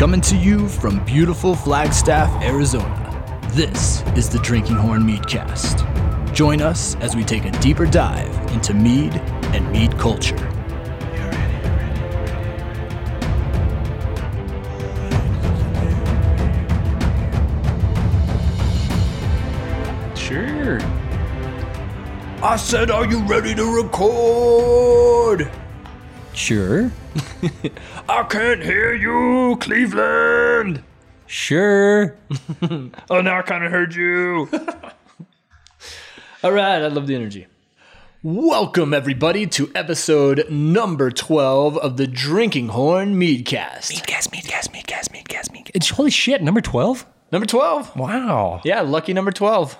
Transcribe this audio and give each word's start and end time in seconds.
Coming 0.00 0.22
to 0.22 0.34
you 0.34 0.66
from 0.66 1.04
beautiful 1.04 1.54
Flagstaff, 1.54 2.42
Arizona, 2.42 3.38
this 3.50 4.00
is 4.16 4.30
the 4.30 4.38
Drinking 4.38 4.76
Horn 4.76 5.02
Meadcast. 5.02 6.32
Join 6.32 6.62
us 6.62 6.94
as 7.02 7.14
we 7.14 7.22
take 7.22 7.44
a 7.44 7.50
deeper 7.60 7.84
dive 7.84 8.34
into 8.50 8.72
mead 8.72 9.12
and 9.52 9.70
mead 9.70 9.98
culture. 9.98 10.38
You 11.12 11.20
ready? 11.28 11.52
Sure. 20.16 20.80
I 22.42 22.56
said, 22.56 22.90
Are 22.90 23.04
you 23.04 23.22
ready 23.26 23.54
to 23.54 23.66
record? 23.66 25.50
Sure. 26.44 26.90
I 28.08 28.22
can't 28.22 28.62
hear 28.62 28.94
you, 28.94 29.58
Cleveland. 29.60 30.82
Sure. 31.26 32.16
Oh, 33.10 33.20
now 33.20 33.38
I 33.38 33.42
kind 33.42 33.62
of 33.62 33.70
heard 33.70 33.94
you. 33.94 34.48
All 36.42 36.52
right. 36.52 36.80
I 36.82 36.86
love 36.88 37.06
the 37.06 37.14
energy. 37.14 37.46
Welcome, 38.22 38.94
everybody, 38.94 39.46
to 39.48 39.70
episode 39.74 40.46
number 40.50 41.10
12 41.10 41.76
of 41.76 41.98
the 41.98 42.06
Drinking 42.06 42.68
Horn 42.68 43.16
Meadcast. 43.20 43.92
Meadcast, 43.92 44.30
meadcast, 44.30 44.70
meadcast, 44.70 45.10
meadcast, 45.10 45.50
meadcast. 45.50 45.70
It's 45.74 45.90
holy 45.90 46.10
shit. 46.10 46.42
Number 46.42 46.62
12? 46.62 47.04
Number 47.32 47.46
12. 47.46 47.96
Wow. 47.96 48.62
Yeah, 48.64 48.80
lucky 48.80 49.12
number 49.12 49.30
12. 49.30 49.78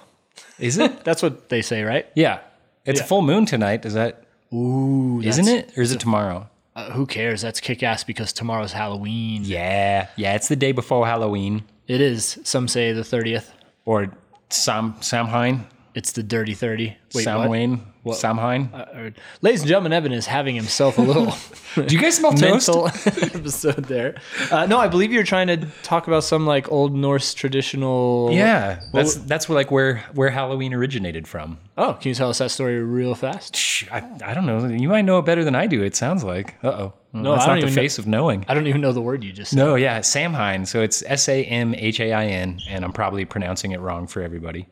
Is 0.59 0.77
it? 0.77 1.05
That's 1.05 1.23
what 1.23 1.49
they 1.49 1.63
say, 1.63 1.85
right? 1.85 2.07
yeah. 2.15 2.41
It's 2.85 3.01
Yeah. 3.01 3.05
a 3.05 3.09
full 3.09 3.23
moon 3.23 3.47
tonight. 3.47 3.87
Is 3.87 3.95
that, 3.95 4.25
Ooh, 4.53 5.23
isn't 5.23 5.49
it? 5.49 5.73
Or 5.79 5.81
is 5.83 5.93
it 5.93 6.01
tomorrow? 6.01 6.49
Uh, 6.81 6.91
who 6.93 7.07
cares? 7.07 7.43
That's 7.43 7.61
kick 7.61 7.83
ass 7.83 8.05
because 8.05 8.33
tomorrow's 8.33 8.73
Halloween. 8.73 9.43
Yeah. 9.45 10.09
Yeah. 10.17 10.35
It's 10.35 10.49
the 10.49 10.57
day 10.57 10.73
before 10.73 11.07
Halloween. 11.07 11.65
It 11.87 12.01
is. 12.01 12.39
Some 12.45 12.69
say 12.69 12.93
the 12.93 13.03
30th. 13.03 13.51
Or 13.85 14.13
Sam, 14.49 14.95
Samhain. 15.01 15.67
It's 15.95 16.13
the 16.13 16.23
dirty 16.23 16.55
30. 16.55 16.97
Wait, 17.15 17.25
Samhain. 17.25 17.79
What? 17.79 17.81
Samhain. 18.13 18.67
what? 18.67 18.97
Uh, 18.97 19.11
ladies 19.43 19.61
and 19.61 19.69
gentlemen, 19.69 19.93
Evan 19.93 20.13
is 20.13 20.27
having 20.27 20.55
himself 20.55 20.97
a 20.99 21.03
little 21.03 21.35
Do 21.87 21.95
you 21.95 22.01
guys 22.01 22.17
smell 22.17 22.33
toast? 22.35 22.69
episode 23.35 23.85
there. 23.85 24.17
Uh, 24.51 24.67
no, 24.67 24.79
I 24.79 24.89
believe 24.89 25.13
you're 25.13 25.23
trying 25.25 25.49
to 25.49 25.67
talk 25.83 26.07
about 26.09 26.25
some 26.25 26.47
like 26.47 26.71
old 26.73 26.95
Norse 26.95 27.35
traditional. 27.35 28.31
Yeah. 28.33 28.81
That's 28.93 29.17
that's 29.17 29.49
where 29.49 29.57
like 29.57 29.71
where 29.71 29.99
where 30.15 30.31
Halloween 30.31 30.73
originated 30.75 31.29
from. 31.29 31.59
Oh, 31.77 31.95
can 31.95 32.09
you 32.09 32.15
tell 32.15 32.31
us 32.31 32.39
that 32.39 32.51
story 32.51 32.83
real 32.83 33.15
fast? 33.15 33.57
Shh, 33.57 33.85
I, 33.91 34.03
I 34.25 34.35
don't 34.35 34.47
know. 34.47 34.67
You 34.67 34.89
might 34.89 35.03
know 35.03 35.19
it 35.19 35.25
better 35.25 35.45
than 35.45 35.55
I 35.55 35.67
do. 35.67 35.83
It 35.83 35.95
sounds 35.97 36.25
like. 36.25 36.57
Uh 36.65 36.69
oh. 36.69 36.93
No, 37.13 37.33
that's 37.33 37.45
I 37.45 37.47
don't 37.49 37.57
the 37.57 37.63
even 37.67 37.75
know- 37.75 37.83
face 37.83 37.99
of 37.99 38.07
knowing. 38.07 38.45
I 38.49 38.55
don't 38.55 38.67
even 38.69 38.81
know 38.81 38.93
the 38.93 39.01
word 39.01 39.25
you 39.25 39.33
just 39.33 39.51
said. 39.51 39.57
No, 39.57 39.75
yeah, 39.75 40.01
Samhain. 40.01 40.65
So 40.65 40.81
it's 40.83 41.03
S 41.07 41.29
A 41.29 41.45
M 41.45 41.75
H 41.75 41.99
A 42.01 42.13
I 42.13 42.27
N, 42.27 42.61
and 42.69 42.85
I'm 42.85 42.93
probably 42.93 43.25
pronouncing 43.25 43.73
it 43.73 43.81
wrong 43.81 44.07
for 44.07 44.23
everybody. 44.23 44.69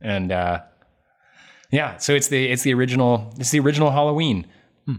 And 0.00 0.32
uh, 0.32 0.60
yeah, 1.70 1.96
so 1.98 2.14
it's 2.14 2.28
the 2.28 2.46
it's 2.50 2.62
the 2.62 2.74
original 2.74 3.32
it's 3.38 3.50
the 3.50 3.60
original 3.60 3.90
Halloween. 3.90 4.46
Hmm. 4.86 4.96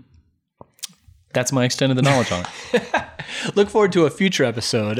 That's 1.33 1.51
my 1.51 1.65
extent 1.65 1.91
of 1.91 1.95
the 1.95 2.01
knowledge 2.01 2.31
on 2.31 2.45
it. 2.73 2.83
Look 3.55 3.69
forward 3.69 3.91
to 3.93 4.05
a 4.05 4.09
future 4.09 4.43
episode, 4.43 4.99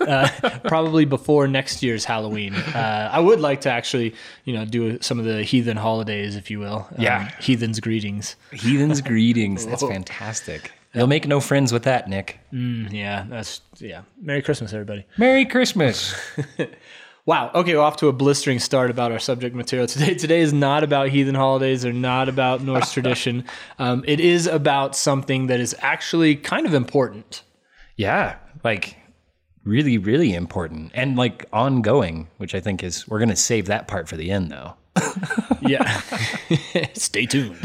uh, 0.00 0.28
probably 0.64 1.04
before 1.04 1.46
next 1.46 1.80
year's 1.82 2.04
Halloween. 2.04 2.54
Uh, 2.54 3.08
I 3.12 3.20
would 3.20 3.40
like 3.40 3.60
to 3.62 3.70
actually, 3.70 4.14
you 4.44 4.52
know, 4.52 4.64
do 4.64 4.98
some 5.00 5.18
of 5.20 5.24
the 5.24 5.44
heathen 5.44 5.76
holidays, 5.76 6.34
if 6.34 6.50
you 6.50 6.58
will. 6.58 6.88
Um, 6.96 6.96
Yeah. 7.04 7.30
heathens 7.40 7.78
greetings. 7.78 8.34
Heathens 8.52 9.00
greetings. 9.12 9.64
That's 9.64 9.82
fantastic. 9.84 10.72
You'll 10.92 11.06
make 11.06 11.28
no 11.28 11.38
friends 11.38 11.72
with 11.72 11.84
that, 11.84 12.08
Nick. 12.08 12.40
Mm, 12.52 12.92
yeah, 12.92 13.26
that's 13.28 13.60
yeah. 13.78 14.02
Merry 14.20 14.42
Christmas, 14.42 14.72
everybody. 14.72 15.06
Merry 15.16 15.44
Christmas. 15.44 16.14
Wow. 17.28 17.50
Okay, 17.54 17.74
we're 17.76 17.82
off 17.82 17.96
to 17.96 18.08
a 18.08 18.12
blistering 18.14 18.58
start 18.58 18.90
about 18.90 19.12
our 19.12 19.18
subject 19.18 19.54
material 19.54 19.86
today. 19.86 20.14
Today 20.24 20.40
is 20.40 20.54
not 20.54 20.82
about 20.82 21.10
heathen 21.10 21.34
holidays 21.34 21.84
or 21.84 21.92
not 21.92 22.26
about 22.26 22.62
Norse 22.62 22.90
tradition. 22.90 23.44
Um, 23.78 24.02
it 24.06 24.18
is 24.18 24.46
about 24.46 24.96
something 24.96 25.48
that 25.48 25.60
is 25.60 25.76
actually 25.80 26.36
kind 26.36 26.66
of 26.66 26.72
important. 26.72 27.42
Yeah, 27.96 28.36
like 28.64 28.96
really, 29.62 29.98
really 29.98 30.32
important 30.32 30.90
and 30.94 31.16
like 31.16 31.44
ongoing, 31.52 32.28
which 32.38 32.54
I 32.54 32.60
think 32.60 32.82
is 32.82 33.06
we're 33.06 33.18
gonna 33.18 33.36
save 33.36 33.66
that 33.66 33.88
part 33.88 34.08
for 34.08 34.16
the 34.16 34.30
end 34.30 34.50
though. 34.50 34.74
Yeah. 35.60 36.00
Stay 36.94 37.26
tuned. 37.26 37.58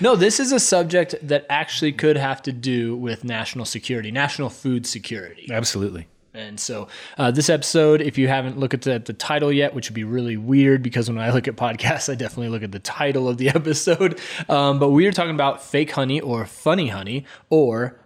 no, 0.00 0.14
this 0.14 0.38
is 0.40 0.52
a 0.52 0.60
subject 0.60 1.14
that 1.22 1.46
actually 1.48 1.92
could 1.92 2.16
have 2.16 2.42
to 2.42 2.52
do 2.52 2.96
with 2.96 3.24
national 3.24 3.64
security, 3.64 4.10
national 4.10 4.50
food 4.50 4.86
security. 4.86 5.48
Absolutely. 5.50 6.06
And 6.38 6.60
so, 6.60 6.86
uh, 7.18 7.32
this 7.32 7.50
episode, 7.50 8.00
if 8.00 8.16
you 8.16 8.28
haven't 8.28 8.58
looked 8.58 8.86
at 8.86 9.06
the, 9.06 9.12
title 9.12 9.52
yet, 9.52 9.74
which 9.74 9.90
would 9.90 9.94
be 9.94 10.04
really 10.04 10.36
weird 10.36 10.84
because 10.84 11.10
when 11.10 11.18
I 11.18 11.32
look 11.32 11.48
at 11.48 11.56
podcasts, 11.56 12.08
I 12.08 12.14
definitely 12.14 12.50
look 12.50 12.62
at 12.62 12.70
the 12.70 12.78
title 12.78 13.28
of 13.28 13.38
the 13.38 13.48
episode. 13.54 14.20
Um, 14.48 14.78
but 14.78 14.90
we 14.90 15.06
are 15.08 15.12
talking 15.12 15.34
about 15.34 15.60
fake 15.60 15.90
honey 15.90 16.20
or 16.20 16.46
funny 16.46 16.88
honey 16.88 17.24
or 17.50 17.98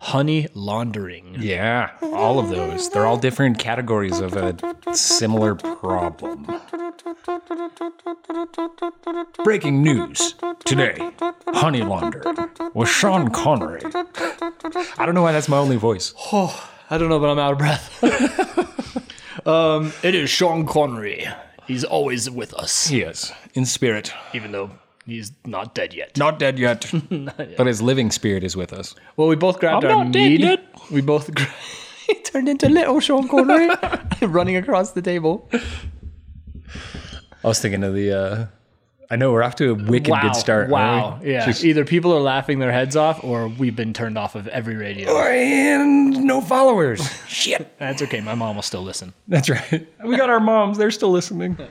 honey 0.00 0.48
laundering. 0.52 1.36
Yeah, 1.40 1.92
all 2.02 2.38
of 2.38 2.50
those. 2.50 2.90
They're 2.90 3.06
all 3.06 3.16
different 3.16 3.58
categories 3.58 4.20
of 4.20 4.36
a 4.36 4.54
similar 4.94 5.54
problem. 5.54 6.46
Breaking 9.44 9.82
news 9.82 10.34
today 10.66 11.10
Honey 11.48 11.82
laundering 11.82 12.48
with 12.74 12.90
Sean 12.90 13.30
Connery. 13.30 13.80
I 14.98 15.06
don't 15.06 15.14
know 15.14 15.22
why 15.22 15.32
that's 15.32 15.48
my 15.48 15.56
only 15.56 15.76
voice. 15.76 16.12
I 16.90 16.98
don't 16.98 17.08
know, 17.08 17.18
but 17.18 17.28
I'm 17.30 17.38
out 17.38 17.52
of 17.52 17.58
breath. 17.58 18.02
um, 19.46 19.92
it 20.02 20.14
is 20.14 20.30
Sean 20.30 20.66
Connery. 20.66 21.26
He's 21.66 21.84
always 21.84 22.30
with 22.30 22.54
us, 22.54 22.90
Yes, 22.90 23.32
in 23.54 23.66
spirit. 23.66 24.12
even 24.32 24.52
though 24.52 24.70
he's 25.04 25.32
not 25.44 25.74
dead 25.74 25.92
yet. 25.92 26.16
Not 26.16 26.38
dead 26.38 26.58
yet, 26.66 26.90
but 27.56 27.66
his 27.66 27.82
living 27.82 28.10
spirit 28.10 28.42
is 28.42 28.56
with 28.56 28.72
us. 28.72 28.94
Well, 29.16 29.28
we 29.28 29.36
both 29.36 29.58
grabbed 29.60 29.84
I'm 29.84 29.98
our 29.98 30.04
not 30.04 30.12
dead 30.14 30.40
yet. 30.40 30.64
We 30.90 31.02
both 31.02 31.34
gra- 31.34 31.46
he 32.06 32.14
turned 32.22 32.48
into 32.48 32.68
little 32.70 33.00
Sean 33.00 33.28
Connery 33.28 33.68
running 34.22 34.56
across 34.56 34.92
the 34.92 35.02
table. 35.02 35.48
I 37.44 37.48
was 37.48 37.60
thinking 37.60 37.84
of 37.84 37.94
the. 37.94 38.12
uh 38.12 38.46
I 39.10 39.16
know 39.16 39.32
we're 39.32 39.42
off 39.42 39.54
to 39.56 39.70
a 39.70 39.74
wicked 39.74 40.10
Wow! 40.10 40.20
good 40.22 40.36
start. 40.36 40.68
Wow! 40.68 41.12
aren't? 41.12 41.24
Yeah. 41.24 41.46
Just- 41.46 41.64
Either 41.64 41.84
people 41.84 42.14
are 42.14 42.20
laughing 42.20 42.58
their 42.58 42.72
heads 42.72 42.94
off, 42.94 43.24
or 43.24 43.48
we've 43.48 43.74
been 43.76 43.94
turned 43.94 44.18
off 44.18 44.34
of 44.34 44.46
every 44.48 44.76
radio. 44.76 45.10
and 45.18 46.10
no 46.24 46.40
followers. 46.42 47.00
Shit. 47.28 47.76
That's 47.78 48.02
okay. 48.02 48.20
My 48.20 48.34
mom 48.34 48.56
will 48.56 48.62
still 48.62 48.82
listen. 48.82 49.14
That's 49.26 49.48
right. 49.48 49.86
We 50.04 50.16
got 50.16 50.28
our 50.30 50.40
moms. 50.40 50.76
They're 50.78 50.90
still 50.90 51.10
listening. 51.10 51.56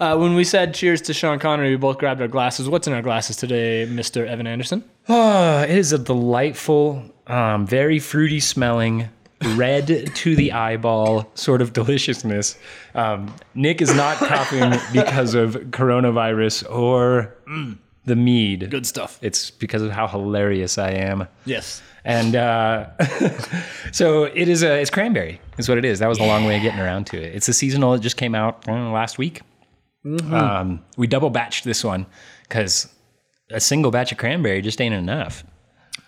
Uh, 0.00 0.16
when 0.16 0.36
we 0.36 0.44
said 0.44 0.74
cheers 0.74 1.00
to 1.02 1.12
Sean 1.12 1.40
Connery, 1.40 1.70
we 1.70 1.76
both 1.76 1.98
grabbed 1.98 2.20
our 2.20 2.28
glasses. 2.28 2.68
What's 2.68 2.86
in 2.86 2.92
our 2.92 3.02
glasses 3.02 3.34
today, 3.34 3.84
Mister 3.84 4.24
Evan 4.24 4.46
Anderson? 4.46 4.84
Ah, 5.08 5.62
it 5.64 5.70
is 5.76 5.92
a 5.92 5.98
delightful, 5.98 7.02
um, 7.26 7.66
very 7.66 7.98
fruity 7.98 8.38
smelling, 8.38 9.08
red 9.54 10.14
to 10.14 10.36
the 10.36 10.52
eyeball 10.52 11.30
sort 11.34 11.62
of 11.62 11.72
deliciousness. 11.72 12.58
Um, 12.94 13.34
Nick 13.54 13.80
is 13.80 13.94
not 13.94 14.16
coughing 14.16 14.72
because 14.92 15.34
of 15.34 15.54
coronavirus 15.70 16.68
or 16.70 17.34
the 18.04 18.16
mead. 18.16 18.70
Good 18.70 18.86
stuff. 18.86 19.18
It's 19.22 19.50
because 19.50 19.82
of 19.82 19.90
how 19.90 20.08
hilarious 20.08 20.78
I 20.78 20.90
am. 20.90 21.28
Yes. 21.44 21.82
And 22.04 22.36
uh, 22.36 22.88
so 23.92 24.24
it 24.24 24.48
is 24.48 24.62
a 24.62 24.80
it's 24.80 24.90
cranberry. 24.90 25.40
Is 25.58 25.68
what 25.68 25.78
it 25.78 25.84
is. 25.84 25.98
That 25.98 26.08
was 26.08 26.18
the 26.18 26.26
long 26.26 26.44
way 26.44 26.56
of 26.56 26.62
getting 26.62 26.80
around 26.80 27.06
to 27.08 27.16
it. 27.16 27.34
It's 27.34 27.48
a 27.48 27.52
seasonal. 27.52 27.94
It 27.94 28.00
just 28.00 28.16
came 28.16 28.34
out 28.34 28.66
uh, 28.68 28.90
last 28.90 29.18
week. 29.18 29.42
Um, 30.32 30.82
we 30.96 31.06
double 31.06 31.30
batched 31.30 31.64
this 31.64 31.84
one 31.84 32.06
because 32.44 32.88
a 33.50 33.60
single 33.60 33.90
batch 33.90 34.10
of 34.12 34.18
cranberry 34.18 34.62
just 34.62 34.80
ain't 34.80 34.94
enough. 34.94 35.44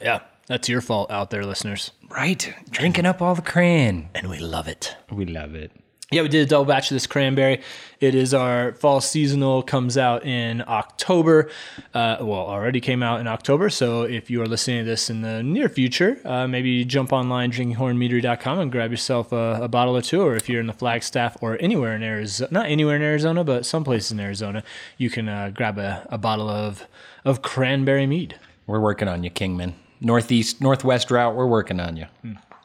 Yeah. 0.01 0.21
That's 0.51 0.69
your 0.69 0.81
fault 0.81 1.13
out 1.13 1.31
there, 1.31 1.47
listeners. 1.47 1.93
Right, 2.09 2.53
drinking 2.69 3.07
up 3.07 3.23
all 3.23 3.37
the 3.37 3.41
cran. 3.41 4.09
And 4.17 4.29
we 4.29 4.41
love 4.41 4.67
it. 4.67 4.97
We 5.09 5.25
love 5.25 5.55
it. 5.55 5.71
Yeah, 6.11 6.23
we 6.23 6.29
did 6.29 6.45
a 6.45 6.47
double 6.47 6.65
batch 6.65 6.91
of 6.91 6.97
this 6.97 7.07
cranberry. 7.07 7.63
It 8.01 8.17
is 8.17 8.35
our 8.35 8.73
fall 8.73 9.01
seasonal, 9.01 9.63
comes 9.63 9.97
out 9.97 10.27
in 10.27 10.65
October. 10.67 11.51
Uh, 11.95 12.17
well, 12.21 12.41
already 12.41 12.81
came 12.81 13.01
out 13.01 13.21
in 13.21 13.29
October. 13.29 13.71
So 13.71 14.03
if 14.03 14.29
you 14.29 14.43
are 14.43 14.47
listening 14.47 14.83
to 14.83 14.91
this 14.91 15.09
in 15.09 15.23
the 15.23 15.41
near 15.41 15.69
future, 15.69 16.21
uh, 16.25 16.49
maybe 16.49 16.85
jump 16.85 17.13
online, 17.13 17.53
drinkinghornmeadery.com, 17.53 18.59
and 18.59 18.73
grab 18.73 18.91
yourself 18.91 19.31
a, 19.31 19.61
a 19.63 19.69
bottle 19.69 19.97
or 19.97 20.03
two. 20.03 20.21
Or 20.21 20.35
if 20.35 20.49
you're 20.49 20.61
in 20.61 20.67
the 20.67 20.73
Flagstaff 20.73 21.41
or 21.41 21.59
anywhere 21.61 21.95
in 21.95 22.03
Arizona, 22.03 22.49
not 22.51 22.67
anywhere 22.67 22.97
in 22.97 23.03
Arizona, 23.03 23.45
but 23.45 23.65
some 23.65 23.85
places 23.85 24.11
in 24.11 24.19
Arizona, 24.19 24.65
you 24.99 25.11
can 25.11 25.29
uh, 25.29 25.53
grab 25.55 25.79
a, 25.79 26.09
a 26.11 26.19
bottle 26.19 26.51
of, 26.51 26.89
of 27.25 27.41
cranberry 27.41 28.09
mead. 28.09 28.35
We're 28.67 28.81
working 28.81 29.07
on 29.07 29.23
you, 29.23 29.31
Kingman. 29.31 29.75
Northeast, 30.01 30.61
northwest 30.61 31.11
route. 31.11 31.35
We're 31.35 31.47
working 31.47 31.81
on 31.81 31.97
you. 31.97 32.07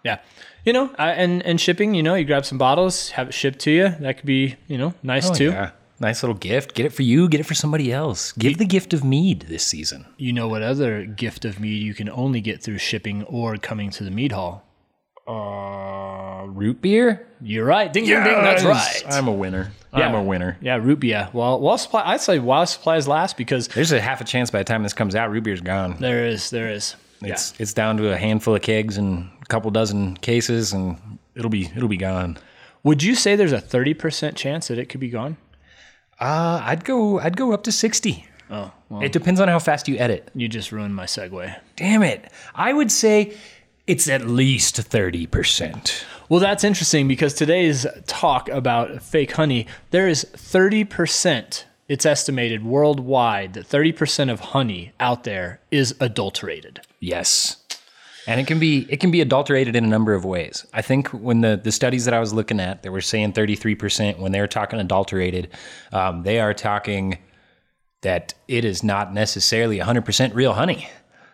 Yeah. 0.04 0.20
You 0.66 0.74
know, 0.74 0.90
I, 0.98 1.12
and, 1.12 1.44
and 1.44 1.60
shipping, 1.62 1.94
you 1.94 2.02
know, 2.02 2.16
you 2.16 2.26
grab 2.26 2.46
some 2.46 2.58
bottles, 2.58 3.10
have 3.12 3.28
it 3.30 3.34
shipped 3.34 3.60
to 3.60 3.72
you. 3.72 3.90
That 4.00 4.18
could 4.18 4.26
be, 4.26 4.56
you 4.68 4.78
know, 4.78 4.94
nice 5.04 5.30
too. 5.30 5.50
Oh, 5.50 5.52
Yeah. 5.54 5.72
Nice 5.98 6.24
little 6.24 6.36
gift. 6.36 6.74
Get 6.74 6.86
it 6.86 6.92
for 6.92 7.04
you. 7.04 7.30
Get 7.30 7.40
it 7.40 7.46
for 7.46 7.54
somebody 7.54 7.90
else. 7.94 8.34
Give 8.34 8.58
the 8.58 8.66
gift 8.66 8.94
of 8.94 9.06
mead 9.06 9.44
this 9.44 9.64
season. 9.66 10.06
You 10.18 10.34
know 10.34 10.48
what 10.50 10.62
other 10.62 11.06
gift 11.06 11.46
of 11.46 11.58
mead 11.60 11.82
you 11.82 11.94
can 11.94 12.10
only 12.10 12.42
get 12.42 12.62
through 12.62 12.80
shipping 12.80 13.24
or 13.24 13.56
coming 13.56 13.92
to 13.92 14.04
the 14.04 14.12
mead 14.12 14.34
hall? 14.34 14.66
Uh, 15.26 16.46
root 16.48 16.82
beer. 16.82 17.28
You're 17.42 17.66
right. 17.66 17.92
Ding, 17.92 18.06
ding, 18.06 18.24
ding. 18.24 18.42
That's 18.42 18.64
right. 18.64 19.04
I'm 19.08 19.28
a 19.28 19.32
winner. 19.34 19.72
Yeah. 19.96 20.08
I'm 20.10 20.16
a 20.16 20.24
winner. 20.24 20.58
Yeah, 20.62 20.76
root 20.76 21.00
beer. 21.00 21.30
Well, 21.32 21.60
while 21.62 21.78
supply, 21.78 22.04
I'd 22.06 22.20
say 22.22 22.40
while 22.40 22.66
supplies 22.66 23.08
last 23.08 23.38
because 23.38 23.68
There's 23.70 23.92
a 23.94 24.02
half 24.02 24.20
a 24.20 24.26
chance 24.26 24.50
by 24.52 24.60
the 24.60 24.66
time 24.66 24.84
this 24.84 24.94
comes 24.94 25.16
out, 25.16 25.32
root 25.32 25.44
beer's 25.46 25.62
gone. 25.62 25.96
there 26.00 26.26
is, 26.26 26.50
there 26.50 26.70
is. 26.70 26.96
It's 27.32 27.54
it's 27.60 27.74
down 27.74 27.98
to 27.98 28.12
a 28.12 28.18
handful 28.18 28.56
of 28.56 28.62
kegs 28.62 28.98
and 28.98 29.30
a 29.42 29.46
couple 29.46 29.70
dozen 29.72 30.16
cases, 30.18 30.74
and 30.74 30.98
it'll 31.36 31.50
be 31.50 31.70
it'll 31.76 31.88
be 31.90 31.98
gone. 31.98 32.38
Would 32.84 33.02
you 33.02 33.16
say 33.16 33.36
there's 33.36 33.52
a 33.52 33.62
30% 33.62 34.36
chance 34.36 34.68
that 34.68 34.78
it 34.78 34.90
could 34.90 35.00
be 35.00 35.10
gone? 35.10 35.38
Uh, 36.20 36.62
I'd 36.64 36.86
go 36.86 37.20
I'd 37.20 37.36
go 37.38 37.52
up 37.52 37.64
to 37.64 37.72
sixty. 37.72 38.26
Oh, 38.50 38.72
well, 38.90 39.02
It 39.02 39.12
depends 39.12 39.40
on 39.40 39.48
how 39.48 39.58
fast 39.58 39.88
you 39.88 39.98
edit. 39.98 40.30
you 40.36 40.48
just 40.48 40.72
ruined 40.72 40.96
my 40.96 41.06
segue. 41.06 41.56
Damn 41.76 42.04
it! 42.04 42.32
I 42.54 42.74
would 42.74 42.92
say 42.92 43.36
it's 43.88 44.08
at 44.08 44.26
least 44.28 44.78
thirty 44.78 45.26
percent. 45.26 46.06
Well, 46.30 46.40
that's 46.40 46.64
interesting 46.64 47.08
because 47.08 47.34
today's 47.34 47.86
talk 48.08 48.50
about 48.50 49.02
fake 49.04 49.34
honey, 49.34 49.68
there 49.92 50.08
is 50.08 50.26
30%, 50.34 51.64
it's 51.88 52.04
estimated 52.04 52.64
worldwide 52.66 53.54
that 53.54 53.70
30% 53.70 54.32
of 54.32 54.40
honey 54.40 54.92
out 55.00 55.24
there 55.24 55.60
is 55.70 55.94
adulterated. 56.00 56.82
Yes. 57.00 57.58
And 58.28 58.40
it 58.40 58.48
can 58.48 58.58
be 58.58 58.88
it 58.90 59.00
can 59.00 59.12
be 59.12 59.22
adulterated 59.22 59.76
in 59.76 59.84
a 59.84 59.88
number 59.88 60.14
of 60.14 60.26
ways. 60.26 60.66
I 60.74 60.82
think 60.82 61.10
when 61.10 61.42
the, 61.42 61.60
the 61.62 61.72
studies 61.72 62.06
that 62.06 62.14
I 62.14 62.20
was 62.20 62.34
looking 62.34 62.60
at, 62.60 62.82
they 62.82 62.90
were 62.90 63.02
saying 63.02 63.34
33%. 63.34 64.18
When 64.18 64.32
they 64.32 64.42
were 64.42 64.48
talking 64.48 64.80
adulterated, 64.80 65.50
um, 65.94 66.24
they 66.24 66.40
are 66.40 66.54
talking 66.54 67.20
that 68.02 68.34
it 68.48 68.66
is 68.66 68.84
not 68.84 69.14
necessarily 69.14 69.80
100% 69.80 70.34
real 70.34 70.54
honey. 70.54 70.90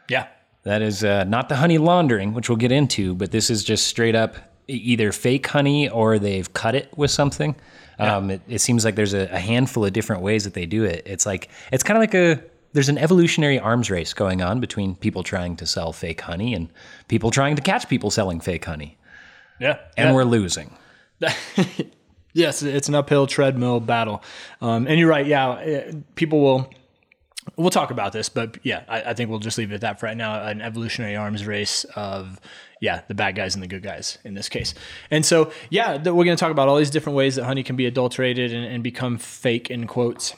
Yeah. 0.10 0.28
That 0.64 0.82
is 0.82 1.04
uh, 1.04 1.24
not 1.24 1.50
the 1.50 1.56
honey 1.56 1.78
laundering, 1.78 2.34
which 2.34 2.50
we'll 2.50 2.58
get 2.58 2.72
into, 2.72 3.16
but 3.16 3.32
this 3.32 3.50
is 3.50 3.64
just 3.64 3.88
straight 3.88 4.16
up 4.16 4.36
either 4.68 5.12
fake 5.12 5.48
honey 5.48 5.90
or 5.90 6.20
they've 6.20 6.54
cut 6.54 6.76
it 6.76 6.96
with 6.98 7.12
something. 7.12 7.56
Um, 8.00 8.32
it, 8.32 8.42
it 8.48 8.60
seems 8.60 8.86
like 8.86 8.96
there's 8.96 9.14
a, 9.14 9.28
a 9.32 9.40
handful 9.40 9.86
of 9.86 9.94
different 9.94 10.22
ways 10.22 10.44
that 10.44 10.54
they 10.54 10.66
do 10.66 10.84
it. 10.84 11.04
It's 11.06 11.26
like 11.26 11.50
it's 11.72 11.84
kind 11.84 11.98
of 11.98 12.02
like 12.02 12.14
a 12.14 12.44
there's 12.74 12.90
an 12.90 12.98
evolutionary 12.98 13.60
arms 13.60 13.90
race 13.90 14.14
going 14.14 14.42
on 14.42 14.60
between 14.60 14.96
people 14.96 15.24
trying 15.24 15.56
to 15.58 15.66
sell 15.66 15.92
fake 15.94 16.22
honey 16.22 16.54
and 16.54 16.70
people 17.08 17.32
trying 17.32 17.56
to 17.56 17.62
catch 17.62 17.88
people 17.90 18.10
selling 18.12 18.40
fake 18.40 18.66
honey, 18.66 18.98
Yeah. 19.60 19.78
and 19.98 20.16
we're 20.16 20.24
losing. 20.24 20.76
Yes, 22.34 22.64
it's 22.64 22.88
an 22.88 22.96
uphill 22.96 23.28
treadmill 23.28 23.80
battle. 23.82 24.24
Um, 24.62 24.88
and 24.88 24.98
you're 24.98 25.10
right. 25.10 25.26
Yeah, 25.26 25.56
eh, 25.60 25.92
people 26.16 26.40
will. 26.42 26.70
We'll 27.58 27.72
talk 27.72 27.90
about 27.92 28.14
this, 28.14 28.30
but 28.30 28.58
yeah, 28.64 28.84
I, 28.88 29.02
I 29.02 29.14
think 29.16 29.30
we'll 29.30 29.40
just 29.40 29.58
leave 29.58 29.72
it 29.72 29.76
at 29.76 29.82
that 29.82 30.00
for 30.00 30.06
right 30.06 30.16
now. 30.16 30.46
An 30.46 30.62
evolutionary 30.62 31.16
arms 31.16 31.46
race 31.46 31.84
of 31.96 32.40
yeah, 32.80 33.02
the 33.08 33.16
bad 33.16 33.36
guys 33.36 33.56
and 33.56 33.64
the 33.64 33.68
good 33.68 33.82
guys 33.84 34.18
in 34.24 34.34
this 34.36 34.48
case. 34.48 34.74
And 35.10 35.26
so 35.26 35.52
yeah, 35.70 35.98
we're 35.98 36.24
going 36.24 36.28
to 36.28 36.36
talk 36.38 36.52
about 36.52 36.68
all 36.70 36.78
these 36.78 36.92
different 36.92 37.18
ways 37.18 37.36
that 37.36 37.44
honey 37.46 37.64
can 37.64 37.76
be 37.76 37.86
adulterated 37.88 38.54
and, 38.54 38.64
and 38.66 38.84
become 38.84 39.18
fake 39.18 39.70
in 39.70 39.88
quotes. 39.88 40.36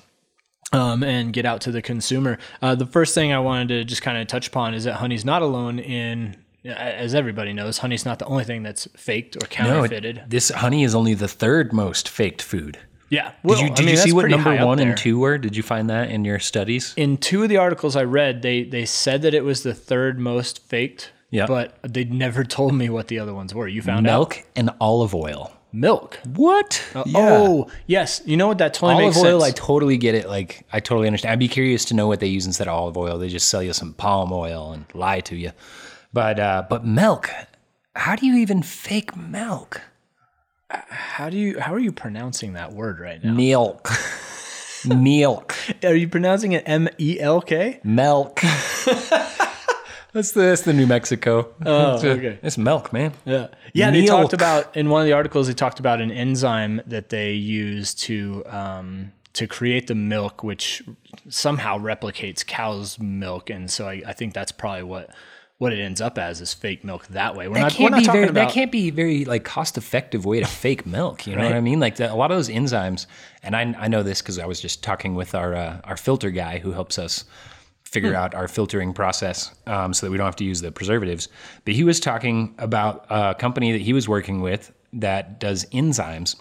Um, 0.73 1.03
and 1.03 1.31
get 1.31 1.45
out 1.45 1.61
to 1.61 1.71
the 1.71 1.81
consumer. 1.81 2.39
Uh, 2.61 2.73
the 2.75 2.87
first 2.87 3.13
thing 3.13 3.31
I 3.31 3.39
wanted 3.39 3.67
to 3.69 3.83
just 3.85 4.01
kind 4.01 4.17
of 4.17 4.27
touch 4.27 4.47
upon 4.47 4.73
is 4.73 4.85
that 4.85 4.95
honey's 4.95 5.23
not 5.23 5.41
alone 5.43 5.77
in, 5.79 6.35
as 6.65 7.13
everybody 7.13 7.53
knows, 7.53 7.77
honey's 7.77 8.05
not 8.05 8.17
the 8.19 8.25
only 8.25 8.43
thing 8.43 8.63
that's 8.63 8.87
faked 8.97 9.35
or 9.35 9.45
counterfeited. 9.47 10.15
No, 10.15 10.23
this 10.27 10.49
honey 10.49 10.83
is 10.83 10.95
only 10.95 11.13
the 11.13 11.27
third 11.27 11.73
most 11.73 12.09
faked 12.09 12.41
food. 12.41 12.79
yeah. 13.09 13.33
Did 13.45 13.59
you, 13.59 13.69
did 13.75 13.89
you 13.89 13.97
see 13.97 14.13
what 14.13 14.27
number 14.29 14.65
one 14.65 14.79
and 14.79 14.97
two 14.97 15.19
were? 15.19 15.37
Did 15.37 15.55
you 15.55 15.61
find 15.61 15.89
that 15.91 16.09
in 16.09 16.25
your 16.25 16.39
studies? 16.39 16.93
in 16.97 17.17
two 17.17 17.43
of 17.43 17.49
the 17.49 17.57
articles 17.57 17.95
I 17.95 18.03
read, 18.03 18.41
they 18.41 18.63
they 18.63 18.85
said 18.85 19.21
that 19.21 19.35
it 19.35 19.43
was 19.43 19.61
the 19.61 19.75
third 19.75 20.17
most 20.19 20.59
faked. 20.67 21.11
Yeah. 21.29 21.45
But 21.47 21.77
they 21.83 22.03
never 22.03 22.43
told 22.43 22.73
me 22.75 22.89
what 22.89 23.07
the 23.09 23.17
other 23.19 23.33
ones 23.33 23.53
were. 23.55 23.67
You 23.67 23.81
found 23.81 24.07
out 24.07 24.11
Milk 24.11 24.43
and 24.55 24.69
olive 24.79 25.13
oil. 25.15 25.51
Milk. 25.73 26.19
What? 26.25 26.81
Oh, 26.95 27.67
yes. 27.87 28.21
You 28.25 28.37
know 28.37 28.47
what? 28.47 28.59
That 28.59 28.73
totally 28.73 29.03
makes. 29.03 29.17
olive 29.17 29.25
makes 29.25 29.33
oil, 29.33 29.43
I 29.43 29.51
totally 29.51 29.97
get 29.97 30.15
it. 30.15 30.27
Like, 30.27 30.65
I 30.71 30.79
totally 30.79 31.07
understand. 31.07 31.33
I'd 31.33 31.39
be 31.39 31.47
curious 31.47 31.85
to 31.85 31.93
know 31.93 32.07
what 32.07 32.19
they 32.19 32.27
use 32.27 32.45
instead 32.45 32.67
of 32.67 32.73
olive 32.73 32.97
oil. 32.97 33.17
They 33.17 33.29
just 33.29 33.47
sell 33.47 33.63
you 33.63 33.73
some 33.73 33.93
palm 33.93 34.31
oil 34.31 34.71
and 34.71 34.85
lie 34.93 35.21
to 35.21 35.35
you. 35.35 35.51
But, 36.13 36.39
uh, 36.39 36.63
but 36.69 36.85
milk. 36.85 37.29
How 37.95 38.15
do 38.15 38.25
you 38.25 38.37
even 38.37 38.61
fake 38.63 39.17
milk? 39.17 39.81
how 40.89 41.29
do 41.29 41.37
you 41.37 41.59
how 41.59 41.73
are 41.73 41.79
you 41.79 41.91
pronouncing 41.91 42.53
that 42.53 42.73
word 42.73 42.99
right 42.99 43.23
now? 43.23 43.33
Milk. 43.33 43.89
milk. 44.85 45.55
Are 45.83 45.95
you 45.95 46.07
pronouncing 46.07 46.53
it 46.53 46.63
M 46.65 46.89
E 46.97 47.19
L 47.19 47.41
K? 47.41 47.79
Milk. 47.83 48.41
that's 50.13 50.31
the 50.31 50.41
that's 50.41 50.61
the 50.61 50.73
New 50.73 50.87
Mexico. 50.87 51.53
Oh, 51.65 51.93
it's, 51.95 52.03
a- 52.03 52.11
okay. 52.11 52.39
it's 52.41 52.57
milk, 52.57 52.93
man. 52.93 53.13
Yeah. 53.25 53.47
Yeah, 53.73 53.91
they 53.91 54.05
talked 54.05 54.33
about 54.33 54.75
in 54.77 54.89
one 54.89 55.01
of 55.01 55.05
the 55.07 55.13
articles 55.13 55.47
they 55.47 55.53
talked 55.53 55.79
about 55.79 55.99
an 56.01 56.11
enzyme 56.11 56.81
that 56.87 57.09
they 57.09 57.33
use 57.33 57.93
to 57.95 58.43
um, 58.47 59.11
to 59.33 59.47
create 59.47 59.87
the 59.87 59.95
milk 59.95 60.43
which 60.43 60.83
somehow 61.29 61.77
replicates 61.79 62.45
cow's 62.45 62.99
milk 62.99 63.49
and 63.49 63.69
so 63.71 63.87
I, 63.87 64.01
I 64.05 64.13
think 64.13 64.33
that's 64.33 64.51
probably 64.51 64.83
what 64.83 65.09
what 65.59 65.71
it 65.71 65.79
ends 65.79 66.01
up 66.01 66.17
as 66.17 66.41
is 66.41 66.53
fake 66.53 66.83
milk 66.83 67.07
that 67.07 67.35
way. 67.35 67.47
We're 67.47 67.55
That 67.55 67.61
not, 67.61 67.71
we're 67.73 67.77
can't 67.77 67.91
not 67.91 67.99
be 67.99 68.05
talking 68.05 68.21
very. 68.21 68.29
about 68.31 68.47
That 68.47 68.53
can't 68.53 68.71
be 68.71 68.89
very 68.89 69.23
like 69.25 69.43
cost 69.45 69.77
effective 69.77 70.25
way 70.25 70.39
to 70.41 70.45
fake 70.45 70.85
milk. 70.85 71.25
You 71.25 71.35
know 71.35 71.43
what 71.43 71.53
I 71.53 71.61
mean? 71.61 71.79
Like 71.79 71.95
the, 71.95 72.11
a 72.11 72.15
lot 72.15 72.31
of 72.31 72.37
those 72.37 72.49
enzymes, 72.49 73.05
and 73.43 73.55
I, 73.55 73.73
I 73.77 73.87
know 73.87 74.03
this 74.03 74.21
because 74.21 74.39
I 74.39 74.45
was 74.45 74.59
just 74.59 74.83
talking 74.83 75.15
with 75.15 75.33
our 75.33 75.55
uh, 75.55 75.79
our 75.85 75.95
filter 75.95 76.31
guy 76.31 76.57
who 76.57 76.71
helps 76.73 76.99
us 76.99 77.23
figure 77.93 78.15
out 78.15 78.33
our 78.33 78.47
filtering 78.47 78.91
process 78.93 79.53
um, 79.67 79.93
so 79.93 80.05
that 80.05 80.11
we 80.11 80.17
don't 80.17 80.25
have 80.25 80.35
to 80.35 80.43
use 80.43 80.61
the 80.61 80.71
preservatives. 80.71 81.29
But 81.63 81.75
he 81.75 81.83
was 81.83 81.99
talking 81.99 82.55
about 82.57 83.05
a 83.09 83.35
company 83.35 83.71
that 83.71 83.81
he 83.81 83.93
was 83.93 84.09
working 84.09 84.41
with 84.41 84.71
that 84.93 85.39
does 85.39 85.65
enzymes, 85.71 86.35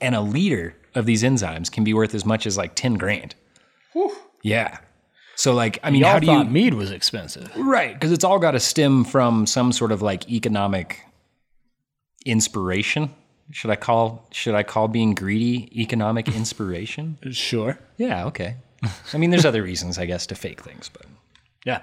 and 0.00 0.14
a 0.14 0.20
liter 0.20 0.76
of 0.94 1.06
these 1.06 1.22
enzymes 1.22 1.70
can 1.70 1.84
be 1.84 1.92
worth 1.94 2.14
as 2.14 2.24
much 2.24 2.46
as 2.46 2.56
like 2.56 2.74
ten 2.74 2.94
grand. 2.94 3.34
Yeah. 4.42 4.78
So 5.36 5.52
like, 5.54 5.78
I 5.82 5.90
mean, 5.90 6.02
Y'all 6.02 6.12
how 6.12 6.18
do 6.18 6.26
thought 6.26 6.46
you? 6.46 6.50
mead 6.52 6.74
was 6.74 6.90
expensive. 6.90 7.50
Right, 7.56 7.94
because 7.94 8.12
it's 8.12 8.24
all 8.24 8.38
got 8.38 8.50
to 8.52 8.60
stem 8.60 9.04
from 9.04 9.46
some 9.46 9.72
sort 9.72 9.90
of 9.92 10.02
like 10.02 10.30
economic 10.30 11.00
inspiration. 12.26 13.10
Should 13.50 13.70
I 13.70 13.76
call 13.76 14.28
should 14.30 14.54
I 14.54 14.62
call 14.62 14.86
being 14.88 15.14
greedy 15.14 15.68
economic 15.80 16.28
inspiration? 16.28 17.18
Sure. 17.32 17.78
yeah, 17.96 18.26
okay. 18.26 18.56
I 19.12 19.18
mean, 19.18 19.30
there's 19.30 19.44
other 19.44 19.62
reasons, 19.62 19.98
I 19.98 20.06
guess, 20.06 20.26
to 20.28 20.34
fake 20.34 20.62
things, 20.62 20.88
but 20.88 21.06
Yeah. 21.64 21.82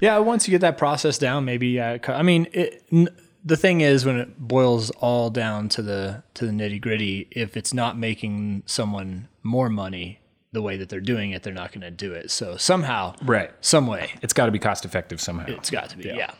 Yeah, 0.00 0.18
once 0.18 0.46
you 0.46 0.50
get 0.52 0.60
that 0.60 0.76
process 0.76 1.18
down, 1.18 1.44
maybe 1.44 1.80
uh, 1.80 1.98
I 2.08 2.22
mean, 2.22 2.48
it, 2.52 2.84
n- 2.92 3.08
the 3.44 3.56
thing 3.56 3.80
is 3.80 4.04
when 4.04 4.18
it 4.18 4.38
boils 4.38 4.90
all 4.90 5.30
down 5.30 5.68
to 5.70 5.82
the 5.82 6.22
to 6.34 6.46
the 6.46 6.52
nitty-gritty, 6.52 7.28
if 7.30 7.56
it's 7.56 7.72
not 7.72 7.96
making 7.96 8.64
someone 8.66 9.28
more 9.42 9.68
money 9.70 10.18
the 10.52 10.60
way 10.62 10.76
that 10.76 10.88
they're 10.88 11.00
doing 11.00 11.30
it, 11.30 11.42
they're 11.42 11.52
not 11.54 11.70
going 11.72 11.80
to 11.82 11.90
do 11.90 12.12
it. 12.12 12.30
So 12.30 12.56
somehow, 12.56 13.14
Right. 13.22 13.50
some 13.60 13.86
way, 13.86 14.10
it's 14.22 14.32
got 14.32 14.46
to 14.46 14.52
be 14.52 14.58
cost 14.58 14.84
effective 14.84 15.20
somehow. 15.20 15.46
it's 15.48 15.70
got 15.70 15.88
to 15.90 15.96
be. 15.96 16.04
Yeah. 16.08 16.30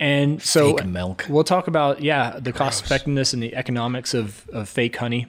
And 0.00 0.40
so 0.42 0.76
Fake 0.76 0.86
milk. 0.86 1.26
We'll 1.28 1.44
talk 1.44 1.66
about 1.66 2.02
yeah 2.02 2.38
the 2.38 2.52
cost 2.52 2.84
effectiveness 2.84 3.32
and 3.32 3.42
the 3.42 3.54
economics 3.56 4.14
of, 4.14 4.48
of 4.50 4.68
fake 4.68 4.96
honey 4.96 5.26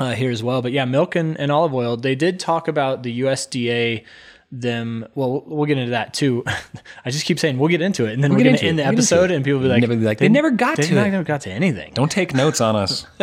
uh, 0.00 0.12
here 0.12 0.30
as 0.30 0.42
well. 0.42 0.62
But 0.62 0.72
yeah, 0.72 0.84
milk 0.84 1.16
and, 1.16 1.38
and 1.38 1.50
olive 1.50 1.74
oil. 1.74 1.96
They 1.96 2.14
did 2.14 2.40
talk 2.40 2.68
about 2.68 3.02
the 3.02 3.20
USDA. 3.20 4.04
Them 4.50 5.06
well, 5.14 5.42
we'll 5.46 5.66
get 5.66 5.76
into 5.76 5.90
that 5.90 6.14
too. 6.14 6.42
I 7.04 7.10
just 7.10 7.26
keep 7.26 7.38
saying 7.38 7.58
we'll 7.58 7.68
get 7.68 7.82
into 7.82 8.06
it, 8.06 8.14
and 8.14 8.24
then 8.24 8.30
we're 8.30 8.38
going 8.38 8.52
into 8.52 8.60
to 8.60 8.66
end 8.68 8.80
it. 8.80 8.82
the 8.82 8.88
We'll 8.88 8.94
episode, 8.94 9.30
and 9.30 9.44
people 9.44 9.60
will 9.60 9.66
be 9.66 9.68
like, 9.68 9.82
Never 9.82 9.94
be 9.94 10.06
like, 10.06 10.16
"They 10.16 10.30
never 10.30 10.50
got 10.50 10.78
they 10.78 10.84
to 10.84 10.92
it." 10.92 11.10
never 11.10 11.22
got 11.22 11.42
to 11.42 11.50
anything." 11.50 11.92
Don't 11.92 12.10
take 12.10 12.32
notes 12.34 12.62
on 12.62 12.74
us. 12.74 13.06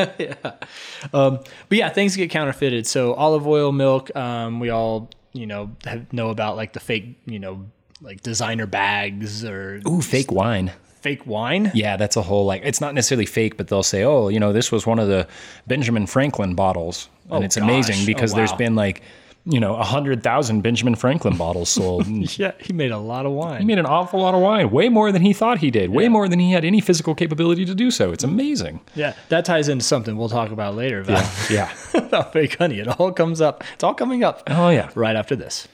Um, 1.13 1.39
but 1.69 1.77
yeah, 1.77 1.89
things 1.89 2.15
get 2.15 2.29
counterfeited. 2.29 2.85
So 2.87 3.13
olive 3.13 3.47
oil, 3.47 3.71
milk. 3.71 4.15
Um, 4.15 4.59
we 4.59 4.69
all 4.69 5.09
you 5.33 5.47
know 5.47 5.71
have, 5.85 6.11
know 6.13 6.29
about 6.29 6.55
like 6.57 6.73
the 6.73 6.79
fake 6.79 7.17
you 7.25 7.39
know 7.39 7.65
like 8.01 8.21
designer 8.21 8.67
bags 8.67 9.43
or 9.43 9.81
Ooh, 9.87 10.01
fake 10.01 10.31
wine. 10.31 10.71
Fake 11.05 11.25
wine. 11.27 11.71
Yeah, 11.73 11.97
that's 11.97 12.17
a 12.17 12.21
whole 12.23 12.45
like 12.51 12.61
it's 12.65 12.81
not 12.81 12.93
necessarily 12.95 13.25
fake, 13.27 13.57
but 13.57 13.67
they'll 13.69 13.83
say, 13.95 14.03
"Oh, 14.03 14.27
you 14.33 14.39
know, 14.39 14.51
this 14.53 14.71
was 14.71 14.85
one 14.87 14.99
of 14.99 15.07
the 15.07 15.27
Benjamin 15.67 16.07
Franklin 16.07 16.55
bottles," 16.55 17.09
and 17.29 17.43
Oh, 17.43 17.45
it's 17.45 17.55
gosh. 17.57 17.63
amazing 17.63 17.97
Oh, 18.03 18.05
because 18.05 18.33
there's 18.33 18.53
been 18.53 18.75
like, 18.75 19.01
you 19.47 19.59
know, 19.59 19.75
a 19.75 19.83
hundred 19.83 20.23
thousand 20.23 20.61
Benjamin 20.61 20.95
Franklin 20.95 21.37
bottles 21.37 21.69
sold. 21.69 22.07
Yeah, 22.39 22.53
he 22.59 22.73
made 22.73 22.91
a 22.91 22.97
lot 22.97 23.25
of 23.27 23.31
wine. 23.33 23.59
he 23.61 23.65
made 23.65 23.77
an 23.77 23.85
awful 23.85 24.19
lot 24.19 24.33
of 24.33 24.41
wine, 24.41 24.71
way 24.71 24.89
more 24.89 25.11
than 25.11 25.21
he 25.21 25.33
thought 25.33 25.59
he 25.59 25.69
did, 25.69 25.91
way 25.91 26.07
more 26.09 26.27
than 26.27 26.39
he 26.39 26.51
had 26.51 26.65
any 26.65 26.81
physical 26.81 27.13
capability 27.13 27.63
to 27.65 27.75
do 27.75 27.91
so. 27.91 28.11
It's 28.11 28.23
amazing. 28.23 28.79
Yeah, 28.95 29.13
that 29.29 29.45
ties 29.45 29.69
into 29.69 29.85
something 29.85 30.17
we'll 30.17 30.29
talk 30.39 30.49
about 30.51 30.75
later 30.75 30.99
about, 31.01 31.23
Yeah. 31.49 31.69
about 31.93 32.33
fake 32.33 32.57
honey. 32.57 32.79
It 32.79 32.87
all 32.99 33.11
comes 33.11 33.39
up. 33.41 33.63
It's 33.75 33.83
all 33.83 33.93
coming 33.93 34.23
up 34.23 34.41
Oh 34.47 34.69
yeah. 34.69 34.89
right 34.95 35.15
after 35.15 35.35
this. 35.35 35.67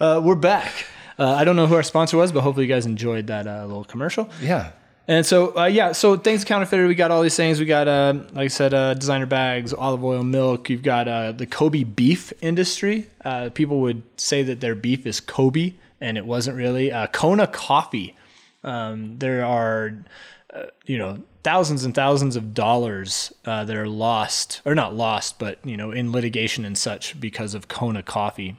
uh, 0.00 0.20
we're 0.22 0.34
back. 0.34 0.86
Uh, 1.18 1.34
I 1.34 1.44
don't 1.44 1.56
know 1.56 1.66
who 1.66 1.74
our 1.74 1.82
sponsor 1.82 2.16
was, 2.16 2.32
but 2.32 2.40
hopefully 2.40 2.66
you 2.66 2.72
guys 2.72 2.86
enjoyed 2.86 3.26
that 3.26 3.46
uh, 3.46 3.66
little 3.66 3.84
commercial. 3.84 4.30
Yeah. 4.40 4.72
And 5.08 5.26
so, 5.26 5.56
uh, 5.58 5.64
yeah, 5.64 5.92
so 5.92 6.16
things 6.16 6.44
counterfeited. 6.44 6.86
We 6.86 6.94
got 6.94 7.10
all 7.10 7.22
these 7.22 7.36
things. 7.36 7.58
We 7.58 7.66
got, 7.66 7.88
uh, 7.88 8.14
like 8.32 8.44
I 8.44 8.48
said, 8.48 8.72
uh, 8.72 8.94
designer 8.94 9.26
bags, 9.26 9.74
olive 9.74 10.02
oil, 10.04 10.22
milk. 10.22 10.70
You've 10.70 10.82
got 10.82 11.08
uh, 11.08 11.32
the 11.32 11.46
Kobe 11.46 11.82
beef 11.82 12.32
industry. 12.40 13.10
Uh, 13.24 13.50
people 13.52 13.80
would 13.80 14.02
say 14.16 14.42
that 14.44 14.60
their 14.60 14.74
beef 14.74 15.04
is 15.04 15.20
Kobe, 15.20 15.74
and 16.00 16.16
it 16.16 16.24
wasn't 16.24 16.56
really. 16.56 16.92
Uh, 16.92 17.08
Kona 17.08 17.48
coffee. 17.48 18.16
Um, 18.64 19.18
there 19.18 19.44
are, 19.44 20.04
uh, 20.52 20.66
you 20.84 20.98
know, 20.98 21.18
thousands 21.42 21.84
and 21.84 21.94
thousands 21.94 22.36
of 22.36 22.54
dollars 22.54 23.32
uh, 23.44 23.64
that 23.64 23.76
are 23.76 23.88
lost, 23.88 24.60
or 24.64 24.74
not 24.74 24.94
lost, 24.94 25.38
but 25.38 25.58
you 25.64 25.76
know, 25.76 25.90
in 25.90 26.12
litigation 26.12 26.64
and 26.64 26.76
such 26.76 27.18
because 27.20 27.54
of 27.54 27.68
Kona 27.68 28.02
coffee. 28.02 28.56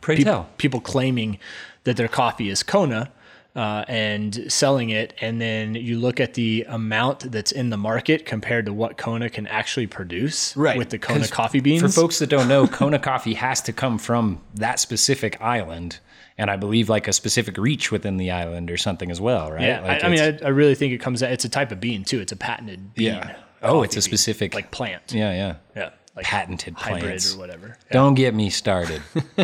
Pray 0.00 0.16
Peop- 0.16 0.26
tell. 0.26 0.48
people 0.58 0.80
claiming 0.80 1.38
that 1.84 1.96
their 1.96 2.08
coffee 2.08 2.48
is 2.48 2.62
Kona 2.62 3.10
uh, 3.56 3.84
and 3.88 4.50
selling 4.50 4.90
it, 4.90 5.12
and 5.20 5.40
then 5.40 5.74
you 5.74 5.98
look 5.98 6.20
at 6.20 6.34
the 6.34 6.64
amount 6.68 7.32
that's 7.32 7.50
in 7.50 7.70
the 7.70 7.76
market 7.76 8.24
compared 8.24 8.66
to 8.66 8.72
what 8.72 8.96
Kona 8.96 9.28
can 9.28 9.46
actually 9.48 9.88
produce 9.88 10.54
with 10.78 10.90
the 10.90 10.98
kona 10.98 11.26
coffee 11.26 11.60
beans. 11.60 11.82
For 11.82 11.88
folks 11.88 12.20
that 12.20 12.28
don't 12.28 12.46
know, 12.48 12.66
Kona 12.68 12.98
coffee 12.98 13.34
has 13.34 13.60
to 13.62 13.72
come 13.72 13.98
from 13.98 14.40
that 14.54 14.78
specific 14.78 15.40
island, 15.40 15.98
and 16.40 16.50
I 16.50 16.56
believe 16.56 16.88
like 16.88 17.06
a 17.06 17.12
specific 17.12 17.56
reach 17.58 17.92
within 17.92 18.16
the 18.16 18.30
island 18.30 18.70
or 18.70 18.76
something 18.76 19.10
as 19.10 19.20
well, 19.20 19.52
right? 19.52 19.60
yeah, 19.62 19.80
Like 19.82 20.02
I, 20.02 20.06
I 20.06 20.10
mean, 20.10 20.20
I, 20.20 20.46
I 20.46 20.48
really 20.48 20.74
think 20.74 20.92
it 20.92 20.98
comes. 20.98 21.22
It's 21.22 21.44
a 21.44 21.48
type 21.48 21.70
of 21.70 21.78
bean 21.80 22.02
too. 22.04 22.20
It's 22.20 22.32
a 22.32 22.36
patented 22.36 22.94
bean. 22.94 23.06
Yeah. 23.08 23.36
Oh, 23.62 23.82
it's 23.82 23.94
a 23.94 23.98
bean, 23.98 24.02
specific- 24.02 24.54
like 24.54 24.70
plant. 24.70 25.12
yeah, 25.12 25.32
yeah, 25.32 25.54
Yeah, 25.76 25.90
like 26.16 26.24
patented 26.24 26.74
hybrid 26.74 27.02
plants. 27.02 27.34
or 27.34 27.38
whatever. 27.38 27.76
Don't 27.92 28.14
get 28.14 28.34
me 28.34 28.50
started. 28.50 29.02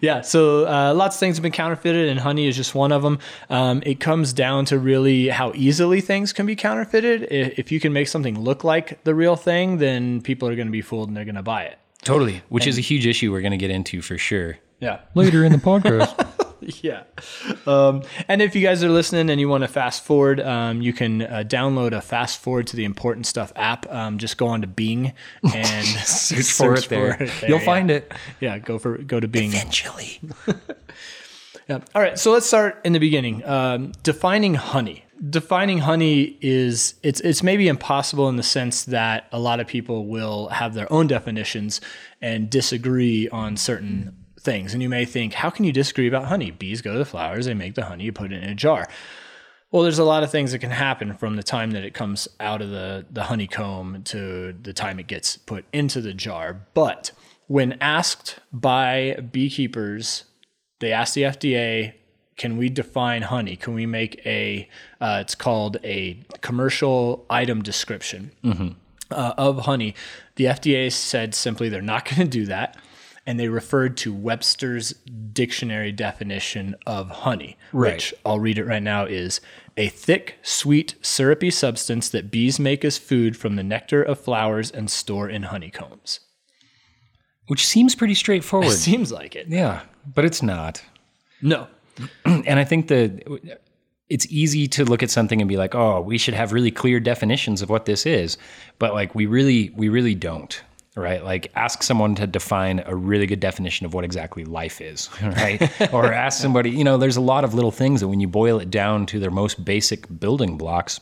Yeah, 0.00 0.20
so 0.20 0.64
uh, 0.66 0.94
lots 0.94 1.16
of 1.16 1.20
things 1.20 1.36
have 1.36 1.42
been 1.42 1.50
counterfeited, 1.52 2.08
and 2.08 2.20
honey 2.20 2.46
is 2.46 2.56
just 2.56 2.74
one 2.74 2.92
of 2.92 3.02
them. 3.02 3.18
Um, 3.50 3.82
it 3.84 3.98
comes 3.98 4.32
down 4.32 4.64
to 4.66 4.78
really 4.78 5.28
how 5.28 5.50
easily 5.56 6.00
things 6.00 6.32
can 6.32 6.46
be 6.46 6.54
counterfeited. 6.54 7.26
If 7.30 7.72
you 7.72 7.80
can 7.80 7.92
make 7.92 8.06
something 8.06 8.40
look 8.40 8.62
like 8.62 9.02
the 9.02 9.14
real 9.14 9.34
thing, 9.36 9.78
then 9.78 10.22
people 10.22 10.48
are 10.48 10.54
going 10.54 10.68
to 10.68 10.72
be 10.72 10.80
fooled 10.82 11.08
and 11.08 11.16
they're 11.16 11.24
going 11.24 11.34
to 11.34 11.42
buy 11.42 11.64
it. 11.64 11.78
totally, 12.02 12.42
which 12.48 12.66
is 12.66 12.78
a 12.78 12.80
huge 12.80 13.06
issue 13.06 13.32
we're 13.32 13.40
going 13.42 13.50
to 13.50 13.58
get 13.58 13.70
into 13.70 14.00
for 14.00 14.16
sure. 14.16 14.56
Yeah. 14.80 15.00
Later 15.14 15.44
in 15.44 15.52
the 15.52 15.58
podcast. 15.58 16.26
Yeah. 16.82 17.04
Um, 17.66 18.02
and 18.28 18.42
if 18.42 18.54
you 18.54 18.62
guys 18.62 18.84
are 18.84 18.90
listening 18.90 19.30
and 19.30 19.40
you 19.40 19.48
want 19.48 19.64
to 19.64 19.68
fast 19.68 20.04
forward, 20.04 20.40
um, 20.40 20.82
you 20.82 20.92
can 20.92 21.22
uh, 21.22 21.42
download 21.46 21.92
a 21.92 22.02
fast 22.02 22.38
forward 22.38 22.66
to 22.68 22.76
the 22.76 22.84
important 22.84 23.24
stuff 23.26 23.50
app. 23.56 23.90
Um, 23.90 24.18
just 24.18 24.36
go 24.36 24.46
on 24.46 24.60
to 24.60 24.66
Bing 24.66 25.14
and 25.54 25.86
Search 25.86 26.52
for 26.52 26.74
it 26.78 26.88
there. 26.90 27.28
You'll 27.48 27.60
yeah. 27.60 27.64
find 27.64 27.90
it. 27.90 28.12
Yeah, 28.40 28.58
go 28.58 28.78
for 28.78 28.98
go 28.98 29.18
to 29.18 29.26
Bing. 29.26 29.48
Eventually. 29.48 30.20
Yeah. 31.70 31.78
All 31.94 32.02
right. 32.02 32.18
So 32.18 32.32
let's 32.32 32.46
start 32.46 32.80
in 32.84 32.92
the 32.92 32.98
beginning. 32.98 33.44
Um, 33.46 33.92
defining 34.02 34.54
honey. 34.54 35.04
Defining 35.28 35.78
honey 35.78 36.36
is 36.40 36.94
it's 37.04 37.20
it's 37.20 37.44
maybe 37.44 37.68
impossible 37.68 38.28
in 38.28 38.36
the 38.36 38.42
sense 38.42 38.84
that 38.86 39.28
a 39.30 39.38
lot 39.38 39.60
of 39.60 39.68
people 39.68 40.06
will 40.06 40.48
have 40.48 40.74
their 40.74 40.92
own 40.92 41.06
definitions 41.06 41.80
and 42.20 42.50
disagree 42.50 43.28
on 43.28 43.56
certain 43.56 44.16
things. 44.40 44.72
And 44.72 44.82
you 44.82 44.88
may 44.88 45.04
think, 45.04 45.34
how 45.34 45.50
can 45.50 45.64
you 45.64 45.72
disagree 45.72 46.08
about 46.08 46.26
honey? 46.26 46.50
Bees 46.50 46.82
go 46.82 46.92
to 46.92 46.98
the 46.98 47.04
flowers, 47.04 47.46
they 47.46 47.54
make 47.54 47.74
the 47.74 47.84
honey, 47.84 48.04
you 48.04 48.12
put 48.12 48.32
it 48.32 48.42
in 48.42 48.48
a 48.48 48.54
jar. 48.54 48.88
Well, 49.70 49.84
there's 49.84 50.00
a 50.00 50.04
lot 50.04 50.24
of 50.24 50.30
things 50.32 50.50
that 50.50 50.58
can 50.58 50.70
happen 50.70 51.14
from 51.14 51.36
the 51.36 51.44
time 51.44 51.70
that 51.72 51.84
it 51.84 51.94
comes 51.94 52.26
out 52.40 52.60
of 52.60 52.70
the, 52.70 53.06
the 53.08 53.24
honeycomb 53.24 54.02
to 54.04 54.52
the 54.60 54.72
time 54.72 54.98
it 54.98 55.06
gets 55.06 55.36
put 55.36 55.64
into 55.72 56.00
the 56.00 56.12
jar. 56.12 56.66
But 56.74 57.12
when 57.46 57.78
asked 57.80 58.40
by 58.52 59.16
beekeepers, 59.30 60.24
they 60.80 60.90
asked 60.92 61.14
the 61.14 61.22
FDA, 61.22 61.94
can 62.36 62.56
we 62.56 62.68
define 62.68 63.22
honey? 63.22 63.54
Can 63.54 63.74
we 63.74 63.86
make 63.86 64.24
a, 64.26 64.68
uh, 65.00 65.18
it's 65.20 65.34
called 65.34 65.76
a 65.84 66.18
commercial 66.40 67.24
item 67.28 67.62
description 67.62 68.32
uh, 69.10 69.34
of 69.36 69.66
honey? 69.66 69.94
The 70.36 70.46
FDA 70.46 70.90
said 70.90 71.34
simply 71.34 71.68
they're 71.68 71.82
not 71.82 72.04
going 72.08 72.22
to 72.22 72.24
do 72.28 72.46
that. 72.46 72.76
And 73.26 73.38
they 73.38 73.48
referred 73.48 73.96
to 73.98 74.12
Webster's 74.14 74.92
dictionary 75.32 75.92
definition 75.92 76.74
of 76.86 77.10
honey, 77.10 77.56
Right. 77.72 77.94
which 77.94 78.14
I'll 78.24 78.40
read 78.40 78.58
it 78.58 78.64
right 78.64 78.82
now 78.82 79.04
is 79.04 79.40
a 79.76 79.88
thick, 79.88 80.36
sweet, 80.42 80.94
syrupy 81.02 81.50
substance 81.50 82.08
that 82.08 82.30
bees 82.30 82.58
make 82.58 82.84
as 82.84 82.98
food 82.98 83.36
from 83.36 83.56
the 83.56 83.62
nectar 83.62 84.02
of 84.02 84.18
flowers 84.20 84.70
and 84.70 84.90
store 84.90 85.28
in 85.28 85.44
honeycombs. 85.44 86.20
Which 87.46 87.66
seems 87.66 87.94
pretty 87.94 88.14
straightforward. 88.14 88.68
It 88.68 88.72
Seems 88.78 89.10
like 89.12 89.36
it. 89.36 89.48
yeah, 89.48 89.82
but 90.14 90.24
it's 90.24 90.42
not. 90.42 90.82
No. 91.42 91.66
and 92.24 92.58
I 92.58 92.64
think 92.64 92.88
that 92.88 93.50
it's 94.08 94.26
easy 94.30 94.66
to 94.68 94.84
look 94.84 95.02
at 95.02 95.10
something 95.10 95.40
and 95.40 95.48
be 95.48 95.56
like, 95.56 95.74
"Oh, 95.74 96.00
we 96.00 96.16
should 96.18 96.34
have 96.34 96.52
really 96.52 96.70
clear 96.70 97.00
definitions 97.00 97.60
of 97.62 97.68
what 97.68 97.84
this 97.86 98.06
is," 98.06 98.38
but 98.78 98.94
like 98.94 99.14
we 99.14 99.26
really, 99.26 99.70
we 99.76 99.88
really 99.88 100.14
don't, 100.14 100.62
right? 101.00 101.24
Like, 101.24 101.50
ask 101.54 101.82
someone 101.82 102.14
to 102.16 102.26
define 102.26 102.82
a 102.86 102.94
really 102.94 103.26
good 103.26 103.40
definition 103.40 103.86
of 103.86 103.94
what 103.94 104.04
exactly 104.04 104.44
life 104.44 104.80
is, 104.80 105.08
right? 105.22 105.92
or 105.92 106.12
ask 106.12 106.40
somebody. 106.42 106.70
You 106.70 106.84
know, 106.84 106.98
there's 106.98 107.16
a 107.16 107.20
lot 107.20 107.42
of 107.44 107.54
little 107.54 107.72
things 107.72 108.00
that 108.00 108.08
when 108.08 108.20
you 108.20 108.28
boil 108.28 108.60
it 108.60 108.70
down 108.70 109.06
to 109.06 109.18
their 109.18 109.30
most 109.30 109.64
basic 109.64 110.06
building 110.20 110.56
blocks, 110.58 111.00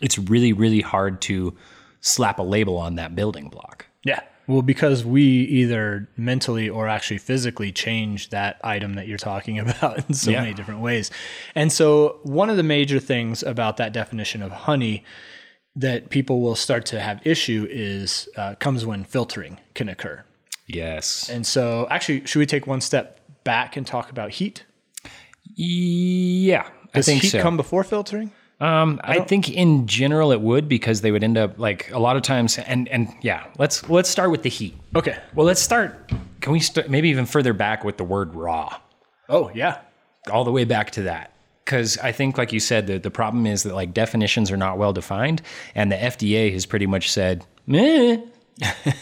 it's 0.00 0.18
really, 0.18 0.52
really 0.52 0.80
hard 0.80 1.20
to 1.22 1.56
slap 2.00 2.38
a 2.38 2.42
label 2.42 2.76
on 2.76 2.96
that 2.96 3.14
building 3.14 3.48
block. 3.48 3.86
Yeah. 4.04 4.20
Well, 4.48 4.62
because 4.62 5.04
we 5.04 5.22
either 5.22 6.08
mentally 6.16 6.68
or 6.68 6.86
actually 6.86 7.18
physically 7.18 7.72
change 7.72 8.30
that 8.30 8.60
item 8.62 8.94
that 8.94 9.08
you're 9.08 9.18
talking 9.18 9.58
about 9.64 10.06
in 10.08 10.14
so 10.14 10.30
Yeah. 10.30 10.42
many 10.42 10.54
different 10.54 10.80
ways. 10.80 11.10
And 11.56 11.72
so, 11.72 12.20
one 12.22 12.48
of 12.48 12.56
the 12.56 12.62
major 12.62 13.00
things 13.00 13.42
about 13.42 13.76
that 13.78 13.92
definition 13.92 14.42
of 14.42 14.52
honey 14.52 15.02
that 15.76 16.10
people 16.10 16.40
will 16.40 16.56
start 16.56 16.86
to 16.86 17.00
have 17.00 17.24
issue 17.24 17.66
is 17.70 18.28
uh, 18.36 18.54
comes 18.56 18.84
when 18.84 19.04
filtering 19.04 19.60
can 19.74 19.88
occur. 19.88 20.24
Yes. 20.66 21.28
And 21.28 21.46
so, 21.46 21.86
actually, 21.90 22.26
should 22.26 22.40
we 22.40 22.46
take 22.46 22.66
one 22.66 22.80
step 22.80 23.20
back 23.44 23.76
and 23.76 23.86
talk 23.86 24.10
about 24.10 24.30
heat? 24.30 24.64
Yeah, 25.54 26.68
I 26.92 27.02
think 27.02 27.22
heat 27.22 27.28
so. 27.28 27.42
come 27.42 27.56
before 27.56 27.84
filtering? 27.84 28.32
Um, 28.58 29.00
I, 29.04 29.20
think 29.20 29.50
in 29.50 29.86
general 29.86 30.32
it 30.32 30.40
would 30.40 30.66
because 30.66 31.02
they 31.02 31.12
would 31.12 31.22
end 31.22 31.36
up 31.36 31.58
like 31.58 31.90
a 31.92 31.98
lot 31.98 32.16
of 32.16 32.22
times 32.22 32.56
and 32.56 32.88
and 32.88 33.14
yeah, 33.20 33.46
let's 33.58 33.86
let's 33.90 34.08
start 34.08 34.30
with 34.30 34.42
the 34.42 34.48
heat. 34.48 34.74
Okay. 34.94 35.18
Well, 35.34 35.46
let's 35.46 35.60
start 35.60 36.10
can 36.46 36.52
we 36.52 36.60
start 36.60 36.88
maybe 36.88 37.08
even 37.08 37.26
further 37.26 37.52
back 37.52 37.82
with 37.82 37.96
the 37.96 38.04
word 38.04 38.36
raw? 38.36 38.78
Oh, 39.28 39.50
yeah. 39.52 39.80
All 40.30 40.44
the 40.44 40.52
way 40.52 40.62
back 40.62 40.92
to 40.92 41.02
that. 41.02 41.32
Cuz 41.66 41.98
I 41.98 42.12
think 42.12 42.38
like 42.38 42.52
you 42.52 42.60
said 42.60 42.86
the 42.86 42.98
the 42.98 43.10
problem 43.10 43.46
is 43.46 43.64
that 43.64 43.74
like 43.74 43.92
definitions 43.92 44.50
are 44.50 44.56
not 44.56 44.78
well 44.78 44.92
defined 44.92 45.42
and 45.74 45.92
the 45.92 45.96
FDA 45.96 46.52
has 46.52 46.64
pretty 46.64 46.86
much 46.86 47.10
said, 47.10 47.44
"Meh, 47.66 48.16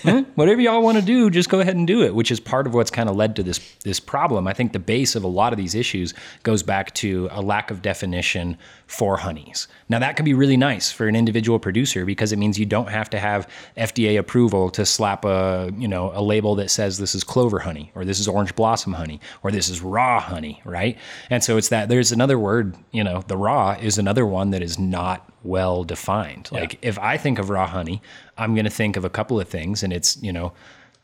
eh, 0.05 0.25
whatever 0.35 0.61
y'all 0.61 0.83
want 0.83 0.99
to 0.99 1.05
do, 1.05 1.31
just 1.31 1.49
go 1.49 1.61
ahead 1.61 1.77
and 1.77 1.87
do 1.87 2.03
it, 2.03 2.15
which 2.15 2.31
is 2.31 2.41
part 2.41 2.67
of 2.67 2.75
what's 2.75 2.91
kind 2.91 3.09
of 3.09 3.17
led 3.17 3.37
to 3.37 3.43
this 3.43 3.61
this 3.85 4.01
problem. 4.01 4.49
I 4.49 4.53
think 4.53 4.73
the 4.73 4.79
base 4.79 5.15
of 5.15 5.23
a 5.23 5.29
lot 5.29 5.53
of 5.53 5.57
these 5.57 5.75
issues 5.75 6.15
goes 6.43 6.63
back 6.63 6.93
to 6.95 7.29
a 7.31 7.41
lack 7.41 7.71
of 7.71 7.83
definition 7.83 8.57
for 8.95 9.17
honeys. 9.17 9.67
Now 9.89 9.99
that 9.99 10.15
can 10.15 10.25
be 10.25 10.35
really 10.35 10.57
nice 10.57 10.93
for 10.93 11.09
an 11.09 11.17
individual 11.17 11.59
producer 11.59 12.05
because 12.05 12.31
it 12.31 12.39
means 12.39 12.59
you 12.59 12.67
don't 12.67 12.89
have 12.89 13.11
to 13.11 13.19
have 13.19 13.49
FDA 13.77 14.19
approval 14.19 14.71
to 14.71 14.87
slap 14.87 15.25
a, 15.25 15.73
you 15.77 15.89
know, 15.89 16.13
a 16.15 16.23
label 16.23 16.55
that 16.55 16.71
says 16.71 16.99
this 16.99 17.15
is 17.15 17.25
clover 17.25 17.59
honey 17.59 17.91
or 17.97 18.05
this 18.05 18.21
is 18.21 18.29
orange 18.29 18.55
blossom 18.55 18.93
honey 18.93 19.21
or 19.43 19.51
this 19.51 19.69
is 19.69 19.83
raw 19.83 20.21
honey, 20.21 20.63
right? 20.65 20.97
And 21.29 21.43
so 21.43 21.57
it's 21.57 21.71
that 21.71 21.89
there's 21.89 22.13
another 22.13 22.39
word, 22.39 22.77
you 22.93 23.03
know, 23.03 23.25
the 23.27 23.37
raw 23.37 23.73
is 23.73 23.99
another 23.99 24.25
one 24.25 24.51
that 24.51 24.63
is 24.63 24.79
not 24.79 25.29
well 25.43 25.83
defined. 25.83 26.49
Like 26.53 26.79
if 26.81 26.97
I 27.01 27.17
think 27.17 27.41
of 27.41 27.51
raw 27.51 27.67
honey, 27.67 28.01
I'm 28.39 28.55
going 28.55 28.65
to 28.65 28.71
think 28.71 28.97
of 28.97 29.05
a 29.05 29.11
couple 29.11 29.41
of 29.41 29.49
things 29.49 29.83
and 29.83 29.93
it's, 29.93 30.17
you 30.23 30.33
know, 30.33 30.53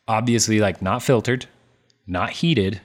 obviously 0.07 0.61
like 0.61 0.81
not 0.81 1.03
filtered, 1.03 1.47
not 2.07 2.31
heated, 2.31 2.81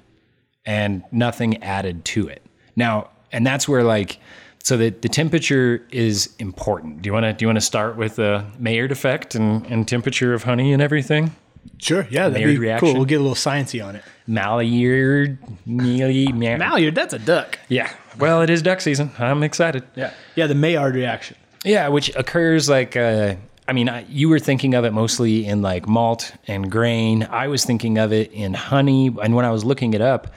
and 0.66 1.04
nothing 1.12 1.62
added 1.62 2.06
to 2.06 2.28
it. 2.28 2.44
Now, 2.76 3.12
and 3.32 3.46
that's 3.46 3.68
where 3.68 3.84
like 3.84 4.20
so 4.66 4.78
the, 4.78 4.90
the 4.90 5.10
temperature 5.10 5.86
is 5.92 6.36
important. 6.40 7.04
Do 7.04 7.08
you 7.08 7.14
want 7.14 7.26
to 7.26 7.34
do 7.34 7.44
you 7.44 7.48
want 7.48 7.58
to 7.58 7.62
start 7.62 7.98
with 7.98 8.16
the 8.16 8.44
Maillard 8.58 8.92
effect 8.92 9.36
and, 9.36 9.64
and 9.68 9.88
temperature 9.88 10.34
of 10.34 10.42
honey 10.42 10.74
and 10.74 10.82
everything? 10.82 11.36
Sure. 11.78 12.08
Yeah. 12.10 12.30
That'd 12.30 12.34
Maillard 12.34 12.56
be 12.56 12.58
reaction? 12.58 12.88
cool. 12.88 12.96
We'll 12.96 13.06
get 13.06 13.18
a 13.18 13.20
little 13.20 13.36
sciencey 13.36 13.86
on 13.86 13.96
it. 13.96 14.04
Maillard, 14.26 15.38
Maillard, 15.68 16.36
Maillard. 16.36 16.60
Maillard, 16.60 16.96
that's 16.96 17.14
a 17.14 17.20
duck. 17.20 17.60
Yeah. 17.70 17.94
Well, 18.18 18.42
it 18.42 18.50
is 18.50 18.64
duck 18.64 18.82
season. 18.82 19.12
I'm 19.20 19.44
excited. 19.44 19.84
Yeah. 19.96 20.12
Yeah. 20.34 20.48
The 20.48 20.56
Maillard 20.56 20.96
reaction. 20.96 21.38
Yeah, 21.64 21.88
which 21.90 22.16
occurs 22.16 22.68
like 22.68 22.98
uh, 22.98 23.36
I 23.68 23.74
mean, 23.74 23.88
I, 23.88 24.04
you 24.10 24.30
were 24.30 24.40
thinking 24.40 24.74
of 24.74 24.84
it 24.84 24.94
mostly 24.94 25.46
in 25.46 25.62
like 25.62 25.88
malt 25.88 26.32
and 26.48 26.72
grain. 26.72 27.28
I 27.30 27.50
was 27.50 27.66
thinking 27.66 28.00
of 28.00 28.12
it 28.12 28.32
in 28.32 28.56
honey, 28.56 29.16
and 29.22 29.36
when 29.36 29.46
I 29.46 29.52
was 29.52 29.64
looking 29.64 29.94
it 29.94 30.02
up, 30.02 30.34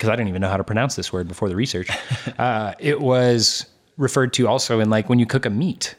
because 0.00 0.08
I 0.08 0.16
didn't 0.16 0.30
even 0.30 0.40
know 0.40 0.48
how 0.48 0.56
to 0.56 0.64
pronounce 0.64 0.96
this 0.96 1.12
word 1.12 1.28
before 1.28 1.50
the 1.50 1.56
research, 1.56 1.90
uh, 2.38 2.72
it 2.78 3.02
was 3.02 3.66
referred 3.98 4.32
to 4.32 4.48
also 4.48 4.80
in 4.80 4.88
like 4.88 5.10
when 5.10 5.18
you 5.18 5.26
cook 5.26 5.44
a 5.44 5.50
meat, 5.50 5.94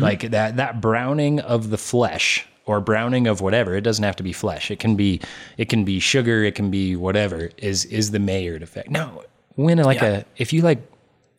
like 0.00 0.30
that 0.32 0.56
that 0.56 0.80
browning 0.80 1.38
of 1.40 1.70
the 1.70 1.78
flesh 1.78 2.46
or 2.66 2.80
browning 2.80 3.28
of 3.28 3.40
whatever. 3.40 3.76
It 3.76 3.82
doesn't 3.82 4.02
have 4.02 4.16
to 4.16 4.22
be 4.24 4.32
flesh. 4.32 4.70
It 4.72 4.80
can 4.80 4.96
be 4.96 5.20
it 5.56 5.68
can 5.68 5.84
be 5.84 6.00
sugar. 6.00 6.42
It 6.42 6.56
can 6.56 6.70
be 6.70 6.96
whatever. 6.96 7.50
Is 7.58 7.84
is 7.84 8.10
the 8.10 8.18
Maillard 8.18 8.62
effect? 8.62 8.90
Now, 8.90 9.22
when 9.54 9.78
like 9.78 10.02
a 10.02 10.24
if 10.36 10.52
you 10.52 10.62
like 10.62 10.82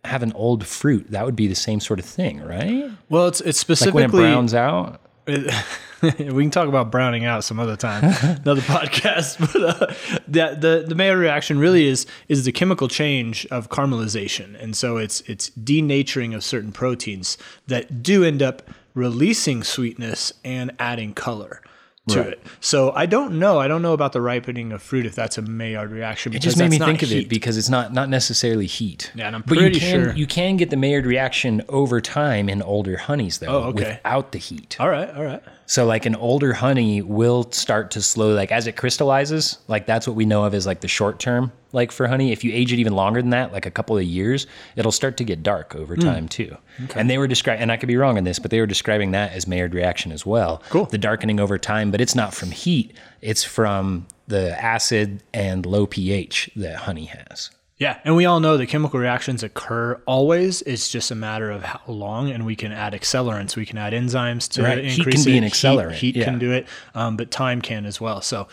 have 0.06 0.24
an 0.24 0.32
old 0.34 0.66
fruit, 0.66 1.12
that 1.12 1.26
would 1.26 1.36
be 1.36 1.48
the 1.48 1.56
same 1.56 1.80
sort 1.82 2.00
of 2.00 2.06
thing, 2.06 2.40
right? 2.40 2.92
Well, 3.10 3.28
it's 3.28 3.42
it's 3.42 3.68
Like 3.68 3.68
when 3.68 3.76
specifically 3.76 4.24
it 4.24 4.32
browns 4.32 4.54
out. 4.54 5.02
we 5.28 6.44
can 6.44 6.52
talk 6.52 6.68
about 6.68 6.92
browning 6.92 7.26
out 7.26 7.44
some 7.44 7.60
other 7.60 7.76
time, 7.76 8.04
another 8.44 8.62
podcast. 8.62 9.40
But 9.56 9.82
uh, 9.82 9.94
the, 10.28 10.58
the 10.60 10.86
the 10.90 10.96
Maillard 10.96 11.20
reaction 11.20 11.58
really 11.58 11.88
is 11.88 12.06
is 12.28 12.46
the 12.46 12.52
chemical 12.52 12.88
change 12.88 13.46
of 13.48 13.70
caramelization, 13.70 14.62
and 14.62 14.76
so 14.76 14.98
it's 14.98 15.22
it's 15.22 15.50
denaturing 15.52 16.36
of 16.36 16.44
certain 16.44 16.72
proteins 16.72 17.38
that 17.68 18.04
do 18.04 18.24
end 18.24 18.44
up 18.44 18.70
releasing 18.94 19.64
sweetness 19.64 20.32
and 20.44 20.72
adding 20.80 21.14
color 21.14 21.62
to 22.10 22.20
Right. 22.20 22.28
it. 22.30 22.44
So 22.60 22.92
I 22.92 23.06
don't 23.06 23.40
know. 23.40 23.60
I 23.60 23.68
don't 23.68 23.82
know 23.82 23.94
about 23.94 24.14
the 24.14 24.22
ripening 24.22 24.72
of 24.72 24.82
fruit 24.82 25.06
if 25.06 25.16
that's 25.16 25.38
a 25.38 25.42
Maillard 25.42 25.92
reaction. 25.92 26.34
It 26.34 26.42
just 26.42 26.58
made 26.58 26.70
me 26.70 26.78
think 26.78 27.02
not 27.02 27.04
of 27.04 27.12
it 27.12 27.30
because 27.30 27.58
it's 27.58 27.70
not 27.70 27.94
not 27.94 28.10
necessarily 28.10 28.68
heat. 28.68 29.12
Yeah, 29.16 29.28
and 29.28 29.36
I'm 29.36 29.42
but 29.42 29.58
pretty 29.58 29.76
you 29.76 29.82
can, 29.82 30.04
sure- 30.06 30.14
you 30.14 30.28
can 30.28 30.58
get 30.58 30.70
the 30.70 30.78
Maillard 30.78 31.06
reaction 31.06 31.64
over 31.70 32.02
time 32.02 32.48
in 32.50 32.62
older 32.62 32.98
honeys 32.98 33.40
though, 33.40 33.48
Oh, 33.48 33.64
okay. 33.70 33.90
without 34.04 34.32
the 34.34 34.40
heat. 34.40 34.76
All 34.80 34.90
right, 34.90 35.10
all 35.16 35.24
right. 35.24 35.42
So 35.68 35.86
like 35.86 36.06
an 36.06 36.16
older 36.16 36.54
honey 36.54 37.02
will 37.02 37.52
start 37.52 37.90
to 37.92 38.02
slowly 38.02 38.36
like 38.36 38.52
as 38.52 38.68
it 38.68 38.76
crystallizes, 38.78 39.58
like 39.68 39.86
that's 39.86 40.08
what 40.08 40.16
we 40.16 40.26
know 40.26 40.44
of 40.44 40.54
as 40.54 40.66
like 40.68 40.82
the 40.82 40.88
short 40.88 41.20
term 41.20 41.52
like 41.72 41.92
for 41.92 42.08
honey. 42.08 42.32
If 42.32 42.44
you 42.44 42.54
age 42.54 42.72
it 42.72 42.78
even 42.80 42.94
longer 42.96 43.22
than 43.22 43.32
that, 43.32 43.52
like 43.52 43.66
a 43.66 43.72
couple 43.72 43.98
of 43.98 44.04
years, 44.04 44.46
it'll 44.76 44.92
start 44.92 45.18
to 45.18 45.24
get 45.24 45.42
dark 45.44 45.74
Hmm. 45.74 45.80
over 45.82 45.96
time 45.96 46.28
too. 46.28 46.56
And 46.96 47.10
they 47.10 47.18
were 47.18 47.28
describing 47.28 47.64
and 47.64 47.72
I 47.72 47.78
could 47.78 47.88
be 47.88 47.98
wrong 47.98 48.18
on 48.18 48.24
this, 48.26 48.38
but 48.40 48.52
they 48.52 48.60
were 48.60 48.68
describing 48.68 49.12
that 49.12 49.32
as 49.34 49.48
Maillard 49.48 49.74
reaction 49.74 50.12
as 50.12 50.26
well. 50.26 50.62
Cool. 50.70 50.86
The 50.86 50.98
darkening 50.98 51.40
over 51.40 51.58
time, 51.58 51.90
but 51.92 52.00
it's 52.00 52.16
not 52.16 52.34
from 52.34 52.52
heat, 52.52 52.96
it's 53.22 53.44
from 53.44 54.06
the 54.28 54.60
acid 54.64 55.24
and 55.34 55.66
low 55.66 55.86
pH 55.86 56.52
that 56.56 56.76
honey 56.78 57.06
has. 57.06 57.50
Yeah, 57.78 58.00
and 58.06 58.16
we 58.16 58.26
all 58.26 58.40
know 58.40 58.56
that 58.56 58.68
chemical 58.68 59.00
reactions 59.02 59.44
occur 59.44 60.02
always. 60.06 60.62
It's 60.62 60.88
just 60.88 61.12
a 61.12 61.16
matter 61.16 61.52
of 61.52 61.64
how 61.64 61.82
long, 61.88 62.32
and 62.32 62.46
we 62.46 62.56
can 62.56 62.72
add 62.72 62.94
accelerants. 62.94 63.58
We 63.58 63.66
can 63.66 63.78
add 63.78 63.92
enzymes 63.92 64.50
to 64.54 64.64
Right. 64.64 64.84
Heat 64.86 64.98
increase 65.00 65.24
can 65.24 65.34
be 65.34 65.38
an 65.38 65.44
accelerant, 65.44 65.92
Heat, 65.92 66.00
heat 66.00 66.16
yeah. 66.18 66.26
can 66.26 66.40
do 66.40 66.52
it, 66.54 66.68
um, 66.94 67.18
but 67.18 67.32
time 67.32 67.62
can 67.62 67.86
as 67.86 68.00
well. 68.00 68.22
So, 68.22 68.48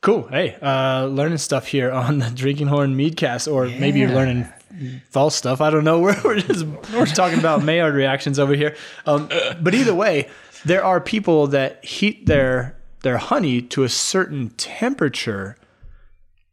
cool. 0.00 0.28
Hey, 0.28 0.56
uh, 0.62 1.06
learning 1.06 1.38
stuff 1.38 1.66
here 1.66 1.90
on 1.90 2.18
the 2.18 2.30
Drinking 2.30 2.68
Horn 2.68 2.96
Meadcast, 2.96 3.52
or 3.52 3.66
maybe 3.66 3.98
you're 3.98 4.10
learning 4.12 4.46
false 5.10 5.34
stuff. 5.34 5.60
I 5.60 5.70
don't 5.70 5.82
know. 5.82 5.98
We're, 6.08 6.20
we're 6.22 6.38
just 6.38 6.64
we're 6.92 7.06
talking 7.06 7.40
about 7.40 7.64
Maillard 7.64 7.94
reactions 7.94 8.38
over 8.38 8.54
here. 8.54 8.76
Um, 9.06 9.28
but 9.60 9.74
either 9.74 9.94
way, 9.94 10.28
there 10.64 10.84
are 10.84 11.00
people 11.00 11.48
that 11.48 11.84
heat 11.84 12.26
their 12.26 12.76
their 13.02 13.18
honey 13.18 13.60
to 13.60 13.82
a 13.82 13.88
certain 13.88 14.50
temperature 14.50 15.56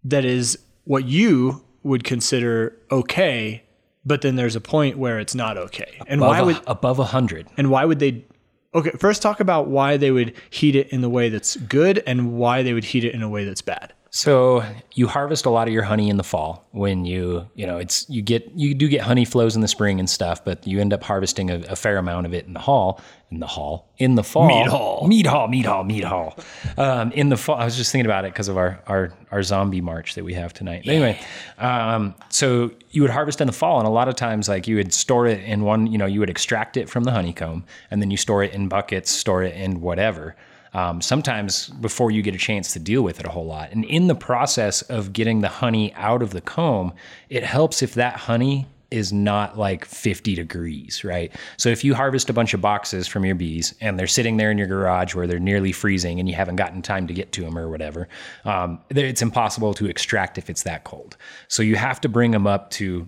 that 0.04 0.26
is 0.26 0.58
what 0.86 1.06
you 1.06 1.65
would 1.86 2.04
consider 2.04 2.76
okay, 2.92 3.64
but 4.06 4.22
then 4.22 4.36
there's 4.36 4.56
a 4.56 4.62
point 4.62 4.98
where 4.98 5.20
it's 5.20 5.36
not 5.36 5.58
okay. 5.58 6.00
And 6.08 6.20
Above 6.20 6.30
why 6.30 6.40
a, 6.40 6.46
would 6.46 6.60
above 6.68 6.98
100. 6.98 7.48
and 7.58 7.70
why 7.70 7.86
would 7.86 8.00
they 8.00 8.26
Okay, 8.74 8.92
first 9.00 9.22
talk 9.22 9.40
about 9.40 9.68
why 9.68 9.96
they 9.96 10.12
would 10.12 10.34
heat 10.50 10.76
it 10.76 10.90
in 10.90 11.00
the 11.00 11.10
way 11.10 11.30
that's 11.30 11.56
good 11.56 12.04
and 12.06 12.34
why 12.34 12.62
they 12.62 12.74
would 12.74 12.84
heat 12.84 13.06
it 13.06 13.14
in 13.14 13.22
a 13.22 13.30
way 13.30 13.46
that's 13.46 13.62
bad. 13.62 13.94
So 14.16 14.64
you 14.94 15.10
harvest 15.10 15.46
a 15.46 15.50
lot 15.50 15.68
of 15.68 15.74
your 15.74 15.84
honey 15.84 16.10
in 16.10 16.16
the 16.16 16.24
fall 16.24 16.66
when 16.72 17.04
you, 17.04 17.50
you 17.54 17.68
know, 17.68 17.80
it's 17.80 18.10
you 18.10 18.22
get 18.22 18.50
you 18.56 18.74
do 18.74 18.88
get 18.88 19.02
honey 19.02 19.26
flows 19.26 19.58
in 19.58 19.62
the 19.62 19.68
spring 19.68 20.00
and 20.00 20.10
stuff, 20.10 20.42
but 20.42 20.66
you 20.66 20.80
end 20.80 20.94
up 20.94 21.04
harvesting 21.04 21.52
a, 21.52 21.56
a 21.68 21.76
fair 21.76 21.98
amount 21.98 22.26
of 22.26 22.34
it 22.34 22.46
in 22.46 22.54
the 22.54 22.62
hall, 22.62 23.02
in 23.30 23.42
the 23.42 23.46
hall, 23.48 23.92
in 23.98 24.16
the 24.16 24.24
fall. 24.24 24.48
Mead 24.48 24.68
hall. 24.68 25.06
mead 25.06 25.26
hall, 25.26 25.50
mead 25.50 25.66
hall, 25.66 25.84
mead 25.84 26.06
hall. 26.06 26.40
Um, 26.78 27.12
in 27.12 27.28
the 27.28 27.36
fall, 27.36 27.58
I 27.58 27.66
was 27.66 27.76
just 27.76 27.92
thinking 27.92 28.06
about 28.06 28.24
it 28.24 28.32
because 28.32 28.48
of 28.48 28.56
our 28.56 28.82
our 28.88 29.12
our 29.32 29.44
zombie 29.44 29.82
march 29.82 30.16
that 30.16 30.24
we 30.24 30.34
have 30.36 30.54
tonight. 30.54 30.84
Anyway, 30.86 31.20
um, 31.58 32.16
so 32.30 32.72
you 32.92 33.02
would 33.02 33.12
harvest 33.12 33.42
in 33.42 33.48
the 33.48 33.54
fall, 33.54 33.80
and 33.80 33.88
a 33.88 33.92
lot 33.92 34.08
of 34.08 34.16
times, 34.16 34.48
like 34.48 34.66
you 34.66 34.78
would 34.78 34.94
store 34.94 35.28
it 35.28 35.44
in 35.44 35.64
one, 35.64 35.88
you 35.88 35.98
know, 35.98 36.06
you 36.06 36.22
would 36.22 36.30
extract 36.30 36.78
it 36.78 36.90
from 36.90 37.04
the 37.04 37.12
honeycomb, 37.12 37.66
and 37.92 38.02
then 38.02 38.12
you 38.12 38.18
store 38.18 38.44
it 38.44 38.54
in 38.54 38.70
buckets, 38.70 39.12
store 39.12 39.44
it 39.44 39.56
in 39.56 39.82
whatever 39.82 40.38
um, 40.76 41.02
sometimes 41.02 41.70
before 41.70 42.12
you 42.12 42.22
get 42.22 42.36
a 42.36 42.38
chance 42.38 42.74
to 42.74 42.80
deal 42.80 43.02
with 43.02 43.22
it 43.22 43.26
a 43.26 43.30
whole 43.30 43.46
lot. 43.46 43.72
And 43.72 43.86
in 43.86 44.08
the 44.08 44.16
process 44.16 44.82
of 44.84 45.14
getting 45.14 45.40
the 45.40 45.48
honey 45.48 45.94
out 45.96 46.22
of 46.22 46.32
the 46.32 46.42
comb, 46.42 46.94
it 47.30 47.44
helps 47.44 47.82
if 47.82 47.94
that 47.94 48.18
honey 48.18 48.68
is 48.92 49.14
not 49.14 49.58
like 49.58 49.86
50 49.86 50.36
degrees, 50.36 51.06
right? 51.06 51.34
So 51.58 51.70
if 51.70 51.86
you 51.86 51.96
harvest 51.96 52.30
a 52.30 52.34
bunch 52.34 52.54
of 52.54 52.60
boxes 52.60 53.08
from 53.08 53.24
your 53.24 53.36
bees 53.36 53.74
and 53.80 53.98
they're 53.98 54.06
sitting 54.06 54.36
there 54.36 54.52
in 54.52 54.58
your 54.58 54.68
garage 54.68 55.16
where 55.16 55.28
they're 55.28 55.40
nearly 55.40 55.72
freezing 55.72 56.20
and 56.20 56.28
you 56.28 56.36
haven't 56.36 56.58
gotten 56.58 56.82
time 56.82 57.08
to 57.08 57.14
get 57.14 57.32
to 57.32 57.42
them 57.42 57.58
or 57.58 57.70
whatever, 57.70 58.10
um, 58.44 58.80
it's 58.90 59.22
impossible 59.22 59.74
to 59.76 59.86
extract 59.86 60.38
if 60.38 60.50
it's 60.50 60.64
that 60.64 60.84
cold. 60.84 61.16
So 61.48 61.64
you 61.64 61.78
have 61.78 62.02
to 62.02 62.10
bring 62.10 62.32
them 62.32 62.46
up 62.46 62.70
to 62.72 63.08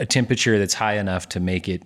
a 0.00 0.06
temperature 0.06 0.58
that's 0.58 0.74
high 0.74 0.96
enough 0.96 1.28
to 1.30 1.40
make 1.40 1.68
it 1.68 1.82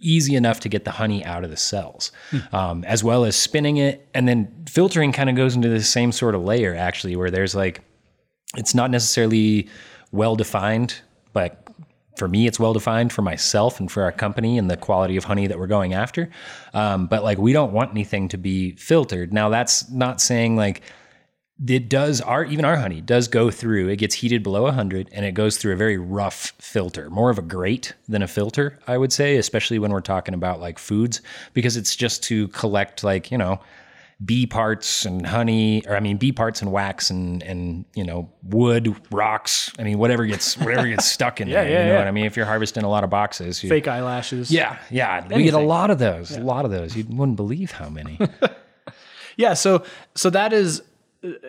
easy 0.00 0.34
enough 0.34 0.60
to 0.60 0.68
get 0.68 0.84
the 0.84 0.90
honey 0.90 1.24
out 1.24 1.44
of 1.44 1.50
the 1.50 1.56
cells, 1.56 2.12
um, 2.52 2.84
as 2.84 3.04
well 3.04 3.24
as 3.24 3.36
spinning 3.36 3.76
it. 3.76 4.08
And 4.14 4.26
then 4.26 4.64
filtering 4.68 5.12
kind 5.12 5.30
of 5.30 5.36
goes 5.36 5.54
into 5.56 5.68
the 5.68 5.82
same 5.82 6.12
sort 6.12 6.34
of 6.34 6.42
layer, 6.42 6.74
actually, 6.74 7.16
where 7.16 7.30
there's 7.30 7.54
like, 7.54 7.82
it's 8.56 8.74
not 8.74 8.90
necessarily 8.90 9.68
well 10.12 10.36
defined, 10.36 11.00
but 11.32 11.68
for 12.16 12.28
me, 12.28 12.46
it's 12.46 12.58
well 12.58 12.72
defined 12.72 13.12
for 13.12 13.22
myself 13.22 13.80
and 13.80 13.90
for 13.90 14.02
our 14.02 14.12
company 14.12 14.58
and 14.58 14.70
the 14.70 14.76
quality 14.76 15.16
of 15.16 15.24
honey 15.24 15.46
that 15.46 15.58
we're 15.58 15.66
going 15.66 15.94
after. 15.94 16.28
Um, 16.74 17.06
but 17.06 17.22
like, 17.22 17.38
we 17.38 17.52
don't 17.52 17.72
want 17.72 17.92
anything 17.92 18.28
to 18.28 18.36
be 18.36 18.72
filtered. 18.72 19.32
Now, 19.32 19.48
that's 19.48 19.90
not 19.90 20.20
saying 20.20 20.56
like, 20.56 20.82
it 21.68 21.88
does 21.88 22.20
our 22.22 22.44
even 22.44 22.64
our 22.64 22.76
honey 22.76 23.00
does 23.00 23.28
go 23.28 23.50
through 23.50 23.88
it 23.88 23.96
gets 23.96 24.14
heated 24.14 24.42
below 24.42 24.62
100 24.62 25.08
and 25.12 25.26
it 25.26 25.32
goes 25.32 25.58
through 25.58 25.72
a 25.72 25.76
very 25.76 25.98
rough 25.98 26.52
filter 26.58 27.10
more 27.10 27.30
of 27.30 27.38
a 27.38 27.42
grate 27.42 27.94
than 28.08 28.22
a 28.22 28.28
filter 28.28 28.78
i 28.86 28.96
would 28.96 29.12
say 29.12 29.36
especially 29.36 29.78
when 29.78 29.92
we're 29.92 30.00
talking 30.00 30.34
about 30.34 30.60
like 30.60 30.78
foods 30.78 31.20
because 31.52 31.76
it's 31.76 31.94
just 31.94 32.22
to 32.22 32.48
collect 32.48 33.04
like 33.04 33.30
you 33.30 33.36
know 33.36 33.60
bee 34.24 34.46
parts 34.46 35.04
and 35.04 35.26
honey 35.26 35.82
or 35.86 35.96
i 35.96 36.00
mean 36.00 36.16
bee 36.16 36.32
parts 36.32 36.62
and 36.62 36.72
wax 36.72 37.10
and 37.10 37.42
and 37.42 37.84
you 37.94 38.04
know 38.04 38.30
wood 38.42 38.94
rocks 39.10 39.70
i 39.78 39.82
mean 39.82 39.98
whatever 39.98 40.24
gets 40.26 40.56
whatever 40.58 40.86
gets 40.86 41.06
stuck 41.10 41.40
in 41.40 41.48
there 41.48 41.62
yeah, 41.64 41.68
you 41.68 41.86
know 41.86 41.92
yeah. 41.92 41.98
what 41.98 42.06
i 42.06 42.10
mean? 42.10 42.26
If 42.26 42.36
you're 42.36 42.46
harvesting 42.46 42.84
a 42.84 42.88
lot 42.88 43.02
of 43.04 43.10
boxes 43.10 43.62
you, 43.62 43.68
Fake 43.68 43.88
eyelashes. 43.88 44.50
yeah 44.50 44.78
yeah 44.90 45.26
we 45.28 45.42
get 45.42 45.54
a 45.54 45.58
lot 45.58 45.90
of 45.90 45.98
those 45.98 46.36
a 46.36 46.40
lot 46.40 46.64
of 46.64 46.70
those. 46.70 46.96
You 46.96 47.04
wouldn't 47.08 47.36
believe 47.36 47.72
how 47.72 47.88
many. 47.88 48.18
Yeah, 49.40 49.54
so 49.54 49.84
so 50.14 50.28
that 50.30 50.52
is 50.52 50.82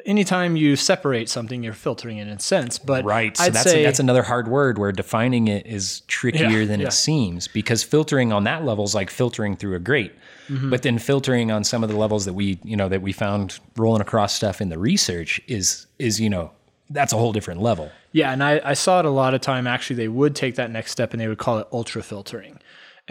anytime 0.05 0.55
you 0.55 0.75
separate 0.75 1.29
something, 1.29 1.63
you're 1.63 1.73
filtering 1.73 2.17
it 2.17 2.23
in 2.27 2.33
a 2.33 2.39
sense. 2.39 2.77
But 2.77 3.05
Right. 3.05 3.35
So 3.35 3.45
I'd 3.45 3.53
that's 3.53 3.69
say 3.69 3.83
that's 3.83 3.99
another 3.99 4.23
hard 4.23 4.47
word 4.47 4.77
where 4.77 4.91
defining 4.91 5.47
it 5.47 5.65
is 5.65 6.01
trickier 6.07 6.61
Yeah, 6.61 6.65
than 6.65 6.79
yeah. 6.79 6.87
it 6.87 6.93
seems 6.93 7.47
because 7.47 7.83
filtering 7.83 8.33
on 8.33 8.43
that 8.45 8.65
level 8.65 8.83
is 8.83 8.93
like 8.95 9.09
filtering 9.09 9.55
through 9.55 9.75
a 9.75 9.79
grate. 9.79 10.13
Mm-hmm. 10.49 10.69
But 10.69 10.81
then 10.81 10.97
filtering 10.99 11.51
on 11.51 11.63
some 11.63 11.83
of 11.83 11.89
the 11.89 11.95
levels 11.95 12.25
that 12.25 12.33
we, 12.33 12.59
you 12.63 12.75
know, 12.75 12.89
that 12.89 13.01
we 13.01 13.13
found 13.13 13.59
rolling 13.77 14.01
across 14.01 14.33
stuff 14.33 14.59
in 14.59 14.69
the 14.69 14.77
research 14.77 15.39
is 15.47 15.87
is, 15.97 16.19
you 16.19 16.29
know, 16.29 16.51
that's 16.89 17.13
a 17.13 17.17
whole 17.17 17.31
different 17.31 17.61
level. 17.61 17.89
Yeah, 18.11 18.33
and 18.33 18.43
I, 18.43 18.59
I 18.65 18.73
saw 18.73 18.99
it 18.99 19.05
a 19.05 19.09
lot 19.09 19.33
of 19.33 19.39
time. 19.39 19.65
Actually, 19.65 19.95
they 19.95 20.09
would 20.09 20.35
take 20.35 20.55
that 20.55 20.69
next 20.69 20.91
step 20.91 21.13
and 21.13 21.21
they 21.21 21.29
would 21.29 21.37
call 21.37 21.59
it 21.59 21.67
ultra 21.71 22.03
filtering. 22.03 22.59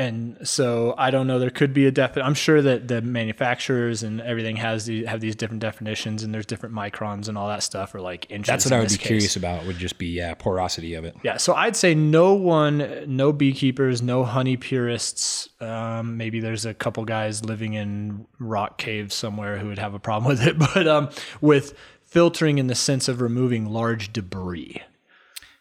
And 0.01 0.49
so 0.49 0.95
I 0.97 1.11
don't 1.11 1.27
know. 1.27 1.39
There 1.39 1.51
could 1.51 1.75
be 1.75 1.85
a 1.85 1.91
definite. 1.91 2.25
I'm 2.25 2.33
sure 2.33 2.63
that 2.63 2.89
the 2.89 3.03
manufacturers 3.03 4.03
and 4.03 4.23
everything 4.23 4.57
has 4.57 4.87
the, 4.87 5.05
have 5.05 5.21
these 5.21 5.37
different 5.37 5.61
definitions, 5.61 6.23
and 6.23 6.33
there's 6.33 6.47
different 6.47 6.75
microns 6.75 7.29
and 7.29 7.37
all 7.37 7.49
that 7.49 7.63
stuff, 7.63 7.95
or 7.95 8.01
like 8.01 8.27
inches. 8.31 8.47
That's 8.47 8.65
what 8.65 8.73
in 8.73 8.79
I 8.79 8.81
would 8.81 8.89
be 8.89 8.97
case. 8.97 9.07
curious 9.07 9.37
about 9.37 9.67
would 9.67 9.77
just 9.77 9.99
be 9.99 10.07
yeah, 10.07 10.33
porosity 10.33 10.95
of 10.95 11.05
it. 11.05 11.17
Yeah, 11.23 11.37
so 11.37 11.53
I'd 11.53 11.77
say 11.77 11.95
no 11.95 12.33
one, 12.33 13.05
no 13.09 13.31
beekeepers, 13.31 14.01
no 14.01 14.25
honey 14.25 14.57
purists. 14.57 15.51
Um, 15.61 16.17
maybe 16.17 16.41
there's 16.41 16.65
a 16.65 16.73
couple 16.73 17.05
guys 17.05 17.45
living 17.45 17.75
in 17.75 18.27
rock 18.39 18.79
caves 18.79 19.15
somewhere 19.15 19.59
who 19.59 19.69
would 19.69 19.79
have 19.79 19.93
a 19.93 19.99
problem 19.99 20.29
with 20.31 20.47
it, 20.47 20.59
but 20.59 20.89
um, 20.89 21.11
with 21.43 21.77
filtering 22.07 22.57
in 22.57 22.69
the 22.69 22.75
sense 22.75 23.07
of 23.07 23.21
removing 23.21 23.67
large 23.67 24.15
debris. 24.15 24.81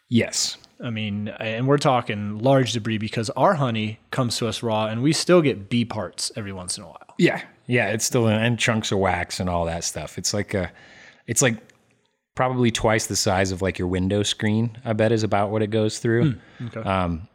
Yes. 0.08 0.56
I 0.82 0.90
mean, 0.90 1.28
and 1.28 1.68
we're 1.68 1.78
talking 1.78 2.38
large 2.38 2.72
debris 2.72 2.98
because 2.98 3.28
our 3.30 3.54
honey 3.54 3.98
comes 4.10 4.36
to 4.38 4.48
us 4.48 4.62
raw, 4.62 4.86
and 4.86 5.02
we 5.02 5.12
still 5.12 5.42
get 5.42 5.68
bee 5.68 5.84
parts 5.84 6.32
every 6.36 6.52
once 6.52 6.78
in 6.78 6.84
a 6.84 6.86
while. 6.86 7.14
Yeah. 7.18 7.42
Yeah, 7.66 7.90
it's 7.90 8.04
still 8.04 8.26
and 8.26 8.58
chunks 8.58 8.90
of 8.90 8.98
wax 8.98 9.38
and 9.38 9.48
all 9.48 9.64
that 9.66 9.84
stuff. 9.84 10.18
It's 10.18 10.34
like 10.34 10.54
a 10.54 10.72
it's 11.26 11.42
like 11.42 11.56
probably 12.34 12.70
twice 12.70 13.06
the 13.06 13.16
size 13.16 13.52
of 13.52 13.62
like 13.62 13.78
your 13.78 13.86
window 13.88 14.22
screen, 14.22 14.76
I 14.84 14.92
bet 14.92 15.12
is 15.12 15.22
about 15.22 15.50
what 15.50 15.62
it 15.62 15.68
goes 15.68 15.98
through. 15.98 16.34
okay. 16.66 16.80
Um 16.80 17.28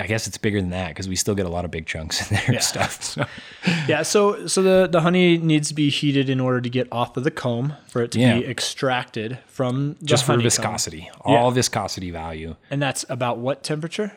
I 0.00 0.06
guess 0.06 0.26
it's 0.26 0.38
bigger 0.38 0.58
than 0.60 0.70
that 0.70 0.88
because 0.88 1.06
we 1.06 1.16
still 1.16 1.34
get 1.34 1.44
a 1.44 1.50
lot 1.50 1.66
of 1.66 1.70
big 1.70 1.84
chunks 1.86 2.30
in 2.30 2.36
there 2.36 2.44
and 2.56 2.62
stuff. 2.62 3.02
So. 3.02 3.26
Yeah, 3.86 4.02
so 4.02 4.46
so 4.46 4.62
the, 4.62 4.88
the 4.90 5.02
honey 5.02 5.36
needs 5.38 5.68
to 5.68 5.74
be 5.74 5.90
heated 5.90 6.28
in 6.30 6.40
order 6.40 6.60
to 6.62 6.70
get 6.70 6.88
off 6.90 7.16
of 7.16 7.24
the 7.24 7.30
comb 7.30 7.74
for 7.88 8.02
it 8.02 8.10
to 8.12 8.20
Yeah. 8.20 8.38
be 8.40 8.46
extracted 8.46 9.38
from 9.46 9.96
the 10.00 10.06
Just 10.06 10.24
for 10.24 10.36
viscosity, 10.38 11.10
all 11.20 11.50
viscosity 11.50 12.10
value. 12.10 12.56
And 12.70 12.80
that's 12.80 13.04
about 13.10 13.38
what 13.38 13.62
temperature? 13.62 14.16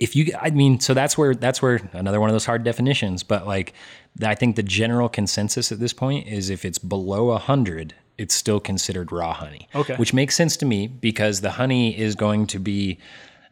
If 0.00 0.16
you, 0.16 0.32
I 0.40 0.50
mean, 0.50 0.80
so 0.80 0.92
that's 0.94 1.16
where 1.16 1.34
that's 1.34 1.62
where 1.62 1.80
another 1.92 2.20
one 2.20 2.28
of 2.28 2.34
those 2.34 2.46
hard 2.46 2.64
definitions. 2.64 3.22
But 3.22 3.46
like, 3.46 3.74
I 4.22 4.34
think 4.34 4.56
the 4.56 4.62
general 4.64 5.08
consensus 5.08 5.70
at 5.70 5.78
this 5.78 5.92
point 5.92 6.26
is 6.26 6.50
if 6.50 6.64
it's 6.64 6.78
below 6.78 7.36
hundred, 7.36 7.94
it's 8.18 8.34
still 8.34 8.58
considered 8.58 9.12
raw 9.12 9.32
honey. 9.34 9.68
Okay. 9.74 9.94
which 9.96 10.12
makes 10.12 10.34
sense 10.34 10.56
to 10.58 10.66
me 10.66 10.88
because 10.88 11.40
the 11.42 11.52
honey 11.52 11.96
is 11.96 12.16
going 12.16 12.46
to 12.48 12.58
be 12.58 12.98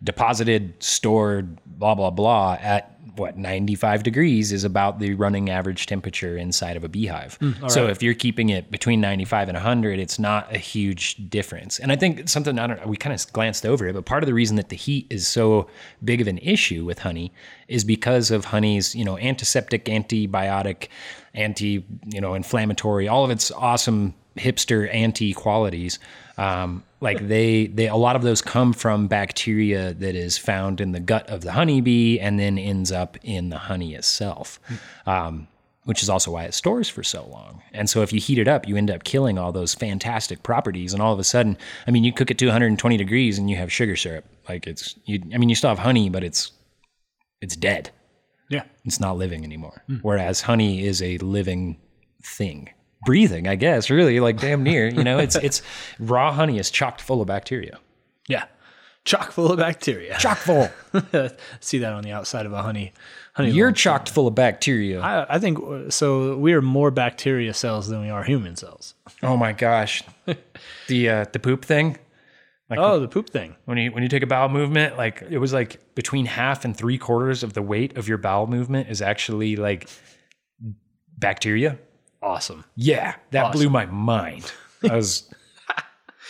deposited, 0.02 0.74
stored, 0.82 1.58
blah 1.66 1.94
blah 1.94 2.10
blah 2.10 2.56
at 2.60 3.00
what 3.16 3.36
95 3.36 4.02
degrees 4.02 4.52
is 4.52 4.64
about 4.64 4.98
the 4.98 5.14
running 5.14 5.50
average 5.50 5.86
temperature 5.86 6.36
inside 6.36 6.76
of 6.76 6.84
a 6.84 6.88
beehive. 6.88 7.34
Hmm, 7.34 7.66
so 7.68 7.86
if 7.86 8.02
you're 8.02 8.14
keeping 8.14 8.48
it 8.48 8.70
between 8.70 9.00
95 9.00 9.48
and 9.48 9.56
100, 9.56 9.98
it's 9.98 10.18
not 10.18 10.52
a 10.54 10.58
huge 10.58 11.16
difference. 11.28 11.78
And 11.78 11.92
I 11.92 11.96
think 11.96 12.28
something 12.28 12.58
I 12.58 12.66
don't 12.66 12.80
know, 12.80 12.86
we 12.86 12.96
kind 12.96 13.14
of 13.14 13.32
glanced 13.32 13.66
over 13.66 13.86
it, 13.86 13.94
but 13.94 14.06
part 14.06 14.22
of 14.22 14.26
the 14.26 14.34
reason 14.34 14.56
that 14.56 14.68
the 14.68 14.76
heat 14.76 15.06
is 15.10 15.26
so 15.26 15.68
big 16.02 16.20
of 16.20 16.28
an 16.28 16.38
issue 16.38 16.84
with 16.84 17.00
honey 17.00 17.32
is 17.68 17.84
because 17.84 18.30
of 18.30 18.46
honey's, 18.46 18.94
you 18.94 19.04
know, 19.04 19.18
antiseptic, 19.18 19.84
antibiotic, 19.86 20.88
anti, 21.34 21.84
you 22.06 22.20
know, 22.20 22.34
inflammatory, 22.34 23.08
all 23.08 23.24
of 23.24 23.30
its 23.30 23.50
awesome 23.52 24.14
hipster 24.36 24.92
anti 24.94 25.32
qualities. 25.32 25.98
Um, 26.40 26.84
like 27.00 27.28
they, 27.28 27.66
they, 27.66 27.88
a 27.88 27.96
lot 27.96 28.16
of 28.16 28.22
those 28.22 28.40
come 28.42 28.72
from 28.72 29.06
bacteria 29.06 29.92
that 29.94 30.14
is 30.14 30.38
found 30.38 30.80
in 30.80 30.92
the 30.92 31.00
gut 31.00 31.28
of 31.28 31.42
the 31.42 31.52
honeybee 31.52 32.18
and 32.18 32.40
then 32.40 32.58
ends 32.58 32.90
up 32.90 33.16
in 33.22 33.50
the 33.50 33.58
honey 33.58 33.94
itself. 33.94 34.58
Um, 35.06 35.48
which 35.84 36.02
is 36.02 36.10
also 36.10 36.30
why 36.30 36.44
it 36.44 36.54
stores 36.54 36.88
for 36.88 37.02
so 37.02 37.26
long. 37.26 37.62
And 37.72 37.88
so 37.88 38.02
if 38.02 38.12
you 38.12 38.20
heat 38.20 38.38
it 38.38 38.46
up, 38.46 38.68
you 38.68 38.76
end 38.76 38.90
up 38.90 39.02
killing 39.02 39.38
all 39.38 39.50
those 39.50 39.74
fantastic 39.74 40.42
properties. 40.42 40.92
And 40.92 41.02
all 41.02 41.12
of 41.12 41.18
a 41.18 41.24
sudden, 41.24 41.56
I 41.86 41.90
mean, 41.90 42.04
you 42.04 42.12
cook 42.12 42.30
it 42.30 42.38
to 42.38 42.46
120 42.46 42.96
degrees 42.96 43.38
and 43.38 43.50
you 43.50 43.56
have 43.56 43.72
sugar 43.72 43.96
syrup. 43.96 44.24
Like 44.48 44.66
it's, 44.66 44.94
you, 45.06 45.20
I 45.34 45.38
mean, 45.38 45.48
you 45.48 45.54
still 45.54 45.70
have 45.70 45.78
honey, 45.78 46.10
but 46.10 46.22
it's, 46.22 46.52
it's 47.40 47.56
dead. 47.56 47.90
Yeah. 48.50 48.64
It's 48.84 49.00
not 49.00 49.16
living 49.16 49.42
anymore. 49.42 49.82
Whereas 50.02 50.42
honey 50.42 50.84
is 50.84 51.00
a 51.02 51.16
living 51.18 51.78
thing, 52.22 52.68
breathing, 53.04 53.48
I 53.48 53.56
guess, 53.56 53.90
really 53.90 54.20
like 54.20 54.40
damn 54.40 54.62
near, 54.62 54.88
you 54.88 55.04
know, 55.04 55.18
it's, 55.18 55.36
it's 55.42 55.62
raw 55.98 56.32
honey 56.32 56.58
is 56.58 56.70
chocked 56.70 57.00
full 57.00 57.20
of 57.20 57.28
bacteria. 57.28 57.78
Yeah. 58.28 58.44
Chock 59.04 59.32
full 59.32 59.50
of 59.50 59.58
bacteria. 59.58 60.16
Chock 60.18 60.38
full. 60.38 60.68
See 61.60 61.78
that 61.78 61.92
on 61.92 62.02
the 62.04 62.12
outside 62.12 62.44
of 62.44 62.52
a 62.52 62.62
honey. 62.62 62.92
honey 63.32 63.50
You're 63.50 63.72
chocked 63.72 64.10
full 64.10 64.26
of 64.26 64.34
bacteria. 64.34 65.00
I, 65.00 65.36
I 65.36 65.38
think 65.38 65.58
uh, 65.58 65.88
so. 65.88 66.36
We 66.36 66.52
are 66.52 66.60
more 66.60 66.90
bacteria 66.90 67.54
cells 67.54 67.88
than 67.88 68.02
we 68.02 68.10
are 68.10 68.22
human 68.22 68.56
cells. 68.56 68.94
oh 69.22 69.38
my 69.38 69.52
gosh. 69.52 70.02
the, 70.88 71.08
uh, 71.08 71.24
the 71.32 71.38
poop 71.38 71.64
thing. 71.64 71.96
Oh, 72.76 73.00
the 73.00 73.08
poop 73.08 73.30
thing. 73.30 73.56
when 73.64 73.78
you 73.78 73.90
when 73.90 74.04
you 74.04 74.08
take 74.08 74.22
a 74.22 74.28
bowel 74.28 74.48
movement, 74.48 74.96
like 74.96 75.22
it 75.28 75.38
was 75.38 75.52
like 75.52 75.94
between 75.96 76.26
half 76.26 76.64
and 76.64 76.76
three 76.76 76.98
quarters 76.98 77.42
of 77.42 77.52
the 77.52 77.62
weight 77.62 77.96
of 77.96 78.06
your 78.06 78.18
bowel 78.18 78.46
movement 78.46 78.88
is 78.88 79.02
actually 79.02 79.56
like 79.56 79.88
bacteria. 81.18 81.78
Awesome. 82.22 82.64
Yeah, 82.76 83.14
that 83.30 83.52
blew 83.52 83.70
my 83.70 83.86
mind. 83.86 84.52
I 84.88 84.96
was 84.96 85.28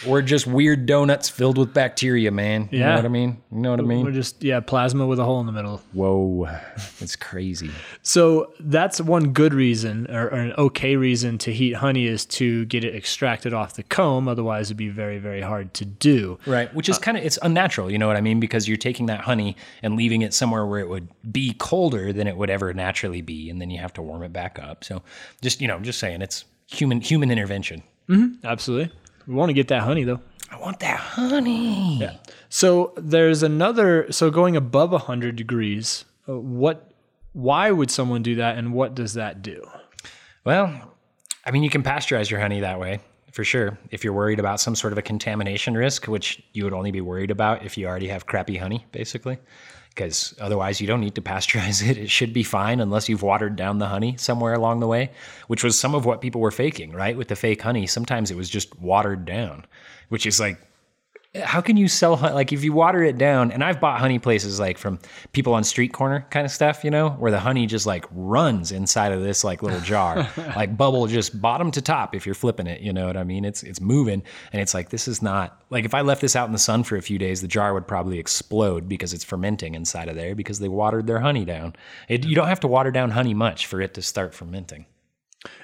we're 0.07 0.23
just 0.23 0.47
weird 0.47 0.87
donuts 0.87 1.29
filled 1.29 1.59
with 1.59 1.75
bacteria, 1.75 2.31
man. 2.31 2.69
You 2.71 2.81
know 2.81 2.97
what 2.97 3.05
I 3.05 3.09
mean? 3.09 3.43
You 3.53 3.59
know 3.59 3.71
what 3.71 3.81
I 3.81 3.83
mean? 3.83 4.05
We're 4.05 4.13
just 4.13 4.43
yeah, 4.43 4.61
plasma 4.61 5.07
with 5.07 5.19
a 5.19 5.25
hole 5.25 5.41
in 5.41 5.47
the 5.47 5.53
middle. 5.53 5.83
Whoa, 5.93 6.49
it's 7.01 7.17
crazy. 7.17 7.71
So 8.03 8.53
that's 8.61 9.01
one 9.01 9.33
good 9.33 9.55
reason, 9.55 10.11
or, 10.11 10.27
or 10.29 10.39
an 10.39 10.53
okay 10.57 10.97
reason 10.97 11.39
to 11.39 11.53
heat 11.53 11.77
honey 11.77 12.07
is 12.07 12.25
to 12.27 12.65
get 12.67 12.85
it 12.85 12.95
extracted 12.95 13.53
off 13.53 13.75
the 13.75 13.83
comb. 13.83 14.29
Otherwise, 14.29 14.69
it'd 14.69 14.77
be 14.77 14.89
very, 14.89 15.19
very 15.19 15.41
hard 15.41 15.75
to 15.75 15.85
do. 15.85 16.39
Right, 16.47 16.73
which 16.75 16.89
is 16.89 16.97
uh, 16.97 17.01
kind 17.01 17.17
of 17.17 17.25
it's 17.25 17.39
unnatural, 17.43 17.91
you 17.91 17.99
know 17.99 18.07
what 18.07 18.17
I 18.17 18.21
mean? 18.21 18.41
Because 18.41 18.69
you're 18.69 18.77
taking 18.77 19.07
that 19.07 19.21
honey 19.21 19.57
and 19.83 19.97
leaving 19.97 20.23
it 20.23 20.35
somewhere 20.35 20.67
where 20.67 20.81
it 20.81 20.89
would 20.89 21.09
be 21.31 21.55
colder 21.59 22.13
than 22.13 22.27
it 22.27 22.37
would 22.37 22.51
ever 22.51 22.73
naturally 22.73 23.23
be, 23.23 23.51
and 23.51 23.61
then 23.61 23.71
you 23.71 23.79
have 23.79 23.93
to 23.95 24.03
warm 24.03 24.23
it 24.23 24.33
back 24.33 24.59
up. 24.59 24.85
So, 24.85 25.03
just 25.43 25.61
you 25.61 25.69
know, 25.69 25.79
just 25.81 25.99
saying, 25.99 26.23
it's 26.23 26.45
human 26.67 27.01
human 27.01 27.31
intervention. 27.31 27.83
Mm-hmm, 28.09 28.45
absolutely. 28.45 28.93
We 29.27 29.35
want 29.35 29.51
to 29.51 29.55
get 29.55 29.69
that 29.69 29.83
honey 29.83 30.05
though. 30.05 30.21
I 30.51 30.59
want 30.59 30.81
that 30.81 30.99
honey. 30.99 31.99
Yeah. 31.99 32.17
So 32.49 32.93
there's 32.97 33.43
another. 33.43 34.11
So 34.11 34.31
going 34.31 34.57
above 34.57 34.91
100 34.93 35.37
degrees, 35.37 36.05
uh, 36.29 36.39
what? 36.39 36.93
Why 37.33 37.71
would 37.71 37.91
someone 37.91 38.23
do 38.23 38.35
that, 38.37 38.59
and 38.59 38.73
what 38.73 38.97
does 38.97 39.15
that 39.15 39.41
do? 39.41 39.65
Well, 40.45 40.97
I 41.45 41.53
mean, 41.53 41.63
you 41.63 41.71
can 41.71 41.85
pasteurize 41.85 42.29
your 42.29 42.41
honey 42.41 42.61
that 42.61 42.81
way 42.81 43.01
for 43.33 43.45
sure. 43.45 43.79
If 43.91 44.05
you're 44.05 44.13
worried 44.13 44.41
about 44.41 44.61
some 44.61 44.75
sort 44.75 44.93
of 44.93 44.99
a 44.99 45.03
contamination 45.03 45.75
risk, 45.75 46.09
which 46.09 46.43
you 46.53 46.65
would 46.65 46.73
only 46.73 46.91
be 46.91 47.01
worried 47.01 47.31
about 47.31 47.65
if 47.65 47.79
you 47.79 47.87
already 47.87 48.09
have 48.09 48.27
crappy 48.27 48.57
honey, 48.57 48.87
basically, 48.93 49.39
because 49.91 50.35
otherwise 50.41 50.81
you 50.81 50.87
don't 50.87 51.01
need 51.01 51.15
to 51.17 51.21
pasteurize 51.21 51.87
it. 51.89 51.99
It 51.99 52.11
should 52.11 52.33
be 52.33 52.43
fine 52.43 52.81
unless 52.81 53.09
you've 53.09 53.23
watered 53.23 53.57
down 53.57 53.79
the 53.79 53.89
honey 53.89 54.17
somewhere 54.17 54.55
along 54.55 54.81
the 54.81 54.87
way, 54.87 55.11
which 55.49 55.63
was 55.63 55.79
some 55.79 55.95
of 55.95 56.07
what 56.07 56.21
people 56.21 56.41
were 56.41 56.51
faking, 56.51 56.93
right? 56.93 57.17
With 57.17 57.29
the 57.29 57.37
fake 57.37 57.63
honey, 57.63 57.87
sometimes 57.87 58.31
it 58.31 58.37
was 58.37 58.49
just 58.49 58.79
watered 58.81 59.25
down, 59.25 59.67
which 60.09 60.27
is 60.27 60.41
like, 60.41 60.59
how 61.45 61.61
can 61.61 61.77
you 61.77 61.87
sell 61.87 62.17
honey? 62.17 62.35
Like 62.35 62.53
if 62.53 62.65
you 62.65 62.73
water 62.73 63.05
it 63.05 63.17
down, 63.17 63.53
and 63.53 63.63
I've 63.63 63.81
bought 63.81 64.01
honey 64.01 64.19
places 64.19 64.59
like 64.59 64.77
from 64.79 64.99
people 65.33 65.55
on 65.55 65.63
street 65.63 65.93
corner 65.93 66.27
kind 66.31 66.45
of 66.45 66.51
stuff, 66.51 66.83
you 66.83 66.91
know, 66.91 67.11
where 67.11 67.31
the 67.31 67.39
honey 67.39 67.67
just 67.67 67.87
like 67.87 68.05
runs 68.11 68.73
inside 68.73 69.13
of 69.13 69.23
this 69.23 69.45
like 69.45 69.63
little 69.63 69.81
jar, 69.81 70.29
like 70.57 70.77
bubble 70.77 71.07
just 71.07 71.41
bottom 71.41 71.71
to 71.71 71.81
top. 71.81 72.17
If 72.17 72.27
you're 72.27 72.35
flipping 72.35 72.67
it, 72.67 72.81
you 72.81 72.93
know 72.93 73.07
what 73.07 73.17
I 73.17 73.23
mean? 73.23 73.45
It's 73.45 73.63
it's 73.63 73.81
moving, 73.81 74.25
and 74.53 74.61
it's 74.61 74.75
like 74.75 74.91
this 74.91 75.07
is 75.07 75.23
not 75.23 75.63
like 75.71 75.85
if 75.85 75.95
I 75.95 76.01
left 76.01 76.21
this 76.21 76.35
out 76.35 76.47
in 76.47 76.53
the 76.53 76.59
sun 76.59 76.83
for 76.83 76.97
a 76.97 77.03
few 77.03 77.19
days, 77.19 77.43
the 77.43 77.49
jar 77.49 77.75
would 77.75 77.87
probably 77.87 78.19
explode 78.19 78.89
because 78.89 79.15
it's 79.15 79.25
fermenting 79.25 79.77
inside 79.77 80.09
of 80.09 80.17
there 80.17 80.35
because 80.35 80.59
they 80.59 80.69
watered 80.69 81.07
their 81.07 81.21
honey 81.21 81.45
down. 81.45 81.77
It, 82.09 82.27
you 82.27 82.35
don't 82.35 82.49
have 82.49 82.61
to 82.61 82.69
water 82.69 82.91
down 82.91 83.11
honey 83.11 83.35
much 83.35 83.67
for 83.67 83.81
it 83.81 83.95
to 83.95 84.03
start 84.03 84.35
fermenting. 84.35 84.85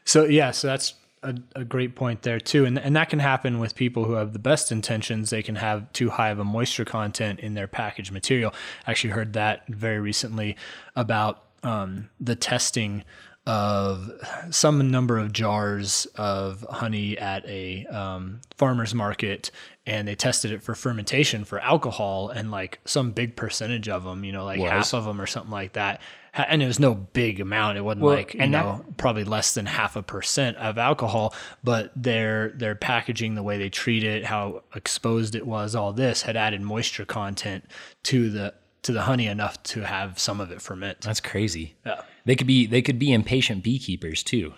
So 0.05 0.27
yeah, 0.27 0.53
so 0.53 0.69
that's 0.69 0.95
a, 1.23 1.35
a 1.55 1.65
great 1.65 1.95
point 1.95 2.23
there 2.23 2.41
too, 2.41 2.65
and 2.65 2.79
and 2.79 2.95
that 2.97 3.09
can 3.09 3.19
happen 3.19 3.59
with 3.59 3.75
people 3.75 4.05
who 4.05 4.13
have 4.13 4.33
the 4.33 4.39
best 4.39 4.71
intentions. 4.71 5.31
They 5.31 5.43
can 5.43 5.57
have 5.57 5.93
too 5.93 6.11
high 6.11 6.31
of 6.31 6.39
a 6.39 6.45
moisture 6.45 6.85
content 6.85 7.41
in 7.41 7.55
their 7.55 7.67
packaged 7.67 8.13
material. 8.13 8.55
I 8.87 8.91
actually 8.91 9.11
heard 9.11 9.33
that 9.33 9.67
very 9.69 9.99
recently 9.99 10.57
about 10.95 11.43
um, 11.63 12.11
the 12.21 12.37
testing 12.37 13.05
of 13.47 14.11
some 14.51 14.91
number 14.91 15.19
of 15.19 15.33
jars 15.33 16.07
of 16.17 16.67
honey 16.69 17.17
at 17.17 17.47
a 17.47 17.87
um, 17.87 18.41
farmer's 18.57 18.93
market 18.93 19.53
and 19.87 20.09
they 20.09 20.17
tested 20.17 20.51
it 20.51 20.65
for 20.65 20.75
fermentation 20.75 21.45
for 21.45 21.61
alcohol 21.61 22.29
and 22.29 22.51
like 22.51 22.81
some 22.85 23.13
big 23.13 23.37
percentage 23.37 23.89
of 23.89 24.03
them 24.03 24.25
you 24.25 24.33
know 24.33 24.45
like 24.45 24.59
half 24.59 24.93
of 24.95 25.05
them 25.05 25.21
or 25.21 25.27
something 25.27 25.53
like 25.53 25.75
that 25.75 26.01
ha- 26.01 26.26
and 26.37 26.63
it 26.63 26.67
was 26.67 26.79
no 26.79 26.95
big 26.95 27.41
amount 27.41 27.79
it 27.79 27.81
wasn't 27.83 28.05
like 28.05 28.35
you 28.35 28.41
and 28.41 28.55
that- 28.55 28.65
know 28.65 28.85
probably 28.97 29.25
less 29.25 29.55
than 29.55 29.67
half 29.67 29.97
a 29.97 30.03
percent 30.03 30.57
of 30.59 30.79
alcohol 30.79 31.35
but 31.65 31.91
their 31.97 32.51
their 32.51 32.75
packaging 32.75 33.35
the 33.35 33.43
way 33.43 33.59
they 33.59 33.69
treat 33.71 34.05
it 34.05 34.25
how 34.25 34.63
exposed 34.75 35.35
it 35.35 35.47
was 35.47 35.75
all 35.75 35.93
this 35.93 36.23
had 36.23 36.37
added 36.37 36.61
moisture 36.61 37.05
content 37.05 37.65
to 38.03 38.31
the 38.31 38.55
to 38.83 38.93
the 38.93 39.03
honey 39.03 39.27
enough 39.27 39.61
to 39.65 39.81
have 39.81 40.19
some 40.19 40.41
of 40.41 40.53
it 40.53 40.63
ferment 40.63 41.01
That's 41.01 41.21
crazy. 41.21 41.75
Yeah. 41.85 42.03
They 42.25 42.37
could 42.37 42.47
be 42.47 42.67
they 42.67 42.83
could 42.83 43.01
be 43.01 43.13
impatient 43.13 43.65
beekeepers 43.65 44.23
too. 44.23 44.55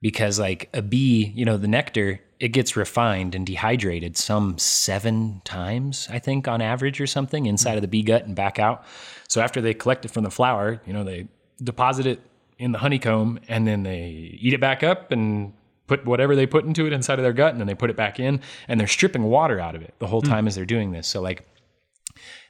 Because 0.00 0.38
like 0.38 0.70
a 0.72 0.80
bee, 0.80 1.32
you 1.34 1.44
know, 1.44 1.58
the 1.58 1.68
nectar, 1.68 2.20
it 2.40 2.48
gets 2.48 2.76
refined 2.76 3.34
and 3.34 3.46
dehydrated 3.46 4.16
some 4.16 4.56
7 4.58 5.42
times, 5.44 6.08
I 6.10 6.18
think 6.18 6.46
on 6.46 6.60
average 6.60 7.00
or 7.00 7.06
something 7.06 7.46
inside 7.46 7.74
of 7.74 7.82
the 7.82 7.88
bee 7.88 8.02
gut 8.02 8.24
and 8.24 8.34
back 8.34 8.58
out. 8.58 8.84
So 9.28 9.40
after 9.40 9.60
they 9.60 9.74
collect 9.74 10.04
it 10.04 10.10
from 10.10 10.24
the 10.24 10.30
flower, 10.30 10.80
you 10.86 10.92
know, 10.92 11.04
they 11.04 11.28
deposit 11.62 12.06
it 12.06 12.20
in 12.58 12.72
the 12.72 12.78
honeycomb 12.78 13.40
and 13.48 13.66
then 13.66 13.82
they 13.82 14.36
eat 14.40 14.52
it 14.52 14.60
back 14.60 14.82
up 14.82 15.10
and 15.10 15.52
put 15.86 16.04
whatever 16.04 16.36
they 16.36 16.46
put 16.46 16.64
into 16.64 16.86
it 16.86 16.92
inside 16.92 17.18
of 17.18 17.22
their 17.22 17.32
gut 17.32 17.52
and 17.52 17.60
then 17.60 17.66
they 17.66 17.74
put 17.74 17.90
it 17.90 17.96
back 17.96 18.20
in 18.20 18.40
and 18.68 18.78
they're 18.78 18.86
stripping 18.86 19.24
water 19.24 19.58
out 19.58 19.74
of 19.74 19.82
it 19.82 19.94
the 19.98 20.06
whole 20.06 20.20
hmm. 20.20 20.28
time 20.28 20.46
as 20.46 20.54
they're 20.54 20.64
doing 20.64 20.92
this. 20.92 21.08
So 21.08 21.20
like 21.20 21.46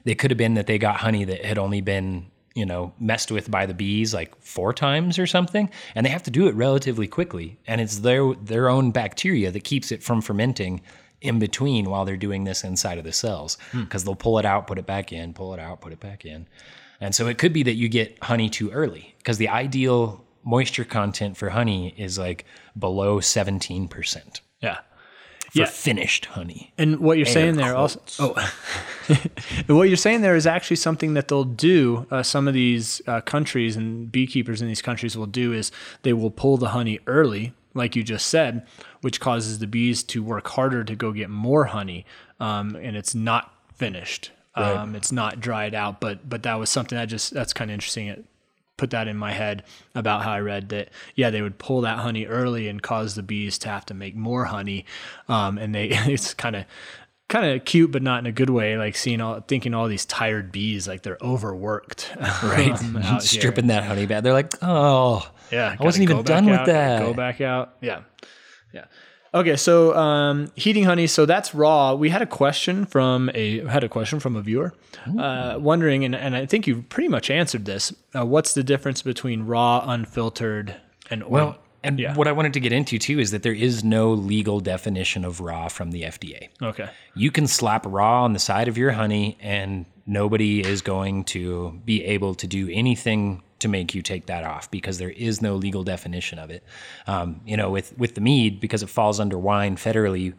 they 0.03 0.15
could 0.15 0.29
have 0.31 0.37
been 0.37 0.53
that 0.53 0.67
they 0.67 0.77
got 0.77 0.97
honey 0.97 1.23
that 1.25 1.43
had 1.43 1.57
only 1.57 1.81
been 1.81 2.27
you 2.55 2.65
know 2.65 2.93
messed 2.99 3.31
with 3.31 3.49
by 3.49 3.65
the 3.65 3.73
bees 3.73 4.13
like 4.13 4.35
four 4.41 4.73
times 4.73 5.19
or 5.19 5.27
something 5.27 5.69
and 5.95 6.05
they 6.05 6.09
have 6.09 6.23
to 6.23 6.31
do 6.31 6.47
it 6.47 6.55
relatively 6.55 7.07
quickly 7.07 7.59
and 7.67 7.79
it's 7.81 7.99
their 7.99 8.33
their 8.35 8.69
own 8.69 8.91
bacteria 8.91 9.51
that 9.51 9.63
keeps 9.63 9.91
it 9.91 10.03
from 10.03 10.21
fermenting 10.21 10.81
in 11.21 11.39
between 11.39 11.89
while 11.89 12.05
they're 12.05 12.17
doing 12.17 12.45
this 12.45 12.63
inside 12.63 12.97
of 12.97 13.03
the 13.03 13.11
cells 13.11 13.57
hmm. 13.71 13.83
because 13.83 14.03
they'll 14.03 14.15
pull 14.15 14.39
it 14.39 14.45
out 14.45 14.67
put 14.67 14.77
it 14.77 14.85
back 14.85 15.13
in 15.13 15.33
pull 15.33 15.53
it 15.53 15.59
out 15.59 15.81
put 15.81 15.93
it 15.93 15.99
back 15.99 16.25
in 16.25 16.47
and 17.01 17.15
so 17.15 17.27
it 17.27 17.37
could 17.37 17.53
be 17.53 17.63
that 17.63 17.75
you 17.75 17.87
get 17.87 18.17
honey 18.23 18.49
too 18.49 18.69
early 18.71 19.15
because 19.17 19.37
the 19.37 19.49
ideal 19.49 20.25
moisture 20.43 20.85
content 20.85 21.37
for 21.37 21.49
honey 21.49 21.93
is 21.97 22.17
like 22.17 22.45
below 22.77 23.19
17% 23.19 24.39
yeah 24.61 24.79
for 25.51 25.65
finished 25.65 26.25
honey 26.25 26.71
And 26.77 26.99
what 26.99 27.17
you're 27.17 27.25
saying 27.25 27.55
there 27.55 27.75
also, 27.75 27.99
oh, 28.19 28.53
what 29.67 29.83
you're 29.83 29.97
saying 29.97 30.21
there 30.21 30.35
is 30.35 30.47
actually 30.47 30.77
something 30.77 31.13
that 31.13 31.27
they'll 31.27 31.43
do. 31.43 32.05
Uh, 32.11 32.23
some 32.23 32.47
of 32.47 32.53
these 32.53 33.01
uh, 33.07 33.21
countries 33.21 33.75
and 33.75 34.11
beekeepers 34.11 34.61
in 34.61 34.67
these 34.67 34.81
countries 34.81 35.17
will 35.17 35.25
do 35.25 35.53
is 35.53 35.71
they 36.03 36.13
will 36.13 36.31
pull 36.31 36.57
the 36.57 36.69
honey 36.69 36.99
early, 37.07 37.53
like 37.73 37.95
you 37.95 38.03
just 38.03 38.27
said, 38.27 38.65
which 39.01 39.19
causes 39.19 39.59
the 39.59 39.67
bees 39.67 40.03
to 40.03 40.23
work 40.23 40.47
harder 40.47 40.83
to 40.83 40.95
go 40.95 41.11
get 41.11 41.29
more 41.29 41.65
honey, 41.65 42.05
um, 42.39 42.75
and 42.75 42.95
it's 42.95 43.15
not 43.15 43.53
finished. 43.75 44.31
Um, 44.55 44.93
it's 44.93 45.11
not 45.11 45.39
dried 45.39 45.73
out, 45.73 46.01
but 46.01 46.27
but 46.27 46.43
that 46.43 46.55
was 46.55 46.69
something 46.69 46.97
that 46.97 47.05
just 47.05 47.33
that's 47.33 47.53
kind 47.53 47.71
of 47.71 47.73
interesting. 47.73 48.07
It 48.07 48.25
put 48.79 48.91
that 48.91 49.07
in 49.07 49.17
my 49.17 49.31
head 49.33 49.63
about 49.93 50.23
how 50.23 50.31
I 50.31 50.39
read 50.39 50.69
that. 50.69 50.89
Yeah, 51.15 51.29
they 51.29 51.41
would 51.41 51.57
pull 51.59 51.81
that 51.81 51.99
honey 51.99 52.25
early 52.25 52.67
and 52.67 52.81
cause 52.81 53.15
the 53.15 53.23
bees 53.23 53.57
to 53.59 53.69
have 53.69 53.85
to 53.87 53.93
make 53.93 54.15
more 54.15 54.45
honey, 54.45 54.85
um, 55.27 55.57
and 55.57 55.75
they 55.75 55.89
it's 55.91 56.33
kind 56.33 56.55
of 56.55 56.65
kind 57.27 57.53
of 57.53 57.63
cute, 57.65 57.91
but 57.91 58.01
not 58.01 58.19
in 58.19 58.25
a 58.25 58.31
good 58.31 58.49
way. 58.49 58.77
Like 58.77 58.95
seeing 58.95 59.21
all, 59.21 59.41
thinking 59.41 59.73
all 59.75 59.87
these 59.87 60.05
tired 60.05 60.51
bees, 60.51 60.87
like 60.87 61.03
they're 61.03 61.17
overworked, 61.21 62.11
Right. 62.43 62.71
um, 62.71 62.97
out 63.03 63.21
here. 63.23 63.41
Stripping 63.41 63.67
that 63.67 63.83
honey 63.83 64.05
back. 64.07 64.23
They're 64.23 64.33
like, 64.33 64.53
oh, 64.63 65.29
Yeah, 65.51 65.75
I 65.79 65.83
wasn't 65.83 66.03
even 66.03 66.23
done 66.23 66.45
back 66.47 66.57
with 66.59 66.67
that. 66.67 66.99
Go 67.01 67.13
back 67.13 67.41
out. 67.41 67.75
Yeah, 67.81 68.01
yeah. 68.73 68.85
Okay, 69.33 69.55
so 69.55 69.95
um, 69.95 70.51
heating 70.55 70.85
honey. 70.85 71.05
So 71.07 71.25
that's 71.25 71.53
raw. 71.53 71.93
We 71.93 72.09
had 72.09 72.21
a 72.21 72.25
question 72.25 72.85
from 72.85 73.29
a 73.33 73.59
had 73.67 73.83
a 73.83 73.89
question 73.89 74.19
from 74.19 74.35
a 74.35 74.41
viewer, 74.41 74.73
uh, 75.17 75.57
wondering, 75.59 76.03
and, 76.03 76.15
and 76.15 76.35
I 76.35 76.45
think 76.45 76.65
you 76.65 76.81
pretty 76.89 77.09
much 77.09 77.29
answered 77.29 77.65
this. 77.65 77.93
Uh, 78.15 78.25
what's 78.25 78.53
the 78.53 78.63
difference 78.63 79.01
between 79.03 79.43
raw, 79.43 79.83
unfiltered, 79.87 80.75
and 81.11 81.23
oil? 81.23 81.29
Well, 81.31 81.57
and 81.83 81.99
Yeah. 81.99 82.15
what 82.15 82.27
I 82.27 82.31
wanted 82.31 82.53
to 82.53 82.59
get 82.59 82.73
into 82.73 82.97
too 82.97 83.19
is 83.19 83.31
that 83.31 83.43
there 83.43 83.53
is 83.53 83.83
no 83.83 84.11
legal 84.11 84.59
definition 84.59 85.23
of 85.23 85.39
raw 85.39 85.67
from 85.69 85.91
the 85.91 86.01
FDA. 86.03 86.49
okay, 86.61 86.89
You 87.15 87.31
can 87.31 87.47
slap 87.47 87.85
raw 87.85 88.23
on 88.23 88.33
the 88.33 88.39
side 88.39 88.67
of 88.67 88.77
your 88.77 88.91
honey, 88.91 89.37
and 89.39 89.85
nobody 90.05 90.59
is 90.61 90.81
going 90.81 91.23
to 91.25 91.79
be 91.85 92.03
able 92.03 92.33
to 92.35 92.47
do 92.47 92.67
anything 92.71 93.43
to 93.59 93.67
make 93.67 93.93
you 93.93 94.01
take 94.01 94.27
that 94.27 94.43
off 94.43 94.69
because 94.71 94.97
there 94.97 95.09
is 95.09 95.41
no 95.41 95.55
legal 95.55 95.83
definition 95.83 96.39
of 96.39 96.49
it. 96.49 96.63
Um, 97.07 97.41
you 97.45 97.57
know, 97.57 97.69
with 97.69 97.97
with 97.97 98.15
the 98.15 98.21
mead, 98.21 98.59
because 98.59 98.83
it 98.83 98.89
falls 98.89 99.19
under 99.19 99.37
wine 99.37 99.75
federally, 99.75 100.33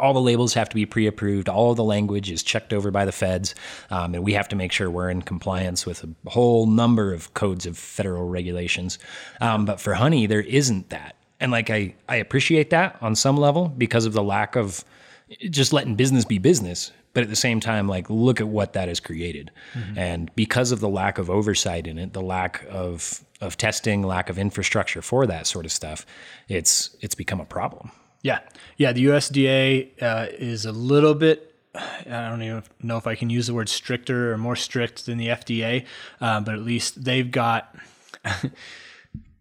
all 0.00 0.12
the 0.12 0.20
labels 0.20 0.54
have 0.54 0.68
to 0.68 0.74
be 0.74 0.86
pre-approved. 0.86 1.48
All 1.48 1.74
the 1.74 1.84
language 1.84 2.30
is 2.30 2.42
checked 2.42 2.72
over 2.72 2.90
by 2.90 3.04
the 3.04 3.12
feds, 3.12 3.54
um, 3.90 4.14
and 4.14 4.24
we 4.24 4.32
have 4.32 4.48
to 4.48 4.56
make 4.56 4.72
sure 4.72 4.90
we're 4.90 5.10
in 5.10 5.22
compliance 5.22 5.86
with 5.86 6.04
a 6.04 6.30
whole 6.30 6.66
number 6.66 7.12
of 7.12 7.34
codes 7.34 7.66
of 7.66 7.78
federal 7.78 8.28
regulations. 8.28 8.98
Um, 9.40 9.64
but 9.64 9.80
for 9.80 9.94
honey, 9.94 10.26
there 10.26 10.40
isn't 10.40 10.90
that, 10.90 11.16
and 11.40 11.52
like 11.52 11.70
I, 11.70 11.94
I 12.08 12.16
appreciate 12.16 12.70
that 12.70 12.96
on 13.00 13.14
some 13.14 13.36
level 13.36 13.68
because 13.68 14.04
of 14.04 14.12
the 14.12 14.22
lack 14.22 14.56
of 14.56 14.84
just 15.50 15.72
letting 15.72 15.94
business 15.94 16.24
be 16.24 16.38
business. 16.38 16.92
But 17.14 17.22
at 17.24 17.30
the 17.30 17.36
same 17.36 17.58
time, 17.58 17.88
like 17.88 18.08
look 18.10 18.40
at 18.40 18.48
what 18.48 18.74
that 18.74 18.88
has 18.88 19.00
created, 19.00 19.50
and 19.96 20.34
because 20.36 20.70
of 20.70 20.80
the 20.80 20.88
lack 20.88 21.18
of 21.18 21.30
oversight 21.30 21.86
in 21.86 21.98
it, 21.98 22.12
the 22.12 22.20
lack 22.22 22.64
of 22.68 23.24
of 23.40 23.56
testing, 23.56 24.02
lack 24.02 24.28
of 24.28 24.38
infrastructure 24.38 25.02
for 25.02 25.26
that 25.26 25.46
sort 25.46 25.64
of 25.64 25.72
stuff, 25.72 26.06
it's 26.48 26.96
it's 27.00 27.14
become 27.14 27.40
a 27.40 27.44
problem. 27.44 27.90
yeah, 28.22 28.40
yeah. 28.76 28.92
The 28.92 29.06
USDA 29.06 30.02
uh, 30.02 30.26
is 30.32 30.64
a 30.64 30.72
little 30.72 31.14
bit. 31.14 31.54
I 31.74 32.28
don't 32.28 32.42
even 32.42 32.62
know 32.82 32.96
if 32.96 33.06
I 33.06 33.14
can 33.14 33.30
use 33.30 33.46
the 33.46 33.54
word 33.54 33.68
stricter 33.68 34.32
or 34.32 34.38
more 34.38 34.56
strict 34.56 35.06
than 35.06 35.18
the 35.18 35.28
FDA, 35.28 35.86
uh, 36.20 36.40
but 36.40 36.54
at 36.54 36.60
least 36.60 37.04
they've 37.04 37.30
got 37.30 37.74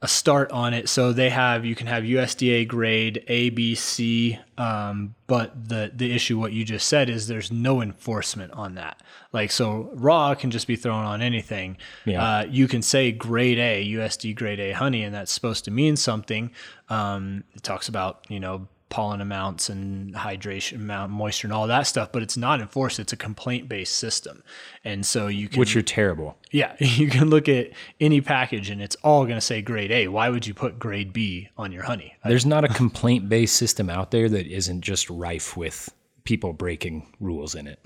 a 0.01 0.07
start 0.07 0.51
on 0.51 0.73
it. 0.73 0.89
So 0.89 1.11
they 1.11 1.29
have 1.29 1.65
you 1.65 1.75
can 1.75 1.87
have 1.87 2.03
USDA 2.03 2.67
grade 2.67 3.23
A, 3.27 3.49
B, 3.49 3.73
C, 3.75 4.39
um, 4.57 5.15
but 5.25 5.69
the 5.69 5.91
the 5.93 6.13
issue 6.13 6.37
what 6.37 6.53
you 6.53 6.63
just 6.63 6.87
said 6.87 7.09
is 7.09 7.27
there's 7.27 7.51
no 7.51 7.81
enforcement 7.81 8.53
on 8.53 8.75
that. 8.75 9.01
Like 9.33 9.51
so, 9.51 9.89
raw 9.93 10.35
can 10.35 10.51
just 10.51 10.67
be 10.67 10.75
thrown 10.75 11.03
on 11.03 11.21
anything. 11.21 11.77
Yeah. 12.05 12.23
Uh, 12.23 12.45
you 12.45 12.67
can 12.67 12.81
say 12.81 13.11
grade 13.11 13.57
A, 13.57 13.85
USD 13.93 14.35
grade 14.35 14.59
A 14.59 14.71
honey, 14.71 15.03
and 15.03 15.13
that's 15.13 15.31
supposed 15.31 15.65
to 15.65 15.71
mean 15.71 15.95
something. 15.95 16.51
Um, 16.89 17.43
it 17.53 17.63
talks 17.63 17.89
about 17.89 18.25
you 18.29 18.39
know 18.39 18.67
pollen 18.89 19.19
amounts 19.21 19.69
and 19.69 20.13
hydration 20.15 20.75
amount, 20.75 21.11
moisture, 21.11 21.47
and 21.47 21.53
all 21.53 21.67
that 21.67 21.87
stuff, 21.87 22.11
but 22.11 22.21
it's 22.23 22.37
not 22.37 22.61
enforced. 22.61 22.99
It's 22.99 23.11
a 23.13 23.17
complaint 23.17 23.67
based 23.67 23.95
system, 23.97 24.43
and 24.83 25.05
so 25.05 25.27
you 25.27 25.49
can 25.49 25.59
Which 25.59 25.75
are 25.75 25.81
terrible. 25.81 26.37
yeah, 26.51 26.75
you 26.79 27.09
can 27.09 27.29
look 27.29 27.49
at 27.49 27.71
any 27.99 28.21
package 28.21 28.69
and 28.69 28.81
it's 28.81 28.95
all 29.03 29.23
going 29.25 29.35
to 29.37 29.41
say 29.41 29.61
grade 29.61 29.91
A. 29.91 30.07
Why 30.07 30.29
would 30.29 30.47
you 30.47 30.53
put 30.53 30.79
grade 30.79 31.11
B 31.13 31.49
on 31.57 31.71
your 31.71 31.83
honey? 31.83 32.15
There's 32.23 32.45
not 32.45 32.63
a 32.63 32.67
complaint 32.81 33.27
based 33.29 33.55
system 33.55 33.89
out 33.89 34.11
there 34.11 34.29
that 34.29 34.47
isn't 34.47 34.81
just 34.81 35.09
rife 35.09 35.57
with 35.57 35.93
people 36.23 36.53
breaking 36.53 37.13
rules 37.19 37.55
in 37.55 37.67
it. 37.67 37.79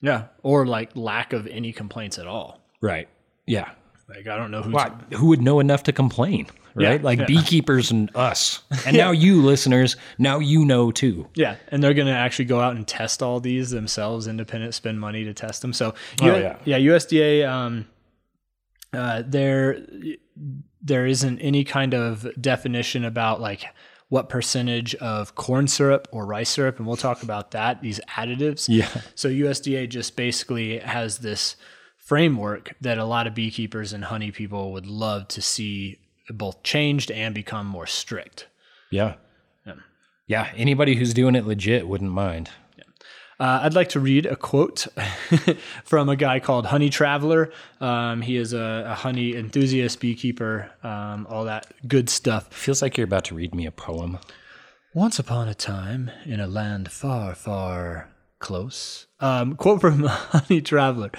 Yeah, 0.00 0.24
or 0.42 0.66
like 0.66 0.90
lack 0.94 1.32
of 1.32 1.46
any 1.46 1.72
complaints 1.72 2.18
at 2.18 2.26
all. 2.26 2.60
Right. 2.80 3.08
Yeah. 3.46 3.70
Like 4.08 4.26
I 4.28 4.36
don't 4.36 4.50
know 4.50 4.62
who's 4.62 4.72
Why, 4.72 4.90
who 5.14 5.26
would 5.26 5.42
know 5.42 5.58
enough 5.60 5.82
to 5.84 5.92
complain? 5.92 6.46
Right. 6.74 7.00
Yeah, 7.00 7.04
like 7.04 7.18
yeah. 7.20 7.24
beekeepers 7.26 7.90
and 7.90 8.10
us. 8.14 8.62
And 8.86 8.96
now 8.96 9.10
you 9.10 9.42
listeners, 9.42 9.96
now 10.18 10.38
you 10.38 10.64
know 10.64 10.90
too. 10.92 11.26
Yeah, 11.34 11.56
and 11.68 11.82
they're 11.82 11.94
going 11.94 12.06
to 12.06 12.12
actually 12.12 12.44
go 12.44 12.60
out 12.60 12.76
and 12.76 12.86
test 12.86 13.22
all 13.22 13.40
these 13.40 13.70
themselves, 13.70 14.26
independent, 14.28 14.74
spend 14.74 15.00
money 15.00 15.24
to 15.24 15.32
test 15.34 15.62
them. 15.62 15.72
So, 15.72 15.94
Oh, 16.20 16.26
U- 16.26 16.32
yeah. 16.36 16.56
yeah, 16.64 16.78
USDA, 16.78 17.48
um, 17.48 17.86
uh, 18.92 19.22
there, 19.26 19.84
there 20.82 21.06
isn't 21.06 21.38
any 21.40 21.64
kind 21.64 21.94
of 21.94 22.28
definition 22.40 23.04
about 23.04 23.40
like 23.40 23.64
what 24.08 24.28
percentage 24.28 24.94
of 24.96 25.34
corn 25.34 25.66
syrup 25.66 26.06
or 26.12 26.26
rice 26.26 26.50
syrup, 26.50 26.76
and 26.78 26.86
we'll 26.86 26.96
talk 26.96 27.22
about 27.22 27.50
that. 27.52 27.80
These 27.82 28.00
additives. 28.16 28.66
Yeah. 28.68 28.88
So 29.14 29.28
USDA 29.28 29.88
just 29.88 30.14
basically 30.14 30.78
has 30.78 31.18
this 31.18 31.56
framework 32.06 32.72
that 32.80 32.98
a 32.98 33.04
lot 33.04 33.26
of 33.26 33.34
beekeepers 33.34 33.92
and 33.92 34.04
honey 34.04 34.30
people 34.30 34.72
would 34.72 34.86
love 34.86 35.26
to 35.26 35.42
see 35.42 35.98
both 36.30 36.62
changed 36.62 37.10
and 37.10 37.34
become 37.34 37.66
more 37.66 37.86
strict. 37.86 38.46
Yeah. 38.92 39.14
Yeah. 40.28 40.50
Anybody 40.56 40.94
who's 40.94 41.12
doing 41.12 41.34
it 41.34 41.46
legit 41.46 41.88
wouldn't 41.88 42.12
mind. 42.12 42.50
Uh, 43.38 43.60
I'd 43.62 43.74
like 43.74 43.90
to 43.90 44.00
read 44.00 44.24
a 44.24 44.36
quote 44.36 44.86
from 45.84 46.08
a 46.08 46.16
guy 46.16 46.38
called 46.40 46.66
Honey 46.66 46.90
Traveler. 46.90 47.52
Um, 47.80 48.22
he 48.22 48.36
is 48.36 48.52
a, 48.52 48.86
a 48.88 48.94
honey 48.94 49.36
enthusiast, 49.36 50.00
beekeeper, 50.00 50.70
um, 50.82 51.26
all 51.28 51.44
that 51.44 51.66
good 51.86 52.08
stuff. 52.08 52.52
Feels 52.52 52.80
like 52.80 52.96
you're 52.96 53.04
about 53.04 53.24
to 53.26 53.34
read 53.34 53.54
me 53.54 53.66
a 53.66 53.72
poem. 53.72 54.18
Once 54.94 55.18
upon 55.18 55.48
a 55.48 55.54
time, 55.54 56.10
in 56.24 56.40
a 56.40 56.46
land 56.46 56.90
far, 56.90 57.34
far 57.34 58.08
close. 58.38 59.06
Um, 59.20 59.56
quote 59.56 59.82
from 59.82 60.04
Honey 60.04 60.62
Traveler 60.62 61.10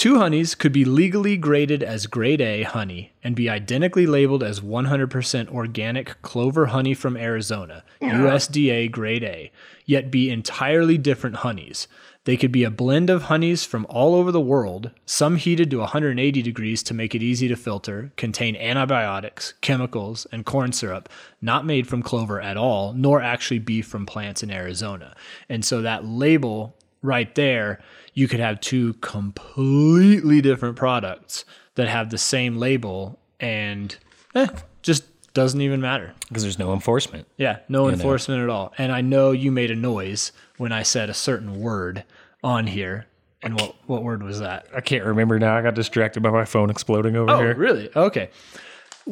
Two 0.00 0.16
honeys 0.16 0.54
could 0.54 0.72
be 0.72 0.86
legally 0.86 1.36
graded 1.36 1.82
as 1.82 2.06
grade 2.06 2.40
A 2.40 2.62
honey 2.62 3.12
and 3.22 3.36
be 3.36 3.50
identically 3.50 4.06
labeled 4.06 4.42
as 4.42 4.60
100% 4.60 5.50
organic 5.50 6.22
clover 6.22 6.68
honey 6.68 6.94
from 6.94 7.18
Arizona, 7.18 7.84
USDA 8.00 8.90
grade 8.90 9.22
A, 9.22 9.52
yet 9.84 10.10
be 10.10 10.30
entirely 10.30 10.96
different 10.96 11.36
honeys. 11.36 11.86
They 12.24 12.38
could 12.38 12.50
be 12.50 12.64
a 12.64 12.70
blend 12.70 13.10
of 13.10 13.24
honeys 13.24 13.66
from 13.66 13.84
all 13.90 14.14
over 14.14 14.32
the 14.32 14.40
world, 14.40 14.90
some 15.04 15.36
heated 15.36 15.70
to 15.70 15.80
180 15.80 16.40
degrees 16.40 16.82
to 16.84 16.94
make 16.94 17.14
it 17.14 17.22
easy 17.22 17.46
to 17.48 17.56
filter, 17.56 18.10
contain 18.16 18.56
antibiotics, 18.56 19.52
chemicals, 19.60 20.26
and 20.32 20.46
corn 20.46 20.72
syrup, 20.72 21.10
not 21.42 21.66
made 21.66 21.86
from 21.86 22.02
clover 22.02 22.40
at 22.40 22.56
all, 22.56 22.94
nor 22.94 23.20
actually 23.20 23.58
be 23.58 23.82
from 23.82 24.06
plants 24.06 24.42
in 24.42 24.50
Arizona. 24.50 25.14
And 25.46 25.62
so 25.62 25.82
that 25.82 26.06
label 26.06 26.74
right 27.02 27.34
there, 27.34 27.80
you 28.14 28.28
could 28.28 28.40
have 28.40 28.60
two 28.60 28.94
completely 28.94 30.40
different 30.40 30.76
products 30.76 31.44
that 31.74 31.88
have 31.88 32.10
the 32.10 32.18
same 32.18 32.56
label 32.56 33.18
and 33.38 33.96
eh, 34.34 34.46
just 34.82 35.04
doesn't 35.34 35.60
even 35.60 35.80
matter. 35.80 36.12
Because 36.28 36.42
there's 36.42 36.58
no 36.58 36.72
enforcement. 36.72 37.26
Yeah, 37.36 37.58
no 37.68 37.88
enforcement 37.88 38.42
at 38.42 38.48
all. 38.48 38.72
And 38.78 38.92
I 38.92 39.00
know 39.00 39.30
you 39.32 39.50
made 39.52 39.70
a 39.70 39.76
noise 39.76 40.32
when 40.58 40.72
I 40.72 40.82
said 40.82 41.08
a 41.10 41.14
certain 41.14 41.60
word 41.60 42.04
on 42.42 42.66
here. 42.66 43.06
And 43.42 43.54
what 43.58 43.74
what 43.86 44.02
word 44.02 44.22
was 44.22 44.40
that? 44.40 44.66
I 44.74 44.82
can't 44.82 45.04
remember 45.04 45.38
now. 45.38 45.56
I 45.56 45.62
got 45.62 45.74
distracted 45.74 46.22
by 46.22 46.30
my 46.30 46.44
phone 46.44 46.68
exploding 46.68 47.16
over 47.16 47.30
Oh, 47.32 47.38
here. 47.38 47.54
really? 47.54 47.88
Okay. 47.96 48.28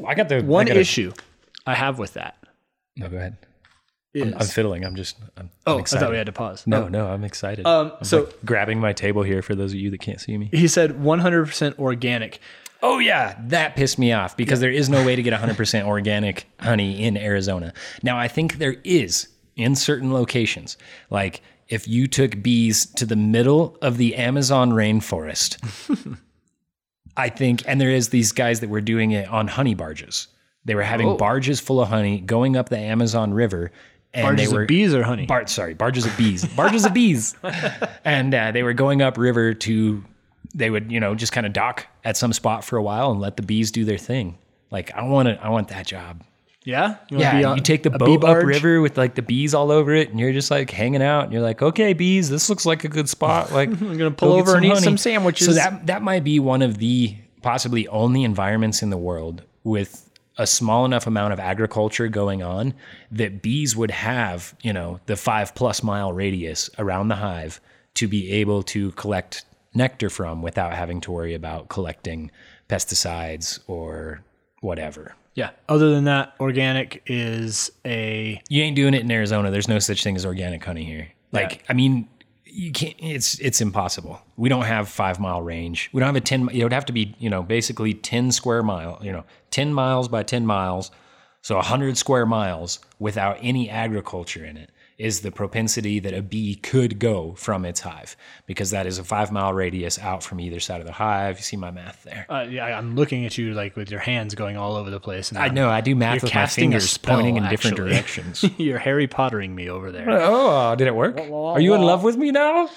I 0.07 0.15
got 0.15 0.29
the 0.29 0.43
One 0.43 0.67
I 0.67 0.69
gotta- 0.69 0.81
issue 0.81 1.13
I 1.67 1.75
have 1.75 1.99
with 1.99 2.13
that 2.15 2.37
No, 2.97 3.09
go 3.09 3.17
ahead. 3.17 3.37
Is 4.27 4.35
I'm 4.35 4.47
fiddling. 4.47 4.85
I'm 4.85 4.97
just. 4.97 5.17
I'm, 5.37 5.51
Oh, 5.67 5.75
I'm 5.79 5.81
I 5.81 5.85
thought 5.85 6.11
we 6.11 6.17
had 6.17 6.27
to 6.27 6.33
pause. 6.33 6.67
No, 6.67 6.89
no, 6.89 7.07
I'm 7.09 7.25
excited. 7.25 7.67
Um, 7.67 7.93
I'm 7.99 8.05
so- 8.05 8.25
like 8.25 8.45
grabbing 8.45 8.81
my 8.81 8.93
table 8.93 9.23
here 9.23 9.43
for 9.43 9.55
those 9.55 9.73
of 9.73 9.79
you 9.79 9.91
that 9.91 9.99
can't 10.01 10.21
see 10.21 10.37
me. 10.39 10.49
He 10.53 10.67
said 10.69 10.93
100% 10.93 11.79
organic. 11.79 12.41
Oh 12.83 12.99
yeah, 13.01 13.37
that 13.49 13.75
pissed 13.77 13.99
me 13.99 14.13
off 14.13 14.37
because 14.37 14.61
there 14.61 14.71
is 14.71 14.89
no 14.89 15.05
way 15.05 15.17
to 15.17 15.23
get 15.23 15.33
100% 15.39 15.85
organic 15.87 16.47
honey 16.61 17.03
in 17.03 17.17
Arizona. 17.17 17.73
Now 18.03 18.17
I 18.19 18.29
think 18.29 18.59
there 18.59 18.77
is 18.85 19.29
in 19.57 19.75
certain 19.75 20.13
locations. 20.13 20.77
Like 21.11 21.43
if 21.69 21.89
you 21.89 22.07
took 22.07 22.41
bees 22.41 22.87
to 22.95 23.05
the 23.05 23.17
middle 23.17 23.77
of 23.83 23.97
the 23.99 24.15
Amazon 24.15 24.71
rainforest, 24.71 25.59
I 27.17 27.29
think 27.29 27.65
and 27.67 27.81
there 27.81 27.91
is 27.91 28.11
these 28.11 28.31
guys 28.33 28.61
that 28.61 28.71
were 28.71 28.81
doing 28.81 29.11
it 29.11 29.29
on 29.29 29.49
honey 29.49 29.75
barges. 29.75 30.29
They 30.65 30.75
were 30.75 30.83
having 30.83 31.09
Oh. 31.09 31.17
barges 31.17 31.61
full 31.61 31.81
of 31.81 31.89
honey 31.89 32.21
going 32.21 32.57
up 32.57 32.69
the 32.69 32.79
Amazon 32.79 33.33
River 33.35 33.73
and 34.15 34.25
Barges 34.25 34.49
they 34.51 34.55
were 34.57 34.63
of 34.63 34.69
bees 34.69 34.95
or 34.95 35.03
honey? 35.03 35.27
Bar- 35.27 35.47
sorry, 35.47 35.75
barges 35.75 36.07
of 36.07 36.17
bees, 36.17 36.45
barges 36.45 36.85
of 36.85 36.95
bees, 36.95 37.35
and 38.05 38.35
uh, 38.35 38.53
they 38.53 38.63
were 38.63 38.73
going 38.75 39.03
up 39.03 39.19
river 39.19 39.55
to. 39.55 40.05
They 40.55 40.71
would, 40.71 40.91
you 40.91 40.99
know, 40.99 41.15
just 41.15 41.33
kind 41.33 41.47
of 41.47 41.53
dock 41.53 41.87
at 42.05 42.17
some 42.17 42.33
spot 42.33 42.65
for 42.65 42.79
a 42.79 42.83
while 42.83 43.11
and 43.11 43.21
let 43.21 43.37
the 43.37 43.43
bees 43.43 43.71
do 43.71 43.85
their 43.85 43.99
thing. 43.99 44.39
Like 44.71 44.91
I 44.93 45.03
want 45.03 45.29
to, 45.29 45.35
I 45.45 45.51
want 45.51 45.69
that 45.69 45.87
job. 45.87 46.25
yeah? 46.65 46.97
You 47.11 47.19
Yeah, 47.19 47.51
on 47.51 47.57
you 47.59 47.63
take 47.63 47.83
the 47.83 47.91
boat 47.91 48.23
barge? 48.23 48.43
upriver 48.45 48.81
with 48.81 48.97
like 48.97 49.15
the 49.15 49.21
bees 49.23 49.53
all 49.53 49.71
over 49.71 49.93
it, 49.95 50.09
and 50.09 50.19
you're 50.19 50.33
just 50.33 50.51
like 50.51 50.71
hanging 50.71 51.03
out. 51.03 51.25
And 51.25 51.33
you're 51.35 51.43
like, 51.43 51.61
okay, 51.61 51.93
bees, 51.93 52.31
this 52.31 52.49
looks 52.49 52.65
like 52.65 52.85
a 52.85 52.89
good 52.89 53.09
spot. 53.11 53.53
Like 53.53 53.69
I'm 53.69 53.99
gonna 53.99 54.11
pull 54.11 54.33
over 54.33 54.57
and 54.57 54.65
eat 54.65 54.79
some 54.79 54.97
sandwiches. 54.97 55.47
So 55.49 55.53
that 55.53 55.87
that 55.87 56.03
might 56.03 56.25
be 56.25 56.41
one 56.41 56.63
of 56.63 56.79
the 56.79 57.15
possibly 57.43 57.87
only 57.89 58.25
environments 58.25 58.83
in 58.83 58.89
the 58.91 58.99
world 58.99 59.43
with 59.65 60.08
a 60.39 60.47
small 60.47 60.85
enough 60.85 61.07
amount 61.07 61.33
of 61.33 61.41
agriculture 61.41 62.09
going 62.09 62.43
on 62.43 62.73
that 63.11 63.43
bees 63.43 63.77
would 63.77 63.91
have, 63.91 64.55
you 64.63 64.73
know, 64.73 65.01
the 65.07 65.17
five 65.17 65.55
plus 65.55 65.83
mile 65.83 66.13
radius 66.13 66.71
around 66.79 67.09
the 67.09 67.17
hive 67.17 67.61
to 67.95 68.07
be 68.07 68.31
able 68.31 68.63
to 68.63 68.93
collect 68.93 69.45
nectar 69.75 70.09
from 70.09 70.41
without 70.41 70.73
having 70.73 71.01
to 71.01 71.11
worry 71.11 71.35
about 71.35 71.69
collecting 71.69 72.31
pesticides 72.69 73.59
or 73.67 74.23
whatever. 74.61 75.15
Yeah. 75.35 75.51
Other 75.69 75.91
than 75.91 76.05
that, 76.05 76.35
organic 76.41 77.03
is 77.07 77.71
a 77.85 78.41
You 78.49 78.63
ain't 78.63 78.77
doing 78.77 78.95
it 78.95 79.03
in 79.03 79.11
Arizona. 79.11 79.51
There's 79.51 79.69
no 79.69 79.79
such 79.79 80.03
thing 80.03 80.17
as 80.17 80.25
organic 80.25 80.65
honey 80.65 80.85
here. 80.85 81.09
Like, 81.31 81.63
I 81.69 81.75
mean, 81.75 82.09
you 82.59 82.73
can't. 82.73 82.97
It's 82.99 83.39
it's 83.39 83.61
impossible. 83.61 84.21
We 84.37 84.49
don't 84.49 84.65
have 84.65 84.89
five 84.89 85.21
mile 85.21 85.41
range. 85.41 85.91
We 85.93 86.01
don't 86.01 86.09
have 86.09 86.17
a 86.17 86.21
ten. 86.21 86.49
It 86.49 86.65
would 86.65 86.73
have 86.73 86.87
to 86.87 86.93
be 86.93 87.15
you 87.21 87.31
know 87.31 87.43
basically 87.43 87.95
ten 87.95 88.33
square 88.33 88.65
mile. 88.65 88.99
You 89.01 89.13
know, 89.13 89.25
ten 89.51 89.73
miles 89.73 90.09
by 90.09 90.25
ten 90.25 90.45
miles, 90.45 90.91
so 91.41 91.61
hundred 91.61 91.97
square 91.97 92.27
miles 92.27 92.81
without 92.99 93.39
any 93.41 93.71
agriculture 93.71 94.45
in 94.45 94.57
it 94.57 94.71
is 94.99 95.21
the 95.21 95.31
propensity 95.31 96.01
that 96.01 96.13
a 96.13 96.21
bee 96.21 96.57
could 96.57 96.99
go 96.99 97.33
from 97.35 97.65
its 97.65 97.81
hive 97.81 98.17
because 98.47 98.71
that 98.71 98.85
is 98.85 98.99
a 98.99 99.05
five 99.05 99.31
mile 99.31 99.55
radius 99.55 99.97
out 100.01 100.25
from 100.25 100.41
either 100.41 100.59
side 100.59 100.81
of 100.81 100.87
the 100.87 100.93
hive. 100.93 101.37
You 101.39 101.43
see 101.43 101.57
my 101.57 101.71
math 101.71 102.03
there. 102.03 102.27
uh, 102.29 102.47
yeah, 102.49 102.65
I'm 102.77 102.97
looking 102.97 103.25
at 103.25 103.39
you 103.39 103.55
like 103.55 103.77
with 103.77 103.91
your 103.91 104.01
hands 104.01 104.35
going 104.35 104.57
all 104.57 104.75
over 104.75 104.91
the 104.91 104.99
place. 104.99 105.31
And 105.31 105.39
I 105.39 105.49
know 105.49 105.71
I 105.71 105.81
do 105.81 105.95
math 105.95 106.17
You're 106.17 106.23
with 106.23 106.35
my 106.35 106.47
fingers 106.47 106.91
spell, 106.91 107.15
pointing 107.17 107.37
in 107.37 107.49
different 107.49 107.77
directions. 107.77 108.45
You're 108.59 108.79
Harry 108.79 109.07
Pottering 109.07 109.55
me 109.55 109.71
over 109.71 109.93
there. 109.93 110.07
oh, 110.11 110.75
did 110.75 110.89
it 110.89 110.95
work? 110.95 111.19
Are 111.19 111.61
you 111.61 111.75
in 111.75 111.83
love 111.83 112.03
with 112.03 112.17
me 112.17 112.33
now? 112.33 112.69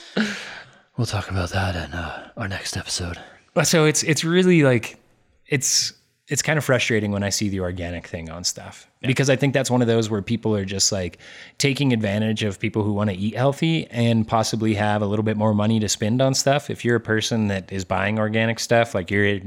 We'll 0.97 1.07
talk 1.07 1.31
about 1.31 1.49
that 1.49 1.75
in 1.75 1.93
uh, 1.93 2.29
our 2.37 2.47
next 2.47 2.77
episode. 2.77 3.17
But 3.55 3.65
so 3.65 3.85
it's 3.85 4.03
it's 4.03 4.23
really 4.23 4.61
like 4.61 4.99
it's 5.47 5.93
it's 6.31 6.41
kind 6.41 6.57
of 6.57 6.63
frustrating 6.63 7.11
when 7.11 7.23
I 7.23 7.29
see 7.29 7.49
the 7.49 7.59
organic 7.59 8.07
thing 8.07 8.29
on 8.29 8.45
stuff 8.45 8.89
because 9.01 9.29
I 9.29 9.35
think 9.35 9.53
that's 9.53 9.69
one 9.69 9.81
of 9.81 9.89
those 9.89 10.09
where 10.09 10.21
people 10.21 10.55
are 10.55 10.63
just 10.63 10.89
like 10.89 11.17
taking 11.57 11.91
advantage 11.91 12.41
of 12.43 12.57
people 12.57 12.83
who 12.83 12.93
want 12.93 13.09
to 13.09 13.15
eat 13.17 13.35
healthy 13.35 13.85
and 13.91 14.25
possibly 14.25 14.73
have 14.75 15.01
a 15.01 15.05
little 15.05 15.23
bit 15.23 15.35
more 15.35 15.53
money 15.53 15.77
to 15.81 15.89
spend 15.89 16.21
on 16.21 16.33
stuff. 16.33 16.69
If 16.69 16.85
you're 16.85 16.95
a 16.95 17.01
person 17.01 17.49
that 17.49 17.69
is 17.69 17.83
buying 17.83 18.17
organic 18.17 18.59
stuff, 18.59 18.95
like 18.95 19.11
you're 19.11 19.41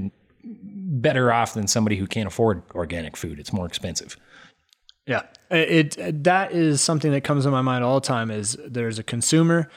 better 0.44 1.33
off 1.33 1.55
than 1.55 1.68
somebody 1.68 1.97
who 1.97 2.07
can't 2.07 2.27
afford 2.27 2.62
organic 2.75 3.16
food. 3.16 3.40
It's 3.40 3.51
more 3.51 3.64
expensive. 3.64 4.18
Yeah, 5.07 5.23
it, 5.51 5.97
it 5.97 6.25
that 6.25 6.53
is 6.53 6.83
something 6.83 7.12
that 7.12 7.25
comes 7.25 7.44
to 7.44 7.51
my 7.51 7.62
mind 7.62 7.83
all 7.83 7.99
the 7.99 8.07
time. 8.07 8.31
Is 8.31 8.59
there's 8.62 8.99
a 8.99 9.03
consumer 9.03 9.70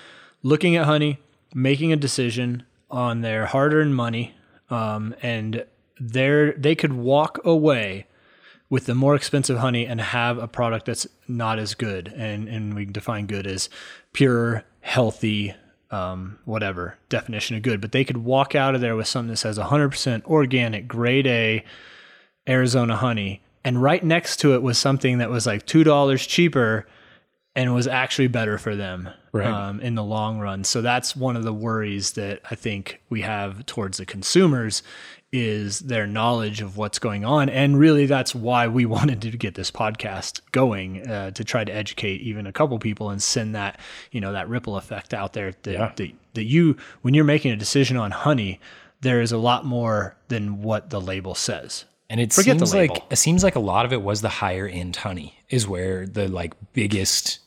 looking 0.44 0.76
at 0.76 0.84
honey, 0.84 1.20
making 1.56 1.94
a 1.94 1.96
decision 1.96 2.64
on 2.92 3.22
their 3.22 3.46
hard-earned 3.46 3.96
money, 3.96 4.36
um, 4.70 5.16
and 5.22 5.66
they 6.00 6.54
they 6.58 6.76
could 6.76 6.94
walk 6.94 7.40
away 7.46 8.08
with 8.70 8.86
the 8.86 8.96
more 8.96 9.16
expensive 9.16 9.58
honey 9.60 9.86
and 9.86 10.02
have 10.02 10.38
a 10.38 10.48
product 10.48 10.86
that's 10.88 11.08
not 11.28 11.60
as 11.60 11.74
good. 11.74 12.08
And 12.16 12.48
and 12.48 12.74
we 12.76 12.86
define 12.86 13.26
good 13.26 13.48
as 13.48 13.70
pure, 14.14 14.64
healthy, 14.82 15.54
um, 15.92 16.40
whatever 16.46 16.98
definition 17.10 17.56
of 17.56 17.62
good. 17.64 17.80
But 17.82 17.92
they 17.94 18.04
could 18.04 18.18
walk 18.18 18.56
out 18.56 18.76
of 18.76 18.82
there 18.82 18.96
with 18.96 19.08
something 19.08 19.30
that 19.30 19.38
says 19.38 19.58
100% 19.58 20.26
organic, 20.26 20.88
grade 20.88 21.28
A, 21.28 21.64
Arizona 22.48 22.96
honey, 22.96 23.42
and 23.64 23.82
right 23.82 24.04
next 24.04 24.38
to 24.38 24.54
it 24.54 24.62
was 24.62 24.78
something 24.78 25.18
that 25.20 25.30
was 25.30 25.46
like 25.46 25.66
two 25.66 25.84
dollars 25.84 26.26
cheaper 26.26 26.88
and 27.56 27.74
was 27.74 27.88
actually 27.88 28.28
better 28.28 28.58
for 28.60 28.76
them 28.76 29.10
Right. 29.32 29.48
um, 29.48 29.80
in 29.82 29.96
the 29.96 30.04
long 30.04 30.40
run. 30.40 30.64
So 30.64 30.82
that's 30.82 31.16
one 31.16 31.36
of 31.36 31.44
the 31.44 31.54
worries 31.54 32.12
that 32.14 32.42
I 32.50 32.56
think 32.56 33.02
we 33.10 33.22
have 33.22 33.66
towards 33.66 33.98
the 33.98 34.06
consumers 34.06 34.84
is 35.32 35.80
their 35.80 36.08
knowledge 36.08 36.62
of 36.62 36.78
what's 36.78 37.00
going 37.00 37.26
on, 37.26 37.50
and 37.50 37.78
really 37.78 38.06
that's 38.06 38.34
why 38.34 38.68
we 38.68 38.86
wanted 38.98 39.22
to 39.22 39.32
get 39.32 39.56
this 39.56 39.72
podcast 39.72 40.42
going 40.52 41.08
uh, 41.08 41.32
to 41.32 41.44
try 41.44 41.64
to 41.64 41.72
educate 41.74 42.22
even 42.22 42.48
a 42.48 42.52
couple 42.54 42.78
people 42.80 43.10
and 43.10 43.22
send 43.22 43.56
that 43.56 43.80
you 44.12 44.22
know 44.22 44.32
that 44.32 44.48
ripple 44.50 44.78
effect 44.78 45.14
out 45.14 45.34
there 45.34 45.54
that, 45.64 45.72
Yeah. 45.72 45.92
that 45.96 46.12
that 46.34 46.44
you 46.46 46.78
when 47.02 47.14
you're 47.14 47.24
making 47.26 47.52
a 47.52 47.56
decision 47.58 47.98
on 47.98 48.12
honey, 48.12 48.60
there 49.02 49.22
is 49.22 49.32
a 49.32 49.38
lot 49.38 49.66
more 49.66 50.16
than 50.30 50.62
what 50.62 50.90
the 50.90 51.02
label 51.02 51.36
says. 51.36 51.86
And 52.10 52.22
it 52.22 52.32
Forget 52.32 52.58
seems 52.58 52.74
like 52.74 53.04
it 53.10 53.18
seems 53.18 53.44
like 53.44 53.56
a 53.56 53.60
lot 53.60 53.86
of 53.86 53.92
it 53.92 54.02
was 54.02 54.22
the 54.22 54.30
higher 54.30 54.66
end 54.66 54.96
honey 54.96 55.44
is 55.50 55.68
where 55.68 56.08
the 56.08 56.30
like 56.30 56.54
biggest 56.72 57.40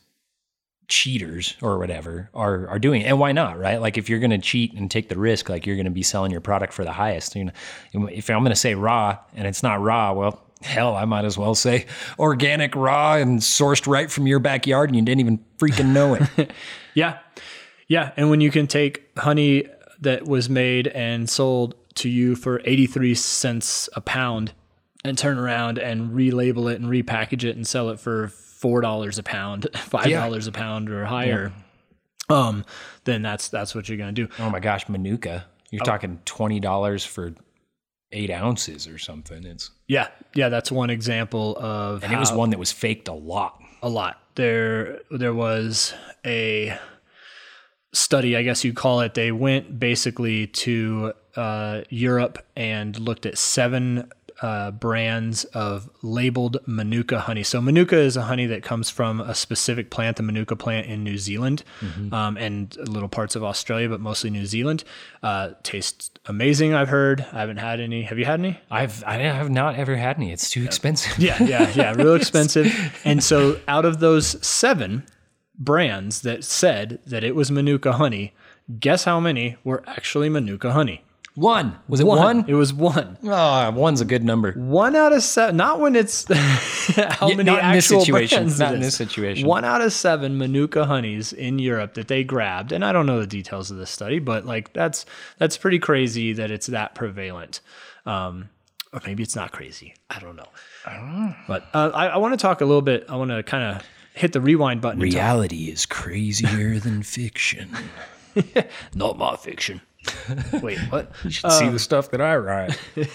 cheaters 0.90 1.56
or 1.62 1.78
whatever 1.78 2.28
are 2.34 2.68
are 2.68 2.78
doing 2.78 3.00
it. 3.00 3.06
And 3.06 3.18
why 3.18 3.32
not, 3.32 3.58
right? 3.58 3.80
Like 3.80 3.96
if 3.96 4.10
you're 4.10 4.18
going 4.18 4.32
to 4.32 4.38
cheat 4.38 4.74
and 4.74 4.90
take 4.90 5.08
the 5.08 5.18
risk, 5.18 5.48
like 5.48 5.64
you're 5.64 5.76
going 5.76 5.86
to 5.86 5.90
be 5.90 6.02
selling 6.02 6.30
your 6.30 6.42
product 6.42 6.74
for 6.74 6.84
the 6.84 6.92
highest. 6.92 7.34
You 7.34 7.46
know, 7.46 8.06
if 8.08 8.28
I'm 8.28 8.40
going 8.40 8.50
to 8.50 8.56
say 8.56 8.74
raw 8.74 9.18
and 9.34 9.46
it's 9.46 9.62
not 9.62 9.80
raw, 9.80 10.12
well, 10.12 10.42
hell, 10.60 10.94
I 10.94 11.06
might 11.06 11.24
as 11.24 11.38
well 11.38 11.54
say 11.54 11.86
organic 12.18 12.74
raw 12.74 13.14
and 13.14 13.38
sourced 13.38 13.86
right 13.86 14.10
from 14.10 14.26
your 14.26 14.40
backyard 14.40 14.90
and 14.90 14.96
you 14.96 15.02
didn't 15.02 15.20
even 15.20 15.42
freaking 15.58 15.92
know 15.92 16.14
it. 16.14 16.52
Yeah. 16.92 17.18
Yeah. 17.86 18.10
And 18.16 18.30
when 18.30 18.40
you 18.40 18.50
can 18.50 18.66
take 18.66 19.16
honey 19.16 19.64
that 20.00 20.26
was 20.26 20.50
made 20.50 20.88
and 20.88 21.30
sold 21.30 21.76
to 21.94 22.08
you 22.08 22.34
for 22.34 22.60
83 22.64 23.14
cents 23.14 23.88
a 23.94 24.00
pound 24.00 24.52
and 25.04 25.16
turn 25.16 25.38
around 25.38 25.78
and 25.78 26.10
relabel 26.10 26.72
it 26.72 26.80
and 26.80 26.90
repackage 26.90 27.44
it 27.44 27.54
and 27.54 27.64
sell 27.64 27.90
it 27.90 28.00
for 28.00 28.32
$4 28.62 29.18
a 29.18 29.22
pound, 29.22 29.68
$5 29.72 30.48
a 30.48 30.52
pound 30.52 30.90
or 30.90 31.04
higher, 31.04 31.52
um, 32.28 32.64
then 33.04 33.22
that's, 33.22 33.48
that's 33.48 33.74
what 33.74 33.88
you're 33.88 33.98
going 33.98 34.14
to 34.14 34.26
do. 34.26 34.32
oh 34.38 34.50
my 34.50 34.60
gosh, 34.60 34.88
Manuka. 34.88 35.46
You're 35.70 35.84
talking 35.84 36.20
$20 36.26 37.06
for 37.06 37.32
8 38.12 38.30
ounces 38.30 38.88
or 38.88 38.98
something. 38.98 39.44
It's 39.44 39.70
Yeah. 39.86 40.08
Yeah. 40.34 40.48
That's 40.48 40.72
one 40.72 40.90
example 40.90 41.56
of 41.58 42.02
and 42.02 42.12
it 42.12 42.18
was 42.18 42.32
one 42.32 42.50
that 42.50 42.58
was 42.58 42.72
faked 42.72 43.06
a 43.06 43.12
lot. 43.12 43.60
a 43.82 43.88
lot. 43.88 44.20
There, 44.34 45.00
there 45.10 45.32
was 45.34 45.94
a 46.26 46.76
study, 47.92 48.36
I 48.36 48.42
guess 48.42 48.64
you'd 48.64 48.76
call 48.76 49.00
it. 49.00 49.14
They 49.14 49.32
went 49.32 49.78
basically 49.78 50.48
to 50.48 51.12
uh, 51.36 51.82
Europe 51.88 52.44
and 52.56 52.98
looked 52.98 53.26
at 53.26 53.38
seven 53.38 54.10
uh, 54.42 54.70
brands 54.70 55.44
of 55.44 55.90
labeled 56.02 56.56
Manuka 56.66 57.20
honey. 57.20 57.42
So 57.42 57.60
Manuka 57.60 57.98
is 57.98 58.16
a 58.16 58.22
honey 58.22 58.46
that 58.46 58.62
comes 58.62 58.88
from 58.88 59.20
a 59.20 59.34
specific 59.34 59.90
plant, 59.90 60.16
the 60.16 60.22
Manuka 60.22 60.56
plant 60.56 60.86
in 60.86 61.04
New 61.04 61.18
Zealand, 61.18 61.62
um, 62.12 62.36
and 62.36 62.74
little 62.88 63.08
parts 63.08 63.36
of 63.36 63.44
Australia, 63.44 63.88
but 63.88 64.00
mostly 64.00 64.30
New 64.30 64.46
Zealand. 64.46 64.84
Uh, 65.22 65.50
tastes 65.62 66.10
amazing. 66.26 66.72
I've 66.74 66.88
heard. 66.88 67.26
I 67.32 67.40
haven't 67.40 67.58
had 67.58 67.80
any. 67.80 68.02
Have 68.02 68.18
you 68.18 68.24
had 68.24 68.40
any? 68.40 68.58
I've 68.70 69.04
I 69.04 69.16
have 69.18 69.50
not 69.50 69.76
ever 69.76 69.96
had 69.96 70.16
any. 70.16 70.32
It's 70.32 70.50
too 70.50 70.64
expensive. 70.64 71.18
Yeah, 71.18 71.42
yeah, 71.42 71.70
yeah, 71.74 71.92
real 71.96 72.14
expensive. 72.14 72.70
And 73.04 73.22
so 73.22 73.58
out 73.66 73.84
of 73.84 74.00
those 74.00 74.44
seven 74.46 75.04
brands 75.58 76.22
that 76.22 76.44
said 76.44 77.00
that 77.06 77.24
it 77.24 77.34
was 77.34 77.50
Manuka 77.50 77.92
honey, 77.92 78.34
guess 78.78 79.04
how 79.04 79.20
many 79.20 79.56
were 79.64 79.82
actually 79.86 80.28
Manuka 80.28 80.72
honey? 80.72 81.02
One 81.40 81.78
was 81.88 82.00
it 82.00 82.06
one? 82.06 82.44
It 82.46 82.54
was 82.54 82.72
one. 82.74 83.16
Oh, 83.24 83.70
one's 83.70 84.00
a 84.02 84.04
good 84.04 84.22
number. 84.22 84.52
One 84.52 84.94
out 84.94 85.12
of 85.14 85.22
seven. 85.22 85.56
Not 85.56 85.80
when 85.80 85.96
it's 85.96 86.24
how 86.34 87.28
Yeah, 87.28 87.34
many 87.36 87.44
not 87.50 87.64
in 87.64 87.72
this 87.72 87.86
actual 87.86 88.00
situation. 88.00 88.38
brands 88.40 88.58
Not 88.58 88.72
it 88.72 88.76
in 88.76 88.80
is. 88.82 88.86
this 88.88 88.96
situation. 88.96 89.48
One 89.48 89.64
out 89.64 89.80
of 89.80 89.92
seven 89.92 90.36
Manuka 90.36 90.84
honeys 90.84 91.32
in 91.32 91.58
Europe 91.58 91.94
that 91.94 92.08
they 92.08 92.24
grabbed, 92.24 92.72
and 92.72 92.84
I 92.84 92.92
don't 92.92 93.06
know 93.06 93.20
the 93.20 93.26
details 93.26 93.70
of 93.70 93.78
this 93.78 93.90
study, 93.90 94.18
but 94.18 94.44
like 94.44 94.72
that's 94.74 95.06
that's 95.38 95.56
pretty 95.56 95.78
crazy 95.78 96.32
that 96.34 96.50
it's 96.50 96.66
that 96.66 96.94
prevalent. 96.94 97.60
Um, 98.04 98.50
or 98.92 99.00
maybe 99.06 99.22
it's 99.22 99.36
not 99.36 99.52
crazy. 99.52 99.94
I 100.10 100.18
don't 100.18 100.36
know. 100.36 100.48
But 101.46 101.64
uh, 101.72 101.90
I, 101.94 102.08
I 102.08 102.16
want 102.18 102.32
to 102.34 102.42
talk 102.42 102.60
a 102.60 102.64
little 102.64 102.82
bit. 102.82 103.06
I 103.08 103.16
want 103.16 103.30
to 103.30 103.42
kind 103.42 103.76
of 103.76 103.86
hit 104.14 104.32
the 104.32 104.40
rewind 104.40 104.80
button. 104.80 105.00
and 105.00 105.10
talk- 105.10 105.16
Reality 105.18 105.70
is 105.70 105.86
crazier 105.86 106.78
than 106.80 107.02
fiction. 107.02 107.70
Not 108.94 109.16
my 109.16 109.36
fiction. 109.36 109.80
Wait, 110.62 110.78
what? 110.90 111.12
You 111.24 111.30
should 111.30 111.52
see 111.52 111.68
uh. 111.68 111.70
the 111.70 111.78
stuff 111.78 112.10
that 112.10 112.20
I 112.20 112.36
write. 112.36 112.78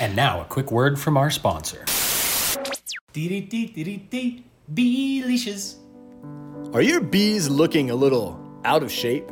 And 0.00 0.14
now, 0.14 0.40
a 0.42 0.44
quick 0.44 0.70
word 0.70 0.98
from 0.98 1.16
our 1.16 1.30
sponsor. 1.30 1.84
Beelicious. 4.74 5.76
Are 6.72 6.82
your 6.82 7.00
bees 7.00 7.48
looking 7.48 7.90
a 7.90 7.94
little 7.94 8.38
out 8.64 8.82
of 8.82 8.92
shape? 8.92 9.28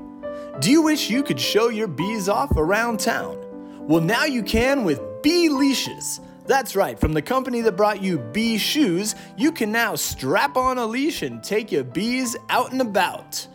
Do 0.60 0.70
you 0.70 0.82
wish 0.82 1.10
you 1.10 1.22
could 1.22 1.38
show 1.38 1.68
your 1.68 1.86
bees 1.86 2.28
off 2.28 2.50
around 2.56 2.98
town? 2.98 3.38
Well, 3.86 4.00
now 4.00 4.24
you 4.24 4.42
can 4.42 4.84
with 4.84 5.00
Bee 5.22 5.48
Leashes. 5.50 6.20
That's 6.46 6.74
right, 6.74 6.98
from 6.98 7.12
the 7.12 7.22
company 7.22 7.60
that 7.60 7.76
brought 7.76 8.02
you 8.02 8.18
bee 8.18 8.56
shoes, 8.56 9.14
you 9.36 9.52
can 9.52 9.70
now 9.70 9.94
strap 9.96 10.56
on 10.56 10.78
a 10.78 10.86
leash 10.86 11.22
and 11.22 11.42
take 11.42 11.70
your 11.70 11.84
bees 11.84 12.36
out 12.48 12.72
and 12.72 12.80
about. 12.80 13.46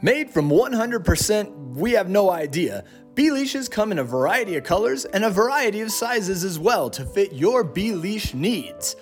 Made 0.00 0.30
from 0.30 0.48
100% 0.48 1.57
we 1.74 1.92
have 1.92 2.08
no 2.08 2.30
idea, 2.30 2.84
bee 3.14 3.30
leashes 3.30 3.68
come 3.68 3.92
in 3.92 3.98
a 3.98 4.04
variety 4.04 4.56
of 4.56 4.64
colors 4.64 5.04
and 5.04 5.24
a 5.24 5.30
variety 5.30 5.80
of 5.80 5.90
sizes 5.90 6.44
as 6.44 6.58
well 6.58 6.88
to 6.90 7.04
fit 7.04 7.32
your 7.32 7.62
bee 7.62 7.92
leash 7.92 8.34
needs. 8.34 8.96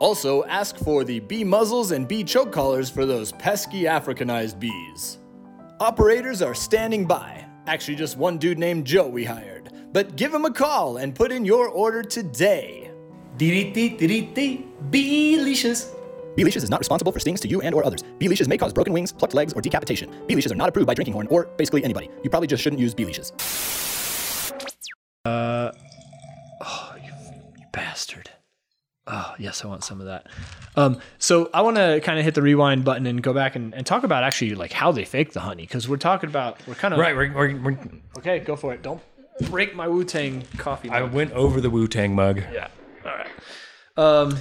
Also, 0.00 0.44
ask 0.44 0.76
for 0.76 1.04
the 1.04 1.20
bee 1.20 1.44
muzzles 1.44 1.92
and 1.92 2.08
bee 2.08 2.24
choke 2.24 2.52
collars 2.52 2.88
for 2.88 3.04
those 3.04 3.32
pesky 3.32 3.82
Africanized 3.82 4.58
bees. 4.58 5.18
Operators 5.78 6.42
are 6.42 6.54
standing 6.54 7.06
by. 7.06 7.44
Actually, 7.66 7.96
just 7.96 8.16
one 8.16 8.38
dude 8.38 8.58
named 8.58 8.86
Joe 8.86 9.06
we 9.06 9.24
hired. 9.24 9.72
But 9.92 10.16
give 10.16 10.32
him 10.32 10.44
a 10.44 10.52
call 10.52 10.96
and 10.98 11.14
put 11.14 11.32
in 11.32 11.44
your 11.44 11.68
order 11.68 12.02
today. 12.02 12.90
Beelicious. 13.36 14.70
Bee 14.90 15.40
leashes 15.40 15.92
is 16.36 16.70
not 16.70 16.78
responsible 16.80 17.12
for 17.12 17.20
stings 17.20 17.40
to 17.40 17.48
you 17.48 17.60
and 17.60 17.74
or 17.74 17.84
others. 17.84 18.02
Bee 18.18 18.28
leashes 18.28 18.48
may 18.48 18.56
cause 18.58 18.72
broken 18.72 18.92
wings, 18.92 19.12
plucked 19.12 19.34
legs, 19.34 19.52
or 19.52 19.60
decapitation. 19.60 20.10
Bee 20.26 20.34
leashes 20.34 20.52
are 20.52 20.56
not 20.56 20.68
approved 20.68 20.86
by 20.86 20.94
Drinking 20.94 21.14
Horn 21.14 21.26
or 21.30 21.46
basically 21.56 21.84
anybody. 21.84 22.08
You 22.22 22.30
probably 22.30 22.46
just 22.46 22.62
shouldn't 22.62 22.80
use 22.80 22.94
bee 22.94 23.04
leashes. 23.04 23.32
Uh, 25.24 25.72
oh, 26.62 26.94
you, 27.04 27.12
you 27.58 27.66
bastard. 27.72 28.30
Oh, 29.06 29.34
yes, 29.38 29.64
I 29.64 29.68
want 29.68 29.82
some 29.82 30.00
of 30.00 30.06
that. 30.06 30.28
Um, 30.76 31.00
so 31.18 31.50
I 31.52 31.62
want 31.62 31.76
to 31.76 32.00
kind 32.02 32.18
of 32.18 32.24
hit 32.24 32.34
the 32.34 32.42
rewind 32.42 32.84
button 32.84 33.06
and 33.06 33.20
go 33.22 33.32
back 33.34 33.56
and, 33.56 33.74
and 33.74 33.84
talk 33.84 34.04
about 34.04 34.22
actually 34.22 34.54
like 34.54 34.72
how 34.72 34.92
they 34.92 35.04
fake 35.04 35.32
the 35.32 35.40
honey 35.40 35.62
because 35.62 35.88
we're 35.88 35.96
talking 35.96 36.30
about 36.30 36.64
we're 36.66 36.74
kind 36.74 36.94
of 36.94 37.00
Right, 37.00 37.16
we're, 37.16 37.32
we're, 37.32 37.56
we're, 37.60 37.78
Okay, 38.18 38.38
go 38.38 38.54
for 38.56 38.72
it. 38.72 38.82
Don't 38.82 39.00
break 39.50 39.74
my 39.74 39.88
Wu 39.88 40.04
Tang 40.04 40.44
coffee. 40.58 40.90
I 40.90 41.02
went 41.02 41.32
over 41.32 41.60
the 41.60 41.70
Wu 41.70 41.88
Tang 41.88 42.14
mug. 42.14 42.42
yeah. 42.52 42.68
All 43.04 43.10
right. 43.16 43.26
Um, 43.96 44.38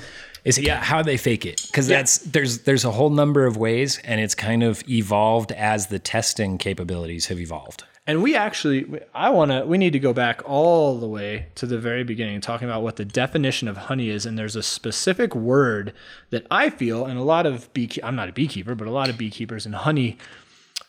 Is 0.50 0.58
yeah, 0.58 0.84
how 0.84 1.04
they 1.04 1.18
fake 1.18 1.46
it? 1.46 1.62
Because 1.68 1.88
that's 1.88 2.18
there's 2.20 2.60
there's 2.60 2.84
a 2.84 2.92
whole 2.92 3.12
number 3.12 3.46
of 3.46 3.56
ways, 3.56 4.00
and 4.04 4.20
it's 4.20 4.34
kind 4.34 4.64
of 4.64 4.84
evolved 4.90 5.52
as 5.52 5.88
the 5.88 6.00
testing 6.00 6.58
capabilities 6.58 7.28
have 7.28 7.40
evolved. 7.40 7.84
And 8.08 8.24
we 8.24 8.36
actually, 8.36 8.88
I 9.14 9.30
want 9.30 9.52
to, 9.52 9.68
we 9.68 9.78
need 9.78 9.94
to 9.94 10.00
go 10.00 10.14
back 10.14 10.42
all 10.44 10.98
the 10.98 11.08
way 11.08 11.46
to 11.54 11.68
the 11.68 11.78
very 11.78 12.04
beginning, 12.04 12.42
talking 12.42 12.68
about 12.68 12.82
what 12.82 12.96
the 12.96 13.06
definition 13.06 13.68
of 13.68 13.78
honey 13.78 14.10
is. 14.10 14.26
And 14.26 14.36
there's 14.36 14.56
a 14.56 14.64
specific 14.64 15.36
word 15.36 15.94
that 16.32 16.48
I 16.50 16.72
feel, 16.72 17.06
and 17.06 17.20
a 17.20 17.24
lot 17.24 17.46
of 17.46 17.72
beekeepers, 17.74 18.08
I'm 18.08 18.16
not 18.16 18.28
a 18.28 18.34
beekeeper, 18.34 18.74
but 18.74 18.88
a 18.88 18.92
lot 18.92 19.10
of 19.10 19.18
beekeepers 19.20 19.68
and 19.68 19.76
honey, 19.76 20.18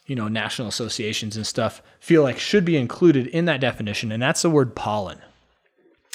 you 0.07 0.17
know, 0.17 0.29
national 0.29 0.69
associations 0.69 1.37
and 1.37 1.47
stuff 1.47 1.83
feel 1.99 2.23
like 2.23 2.39
should 2.39 2.65
be 2.65 2.79
included 2.79 3.27
in 3.27 3.45
that 3.45 3.61
definition. 3.61 4.11
And 4.13 4.23
that's 4.23 4.41
the 4.41 4.49
word 4.49 4.75
pollen. 4.75 5.19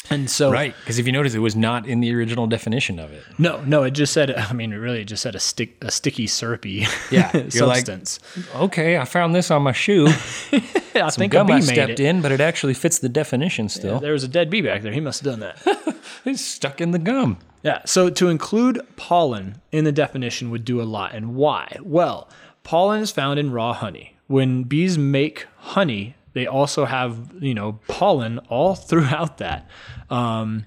And 0.10 0.30
so, 0.30 0.52
Right, 0.52 0.76
because 0.82 1.00
if 1.00 1.06
you 1.08 1.12
notice, 1.12 1.34
it 1.34 1.40
was 1.40 1.56
not 1.56 1.88
in 1.88 2.00
the 2.00 2.14
original 2.14 2.46
definition 2.48 3.00
of 3.00 3.12
it. 3.12 3.24
no, 3.40 3.62
no, 3.62 3.84
it 3.84 3.92
just 3.92 4.14
said, 4.14 4.32
I 4.36 4.54
mean, 4.54 4.72
it 4.72 4.78
really 4.78 5.04
just 5.04 5.24
said 5.24 5.36
a 5.36 5.40
stick, 5.40 5.76
a 5.84 5.90
sticky, 5.92 6.28
syrupy 6.28 6.86
Yeah, 7.12 7.32
you're 7.52 7.66
like, 7.66 7.86
substance. 7.86 8.20
Okay, 8.56 8.98
I 8.98 9.06
found 9.06 9.34
this 9.34 9.50
on 9.50 9.64
my 9.64 9.72
shoe. 9.72 10.08
I 10.92 11.10
Some 11.10 11.12
think 11.12 11.34
a 11.34 11.44
bee 11.44 11.54
I 11.54 11.60
stepped 11.60 12.00
it. 12.00 12.02
in, 12.02 12.22
but 12.22 12.32
it 12.32 12.40
actually 12.40 12.74
fits 12.76 13.00
the 13.00 13.10
definition 13.10 13.68
still. 13.70 14.00
There 14.00 14.14
was 14.14 14.24
a 14.24 14.28
dead 14.28 14.50
bee 14.50 14.62
back 14.62 14.82
there. 14.84 14.92
He 14.94 15.00
must 15.02 15.24
have 15.24 15.40
done 15.40 15.40
that. 15.42 15.96
It's 16.28 16.42
stuck 16.42 16.82
in 16.82 16.90
the 16.90 16.98
gum. 17.00 17.38
Yeah. 17.62 17.82
So 17.86 18.10
to 18.10 18.30
include 18.30 18.82
pollen 18.96 19.62
in 19.72 19.84
the 19.86 19.92
definition 19.92 20.50
would 20.50 20.66
do 20.66 20.82
a 20.82 20.84
lot. 20.84 21.14
And 21.14 21.36
why? 21.36 21.78
Well, 21.84 22.30
pollen 22.64 23.02
is 23.02 23.12
found 23.12 23.38
in 23.38 23.52
raw 23.52 23.74
honey. 23.74 24.16
When 24.28 24.64
bees 24.64 24.98
make 24.98 25.46
honey, 25.58 26.16
they 26.36 26.46
also 26.46 26.84
have, 26.84 27.32
you 27.40 27.56
know, 27.56 27.80
pollen 27.88 28.40
all 28.50 28.76
throughout 28.90 29.40
that. 29.40 29.68
Um, 30.10 30.66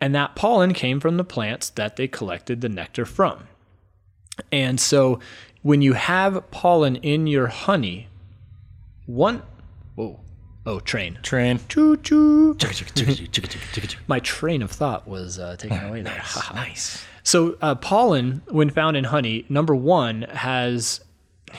and 0.00 0.14
that 0.14 0.34
pollen 0.36 0.74
came 0.74 1.00
from 1.00 1.16
the 1.16 1.24
plants 1.24 1.70
that 1.70 1.96
they 1.96 2.06
collected 2.06 2.60
the 2.60 2.68
nectar 2.68 3.06
from. 3.06 3.48
And 4.52 4.78
so 4.78 5.20
when 5.62 5.82
you 5.82 5.94
have 5.94 6.50
pollen 6.50 6.96
in 6.96 7.26
your 7.26 7.46
honey, 7.46 8.08
one, 9.06 9.42
whoa, 9.94 10.20
oh, 10.66 10.80
train. 10.80 11.18
Train. 11.22 11.60
Choo 11.68 11.96
choo. 11.96 12.54
My 14.08 14.20
train 14.20 14.62
of 14.62 14.70
thought 14.70 15.06
was 15.06 15.38
uh, 15.38 15.56
taken 15.56 15.78
away 15.88 16.02
there. 16.02 16.22
nice. 16.54 17.04
So 17.22 17.56
uh, 17.60 17.76
pollen, 17.76 18.42
when 18.48 18.70
found 18.70 18.96
in 18.96 19.04
honey, 19.04 19.46
number 19.48 19.74
one 19.74 20.22
has, 20.22 21.00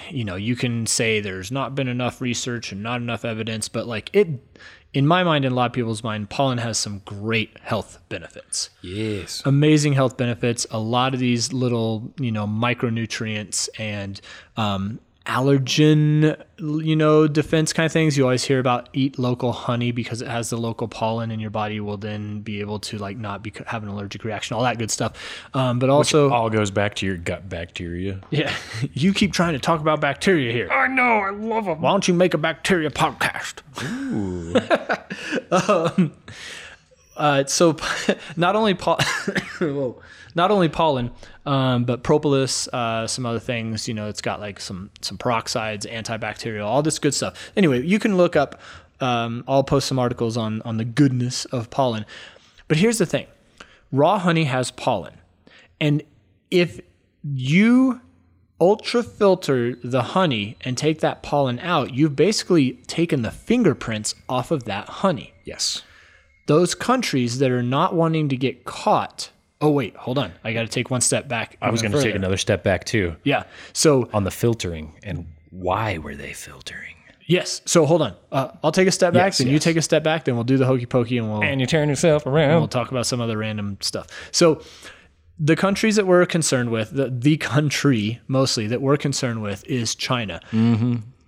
you 0.10 0.24
know, 0.24 0.36
you 0.36 0.56
can 0.56 0.86
say 0.86 1.20
there's 1.20 1.52
not 1.52 1.76
been 1.76 1.88
enough 1.88 2.22
research 2.22 2.72
and 2.72 2.84
not 2.84 3.02
enough 3.02 3.26
evidence, 3.26 3.70
but 3.70 3.88
like 3.88 4.10
it, 4.14 4.28
in 4.94 5.06
my 5.06 5.24
mind 5.24 5.46
and 5.46 5.54
a 5.54 5.56
lot 5.56 5.68
of 5.68 5.74
people's 5.74 6.04
mind, 6.04 6.30
pollen 6.30 6.58
has 6.58 6.78
some 6.78 7.02
great 7.06 7.58
health 7.62 8.00
benefits. 8.10 8.70
Yes. 8.82 9.42
Amazing 9.46 9.94
health 9.94 10.18
benefits. 10.18 10.66
A 10.72 10.80
lot 10.80 11.14
of 11.14 11.20
these 11.20 11.54
little, 11.54 12.14
you 12.20 12.32
know, 12.32 12.48
micronutrients 12.48 13.70
and 13.78 14.20
um, 14.58 15.00
allergen, 15.30 16.36
you 16.58 16.96
know, 16.96 17.28
defense 17.28 17.72
kind 17.72 17.86
of 17.86 17.92
things. 17.92 18.18
You 18.18 18.24
always 18.24 18.44
hear 18.44 18.60
about 18.60 18.90
eat 18.94 19.20
local 19.20 19.52
honey 19.52 19.92
because 19.92 20.22
it 20.24 20.28
has 20.28 20.50
the 20.50 20.58
local 20.58 20.88
pollen, 20.88 21.30
and 21.30 21.40
your 21.40 21.52
body 21.52 21.80
will 21.80 21.98
then 21.98 22.42
be 22.42 22.60
able 22.62 22.80
to 22.80 22.98
like 22.98 23.18
not 23.18 23.44
be 23.44 23.54
have 23.68 23.84
an 23.84 23.90
allergic 23.90 24.24
reaction, 24.24 24.56
all 24.58 24.64
that 24.64 24.80
good 24.80 24.90
stuff. 24.90 25.14
Um, 25.54 25.78
but 25.78 25.90
also, 25.90 26.32
All 26.32 26.50
goes 26.50 26.72
back 26.72 26.96
to 26.96 27.06
your 27.06 27.18
gut 27.18 27.48
bacteria. 27.48 28.20
yeah, 28.32 28.54
you 28.94 29.14
keep 29.14 29.32
trying 29.32 29.54
to 29.54 29.60
talk 29.60 29.80
about 29.82 30.02
bacteria 30.02 30.52
here. 30.52 30.70
I 30.72 30.88
know. 30.88 31.20
I 31.20 31.30
love 31.30 31.66
them. 31.66 31.82
Why 31.82 31.92
don't 31.92 32.08
you 32.08 32.14
make 32.16 32.34
a 32.34 32.40
bacteria 32.40 32.90
podcast? 32.90 33.62
um, 35.52 36.14
uh, 37.20 37.46
so 37.46 37.76
not 38.38 38.56
only 38.56 38.74
not 40.36 40.52
only 40.52 40.70
pollen, 40.70 41.12
um, 41.46 41.84
but 41.84 42.02
propolis, 42.02 42.68
uh, 42.70 43.06
some 43.06 43.26
other 43.26 43.40
things. 43.40 43.88
You 43.88 43.94
know, 43.94 44.08
it's 44.08 44.22
got 44.22 44.40
like 44.40 44.60
some 44.60 44.90
some 45.02 45.18
peroxides, 45.18 45.86
antibacterial, 45.86 46.66
all 46.66 46.82
this 46.82 46.98
good 46.98 47.14
stuff. 47.14 47.52
Anyway, 47.56 47.86
you 47.86 48.00
can 48.00 48.18
look 48.18 48.36
up. 48.36 48.60
Um, 49.02 49.44
I'll 49.48 49.64
post 49.64 49.88
some 49.88 50.00
articles 50.00 50.38
on 50.38 50.62
on 50.64 50.78
the 50.78 50.86
goodness 50.86 51.46
of 51.46 51.70
pollen. 51.70 52.06
But 52.68 52.78
here's 52.78 52.98
the 52.98 53.06
thing: 53.06 53.28
raw 53.92 54.18
honey 54.18 54.46
has 54.46 54.72
pollen, 54.72 55.20
and 55.80 56.02
if 56.50 56.80
you 57.24 58.02
ultra 58.62 59.04
filter 59.04 59.76
the 59.76 60.02
honey 60.02 60.58
and 60.62 60.78
take 60.78 61.00
that 61.00 61.22
pollen 61.22 61.60
out, 61.60 61.94
you've 61.94 62.16
basically 62.16 62.74
taken 62.88 63.22
the 63.22 63.32
fingerprints 63.32 64.16
off 64.28 64.52
of 64.52 64.66
that 64.66 64.88
honey. 64.90 65.34
Yes. 65.46 65.84
Those 66.50 66.74
countries 66.74 67.38
that 67.40 67.52
are 67.52 67.62
not 67.64 67.94
wanting 67.94 68.30
to 68.30 68.36
get 68.36 68.66
caught. 68.66 69.30
Oh 69.62 69.70
wait, 69.70 69.96
hold 69.96 70.18
on. 70.18 70.32
I 70.44 70.52
got 70.52 70.64
to 70.64 70.68
take 70.68 70.90
one 70.90 71.00
step 71.02 71.28
back. 71.28 71.58
I 71.62 71.70
was 71.70 71.82
going 71.84 71.92
to 71.92 72.02
take 72.02 72.16
another 72.16 72.38
step 72.38 72.64
back 72.64 72.86
too 72.86 73.16
Yeah. 73.24 73.44
So 73.74 74.10
on 74.14 74.24
the 74.24 74.32
filtering 74.32 74.94
and 75.04 75.28
why 75.52 76.00
were 76.00 76.16
they 76.16 76.34
filtering? 76.34 76.96
yes. 77.28 77.62
So 77.66 77.86
hold 77.86 78.02
on. 78.02 78.16
Uh, 78.32 78.50
I'll 78.64 78.72
take 78.72 78.88
a 78.88 78.92
step 78.92 79.14
back. 79.14 79.28
Yes, 79.28 79.38
then 79.38 79.48
you 79.50 79.60
take 79.60 79.78
a 79.78 79.82
step 79.84 80.02
back. 80.04 80.26
Then 80.26 80.34
we'll 80.36 80.44
do 80.44 80.58
the 80.58 80.66
hokey 80.66 80.88
pokey 80.88 81.20
and 81.20 81.30
we'll 81.32 81.44
And 81.44 81.62
you 81.62 81.68
turn 81.68 81.88
yourself 81.88 82.26
around. 82.26 82.58
we'll 82.60 82.68
talk 82.68 82.90
about 82.90 83.06
some 83.06 83.22
other 83.22 83.38
random 83.38 83.78
stuff. 83.82 84.08
So 84.32 84.62
the 85.38 85.56
countries 85.56 85.96
that 85.98 86.08
we're 86.08 86.26
concerned 86.26 86.72
with, 86.72 86.90
the, 86.92 87.10
the 87.12 87.38
country 87.38 88.20
mostly 88.28 88.66
that 88.68 88.82
we're 88.82 88.98
concerned 88.98 89.44
with 89.44 89.64
is 89.68 89.94
China. 89.94 90.42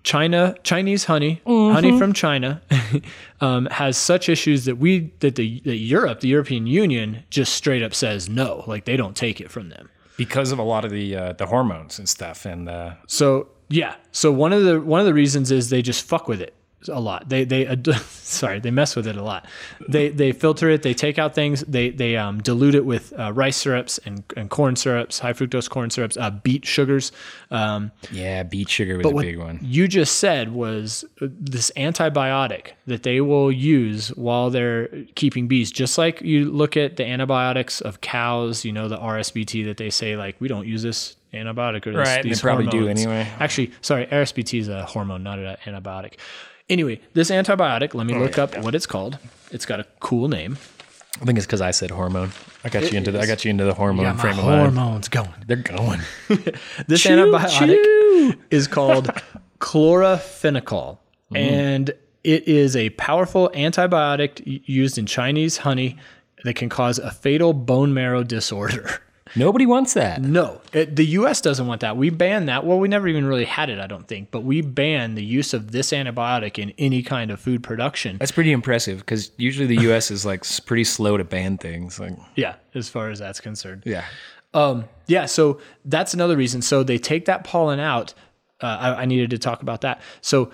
China, 0.03 0.55
Chinese 0.63 1.05
honey, 1.05 1.41
honey 1.45 1.97
from 1.97 2.13
China, 2.13 2.61
um, 3.41 3.67
has 3.67 3.97
such 3.97 4.29
issues 4.29 4.65
that 4.65 4.77
we 4.77 5.11
that 5.19 5.35
the 5.35 5.59
that 5.61 5.77
Europe, 5.77 6.21
the 6.21 6.27
European 6.27 6.65
Union, 6.67 7.23
just 7.29 7.53
straight 7.53 7.83
up 7.83 7.93
says 7.93 8.27
no, 8.27 8.63
like 8.67 8.85
they 8.85 8.97
don't 8.97 9.15
take 9.15 9.39
it 9.39 9.51
from 9.51 9.69
them. 9.69 9.89
because 10.17 10.51
of 10.51 10.59
a 10.59 10.63
lot 10.63 10.85
of 10.85 10.91
the 10.91 11.15
uh, 11.15 11.33
the 11.33 11.45
hormones 11.45 11.99
and 11.99 12.07
stuff 12.09 12.45
and 12.45 12.67
uh, 12.69 12.93
So 13.07 13.47
yeah, 13.69 13.95
so 14.11 14.31
one 14.31 14.53
of 14.53 14.63
the 14.63 14.81
one 14.81 14.99
of 14.99 15.05
the 15.05 15.13
reasons 15.13 15.51
is 15.51 15.69
they 15.69 15.81
just 15.81 16.03
fuck 16.03 16.27
with 16.27 16.41
it 16.41 16.53
a 16.89 16.99
lot. 16.99 17.29
They 17.29 17.43
they 17.43 17.67
ad- 17.67 17.87
sorry 18.09 18.59
they 18.59 18.71
mess 18.71 18.95
with 18.95 19.07
it 19.07 19.15
a 19.15 19.23
lot. 19.23 19.45
They 19.87 20.09
they 20.09 20.31
filter 20.31 20.69
it. 20.69 20.83
They 20.83 20.93
take 20.93 21.19
out 21.19 21.35
things. 21.35 21.61
They 21.61 21.89
they 21.89 22.17
um, 22.17 22.41
dilute 22.41 22.75
it 22.75 22.85
with 22.85 23.13
uh, 23.17 23.33
rice 23.33 23.57
syrups 23.57 23.99
and, 24.05 24.23
and 24.35 24.49
corn 24.49 24.75
syrups, 24.75 25.19
high 25.19 25.33
fructose 25.33 25.69
corn 25.69 25.89
syrups, 25.89 26.17
uh, 26.17 26.29
beet 26.31 26.65
sugars. 26.65 27.11
Um, 27.49 27.91
yeah, 28.11 28.43
beet 28.43 28.69
sugar 28.69 28.97
was 28.97 29.05
a 29.05 29.09
what 29.09 29.23
big 29.23 29.37
one. 29.37 29.59
you 29.61 29.87
just 29.87 30.17
said 30.17 30.53
was 30.53 31.03
uh, 31.21 31.27
this 31.29 31.71
antibiotic 31.75 32.71
that 32.87 33.03
they 33.03 33.21
will 33.21 33.51
use 33.51 34.09
while 34.09 34.49
they're 34.49 34.87
keeping 35.15 35.47
bees. 35.47 35.71
Just 35.71 35.97
like 35.97 36.21
you 36.21 36.49
look 36.49 36.77
at 36.77 36.97
the 36.97 37.05
antibiotics 37.05 37.81
of 37.81 38.01
cows, 38.01 38.65
you 38.65 38.71
know, 38.71 38.87
the 38.87 38.97
RSBT 38.97 39.65
that 39.65 39.77
they 39.77 39.89
say, 39.89 40.15
like, 40.15 40.35
we 40.39 40.47
don't 40.47 40.67
use 40.67 40.83
this 40.83 41.15
antibiotic 41.33 41.87
or 41.87 41.91
this, 41.91 42.07
Right, 42.07 42.23
they 42.23 42.29
these 42.29 42.41
probably 42.41 42.67
do 42.67 42.87
anyway. 42.87 43.27
Actually, 43.39 43.71
sorry, 43.81 44.05
RSBT 44.05 44.59
is 44.59 44.67
a 44.67 44.85
hormone, 44.85 45.23
not 45.23 45.39
an 45.39 45.57
antibiotic. 45.65 46.13
Anyway, 46.71 47.01
this 47.13 47.29
antibiotic, 47.29 47.93
let 47.93 48.07
me 48.07 48.15
oh, 48.15 48.19
look 48.19 48.37
up 48.37 48.57
what 48.59 48.73
it's 48.73 48.85
called. 48.85 49.19
It's 49.51 49.65
got 49.65 49.81
a 49.81 49.85
cool 49.99 50.29
name. 50.29 50.57
I 51.21 51.25
think 51.25 51.37
it's 51.37 51.45
because 51.45 51.59
I 51.59 51.71
said 51.71 51.91
hormone. 51.91 52.31
I 52.63 52.69
got 52.69 52.89
you 52.89 52.97
into 52.97 53.11
the 53.11 53.19
I 53.19 53.25
got 53.25 53.43
you 53.43 53.51
into 53.51 53.65
the 53.65 53.73
hormone 53.73 54.17
frame 54.17 54.39
of 54.39 54.45
mind. 54.45 54.73
hormones 54.73 55.09
going. 55.09 55.33
They're 55.45 55.57
going. 55.57 55.99
This 56.87 57.05
antibiotic 57.05 58.37
is 58.49 58.69
called 58.69 59.11
chloramphenicol, 59.59 60.97
mm. 61.33 61.37
and 61.37 61.89
it 62.23 62.47
is 62.47 62.77
a 62.77 62.91
powerful 62.91 63.51
antibiotic 63.53 64.41
y- 64.47 64.61
used 64.65 64.97
in 64.97 65.05
Chinese 65.05 65.57
honey 65.57 65.97
that 66.45 66.53
can 66.53 66.69
cause 66.69 66.99
a 66.99 67.11
fatal 67.11 67.51
bone 67.51 67.93
marrow 67.93 68.23
disorder. 68.23 69.01
Nobody 69.35 69.65
wants 69.65 69.93
that. 69.93 70.21
No, 70.21 70.61
it, 70.73 70.95
the 70.95 71.05
U.S. 71.05 71.41
doesn't 71.41 71.65
want 71.67 71.81
that. 71.81 71.95
We 71.97 72.09
ban 72.09 72.47
that. 72.47 72.65
Well, 72.65 72.79
we 72.79 72.87
never 72.87 73.07
even 73.07 73.25
really 73.25 73.45
had 73.45 73.69
it, 73.69 73.79
I 73.79 73.87
don't 73.87 74.07
think, 74.07 74.29
but 74.31 74.41
we 74.43 74.61
ban 74.61 75.15
the 75.15 75.23
use 75.23 75.53
of 75.53 75.71
this 75.71 75.91
antibiotic 75.91 76.59
in 76.59 76.73
any 76.77 77.01
kind 77.03 77.31
of 77.31 77.39
food 77.39 77.63
production. 77.63 78.17
That's 78.17 78.31
pretty 78.31 78.51
impressive 78.51 78.99
because 78.99 79.31
usually 79.37 79.67
the 79.67 79.81
U.S. 79.83 80.11
is 80.11 80.25
like 80.25 80.43
pretty 80.65 80.83
slow 80.83 81.17
to 81.17 81.23
ban 81.23 81.57
things. 81.57 81.99
Like, 81.99 82.13
Yeah, 82.35 82.55
as 82.75 82.89
far 82.89 83.09
as 83.09 83.19
that's 83.19 83.39
concerned. 83.39 83.83
yeah, 83.85 84.05
Um, 84.53 84.85
yeah, 85.07 85.25
so 85.25 85.59
that's 85.85 86.13
another 86.13 86.35
reason. 86.37 86.61
So 86.61 86.83
they 86.83 86.97
take 86.97 87.25
that 87.25 87.43
pollen 87.43 87.79
out. 87.79 88.13
Uh, 88.59 88.65
I, 88.79 89.01
I 89.01 89.05
needed 89.05 89.29
to 89.31 89.37
talk 89.39 89.61
about 89.61 89.81
that. 89.81 90.01
So 90.21 90.51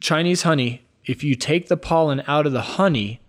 Chinese 0.00 0.42
honey, 0.42 0.82
if 1.04 1.22
you 1.22 1.34
take 1.34 1.68
the 1.68 1.76
pollen 1.76 2.22
out 2.26 2.46
of 2.46 2.52
the 2.52 2.62
honey, 2.62 3.20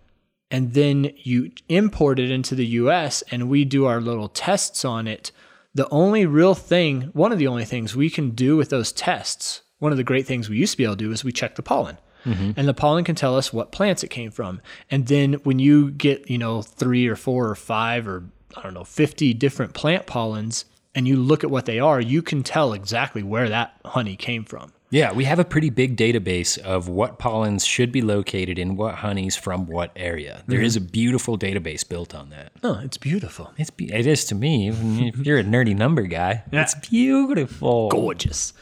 and 0.49 0.73
then 0.73 1.11
you 1.17 1.51
import 1.69 2.19
it 2.19 2.31
into 2.31 2.55
the 2.55 2.65
US 2.65 3.21
and 3.31 3.49
we 3.49 3.65
do 3.65 3.85
our 3.85 4.01
little 4.01 4.29
tests 4.29 4.85
on 4.85 5.07
it, 5.07 5.31
the 5.73 5.89
only 5.89 6.25
real 6.25 6.55
thing, 6.55 7.03
one 7.13 7.31
of 7.31 7.39
the 7.39 7.47
only 7.47 7.65
things 7.65 7.95
we 7.95 8.09
can 8.09 8.31
do 8.31 8.57
with 8.57 8.69
those 8.69 8.91
tests, 8.91 9.61
one 9.79 9.91
of 9.91 9.97
the 9.97 10.03
great 10.03 10.25
things 10.25 10.49
we 10.49 10.57
used 10.57 10.73
to 10.73 10.77
be 10.77 10.83
able 10.83 10.95
to 10.95 11.03
do 11.03 11.11
is 11.11 11.23
we 11.23 11.31
check 11.31 11.55
the 11.55 11.61
pollen. 11.61 11.97
Mm-hmm. 12.25 12.51
And 12.57 12.67
the 12.67 12.73
pollen 12.73 13.03
can 13.03 13.15
tell 13.15 13.37
us 13.37 13.53
what 13.53 13.71
plants 13.71 14.03
it 14.03 14.09
came 14.09 14.31
from. 14.31 14.61
And 14.89 15.07
then 15.07 15.33
when 15.43 15.59
you 15.59 15.91
get, 15.91 16.29
you 16.29 16.37
know, 16.37 16.61
three 16.61 17.07
or 17.07 17.15
four 17.15 17.47
or 17.47 17.55
five 17.55 18.07
or 18.07 18.25
I 18.55 18.63
don't 18.63 18.73
know, 18.73 18.83
50 18.83 19.33
different 19.35 19.73
plant 19.73 20.07
pollens 20.07 20.65
and 20.95 21.07
you 21.07 21.17
look 21.17 21.43
at 21.43 21.51
what 21.51 21.65
they 21.65 21.79
are, 21.79 22.01
you 22.01 22.21
can 22.21 22.41
tell 22.41 22.73
exactly 22.73 23.21
where 23.21 23.49
that 23.49 23.79
honey 23.85 24.15
came 24.15 24.43
from. 24.43 24.73
Yeah, 24.89 25.11
we 25.11 25.25
have 25.25 25.39
a 25.39 25.43
pretty 25.45 25.69
big 25.69 25.97
database 25.97 26.57
of 26.57 26.87
what 26.87 27.19
pollens 27.19 27.65
should 27.65 27.91
be 27.91 28.01
located 28.01 28.57
in 28.57 28.77
what 28.77 28.95
honeys 28.95 29.35
from 29.35 29.67
what 29.67 29.91
area. 29.95 30.43
There 30.47 30.61
is 30.61 30.77
a 30.77 30.81
beautiful 30.81 31.37
database 31.37 31.87
built 31.87 32.15
on 32.15 32.29
that. 32.29 32.53
Oh, 32.63 32.79
it's 32.81 32.97
beautiful. 32.97 33.53
It's 33.57 33.69
be- 33.69 33.93
it 33.93 34.07
is 34.07 34.23
to 34.25 34.35
me. 34.35 34.69
If 34.69 35.17
you're 35.25 35.39
a 35.39 35.43
nerdy 35.43 35.75
number 35.75 36.03
guy, 36.03 36.43
it's 36.51 36.75
beautiful. 36.75 37.89
Gorgeous. 37.89 38.53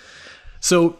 So 0.59 0.97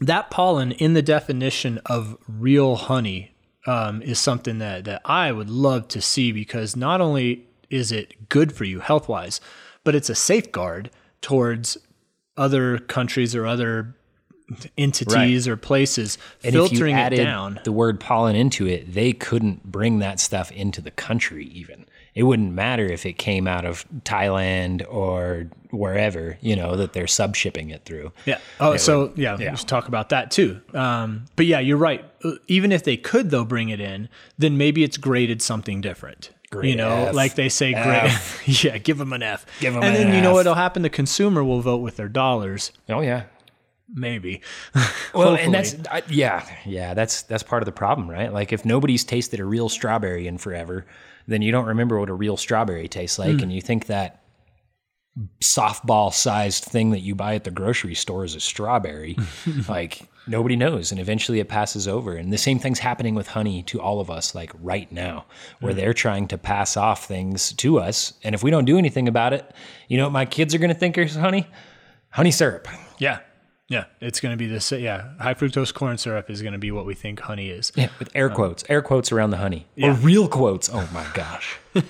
that 0.00 0.30
pollen 0.30 0.72
in 0.72 0.94
the 0.94 1.02
definition 1.02 1.80
of 1.86 2.16
real 2.26 2.76
honey 2.76 3.32
um, 3.66 4.02
is 4.02 4.18
something 4.18 4.58
that, 4.58 4.84
that 4.86 5.02
I 5.04 5.30
would 5.30 5.50
love 5.50 5.88
to 5.88 6.00
see 6.00 6.32
because 6.32 6.74
not 6.74 7.00
only 7.00 7.46
is 7.70 7.92
it 7.92 8.28
good 8.28 8.52
for 8.52 8.64
you 8.64 8.80
health 8.80 9.08
wise, 9.08 9.40
but 9.84 9.94
it's 9.94 10.10
a 10.10 10.14
safeguard 10.14 10.90
towards 11.20 11.78
other 12.36 12.78
countries 12.78 13.34
or 13.34 13.46
other 13.46 13.94
entities 14.76 15.46
or 15.48 15.56
places 15.56 16.18
And 16.44 16.52
filtering 16.52 16.96
it 16.96 17.10
down. 17.16 17.60
the 17.64 17.72
word 17.72 18.00
pollen 18.00 18.36
into 18.36 18.66
it, 18.66 18.92
they 18.92 19.12
couldn't 19.12 19.64
bring 19.70 19.98
that 20.00 20.20
stuff 20.20 20.50
into 20.52 20.80
the 20.80 20.90
country 20.90 21.46
even. 21.46 21.84
It 22.14 22.24
wouldn't 22.24 22.52
matter 22.52 22.84
if 22.84 23.06
it 23.06 23.12
came 23.12 23.46
out 23.46 23.64
of 23.64 23.84
Thailand 24.04 24.84
or 24.92 25.46
wherever, 25.70 26.36
you 26.40 26.56
know, 26.56 26.74
that 26.76 26.92
they're 26.92 27.06
sub 27.06 27.36
shipping 27.36 27.70
it 27.70 27.84
through. 27.84 28.12
Yeah. 28.26 28.38
Oh, 28.58 28.76
so 28.76 29.12
yeah, 29.14 29.36
we 29.36 29.56
should 29.56 29.68
talk 29.68 29.86
about 29.86 30.08
that 30.08 30.30
too. 30.32 30.60
Um, 30.74 31.26
but 31.36 31.46
yeah, 31.46 31.60
you're 31.60 31.76
right. 31.76 32.04
Uh, 32.24 32.32
Even 32.48 32.72
if 32.72 32.82
they 32.82 32.96
could 32.96 33.30
though 33.30 33.44
bring 33.44 33.68
it 33.68 33.78
in, 33.80 34.08
then 34.36 34.56
maybe 34.56 34.82
it's 34.82 34.96
graded 34.96 35.40
something 35.42 35.80
different. 35.80 36.30
Great 36.50 36.70
you 36.70 36.76
know, 36.76 37.08
F. 37.08 37.14
like 37.14 37.34
they 37.34 37.50
say, 37.50 37.72
grade. 37.74 38.10
yeah, 38.64 38.78
give 38.78 38.96
them 38.98 39.12
an 39.12 39.22
F. 39.22 39.44
Give 39.60 39.76
'em 39.76 39.82
and 39.82 39.90
an 39.90 39.94
F. 39.94 40.00
And 40.00 40.08
then 40.08 40.16
you 40.16 40.22
know 40.22 40.32
what'll 40.32 40.54
happen? 40.54 40.80
The 40.82 40.88
consumer 40.90 41.44
will 41.44 41.60
vote 41.60 41.82
with 41.82 41.96
their 41.96 42.08
dollars. 42.08 42.72
Oh 42.88 43.00
yeah. 43.02 43.24
Maybe. 43.92 44.42
Well, 45.14 45.36
and 45.36 45.52
that's 45.52 45.74
I, 45.90 46.02
yeah, 46.08 46.46
yeah. 46.66 46.94
That's 46.94 47.22
that's 47.22 47.42
part 47.42 47.62
of 47.62 47.66
the 47.66 47.72
problem, 47.72 48.10
right? 48.10 48.32
Like 48.32 48.52
if 48.52 48.64
nobody's 48.64 49.04
tasted 49.04 49.40
a 49.40 49.44
real 49.44 49.68
strawberry 49.68 50.26
in 50.26 50.36
forever, 50.36 50.86
then 51.26 51.42
you 51.42 51.50
don't 51.50 51.66
remember 51.66 51.98
what 51.98 52.10
a 52.10 52.14
real 52.14 52.36
strawberry 52.36 52.88
tastes 52.88 53.18
like, 53.18 53.36
hmm. 53.36 53.44
and 53.44 53.52
you 53.52 53.62
think 53.62 53.86
that 53.86 54.22
softball-sized 55.40 56.64
thing 56.64 56.90
that 56.90 57.00
you 57.00 57.14
buy 57.14 57.34
at 57.34 57.44
the 57.44 57.50
grocery 57.50 57.94
store 57.94 58.24
is 58.24 58.34
a 58.34 58.40
strawberry. 58.40 59.16
like 59.68 60.08
nobody 60.26 60.56
knows, 60.56 60.92
and 60.92 61.00
eventually 61.00 61.40
it 61.40 61.48
passes 61.48 61.88
over. 61.88 62.14
And 62.14 62.32
the 62.32 62.38
same 62.38 62.58
thing's 62.58 62.78
happening 62.78 63.14
with 63.14 63.28
honey 63.28 63.62
to 63.64 63.80
all 63.80 63.98
of 63.98 64.10
us, 64.10 64.34
like 64.34 64.52
right 64.60 64.90
now, 64.92 65.24
where 65.60 65.72
hmm. 65.72 65.78
they're 65.78 65.94
trying 65.94 66.28
to 66.28 66.38
pass 66.38 66.76
off 66.76 67.06
things 67.06 67.52
to 67.54 67.78
us, 67.80 68.12
and 68.22 68.34
if 68.34 68.42
we 68.42 68.50
don't 68.50 68.66
do 68.66 68.78
anything 68.78 69.08
about 69.08 69.32
it, 69.32 69.50
you 69.88 69.96
know 69.96 70.04
what 70.04 70.12
my 70.12 70.26
kids 70.26 70.54
are 70.54 70.58
going 70.58 70.72
to 70.72 70.78
think 70.78 70.98
is 70.98 71.16
honey? 71.16 71.46
Honey 72.10 72.30
syrup. 72.30 72.68
yeah. 72.98 73.20
Yeah. 73.68 73.84
It's 74.00 74.20
going 74.20 74.32
to 74.32 74.36
be 74.36 74.46
this. 74.46 74.72
Yeah. 74.72 75.10
High 75.20 75.34
fructose 75.34 75.72
corn 75.72 75.98
syrup 75.98 76.30
is 76.30 76.42
going 76.42 76.52
to 76.52 76.58
be 76.58 76.70
what 76.70 76.86
we 76.86 76.94
think 76.94 77.20
honey 77.20 77.50
is. 77.50 77.70
Yeah, 77.74 77.88
with 77.98 78.10
air 78.14 78.30
quotes, 78.30 78.64
air 78.68 78.82
quotes 78.82 79.12
around 79.12 79.30
the 79.30 79.36
honey, 79.36 79.66
or 79.82 79.92
real 79.92 80.26
quotes. 80.28 80.70
Oh 80.72 80.88
my 80.92 81.06
gosh! 81.14 81.58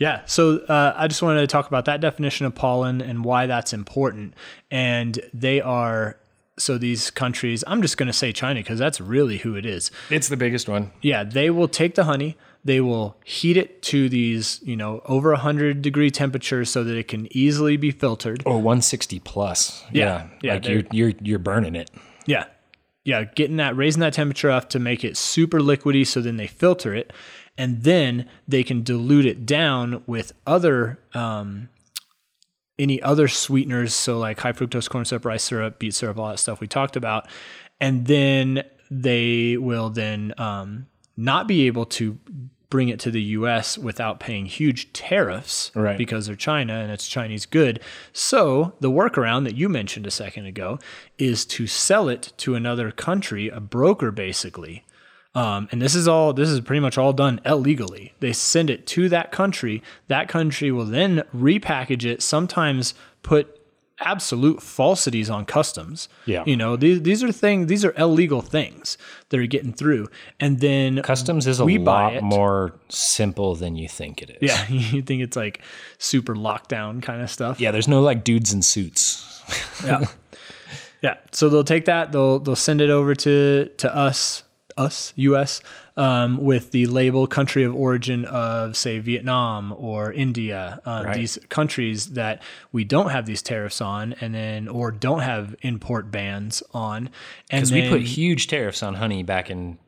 Yeah. 0.00 0.22
So 0.24 0.60
uh, 0.60 0.94
I 0.96 1.08
just 1.08 1.22
wanted 1.22 1.42
to 1.42 1.46
talk 1.46 1.68
about 1.68 1.84
that 1.84 2.00
definition 2.00 2.46
of 2.46 2.54
pollen 2.54 3.02
and 3.02 3.22
why 3.22 3.46
that's 3.46 3.74
important. 3.74 4.32
And 4.70 5.20
they 5.34 5.60
are, 5.60 6.16
so 6.58 6.78
these 6.78 7.10
countries, 7.10 7.62
I'm 7.66 7.82
just 7.82 7.98
going 7.98 8.06
to 8.06 8.12
say 8.14 8.32
China 8.32 8.60
because 8.60 8.78
that's 8.78 8.98
really 8.98 9.36
who 9.36 9.56
it 9.56 9.66
is. 9.66 9.90
It's 10.08 10.28
the 10.28 10.38
biggest 10.38 10.70
one. 10.70 10.90
Yeah. 11.02 11.22
They 11.22 11.50
will 11.50 11.68
take 11.68 11.96
the 11.96 12.04
honey, 12.04 12.38
they 12.64 12.80
will 12.80 13.16
heat 13.24 13.56
it 13.56 13.82
to 13.82 14.08
these, 14.08 14.60
you 14.62 14.76
know, 14.76 15.00
over 15.06 15.30
100 15.30 15.82
degree 15.82 16.10
temperatures 16.10 16.70
so 16.70 16.84
that 16.84 16.96
it 16.96 17.08
can 17.08 17.26
easily 17.36 17.76
be 17.76 17.90
filtered. 17.90 18.42
Or 18.44 18.56
160 18.56 19.20
plus. 19.20 19.84
Yeah, 19.92 20.28
yeah, 20.42 20.54
like 20.54 20.66
you're 20.66 20.82
you're 20.90 21.12
you're 21.22 21.38
burning 21.38 21.74
it. 21.74 21.90
Yeah. 22.26 22.44
Yeah. 23.04 23.24
Getting 23.24 23.56
that, 23.56 23.76
raising 23.76 24.00
that 24.00 24.12
temperature 24.12 24.50
up 24.50 24.68
to 24.70 24.78
make 24.78 25.04
it 25.04 25.16
super 25.16 25.58
liquidy 25.60 26.06
so 26.06 26.20
then 26.20 26.36
they 26.36 26.46
filter 26.46 26.94
it. 26.94 27.12
And 27.56 27.82
then 27.82 28.28
they 28.46 28.62
can 28.62 28.82
dilute 28.82 29.26
it 29.26 29.44
down 29.44 30.02
with 30.06 30.32
other, 30.46 30.98
um, 31.14 31.68
any 32.78 33.02
other 33.02 33.28
sweeteners. 33.28 33.94
So, 33.94 34.18
like 34.18 34.40
high 34.40 34.52
fructose 34.52 34.88
corn 34.88 35.04
syrup, 35.04 35.24
rice 35.24 35.42
syrup, 35.42 35.78
beet 35.78 35.94
syrup, 35.94 36.18
all 36.18 36.28
that 36.28 36.38
stuff 36.38 36.60
we 36.60 36.66
talked 36.66 36.96
about. 36.96 37.26
And 37.80 38.06
then 38.06 38.64
they 38.90 39.56
will 39.56 39.90
then 39.90 40.32
um, 40.38 40.86
not 41.20 41.46
be 41.46 41.66
able 41.66 41.84
to 41.84 42.18
bring 42.70 42.88
it 42.88 43.00
to 43.00 43.10
the 43.10 43.20
US 43.22 43.76
without 43.76 44.20
paying 44.20 44.46
huge 44.46 44.92
tariffs 44.92 45.72
Right. 45.74 45.98
because 45.98 46.26
they're 46.26 46.36
China 46.36 46.74
and 46.74 46.92
it's 46.92 47.08
Chinese 47.08 47.44
good. 47.44 47.80
So 48.12 48.74
the 48.80 48.90
workaround 48.92 49.42
that 49.44 49.56
you 49.56 49.68
mentioned 49.68 50.06
a 50.06 50.10
second 50.10 50.46
ago 50.46 50.78
is 51.18 51.44
to 51.46 51.66
sell 51.66 52.08
it 52.08 52.32
to 52.38 52.54
another 52.54 52.92
country, 52.92 53.48
a 53.48 53.58
broker 53.60 54.12
basically. 54.12 54.84
Um, 55.34 55.68
and 55.72 55.82
this 55.82 55.94
is 55.96 56.08
all 56.08 56.32
this 56.32 56.48
is 56.48 56.60
pretty 56.60 56.80
much 56.80 56.96
all 56.96 57.12
done 57.12 57.40
illegally. 57.44 58.14
They 58.20 58.32
send 58.32 58.70
it 58.70 58.86
to 58.88 59.08
that 59.10 59.30
country. 59.32 59.82
That 60.08 60.28
country 60.28 60.70
will 60.72 60.84
then 60.86 61.22
repackage 61.36 62.04
it, 62.04 62.22
sometimes 62.22 62.94
put 63.22 63.59
absolute 64.00 64.62
falsities 64.62 65.30
on 65.30 65.44
customs. 65.44 66.08
Yeah. 66.26 66.44
You 66.46 66.56
know, 66.56 66.76
these 66.76 67.02
these 67.02 67.22
are 67.22 67.32
things 67.32 67.68
these 67.68 67.84
are 67.84 67.94
illegal 67.96 68.40
things 68.40 68.98
that 69.28 69.38
are 69.38 69.46
getting 69.46 69.72
through. 69.72 70.08
And 70.38 70.60
then 70.60 71.02
Customs 71.02 71.46
is 71.46 71.60
a 71.60 71.64
lot 71.64 72.22
more 72.22 72.74
simple 72.88 73.54
than 73.54 73.76
you 73.76 73.88
think 73.88 74.22
it 74.22 74.38
is. 74.40 74.50
Yeah, 74.50 74.68
you 74.68 75.02
think 75.02 75.22
it's 75.22 75.36
like 75.36 75.60
super 75.98 76.34
lockdown 76.34 77.02
kind 77.02 77.22
of 77.22 77.30
stuff. 77.30 77.60
Yeah, 77.60 77.70
there's 77.70 77.88
no 77.88 78.00
like 78.00 78.24
dudes 78.24 78.52
in 78.52 78.62
suits. 78.62 79.42
Yeah. 79.84 80.06
yeah. 81.02 81.16
So 81.32 81.48
they'll 81.48 81.64
take 81.64 81.84
that, 81.86 82.12
they'll 82.12 82.38
they'll 82.38 82.56
send 82.56 82.80
it 82.80 82.90
over 82.90 83.14
to 83.14 83.70
to 83.76 83.94
us, 83.94 84.42
us, 84.80 85.12
US, 85.16 85.60
um, 85.96 86.38
with 86.38 86.70
the 86.70 86.86
label 86.86 87.26
country 87.26 87.62
of 87.64 87.74
origin 87.74 88.24
of 88.24 88.76
say 88.76 88.98
Vietnam 88.98 89.72
or 89.76 90.12
India, 90.12 90.80
um, 90.86 91.04
Right. 91.06 91.16
these 91.16 91.38
countries 91.48 92.12
that 92.20 92.42
we 92.72 92.84
don't 92.84 93.10
have 93.10 93.26
these 93.26 93.42
tariffs 93.42 93.80
on, 93.80 94.14
and 94.20 94.34
then 94.34 94.68
or 94.68 94.90
don't 94.90 95.20
have 95.20 95.54
import 95.62 96.10
bans 96.10 96.62
on, 96.72 97.10
and 97.50 97.60
Because 97.62 97.72
we 97.72 97.88
put 97.88 98.02
huge 98.02 98.46
tariffs 98.46 98.82
on 98.82 98.94
honey 98.94 99.22
back 99.22 99.50
in. 99.50 99.78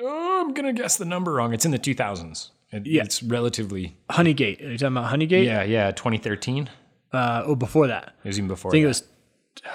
Oh, 0.00 0.44
I'm 0.46 0.54
gonna 0.54 0.72
guess 0.72 0.96
the 0.96 1.04
number 1.04 1.32
wrong. 1.32 1.52
It's 1.52 1.64
in 1.64 1.70
the 1.72 1.78
2000s. 1.78 2.50
It, 2.70 2.86
Yeah. 2.86 3.02
It's 3.02 3.22
relatively. 3.22 3.96
Honeygate. 4.10 4.60
Are 4.64 4.70
you 4.72 4.78
talking 4.78 4.96
about 4.96 5.12
Honeygate? 5.12 5.44
Yeah, 5.44 5.62
yeah. 5.62 5.90
2013. 5.90 6.68
Uh, 7.12 7.42
oh, 7.46 7.54
before 7.56 7.86
that. 7.86 8.14
It 8.22 8.28
was 8.28 8.38
even 8.38 8.48
before. 8.48 8.70
I 8.70 8.72
think 8.72 8.82
that. 8.82 8.86
it 8.86 8.88
was. 8.88 9.02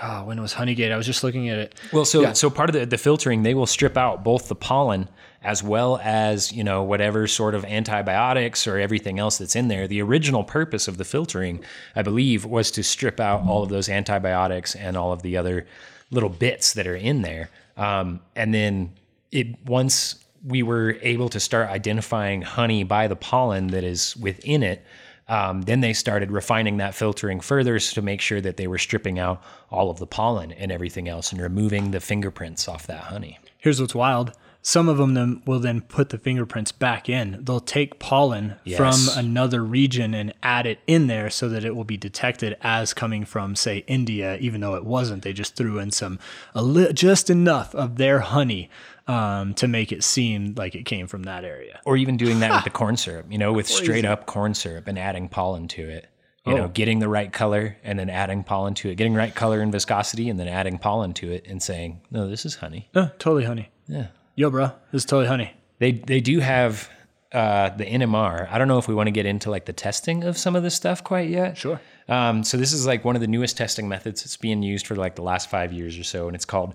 Oh, 0.01 0.23
when 0.25 0.37
it 0.37 0.41
was 0.41 0.53
Honeygate, 0.53 0.91
I 0.91 0.97
was 0.97 1.05
just 1.05 1.23
looking 1.23 1.49
at 1.49 1.57
it. 1.57 1.75
Well, 1.91 2.05
so 2.05 2.33
so 2.33 2.49
part 2.49 2.69
of 2.69 2.73
the, 2.73 2.85
the 2.85 2.97
filtering, 2.97 3.43
they 3.43 3.53
will 3.53 3.65
strip 3.65 3.97
out 3.97 4.23
both 4.23 4.47
the 4.47 4.55
pollen 4.55 5.07
as 5.43 5.61
well 5.61 5.99
as 6.01 6.53
you 6.53 6.63
know 6.63 6.83
whatever 6.83 7.27
sort 7.27 7.53
of 7.53 7.65
antibiotics 7.65 8.65
or 8.65 8.79
everything 8.79 9.19
else 9.19 9.37
that's 9.37 9.55
in 9.55 9.67
there. 9.67 9.87
The 9.87 10.01
original 10.01 10.43
purpose 10.43 10.87
of 10.87 10.97
the 10.97 11.05
filtering, 11.05 11.63
I 11.95 12.01
believe, 12.01 12.45
was 12.45 12.71
to 12.71 12.83
strip 12.83 13.19
out 13.19 13.45
all 13.45 13.63
of 13.63 13.69
those 13.69 13.89
antibiotics 13.89 14.75
and 14.75 14.95
all 14.95 15.11
of 15.11 15.21
the 15.21 15.37
other 15.37 15.67
little 16.11 16.29
bits 16.29 16.73
that 16.73 16.87
are 16.87 16.95
in 16.95 17.21
there. 17.21 17.49
Um, 17.75 18.21
and 18.35 18.53
then 18.53 18.93
it 19.31 19.47
once 19.65 20.23
we 20.45 20.63
were 20.63 20.97
able 21.01 21.29
to 21.29 21.39
start 21.39 21.69
identifying 21.69 22.41
honey 22.41 22.83
by 22.83 23.07
the 23.07 23.15
pollen 23.15 23.67
that 23.67 23.83
is 23.83 24.15
within 24.17 24.63
it. 24.63 24.85
Um, 25.27 25.61
then 25.61 25.79
they 25.81 25.93
started 25.93 26.31
refining 26.31 26.77
that 26.77 26.95
filtering 26.95 27.39
further 27.39 27.79
to 27.79 28.01
make 28.01 28.19
sure 28.21 28.41
that 28.41 28.57
they 28.57 28.67
were 28.67 28.77
stripping 28.77 29.19
out 29.19 29.41
all 29.71 29.89
of 29.89 29.99
the 29.99 30.07
pollen 30.07 30.51
and 30.51 30.71
everything 30.71 31.07
else 31.07 31.31
and 31.31 31.41
removing 31.41 31.91
the 31.91 31.99
fingerprints 32.01 32.67
off 32.67 32.85
that 32.87 33.05
honey. 33.05 33.39
Here's 33.57 33.79
what's 33.79 33.95
wild. 33.95 34.33
Some 34.65 34.87
of 34.87 34.97
them 34.97 35.13
then 35.13 35.41
will 35.45 35.59
then 35.59 35.81
put 35.81 36.07
the 36.09 36.17
fingerprints 36.17 36.71
back 36.71 37.09
in. 37.09 37.37
They'll 37.43 37.59
take 37.59 37.99
pollen 37.99 38.55
Yes. 38.63 38.77
from 38.77 39.19
another 39.25 39.61
region 39.61 40.13
and 40.13 40.33
add 40.41 40.65
it 40.65 40.79
in 40.87 41.07
there 41.07 41.29
so 41.29 41.49
that 41.49 41.65
it 41.65 41.75
will 41.75 41.83
be 41.83 41.97
detected 41.97 42.55
as 42.61 42.93
coming 42.93 43.25
from, 43.25 43.57
say, 43.57 43.83
India, 43.87 44.37
even 44.37 44.61
though 44.61 44.75
it 44.75 44.85
wasn't. 44.85 45.23
They 45.23 45.33
just 45.33 45.57
threw 45.57 45.79
in 45.79 45.91
some, 45.91 46.17
a 46.55 46.63
li- 46.63 46.93
just 46.93 47.29
enough 47.29 47.75
of 47.75 47.97
their 47.97 48.19
honey 48.21 48.69
um, 49.07 49.53
to 49.55 49.67
make 49.67 49.91
it 49.91 50.03
seem 50.03 50.53
like 50.57 50.75
it 50.75 50.83
came 50.83 51.07
from 51.07 51.23
that 51.23 51.43
area. 51.43 51.81
Or 51.85 51.97
even 51.97 52.17
doing 52.17 52.39
that 52.39 52.51
with 52.51 52.63
the 52.63 52.69
corn 52.69 52.97
syrup, 52.97 53.27
you 53.29 53.37
know, 53.37 53.53
with 53.53 53.67
straight 53.67 54.05
up 54.05 54.25
corn 54.25 54.53
syrup 54.53 54.87
and 54.87 54.97
adding 54.97 55.29
pollen 55.29 55.67
to 55.69 55.89
it. 55.89 56.07
You 56.45 56.55
know, 56.55 56.67
getting 56.67 56.99
the 56.99 57.07
right 57.07 57.31
color 57.31 57.77
and 57.85 57.97
then 57.97 58.09
adding 58.09 58.43
pollen 58.43 58.73
to 58.73 58.89
it, 58.89 58.95
getting 58.95 59.13
right 59.13 59.33
color 59.33 59.61
and 59.61 59.71
viscosity 59.71 60.27
and 60.27 60.37
then 60.37 60.49
adding 60.49 60.77
pollen 60.77 61.13
to 61.13 61.31
it 61.31 61.45
and 61.47 61.63
saying, 61.63 62.01
no, 62.11 62.27
this 62.27 62.45
is 62.45 62.55
honey. 62.55 62.89
No, 62.93 63.09
totally 63.17 63.45
honey. 63.45 63.69
Yeah. 63.87 64.07
Yo, 64.35 64.49
bro, 64.49 64.65
this 64.91 65.03
is 65.03 65.05
totally 65.05 65.27
honey. 65.27 65.53
They 65.79 65.93
they 65.93 66.19
do 66.19 66.39
have 66.39 66.89
uh, 67.31 67.69
the 67.69 67.85
NMR. 67.85 68.47
I 68.51 68.57
don't 68.57 68.67
know 68.67 68.77
if 68.77 68.87
we 68.87 68.93
want 68.93 69.07
to 69.07 69.11
get 69.11 69.25
into 69.25 69.49
like 69.49 69.65
the 69.65 69.73
testing 69.73 70.23
of 70.23 70.37
some 70.37 70.55
of 70.55 70.63
this 70.63 70.75
stuff 70.75 71.03
quite 71.03 71.29
yet. 71.29 71.57
Sure. 71.57 71.79
Um, 72.07 72.43
so 72.43 72.57
this 72.57 72.73
is 72.73 72.85
like 72.85 73.05
one 73.05 73.15
of 73.15 73.21
the 73.21 73.27
newest 73.27 73.57
testing 73.57 73.87
methods. 73.87 74.23
It's 74.25 74.37
being 74.37 74.61
used 74.63 74.85
for 74.85 74.95
like 74.95 75.15
the 75.15 75.21
last 75.21 75.49
five 75.49 75.71
years 75.71 75.97
or 75.97 76.03
so, 76.03 76.27
and 76.27 76.35
it's 76.35 76.45
called 76.45 76.73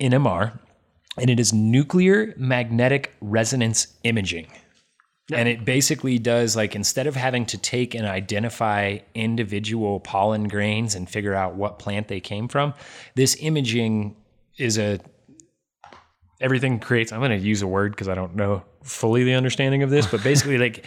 NMR, 0.00 0.58
and 1.18 1.30
it 1.30 1.38
is 1.38 1.52
nuclear 1.52 2.34
magnetic 2.36 3.14
resonance 3.20 3.86
imaging. 4.02 4.48
And 5.32 5.48
it 5.48 5.64
basically 5.64 6.18
does 6.18 6.54
like 6.54 6.74
instead 6.74 7.06
of 7.06 7.16
having 7.16 7.46
to 7.46 7.56
take 7.56 7.94
and 7.94 8.06
identify 8.06 8.98
individual 9.14 10.00
pollen 10.00 10.48
grains 10.48 10.94
and 10.94 11.08
figure 11.08 11.34
out 11.34 11.54
what 11.54 11.78
plant 11.78 12.08
they 12.08 12.20
came 12.20 12.46
from, 12.46 12.74
this 13.14 13.34
imaging 13.40 14.16
is 14.58 14.76
a 14.76 15.00
everything 16.40 16.78
creates 16.78 17.12
i'm 17.12 17.20
going 17.20 17.30
to 17.30 17.38
use 17.38 17.62
a 17.62 17.66
word 17.66 17.92
because 17.92 18.08
i 18.08 18.14
don't 18.14 18.34
know 18.34 18.62
fully 18.82 19.24
the 19.24 19.34
understanding 19.34 19.82
of 19.82 19.90
this 19.90 20.06
but 20.06 20.22
basically 20.24 20.58
like 20.58 20.84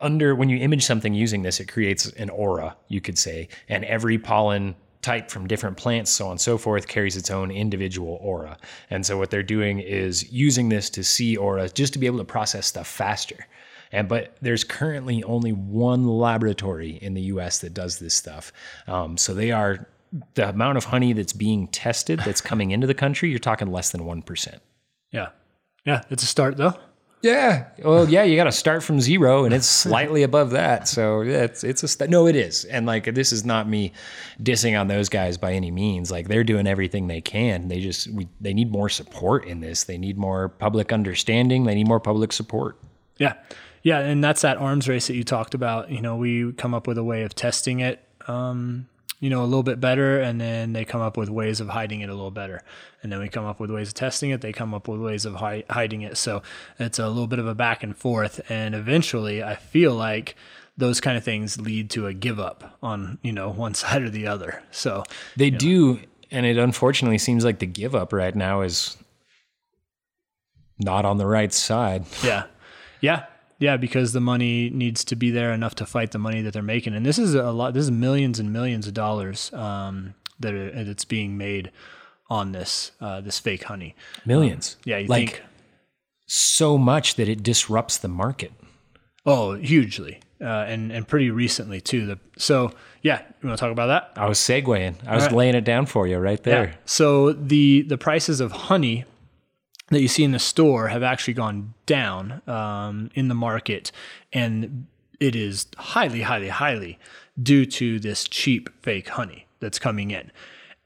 under 0.00 0.34
when 0.34 0.48
you 0.48 0.58
image 0.58 0.84
something 0.84 1.14
using 1.14 1.42
this 1.42 1.60
it 1.60 1.66
creates 1.66 2.06
an 2.12 2.30
aura 2.30 2.76
you 2.88 3.00
could 3.00 3.18
say 3.18 3.48
and 3.68 3.84
every 3.84 4.18
pollen 4.18 4.74
type 5.06 5.30
from 5.30 5.46
different 5.46 5.76
plants 5.76 6.10
so 6.10 6.24
on 6.26 6.32
and 6.32 6.40
so 6.40 6.58
forth 6.58 6.88
carries 6.88 7.16
its 7.16 7.30
own 7.30 7.48
individual 7.52 8.18
aura 8.20 8.58
and 8.90 9.06
so 9.06 9.16
what 9.16 9.30
they're 9.30 9.50
doing 9.56 9.78
is 9.78 10.30
using 10.32 10.68
this 10.68 10.90
to 10.90 11.04
see 11.04 11.36
aura 11.36 11.68
just 11.68 11.92
to 11.92 11.98
be 12.00 12.06
able 12.06 12.18
to 12.18 12.24
process 12.24 12.66
stuff 12.66 12.88
faster 12.88 13.46
and 13.92 14.08
but 14.08 14.36
there's 14.42 14.64
currently 14.64 15.22
only 15.22 15.52
one 15.52 16.02
laboratory 16.08 16.98
in 17.06 17.14
the 17.14 17.22
us 17.22 17.60
that 17.60 17.72
does 17.72 18.00
this 18.00 18.14
stuff 18.14 18.52
um, 18.88 19.16
so 19.16 19.32
they 19.32 19.52
are 19.52 19.86
the 20.34 20.48
amount 20.48 20.76
of 20.76 20.84
honey 20.84 21.12
that's 21.12 21.32
being 21.32 21.68
tested 21.68 22.18
that's 22.24 22.40
coming 22.40 22.72
into 22.72 22.86
the 22.86 22.94
country 22.94 23.30
you're 23.30 23.38
talking 23.38 23.70
less 23.70 23.90
than 23.92 24.00
1% 24.00 24.58
Yeah. 25.12 25.28
Yeah. 25.84 26.02
It's 26.10 26.24
a 26.24 26.26
start 26.26 26.56
though. 26.56 26.74
Yeah. 27.26 27.66
Well, 27.82 28.08
yeah, 28.08 28.22
you 28.22 28.36
got 28.36 28.44
to 28.44 28.52
start 28.52 28.84
from 28.84 29.00
zero, 29.00 29.44
and 29.44 29.52
it's 29.52 29.66
slightly 29.84 30.22
above 30.22 30.50
that. 30.50 30.86
So 30.86 31.22
yeah, 31.22 31.42
it's 31.42 31.64
it's 31.64 31.82
a 31.82 31.88
st- 31.88 32.08
no, 32.08 32.28
it 32.28 32.36
is. 32.36 32.64
And 32.66 32.86
like 32.86 33.12
this 33.14 33.32
is 33.32 33.44
not 33.44 33.68
me 33.68 33.92
dissing 34.40 34.78
on 34.78 34.86
those 34.86 35.08
guys 35.08 35.36
by 35.36 35.52
any 35.52 35.72
means. 35.72 36.10
Like 36.10 36.28
they're 36.28 36.44
doing 36.44 36.68
everything 36.68 37.08
they 37.08 37.20
can. 37.20 37.66
They 37.66 37.80
just 37.80 38.08
we 38.12 38.28
they 38.40 38.54
need 38.54 38.70
more 38.70 38.88
support 38.88 39.44
in 39.44 39.60
this. 39.60 39.84
They 39.84 39.98
need 39.98 40.16
more 40.16 40.48
public 40.48 40.92
understanding. 40.92 41.64
They 41.64 41.74
need 41.74 41.88
more 41.88 42.00
public 42.00 42.32
support. 42.32 42.78
Yeah. 43.18 43.34
Yeah. 43.82 43.98
And 43.98 44.22
that's 44.22 44.42
that 44.42 44.58
arms 44.58 44.88
race 44.88 45.08
that 45.08 45.16
you 45.16 45.24
talked 45.24 45.54
about. 45.54 45.90
You 45.90 46.00
know, 46.00 46.14
we 46.14 46.52
come 46.52 46.74
up 46.74 46.86
with 46.86 46.96
a 46.96 47.04
way 47.04 47.22
of 47.22 47.34
testing 47.34 47.80
it, 47.80 48.06
um, 48.28 48.88
you 49.20 49.30
know, 49.30 49.42
a 49.42 49.46
little 49.46 49.62
bit 49.62 49.80
better. 49.80 50.20
And 50.20 50.40
then 50.40 50.72
they 50.72 50.84
come 50.84 51.00
up 51.00 51.16
with 51.16 51.28
ways 51.28 51.60
of 51.60 51.68
hiding 51.68 52.00
it 52.00 52.10
a 52.10 52.14
little 52.14 52.30
better. 52.30 52.62
And 53.02 53.10
then 53.10 53.18
we 53.20 53.28
come 53.28 53.44
up 53.44 53.60
with 53.60 53.70
ways 53.70 53.88
of 53.88 53.94
testing 53.94 54.30
it. 54.30 54.40
They 54.40 54.52
come 54.52 54.74
up 54.74 54.88
with 54.88 55.00
ways 55.00 55.24
of 55.24 55.36
hi- 55.36 55.64
hiding 55.70 56.02
it. 56.02 56.16
So 56.16 56.42
it's 56.78 56.98
a 56.98 57.08
little 57.08 57.26
bit 57.26 57.38
of 57.38 57.46
a 57.46 57.54
back 57.54 57.82
and 57.82 57.96
forth. 57.96 58.40
And 58.50 58.74
eventually, 58.74 59.42
I 59.42 59.54
feel 59.56 59.94
like 59.94 60.36
those 60.76 61.00
kind 61.00 61.16
of 61.16 61.24
things 61.24 61.58
lead 61.60 61.88
to 61.90 62.06
a 62.06 62.12
give 62.12 62.38
up 62.38 62.76
on, 62.82 63.18
you 63.22 63.32
know, 63.32 63.50
one 63.52 63.74
side 63.74 64.02
or 64.02 64.10
the 64.10 64.26
other. 64.26 64.62
So 64.70 65.04
They 65.36 65.50
do, 65.50 66.00
and 66.30 66.44
it 66.44 66.58
unfortunately 66.58 67.18
seems 67.18 67.44
like 67.44 67.58
the 67.60 67.66
give 67.66 67.94
up 67.94 68.12
right 68.12 68.34
now 68.34 68.60
is 68.60 68.96
not 70.78 71.04
on 71.06 71.16
the 71.16 71.26
right 71.26 71.52
side. 71.52 72.04
Yeah. 72.22 72.44
Yeah. 73.00 73.24
Yeah, 73.58 73.76
because 73.76 74.12
the 74.12 74.20
money 74.20 74.68
needs 74.70 75.04
to 75.04 75.16
be 75.16 75.30
there 75.30 75.52
enough 75.52 75.74
to 75.76 75.86
fight 75.86 76.10
the 76.10 76.18
money 76.18 76.42
that 76.42 76.52
they're 76.52 76.62
making, 76.62 76.94
and 76.94 77.06
this 77.06 77.18
is 77.18 77.34
a 77.34 77.50
lot. 77.52 77.72
This 77.74 77.84
is 77.84 77.90
millions 77.90 78.38
and 78.38 78.52
millions 78.52 78.86
of 78.86 78.94
dollars 78.94 79.52
um, 79.54 80.14
that 80.40 80.52
are, 80.52 80.84
that's 80.84 81.06
being 81.06 81.38
made 81.38 81.70
on 82.28 82.52
this 82.52 82.92
uh, 83.00 83.20
this 83.20 83.38
fake 83.38 83.64
honey. 83.64 83.94
Millions. 84.26 84.76
Yeah, 84.84 84.98
you 84.98 85.06
like 85.06 85.30
think? 85.30 85.42
so 86.26 86.76
much 86.76 87.14
that 87.14 87.28
it 87.28 87.42
disrupts 87.42 87.96
the 87.96 88.08
market. 88.08 88.52
Oh, 89.24 89.54
hugely, 89.54 90.20
uh, 90.40 90.64
and 90.68 90.92
and 90.92 91.08
pretty 91.08 91.30
recently 91.30 91.80
too. 91.80 92.04
The 92.04 92.18
so 92.36 92.72
yeah, 93.00 93.22
you 93.40 93.48
want 93.48 93.58
to 93.58 93.64
talk 93.64 93.72
about 93.72 93.86
that? 93.86 94.20
I 94.20 94.28
was 94.28 94.38
segueing. 94.38 94.96
I 95.06 95.14
was 95.14 95.24
right. 95.24 95.32
laying 95.32 95.54
it 95.54 95.64
down 95.64 95.86
for 95.86 96.06
you 96.06 96.18
right 96.18 96.42
there. 96.42 96.74
So 96.84 97.32
the 97.32 97.82
the 97.82 97.96
prices 97.96 98.40
of 98.40 98.52
honey 98.52 99.06
that 99.88 100.00
you 100.00 100.08
see 100.08 100.24
in 100.24 100.32
the 100.32 100.38
store 100.38 100.88
have 100.88 101.02
actually 101.02 101.34
gone 101.34 101.74
down 101.86 102.42
um, 102.46 103.10
in 103.14 103.28
the 103.28 103.34
market, 103.34 103.92
and 104.32 104.86
it 105.20 105.36
is 105.36 105.66
highly, 105.76 106.22
highly, 106.22 106.48
highly 106.48 106.98
due 107.40 107.66
to 107.66 108.00
this 108.00 108.24
cheap 108.24 108.68
fake 108.82 109.08
honey 109.08 109.46
that's 109.60 109.78
coming 109.78 110.10
in. 110.10 110.32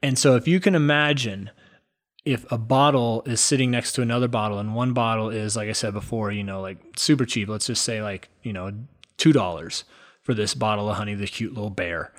And 0.01 0.17
so, 0.17 0.35
if 0.35 0.47
you 0.47 0.59
can 0.59 0.75
imagine 0.75 1.49
if 2.25 2.49
a 2.51 2.57
bottle 2.57 3.23
is 3.25 3.41
sitting 3.41 3.71
next 3.71 3.93
to 3.93 4.01
another 4.01 4.27
bottle, 4.27 4.59
and 4.59 4.75
one 4.75 4.93
bottle 4.93 5.29
is, 5.29 5.55
like 5.55 5.69
I 5.69 5.73
said 5.73 5.93
before, 5.93 6.31
you 6.31 6.43
know, 6.43 6.61
like 6.61 6.77
super 6.95 7.25
cheap, 7.25 7.49
let's 7.49 7.65
just 7.67 7.83
say 7.83 8.01
like, 8.03 8.29
you 8.43 8.53
know, 8.53 8.71
$2 9.17 9.83
for 10.21 10.33
this 10.35 10.53
bottle 10.53 10.89
of 10.89 10.97
honey, 10.97 11.15
the 11.15 11.25
cute 11.25 11.53
little 11.53 11.71
bear. 11.71 12.13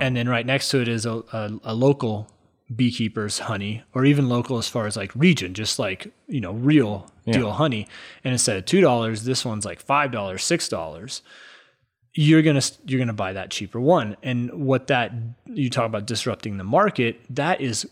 And 0.00 0.16
then 0.16 0.28
right 0.28 0.46
next 0.46 0.68
to 0.70 0.80
it 0.80 0.86
is 0.86 1.04
a, 1.04 1.22
a, 1.32 1.50
a 1.64 1.74
local 1.74 2.28
beekeeper's 2.74 3.40
honey, 3.40 3.82
or 3.94 4.04
even 4.04 4.28
local 4.28 4.58
as 4.58 4.68
far 4.68 4.86
as 4.86 4.96
like 4.96 5.14
region, 5.14 5.54
just 5.54 5.78
like, 5.78 6.12
you 6.28 6.40
know, 6.40 6.52
real 6.52 7.10
deal 7.26 7.52
honey. 7.52 7.86
And 8.24 8.32
instead 8.32 8.56
of 8.56 8.64
$2, 8.64 9.22
this 9.22 9.44
one's 9.44 9.64
like 9.64 9.84
$5, 9.84 10.10
$6 10.10 11.20
you're 12.14 12.42
gonna 12.42 12.62
you're 12.86 12.98
gonna 12.98 13.12
buy 13.12 13.32
that 13.32 13.50
cheaper 13.50 13.80
one. 13.80 14.16
And 14.22 14.52
what 14.52 14.88
that 14.88 15.12
you 15.46 15.70
talk 15.70 15.86
about 15.86 16.06
disrupting 16.06 16.56
the 16.56 16.64
market, 16.64 17.20
that 17.30 17.60
is 17.60 17.88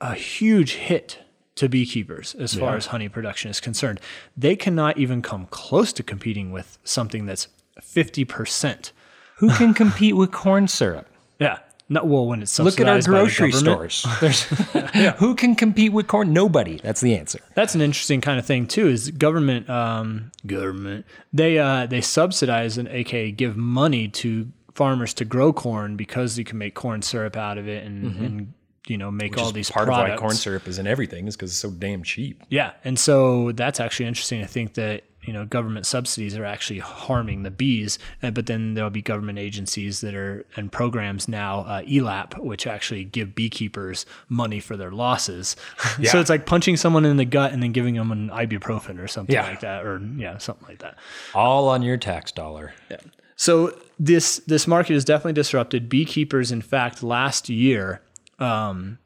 a 0.00 0.14
huge 0.14 0.74
hit 0.74 1.18
to 1.56 1.68
beekeepers 1.68 2.34
as 2.36 2.54
far 2.54 2.76
as 2.76 2.86
honey 2.86 3.08
production 3.08 3.50
is 3.50 3.60
concerned. 3.60 4.00
They 4.36 4.56
cannot 4.56 4.96
even 4.96 5.20
come 5.20 5.46
close 5.50 5.92
to 5.94 6.02
competing 6.02 6.52
with 6.52 6.78
something 6.84 7.26
that's 7.26 7.48
fifty 7.82 8.24
percent. 8.24 8.92
Who 9.36 9.50
can 9.50 9.74
compete 9.74 10.16
with 10.16 10.32
corn 10.32 10.68
syrup? 10.68 11.08
Yeah. 11.38 11.58
Not 11.92 12.06
well 12.06 12.24
when 12.24 12.40
it's 12.40 12.52
subsidized. 12.52 12.78
Look 12.78 12.86
at 12.86 12.92
our 12.92 13.00
subsidized 13.00 13.10
by 13.10 13.18
the 13.18 13.50
grocery 13.50 13.52
stores. 13.52 14.06
There's, 14.20 15.14
Who 15.18 15.34
can 15.34 15.56
compete 15.56 15.92
with 15.92 16.06
corn? 16.06 16.32
Nobody. 16.32 16.78
That's 16.80 17.00
the 17.00 17.16
answer. 17.16 17.40
That's 17.54 17.74
an 17.74 17.80
interesting 17.80 18.20
kind 18.20 18.38
of 18.38 18.46
thing 18.46 18.68
too. 18.68 18.86
Is 18.86 19.10
government 19.10 19.68
um, 19.68 20.30
government 20.46 21.04
they 21.32 21.58
uh, 21.58 21.86
they 21.86 22.00
subsidize 22.00 22.78
and 22.78 22.86
aka 22.88 23.32
give 23.32 23.56
money 23.56 24.06
to 24.06 24.52
farmers 24.72 25.12
to 25.14 25.24
grow 25.24 25.52
corn 25.52 25.96
because 25.96 26.38
you 26.38 26.44
can 26.44 26.58
make 26.58 26.76
corn 26.76 27.02
syrup 27.02 27.36
out 27.36 27.58
of 27.58 27.66
it 27.66 27.84
and, 27.84 28.16
and 28.20 28.52
you 28.86 28.96
know 28.96 29.10
make 29.10 29.36
all 29.36 29.50
these 29.50 29.68
part 29.68 29.86
products. 29.86 30.12
of 30.12 30.14
why 30.14 30.20
corn 30.20 30.36
syrup 30.36 30.68
is 30.68 30.78
in 30.78 30.86
everything 30.86 31.26
is 31.26 31.36
because 31.36 31.50
it's 31.50 31.58
so 31.58 31.72
damn 31.72 32.04
cheap. 32.04 32.40
Yeah, 32.50 32.70
and 32.84 32.98
so 33.00 33.50
that's 33.50 33.80
actually 33.80 34.06
interesting 34.06 34.44
I 34.44 34.46
think 34.46 34.74
that 34.74 35.02
you 35.22 35.32
know 35.32 35.44
government 35.44 35.84
subsidies 35.86 36.36
are 36.36 36.44
actually 36.44 36.78
harming 36.78 37.42
the 37.42 37.50
bees, 37.50 37.98
uh, 38.22 38.30
but 38.30 38.46
then 38.46 38.74
there'll 38.74 38.90
be 38.90 39.02
government 39.02 39.38
agencies 39.38 40.00
that 40.00 40.14
are 40.14 40.44
and 40.56 40.72
programs 40.72 41.28
now, 41.28 41.60
uh, 41.60 41.82
ELAP, 41.82 42.38
which 42.38 42.66
actually 42.66 43.04
give 43.04 43.34
beekeepers 43.34 44.06
money 44.28 44.60
for 44.60 44.76
their 44.76 44.90
losses. 44.90 45.56
yeah. 45.98 46.10
so 46.10 46.20
it's 46.20 46.30
like 46.30 46.46
punching 46.46 46.76
someone 46.76 47.04
in 47.04 47.16
the 47.16 47.24
gut 47.24 47.52
and 47.52 47.62
then 47.62 47.72
giving 47.72 47.94
them 47.96 48.10
an 48.12 48.30
ibuprofen 48.30 48.98
or 48.98 49.06
something 49.08 49.34
Yeah. 49.34 49.46
like 49.48 49.60
that, 49.60 49.84
or 49.84 50.00
yeah, 50.16 50.38
something 50.38 50.66
like 50.68 50.78
that. 50.78 50.96
All 51.34 51.68
on 51.68 51.82
your 51.82 51.96
tax 51.98 52.32
dollar. 52.32 52.72
yeah 52.90 52.96
So 53.36 53.78
this 53.98 54.38
this 54.46 54.66
market 54.66 54.94
is 54.94 55.04
definitely 55.04 55.34
disrupted. 55.34 55.88
Beekeepers, 55.88 56.50
in 56.50 56.62
fact, 56.62 57.02
last 57.02 57.48
year, 57.48 58.00
um, 58.38 58.98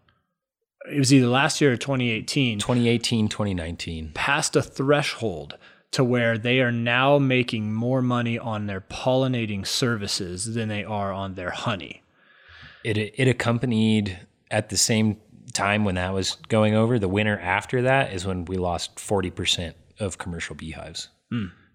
it 0.92 0.98
was 0.98 1.12
either 1.12 1.26
last 1.26 1.60
year 1.60 1.72
or 1.72 1.76
2018, 1.76 2.58
2018, 2.58 3.28
2019. 3.28 4.10
passed 4.14 4.54
a 4.54 4.62
threshold 4.62 5.56
to 5.95 6.03
where 6.03 6.36
they 6.36 6.61
are 6.61 6.72
now 6.72 7.20
making 7.20 7.72
more 7.72 8.03
money 8.03 8.36
on 8.36 8.66
their 8.66 8.80
pollinating 8.80 9.64
services 9.64 10.55
than 10.55 10.68
they 10.68 10.82
are 10.82 11.12
on 11.12 11.34
their 11.34 11.51
honey. 11.51 12.03
It 12.82 12.99
it 12.99 13.28
accompanied 13.28 14.18
at 14.51 14.70
the 14.70 14.76
same 14.76 15.18
time 15.53 15.84
when 15.84 15.95
that 15.95 16.12
was 16.12 16.36
going 16.49 16.74
over. 16.74 16.99
The 16.99 17.07
winter 17.07 17.38
after 17.38 17.80
that 17.82 18.12
is 18.12 18.26
when 18.26 18.45
we 18.45 18.57
lost 18.57 18.97
40% 18.97 19.74
of 20.01 20.18
commercial 20.18 20.57
beehives 20.57 21.11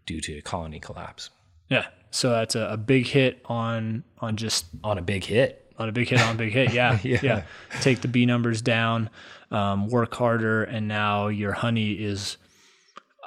due 0.06 0.20
to 0.20 0.42
colony 0.42 0.82
collapse 0.82 1.30
Yeah. 1.70 1.88
So 2.12 2.32
that's 2.32 2.56
a, 2.56 2.72
a 2.72 2.78
big 2.78 3.08
hit 3.08 3.40
on 3.46 4.04
on 4.18 4.36
just 4.36 4.66
on 4.84 4.98
a 4.98 5.02
big 5.02 5.24
hit. 5.24 5.74
on 5.78 5.88
a 5.88 5.94
big 5.94 6.10
hit 6.10 6.20
on 6.22 6.36
a 6.36 6.38
big 6.38 6.52
hit. 6.52 6.74
Yeah, 6.74 7.00
yeah. 7.04 7.44
Take 7.80 8.02
the 8.02 8.10
bee 8.10 8.26
numbers 8.26 8.62
down, 8.62 9.10
um, 9.50 9.88
work 9.88 10.14
harder, 10.14 10.64
and 10.64 10.90
now 10.90 11.30
your 11.30 11.54
honey 11.54 11.94
is 11.94 12.36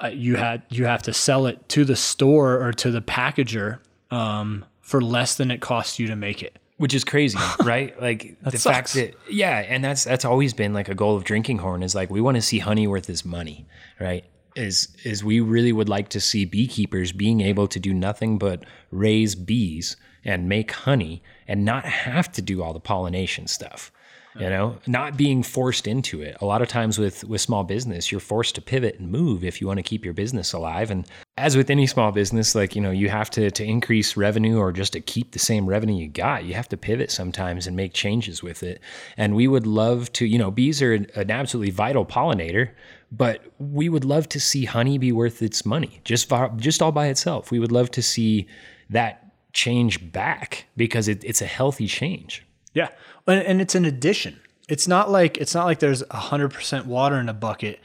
uh, 0.03 0.07
you 0.07 0.35
had 0.35 0.63
you 0.69 0.85
have 0.85 1.01
to 1.03 1.13
sell 1.13 1.45
it 1.45 1.67
to 1.69 1.85
the 1.85 1.95
store 1.95 2.61
or 2.61 2.73
to 2.73 2.91
the 2.91 3.01
packager 3.01 3.79
um, 4.11 4.65
for 4.81 5.01
less 5.01 5.35
than 5.35 5.49
it 5.49 5.61
costs 5.61 5.97
you 5.99 6.07
to 6.07 6.15
make 6.15 6.43
it. 6.43 6.59
which 6.77 6.93
is 6.93 7.03
crazy, 7.03 7.39
right? 7.63 7.99
Like 8.01 8.37
the 8.43 8.57
sucks. 8.57 8.63
fact 8.63 8.93
that 8.95 9.15
yeah, 9.31 9.59
and 9.59 9.83
that's 9.83 10.03
that's 10.03 10.25
always 10.25 10.53
been 10.53 10.73
like 10.73 10.89
a 10.89 10.95
goal 10.95 11.15
of 11.15 11.23
drinking 11.23 11.59
horn 11.59 11.83
is 11.83 11.95
like 11.95 12.09
we 12.09 12.21
want 12.21 12.35
to 12.35 12.41
see 12.41 12.59
honey 12.59 12.87
worth 12.87 13.09
its 13.09 13.23
money, 13.23 13.65
right? 13.99 14.25
Is 14.55 14.89
is 15.03 15.23
we 15.23 15.39
really 15.39 15.71
would 15.71 15.89
like 15.89 16.09
to 16.09 16.19
see 16.19 16.45
beekeepers 16.45 17.11
being 17.11 17.41
able 17.41 17.67
to 17.67 17.79
do 17.79 17.93
nothing 17.93 18.37
but 18.37 18.65
raise 18.91 19.35
bees 19.35 19.95
and 20.25 20.47
make 20.47 20.71
honey 20.71 21.23
and 21.47 21.65
not 21.65 21.85
have 21.85 22.31
to 22.33 22.41
do 22.41 22.61
all 22.61 22.73
the 22.73 22.79
pollination 22.79 23.47
stuff. 23.47 23.91
You 24.39 24.49
know 24.49 24.77
not 24.87 25.17
being 25.17 25.43
forced 25.43 25.87
into 25.87 26.21
it. 26.21 26.37
A 26.41 26.45
lot 26.45 26.61
of 26.61 26.67
times 26.67 26.97
with 26.97 27.23
with 27.25 27.41
small 27.41 27.63
business 27.63 28.11
you're 28.11 28.19
forced 28.19 28.55
to 28.55 28.61
pivot 28.61 28.99
and 28.99 29.11
move 29.11 29.43
if 29.43 29.61
you 29.61 29.67
want 29.67 29.77
to 29.77 29.83
keep 29.83 30.03
your 30.03 30.13
business 30.13 30.53
alive. 30.53 30.91
And 30.91 31.07
as 31.37 31.55
with 31.55 31.69
any 31.69 31.87
small 31.87 32.11
business 32.11 32.55
like 32.55 32.75
you 32.75 32.81
know 32.81 32.91
you 32.91 33.09
have 33.09 33.29
to 33.31 33.51
to 33.51 33.63
increase 33.63 34.17
revenue 34.17 34.57
or 34.57 34.71
just 34.71 34.93
to 34.93 35.01
keep 35.01 35.31
the 35.31 35.39
same 35.39 35.67
revenue 35.67 35.95
you 35.95 36.07
got 36.07 36.45
you 36.45 36.53
have 36.53 36.69
to 36.69 36.77
pivot 36.77 37.11
sometimes 37.11 37.67
and 37.67 37.75
make 37.75 37.93
changes 37.93 38.41
with 38.41 38.63
it. 38.63 38.81
And 39.17 39.35
we 39.35 39.47
would 39.47 39.67
love 39.67 40.11
to 40.13 40.25
you 40.25 40.37
know 40.37 40.51
bees 40.51 40.81
are 40.81 40.93
an, 40.93 41.07
absolutely 41.15 41.71
vital 41.71 42.05
pollinator 42.05 42.71
but 43.11 43.43
we 43.59 43.89
would 43.89 44.05
love 44.05 44.27
to 44.27 44.39
see 44.39 44.65
honey 44.65 44.97
be 44.97 45.11
worth 45.11 45.41
its 45.41 45.65
money 45.65 46.01
just 46.03 46.31
just 46.57 46.81
all 46.81 46.91
by 46.91 47.07
itself. 47.07 47.51
We 47.51 47.59
would 47.59 47.71
love 47.71 47.91
to 47.91 48.01
see 48.01 48.47
that 48.89 49.19
change 49.53 50.11
back 50.11 50.65
because 50.75 51.07
it, 51.07 51.23
it's 51.23 51.41
a 51.41 51.45
healthy 51.45 51.87
change 51.87 52.43
Yeah, 52.73 52.89
and, 53.27 53.41
and 53.41 53.61
it's 53.61 53.75
an 53.75 53.85
addition. 53.85 54.39
It's 54.69 54.87
not 54.87 55.09
like 55.11 55.37
it's 55.37 55.53
not 55.53 55.65
like 55.65 55.79
there's 55.79 56.03
hundred 56.09 56.49
percent 56.49 56.85
water 56.85 57.17
in 57.17 57.29
a 57.29 57.33
bucket 57.33 57.79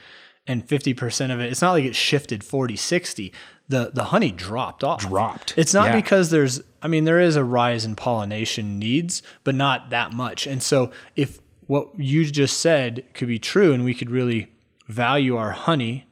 and 0.47 0.67
fifty 0.67 0.95
percent 0.95 1.33
of 1.33 1.41
it. 1.41 1.51
It's 1.51 1.61
not 1.63 1.73
like 1.73 1.85
it 1.85 1.95
shifted 1.97 2.43
40, 2.45 2.77
60. 2.77 3.33
The 3.69 3.91
the 3.93 4.05
honey 4.05 4.31
dropped 4.31 4.83
off. 4.83 5.01
Dropped. 5.01 5.55
It's 5.59 5.75
not 5.75 5.87
Yeah. 5.89 5.97
because 5.97 6.31
there's. 6.31 6.63
I 6.81 6.89
mean, 6.89 7.05
there 7.05 7.21
is 7.21 7.37
a 7.37 7.45
rise 7.45 7.85
in 7.85 7.97
pollination 7.97 8.79
needs, 8.79 9.23
but 9.45 9.55
not 9.55 9.91
that 9.91 10.13
much. 10.13 10.47
And 10.47 10.63
so, 10.63 10.91
if 11.17 11.41
what 11.67 11.89
you 11.99 12.25
just 12.25 12.59
said 12.61 13.05
could 13.13 13.29
be 13.29 13.39
true, 13.39 13.73
and 13.75 13.85
we 13.85 13.93
could 13.95 14.11
really 14.11 14.53
value 14.87 15.37
our 15.37 15.51
honey 15.51 16.07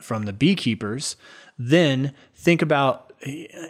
from 0.00 0.24
the 0.26 0.32
beekeepers, 0.32 1.16
then 1.58 2.14
think 2.34 2.62
about 2.62 3.09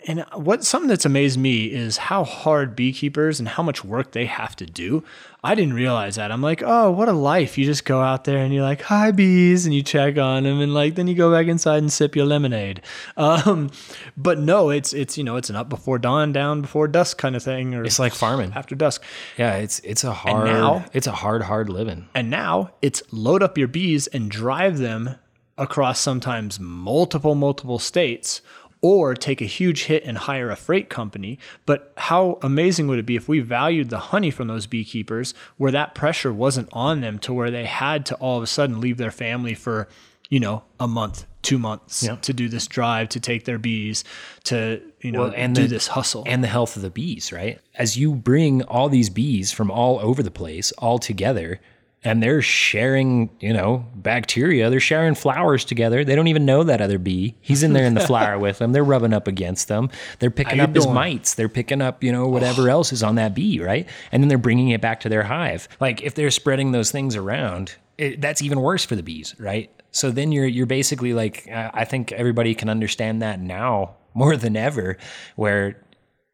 and 0.06 0.24
what 0.34 0.62
something 0.64 0.88
that's 0.88 1.04
amazed 1.04 1.38
me 1.38 1.64
is 1.64 1.96
how 1.96 2.22
hard 2.24 2.76
beekeepers 2.76 3.40
and 3.40 3.48
how 3.48 3.62
much 3.64 3.84
work 3.84 4.12
they 4.12 4.26
have 4.26 4.54
to 4.56 4.66
do. 4.66 5.02
I 5.42 5.54
didn't 5.54 5.72
realize 5.72 6.16
that. 6.16 6.30
I'm 6.30 6.42
like, 6.42 6.62
oh, 6.64 6.90
what 6.90 7.08
a 7.08 7.12
life! 7.12 7.56
You 7.58 7.64
just 7.64 7.84
go 7.86 8.00
out 8.00 8.24
there 8.24 8.38
and 8.38 8.52
you're 8.54 8.62
like, 8.62 8.82
hi 8.82 9.10
bees, 9.10 9.64
and 9.64 9.74
you 9.74 9.82
check 9.82 10.18
on 10.18 10.42
them, 10.44 10.60
and 10.60 10.72
like 10.74 10.94
then 10.94 11.08
you 11.08 11.14
go 11.14 11.32
back 11.32 11.46
inside 11.46 11.78
and 11.78 11.90
sip 11.92 12.14
your 12.14 12.26
lemonade. 12.26 12.82
Um, 13.16 13.70
but 14.16 14.38
no, 14.38 14.70
it's 14.70 14.92
it's 14.92 15.18
you 15.18 15.24
know 15.24 15.36
it's 15.36 15.50
an 15.50 15.56
up 15.56 15.68
before 15.68 15.98
dawn, 15.98 16.32
down 16.32 16.60
before 16.62 16.86
dusk 16.88 17.18
kind 17.18 17.34
of 17.34 17.42
thing, 17.42 17.74
or 17.74 17.84
it's 17.84 17.98
like 17.98 18.12
farming 18.14 18.52
after 18.54 18.74
dusk. 18.74 19.02
yeah 19.36 19.56
it's 19.56 19.80
it's 19.80 20.04
a 20.04 20.12
hard 20.12 20.46
now- 20.46 20.84
it's 20.92 21.06
a 21.06 21.12
hard 21.12 21.42
hard 21.42 21.68
living 21.68 22.08
And 22.14 22.30
now 22.30 22.70
it's 22.82 23.02
load 23.12 23.42
up 23.42 23.58
your 23.58 23.68
bees 23.68 24.06
and 24.08 24.30
drive 24.30 24.78
them 24.78 25.16
across 25.58 26.00
sometimes 26.00 26.58
multiple, 26.58 27.34
multiple 27.34 27.78
states, 27.78 28.40
or 28.82 29.14
take 29.14 29.40
a 29.42 29.44
huge 29.46 29.84
hit 29.84 30.04
and 30.04 30.16
hire 30.16 30.50
a 30.50 30.56
freight 30.56 30.88
company. 30.88 31.38
But 31.66 31.92
how 31.96 32.38
amazing 32.42 32.88
would 32.88 32.98
it 32.98 33.06
be 33.06 33.16
if 33.16 33.28
we 33.28 33.40
valued 33.40 33.90
the 33.90 33.98
honey 33.98 34.30
from 34.30 34.48
those 34.48 34.66
beekeepers 34.66 35.34
where 35.58 35.72
that 35.72 35.94
pressure 35.94 36.32
wasn't 36.32 36.68
on 36.72 37.00
them 37.00 37.18
to 37.20 37.32
where 37.34 37.50
they 37.50 37.66
had 37.66 38.06
to 38.06 38.14
all 38.16 38.38
of 38.38 38.42
a 38.42 38.46
sudden 38.46 38.80
leave 38.80 38.96
their 38.96 39.10
family 39.10 39.52
for, 39.54 39.86
you 40.30 40.40
know, 40.40 40.62
a 40.78 40.88
month, 40.88 41.26
two 41.42 41.58
months 41.58 42.06
to 42.22 42.32
do 42.32 42.48
this 42.48 42.66
drive, 42.66 43.08
to 43.10 43.20
take 43.20 43.44
their 43.44 43.58
bees, 43.58 44.02
to, 44.44 44.80
you 45.02 45.12
know, 45.12 45.24
Well, 45.24 45.32
and 45.36 45.54
do 45.54 45.62
the- 45.62 45.68
this 45.68 45.88
hustle. 45.88 46.22
and 46.26 46.42
the 46.42 46.48
health 46.48 46.76
of 46.76 46.82
the 46.82 46.90
bees, 46.90 47.32
right? 47.32 47.58
As 47.74 47.98
you 47.98 48.14
bring 48.14 48.62
all 48.62 48.88
these 48.88 49.10
bees 49.10 49.52
from 49.52 49.70
all 49.70 49.98
over 50.00 50.22
the 50.22 50.30
place 50.30 50.72
all 50.78 50.98
together 50.98 51.60
and 52.02 52.22
they're 52.22 52.40
sharing, 52.40 53.28
you 53.40 53.52
know, 53.52 53.84
bacteria, 53.94 54.70
they're 54.70 54.80
sharing 54.80 55.14
flowers 55.14 55.64
together. 55.64 56.04
They 56.04 56.14
don't 56.14 56.28
even 56.28 56.46
know 56.46 56.62
that 56.62 56.80
other 56.80 56.98
bee. 56.98 57.36
He's 57.40 57.62
in 57.62 57.74
there 57.74 57.84
in 57.84 57.94
the 57.94 58.00
flower 58.00 58.38
with 58.38 58.58
them. 58.58 58.72
They're 58.72 58.84
rubbing 58.84 59.12
up 59.12 59.28
against 59.28 59.68
them. 59.68 59.90
They're 60.18 60.30
picking 60.30 60.60
up 60.60 60.74
his 60.74 60.86
mites. 60.86 61.34
They're 61.34 61.48
picking 61.50 61.82
up, 61.82 62.02
you 62.02 62.10
know, 62.10 62.26
whatever 62.26 62.70
else 62.70 62.92
is 62.92 63.02
on 63.02 63.16
that 63.16 63.34
bee, 63.34 63.60
right? 63.60 63.86
And 64.12 64.22
then 64.22 64.28
they're 64.28 64.38
bringing 64.38 64.70
it 64.70 64.80
back 64.80 65.00
to 65.00 65.08
their 65.10 65.24
hive. 65.24 65.68
Like 65.78 66.02
if 66.02 66.14
they're 66.14 66.30
spreading 66.30 66.72
those 66.72 66.90
things 66.90 67.16
around, 67.16 67.76
it, 67.98 68.20
that's 68.20 68.40
even 68.40 68.60
worse 68.60 68.84
for 68.84 68.96
the 68.96 69.02
bees, 69.02 69.34
right? 69.38 69.70
So 69.90 70.10
then 70.10 70.32
you're 70.32 70.46
you're 70.46 70.66
basically 70.66 71.12
like 71.12 71.48
I 71.48 71.70
I 71.74 71.84
think 71.84 72.12
everybody 72.12 72.54
can 72.54 72.68
understand 72.68 73.22
that 73.22 73.40
now 73.40 73.96
more 74.14 74.36
than 74.36 74.56
ever, 74.56 74.96
where 75.36 75.84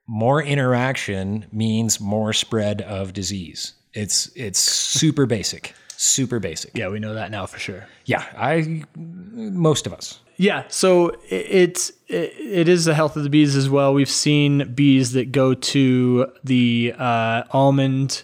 more 0.07 0.41
interaction 0.43 1.47
means 1.51 2.01
more 2.01 2.33
spread 2.33 2.83
of 2.83 3.13
disease. 3.13 3.75
It's 3.97 4.31
it's 4.37 4.59
super 4.59 5.27
basic, 5.27 5.75
super 5.97 6.39
basic. 6.39 6.77
yeah, 6.77 6.89
we 6.89 7.01
know 7.01 7.15
that 7.15 7.31
now 7.31 7.47
for 7.47 7.59
sure. 7.59 7.87
Yeah, 8.05 8.25
I 8.37 8.85
most 8.95 9.87
of 9.87 9.93
us. 9.95 10.21
Yeah, 10.37 10.65
so 10.69 11.17
it's 11.31 11.91
it, 12.09 12.35
it 12.39 12.69
is 12.69 12.85
the 12.85 12.95
health 12.95 13.17
of 13.17 13.23
the 13.23 13.31
bees 13.31 13.57
as 13.57 13.71
well. 13.71 13.95
We've 13.95 14.09
seen 14.09 14.75
bees 14.75 15.13
that 15.13 15.33
go 15.33 15.55
to 15.55 16.31
the 16.45 16.95
uh, 16.99 17.45
almond, 17.53 18.23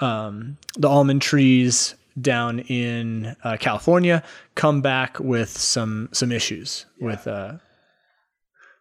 um, 0.00 0.58
the 0.76 0.88
almond 0.88 1.22
trees 1.22 1.94
down 2.20 2.60
in 2.60 3.36
uh, 3.44 3.56
California 3.58 4.22
come 4.54 4.80
back 4.80 5.18
with 5.20 5.50
some 5.50 6.08
some 6.12 6.32
issues 6.32 6.86
with 7.00 7.26
uh, 7.28 7.54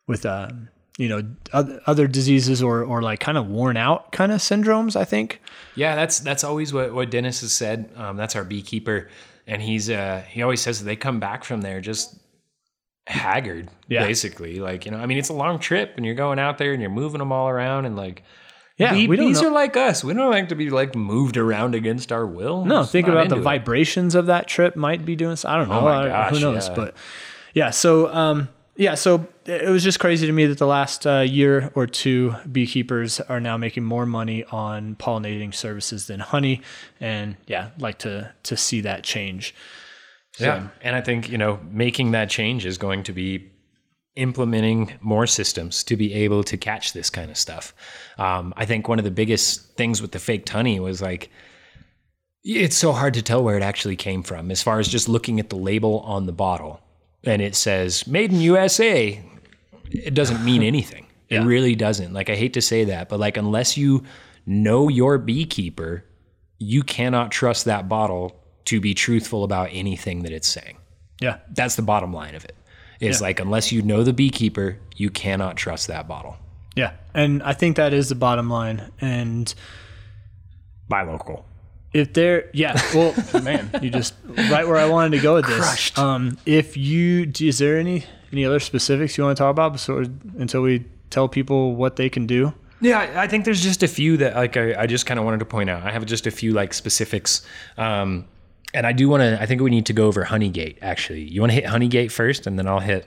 with 0.08 0.26
um, 0.26 0.70
you 0.98 1.10
know 1.10 1.24
other, 1.52 2.08
diseases 2.08 2.62
or 2.62 2.84
or 2.84 3.02
like 3.02 3.20
kind 3.20 3.38
of 3.38 3.48
worn 3.48 3.78
out 3.78 4.12
kind 4.12 4.32
of 4.32 4.40
syndromes. 4.40 4.96
I 4.96 5.06
think. 5.06 5.42
Yeah, 5.76 5.96
that's 5.96 6.20
that's 6.20 6.44
always 6.44 6.72
what 6.74 6.94
what 6.94 7.10
Dennis 7.10 7.42
has 7.42 7.52
said. 7.54 7.90
Um, 7.96 8.16
that's 8.18 8.36
our 8.36 8.44
beekeeper, 8.44 9.10
and 9.48 9.62
he's 9.62 9.90
uh 9.90 10.24
he 10.30 10.42
always 10.44 10.62
says 10.62 10.80
that 10.80 10.86
they 10.86 10.96
come 10.96 11.20
back 11.20 11.44
from 11.44 11.62
there 11.62 11.82
just 11.82 12.16
haggard, 13.08 13.70
Yeah. 13.88 14.06
basically. 14.06 14.60
Like 14.60 14.86
you 14.86 14.92
know, 14.92 14.98
I 14.98 15.06
mean, 15.06 15.18
it's 15.18 15.30
a 15.30 15.34
long 15.34 15.60
trip, 15.60 15.94
and 15.98 16.06
you're 16.06 16.16
going 16.16 16.40
out 16.40 16.58
there 16.58 16.74
and 16.74 16.82
you're 16.82 16.92
moving 16.92 17.20
them 17.20 17.32
all 17.32 17.50
around, 17.50 17.86
and 17.86 17.96
like. 17.96 18.24
Yeah, 18.76 18.94
we 18.96 19.06
don't 19.16 19.28
bees 19.28 19.40
know- 19.40 19.50
are 19.50 19.52
like 19.52 19.78
us. 19.78 20.04
We 20.04 20.16
don't 20.16 20.32
like 20.32 20.50
to 20.50 20.56
be 20.56 20.72
like 20.72 20.96
moved 20.96 21.38
around 21.38 21.76
against 21.76 22.12
our 22.12 22.26
will. 22.26 22.66
No, 22.66 22.84
think 22.84 23.08
about 23.08 23.30
the 23.30 23.38
it. 23.38 23.42
vibrations 23.42 24.16
of 24.16 24.26
that 24.26 24.48
trip 24.48 24.76
might 24.76 25.06
be 25.06 25.16
doing. 25.16 25.38
I 25.46 25.58
don't 25.58 25.70
know. 25.70 25.78
Oh 25.80 25.82
my 25.86 26.06
I- 26.06 26.08
gosh, 26.08 26.32
who 26.32 26.40
knows? 26.40 26.68
yeah. 26.70 26.74
But 26.76 26.96
yeah, 27.54 27.70
so 27.70 28.12
um, 28.12 28.50
yeah, 28.76 28.96
so 28.96 29.28
it 29.46 29.70
was 29.70 29.84
just 29.84 30.00
crazy 30.00 30.26
to 30.26 30.34
me 30.34 30.46
that 30.48 30.58
the 30.58 30.68
last 30.68 31.06
uh, 31.06 31.20
year 31.20 31.72
or 31.76 31.86
two, 31.86 32.36
beekeepers 32.52 33.20
are 33.20 33.40
now 33.40 33.58
making 33.58 33.84
more 33.84 34.06
money 34.06 34.44
on 34.46 34.96
pollinating 34.96 35.54
services 35.54 36.08
than 36.08 36.20
honey, 36.20 36.62
and 37.00 37.38
yeah, 37.46 37.70
like 37.78 38.00
to 38.00 38.34
to 38.44 38.58
see 38.58 38.82
that 38.82 39.04
change. 39.04 39.54
Yeah. 40.40 40.70
And 40.82 40.96
I 40.96 41.02
think, 41.02 41.30
you 41.30 41.38
know, 41.38 41.60
making 41.70 42.12
that 42.12 42.30
change 42.30 42.66
is 42.66 42.78
going 42.78 43.04
to 43.04 43.14
be 43.14 43.52
implementing 44.16 44.94
more 45.02 45.28
systems 45.28 45.84
to 45.86 45.96
be 45.96 46.14
able 46.14 46.44
to 46.46 46.58
catch 46.58 46.94
this 46.94 47.10
kind 47.10 47.32
of 47.32 47.38
stuff. 47.38 47.74
Um, 48.18 48.54
I 48.58 48.66
think 48.66 48.88
one 48.88 49.00
of 49.00 49.06
the 49.06 49.12
biggest 49.12 49.76
things 49.76 50.02
with 50.02 50.12
the 50.12 50.20
faked 50.20 50.50
honey 50.50 50.80
was 50.80 51.02
like, 51.02 51.30
it's 52.44 52.76
so 52.76 52.92
hard 52.92 53.14
to 53.14 53.22
tell 53.22 53.44
where 53.44 53.58
it 53.58 53.64
actually 53.64 53.96
came 53.96 54.22
from 54.24 54.52
as 54.52 54.62
far 54.62 54.80
as 54.80 54.88
just 54.88 55.08
looking 55.08 55.40
at 55.40 55.50
the 55.50 55.56
label 55.56 56.00
on 56.02 56.26
the 56.26 56.34
bottle 56.34 56.82
and 57.24 57.42
it 57.42 57.56
says 57.56 58.06
made 58.08 58.32
in 58.32 58.40
USA. 58.42 59.24
It 59.90 60.14
doesn't 60.14 60.44
mean 60.44 60.64
anything. 60.74 61.08
It 61.30 61.36
Yeah. 61.36 61.46
really 61.46 61.76
doesn't. 61.76 62.14
Like, 62.14 62.30
I 62.30 62.36
hate 62.36 62.54
to 62.54 62.62
say 62.62 62.84
that, 62.86 63.10
but 63.10 63.20
like, 63.20 63.38
unless 63.38 63.78
you 63.78 64.04
know 64.46 64.90
your 64.90 65.18
beekeeper, 65.18 66.04
you 66.60 66.84
cannot 66.84 67.32
trust 67.32 67.66
that 67.66 67.88
bottle 67.90 68.36
to 68.66 68.80
be 68.80 68.94
truthful 68.94 69.44
about 69.44 69.70
anything 69.72 70.24
that 70.24 70.32
it's 70.32 70.48
saying. 70.48 70.78
Yeah, 71.22 71.38
That's 71.52 71.76
the 71.76 71.82
bottom 71.82 72.12
line 72.14 72.36
of 72.36 72.44
it. 72.46 72.56
Is 73.00 73.22
like 73.22 73.42
unless 73.42 73.72
you 73.72 73.82
know 73.82 74.04
the 74.04 74.14
beekeeper, 74.14 74.78
you 74.96 75.10
cannot 75.10 75.58
trust 75.58 75.88
that 75.88 76.08
bottle. 76.08 76.38
yeah, 76.76 76.94
and 77.14 77.44
I 77.44 77.52
think 77.54 77.76
that 77.76 77.92
is 77.94 78.08
the 78.08 78.16
bottom 78.16 78.50
line. 78.50 78.92
And 79.02 79.54
Buy 80.88 81.04
local. 81.04 81.46
If 81.94 82.14
there 82.14 82.50
yeah 82.54 82.80
well 82.94 83.14
man 83.44 83.70
you 83.82 83.90
just 83.90 84.14
right 84.50 84.68
where 84.68 84.78
i 84.78 84.88
wanted 84.88 85.16
to 85.16 85.22
go 85.22 85.36
with 85.36 85.46
this 85.46 85.58
Crushed. 85.60 85.98
um 86.00 86.38
if 86.46 86.76
you 86.76 87.32
is 87.40 87.60
there 87.60 87.78
any 87.78 88.04
any 88.32 88.46
other 88.46 88.60
specifics 88.60 89.18
you 89.18 89.24
want 89.24 89.38
to 89.38 89.42
talk 89.44 89.52
about 89.52 89.74
before, 89.74 90.06
until 90.40 90.62
we 90.62 90.86
tell 91.12 91.28
people 91.30 91.76
what 91.76 91.96
they 91.98 92.10
can 92.10 92.26
do 92.26 92.52
Yeah, 92.82 93.00
I- 93.00 93.24
I 93.24 93.28
think 93.28 93.46
there's 93.46 93.62
just 93.62 93.84
a 93.84 93.88
few 93.88 94.18
that 94.18 94.36
like 94.36 94.58
I, 94.58 94.74
I 94.84 94.88
just 94.88 95.06
kind 95.06 95.20
of 95.20 95.26
wanted 95.26 95.40
to 95.40 95.46
point 95.46 95.70
out. 95.70 95.84
I 95.84 95.92
have 95.92 96.06
just 96.06 96.26
a 96.28 96.32
few 96.32 96.52
like 96.52 96.74
specifics. 96.74 97.46
Um, 97.78 98.26
and 98.74 98.86
I 98.88 98.92
do 98.92 99.08
want 99.08 99.22
to. 99.22 99.40
I 99.42 99.46
think 99.46 99.62
we 99.62 99.70
need 99.70 99.86
to 99.86 99.94
go 99.94 100.08
over 100.08 100.26
Honeygate. 100.26 100.80
Actually, 100.82 101.22
you 101.22 101.40
want 101.42 101.52
to 101.52 101.56
hit 101.56 101.66
Honeygate 101.66 102.12
first, 102.12 102.48
and 102.48 102.58
then 102.58 102.68
I'll 102.68 102.80
hit. 102.82 103.06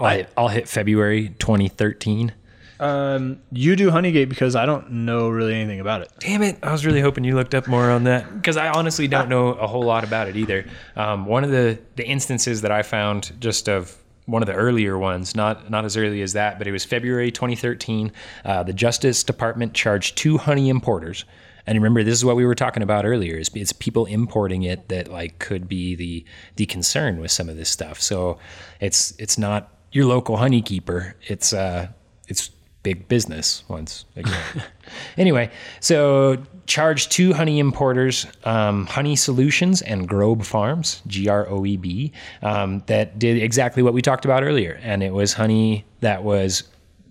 I'll, 0.00 0.08
hit, 0.08 0.28
I'll 0.38 0.48
hit 0.48 0.66
February 0.66 1.28
2013. 1.38 2.32
Um 2.80 3.40
you 3.52 3.76
do 3.76 3.90
honeygate 3.90 4.28
because 4.28 4.56
i 4.56 4.64
don't 4.66 4.90
know 4.90 5.28
really 5.28 5.54
anything 5.54 5.80
about 5.80 6.00
it 6.02 6.10
Damn 6.18 6.42
it! 6.42 6.58
I 6.62 6.70
was 6.72 6.84
really 6.84 7.00
hoping 7.00 7.24
you 7.24 7.34
looked 7.34 7.54
up 7.54 7.66
more 7.66 7.90
on 7.90 8.04
that 8.04 8.32
because 8.34 8.56
I 8.56 8.68
honestly 8.68 9.08
don't 9.08 9.28
know 9.28 9.48
a 9.54 9.66
whole 9.66 9.82
lot 9.82 10.04
about 10.04 10.28
it 10.28 10.36
either. 10.36 10.66
Um, 10.96 11.24
one 11.24 11.44
of 11.44 11.50
the 11.50 11.78
the 11.96 12.06
instances 12.06 12.60
that 12.60 12.70
I 12.70 12.82
found 12.82 13.32
just 13.40 13.68
of 13.68 13.96
one 14.26 14.42
of 14.42 14.46
the 14.46 14.54
earlier 14.54 14.98
ones, 14.98 15.34
not 15.34 15.70
not 15.70 15.84
as 15.84 15.96
early 15.96 16.22
as 16.22 16.34
that, 16.34 16.58
but 16.58 16.66
it 16.66 16.72
was 16.72 16.84
February 16.84 17.30
2013. 17.30 18.12
Uh, 18.44 18.62
the 18.62 18.72
Justice 18.72 19.24
Department 19.24 19.72
charged 19.72 20.18
two 20.18 20.38
honey 20.38 20.68
importers. 20.68 21.24
And 21.66 21.76
remember, 21.76 22.02
this 22.02 22.14
is 22.14 22.24
what 22.24 22.36
we 22.36 22.44
were 22.44 22.54
talking 22.54 22.82
about 22.82 23.04
earlier. 23.04 23.36
Is 23.36 23.50
it's 23.54 23.72
people 23.72 24.06
importing 24.06 24.62
it 24.62 24.88
that 24.88 25.08
like 25.08 25.38
could 25.38 25.68
be 25.68 25.94
the 25.94 26.24
the 26.56 26.66
concern 26.66 27.18
with 27.18 27.30
some 27.30 27.48
of 27.48 27.56
this 27.56 27.70
stuff. 27.70 28.00
So 28.00 28.38
it's 28.80 29.14
it's 29.18 29.38
not 29.38 29.72
your 29.92 30.04
local 30.04 30.36
honey 30.36 30.62
keeper. 30.62 31.16
It's 31.26 31.52
uh 31.52 31.88
it's 32.28 32.50
big 32.82 33.08
business 33.08 33.64
once 33.68 34.06
again. 34.16 34.62
anyway, 35.16 35.50
so 35.80 36.42
charged 36.66 37.10
two 37.10 37.32
honey 37.32 37.58
importers, 37.58 38.26
um, 38.44 38.86
Honey 38.86 39.16
Solutions 39.16 39.82
and 39.82 40.08
Groeb 40.08 40.44
Farms, 40.44 41.02
G 41.06 41.28
R 41.28 41.48
O 41.48 41.66
E 41.66 41.76
B, 41.76 42.12
um, 42.42 42.82
that 42.86 43.18
did 43.18 43.42
exactly 43.42 43.82
what 43.82 43.92
we 43.92 44.00
talked 44.00 44.24
about 44.24 44.42
earlier. 44.42 44.78
And 44.82 45.02
it 45.02 45.12
was 45.12 45.32
honey 45.32 45.84
that 46.00 46.22
was 46.22 46.62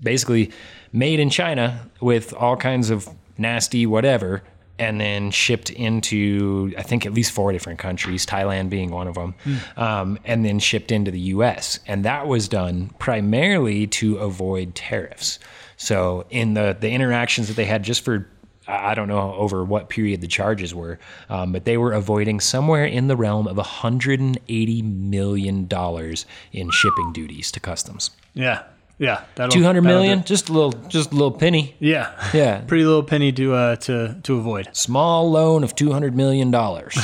basically 0.02 0.52
made 0.94 1.20
in 1.20 1.30
China 1.30 1.88
with 2.00 2.34
all 2.34 2.56
kinds 2.56 2.90
of 2.90 3.08
nasty 3.38 3.86
whatever. 3.86 4.44
And 4.80 5.02
then 5.02 5.30
shipped 5.32 5.72
into, 5.72 6.74
I 6.78 6.84
think, 6.84 7.06
at 7.06 7.14
least 7.14 7.34
four 7.34 7.52
different 7.52 7.80
countries, 7.80 8.26
Thailand 8.26 8.70
being 8.70 8.92
one 8.92 9.10
of 9.10 9.16
them, 9.16 9.36
um, 9.76 10.18
and 10.24 10.46
then 10.46 10.58
shipped 10.58 10.90
into 10.94 11.12
the 11.12 11.20
US. 11.20 11.82
And 11.86 12.06
that 12.06 12.28
was 12.28 12.48
done 12.48 12.90
primarily 12.98 13.88
to 13.88 14.16
avoid 14.20 14.76
tariffs. 14.76 15.38
So, 15.82 16.26
in 16.30 16.56
the, 16.56 16.76
the 16.78 16.90
interactions 16.92 17.48
that 17.48 17.56
they 17.56 17.64
had 17.66 17.84
just 17.84 18.04
for 18.04 18.28
I 18.68 18.94
don't 18.94 19.08
know 19.08 19.34
over 19.34 19.64
what 19.64 19.90
period 19.90 20.22
the 20.22 20.28
charges 20.28 20.76
were, 20.76 21.00
um, 21.30 21.52
but 21.54 21.66
they 21.66 21.78
were 21.78 21.92
avoiding 21.94 22.40
somewhere 22.40 22.86
in 22.86 23.08
the 23.08 23.16
realm 23.16 23.48
of 23.48 23.58
180 23.58 24.82
million 24.84 25.66
dollars 25.68 26.26
in 26.52 26.70
shipping 26.70 27.12
duties 27.12 27.52
to 27.54 27.60
customs. 27.60 28.12
Yeah. 28.36 28.64
Yeah. 29.00 29.24
That'll, 29.36 29.52
200 29.54 29.82
that'll 29.82 29.98
million, 29.98 30.24
just 30.24 30.50
a 30.50 30.54
little, 30.54 30.74
just 30.90 31.12
a 31.12 31.16
little 31.16 31.32
penny. 31.32 31.76
Yeah. 31.80 32.14
Yeah. 32.34 32.62
Pretty 32.68 32.84
little 32.84 33.02
penny 33.02 33.32
to 33.32 33.54
uh 33.56 33.76
to 33.78 34.20
to 34.22 34.38
avoid. 34.38 34.70
Small 34.74 35.32
loan 35.32 35.64
of 35.64 35.74
200 35.74 36.14
million 36.16 36.52
dollars. 36.52 36.96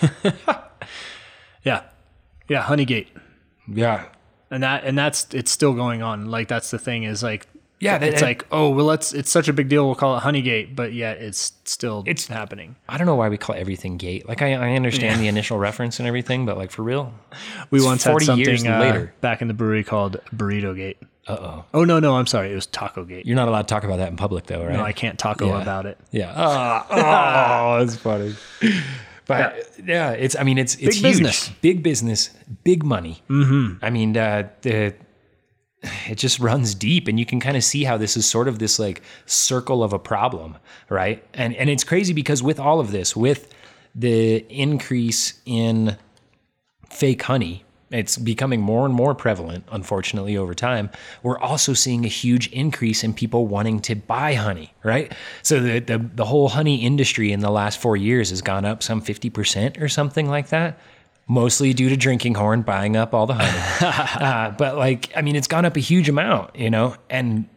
Yeah. 1.64 1.82
Yeah, 2.48 2.62
Honeygate. 2.62 3.08
yeah. 3.66 4.06
And 4.50 4.62
that 4.62 4.84
and 4.84 4.96
that's 4.96 5.26
it's 5.34 5.50
still 5.50 5.74
going 5.74 6.02
on. 6.02 6.26
Like 6.30 6.48
that's 6.48 6.70
the 6.70 6.78
thing 6.78 7.02
is 7.02 7.22
like 7.22 7.46
Yeah, 7.80 7.98
that- 7.98 8.08
it's 8.08 8.22
like, 8.22 8.44
oh 8.50 8.70
well 8.70 8.86
let's 8.86 9.12
it's 9.12 9.30
such 9.30 9.46
a 9.48 9.52
big 9.52 9.68
deal, 9.68 9.86
we'll 9.86 9.94
call 9.94 10.16
it 10.18 10.22
Honeygate, 10.22 10.74
but 10.74 10.92
yet 10.92 11.18
it's 11.18 11.52
still 11.64 12.02
It's- 12.06 12.26
happening. 12.26 12.74
I 12.88 12.98
don't 12.98 13.06
know 13.06 13.14
why 13.14 13.28
we 13.28 13.38
call 13.38 13.54
everything 13.56 13.96
gate. 13.98 14.28
Like 14.28 14.42
I, 14.42 14.54
I 14.54 14.74
understand 14.74 15.20
the 15.20 15.28
initial 15.28 15.58
reference 15.58 15.98
and 16.00 16.08
everything, 16.08 16.44
but 16.46 16.56
like 16.58 16.70
for 16.70 16.82
real, 16.82 17.12
We 17.70 17.80
once 17.82 18.02
had 18.04 18.10
40 18.12 18.24
something 18.26 18.44
years 18.46 18.64
uh, 18.64 18.78
later. 18.80 19.14
back 19.20 19.42
in 19.42 19.48
the 19.48 19.54
brewery 19.54 19.84
called 19.84 20.20
Burrito 20.34 20.74
Gate. 20.74 20.98
uh 21.28 21.36
oh. 21.40 21.64
Oh 21.74 21.84
no, 21.84 22.00
no, 22.00 22.16
I'm 22.16 22.26
sorry. 22.26 22.50
It 22.50 22.54
was 22.56 22.66
Taco 22.66 23.04
Gate. 23.04 23.26
You're 23.26 23.36
not 23.36 23.46
allowed 23.48 23.62
to 23.68 23.74
talk 23.74 23.84
about 23.84 23.98
that 23.98 24.08
in 24.08 24.16
public 24.16 24.46
though, 24.46 24.64
right? 24.64 24.72
No, 24.72 24.82
I 24.82 24.92
can't 24.92 25.18
taco 25.18 25.46
Yeah. 25.48 25.62
about 25.62 25.86
it. 25.86 25.98
Yeah. 26.10 26.32
Oh, 26.90 27.78
that's 27.84 27.96
funny. 27.96 28.34
But 29.26 29.68
yeah. 29.84 30.12
it's. 30.12 30.36
I 30.36 30.42
mean, 30.42 30.56
it's 30.56 30.74
it's 30.76 30.96
Big 30.96 31.04
huge. 31.04 31.04
business. 31.12 31.48
big 31.60 31.82
business, 31.82 32.30
big 32.64 32.82
money. 32.82 33.22
Mm-hmm. 33.28 33.84
I 33.84 33.90
mean, 33.90 34.16
uh, 34.16 34.48
the 34.62 34.94
it 36.08 36.16
just 36.16 36.38
runs 36.38 36.74
deep, 36.74 37.08
and 37.08 37.18
you 37.18 37.26
can 37.26 37.40
kind 37.40 37.56
of 37.56 37.64
see 37.64 37.84
how 37.84 37.96
this 37.96 38.16
is 38.16 38.28
sort 38.28 38.48
of 38.48 38.58
this 38.58 38.78
like 38.78 39.02
circle 39.26 39.82
of 39.82 39.92
a 39.92 39.98
problem, 39.98 40.56
right? 40.88 41.24
And 41.34 41.54
and 41.56 41.70
it's 41.70 41.84
crazy 41.84 42.12
because 42.12 42.42
with 42.42 42.58
all 42.58 42.80
of 42.80 42.90
this, 42.90 43.16
with 43.16 43.54
the 43.94 44.46
increase 44.48 45.40
in 45.44 45.96
fake 46.90 47.22
honey. 47.22 47.64
It's 47.90 48.18
becoming 48.18 48.60
more 48.60 48.84
and 48.84 48.94
more 48.94 49.14
prevalent, 49.14 49.64
unfortunately, 49.72 50.36
over 50.36 50.54
time. 50.54 50.90
We're 51.22 51.38
also 51.38 51.72
seeing 51.72 52.04
a 52.04 52.08
huge 52.08 52.48
increase 52.48 53.02
in 53.02 53.14
people 53.14 53.46
wanting 53.46 53.80
to 53.80 53.94
buy 53.94 54.34
honey, 54.34 54.74
right? 54.84 55.12
So 55.42 55.58
the, 55.60 55.78
the, 55.78 55.98
the 55.98 56.26
whole 56.26 56.50
honey 56.50 56.84
industry 56.84 57.32
in 57.32 57.40
the 57.40 57.50
last 57.50 57.80
four 57.80 57.96
years 57.96 58.28
has 58.28 58.42
gone 58.42 58.66
up 58.66 58.82
some 58.82 59.00
50% 59.00 59.80
or 59.80 59.88
something 59.88 60.28
like 60.28 60.48
that, 60.48 60.78
mostly 61.28 61.74
due 61.74 61.88
to 61.90 61.96
Drinking 61.96 62.34
Horn 62.34 62.62
buying 62.62 62.96
up 62.96 63.14
all 63.14 63.26
the 63.26 63.34
honey. 63.34 64.18
uh, 64.24 64.50
but 64.52 64.76
like, 64.76 65.12
I 65.14 65.22
mean, 65.22 65.36
it's 65.36 65.46
gone 65.46 65.64
up 65.64 65.76
a 65.76 65.80
huge 65.80 66.08
amount, 66.08 66.56
you 66.56 66.70
know? 66.70 66.96
And 67.10 67.48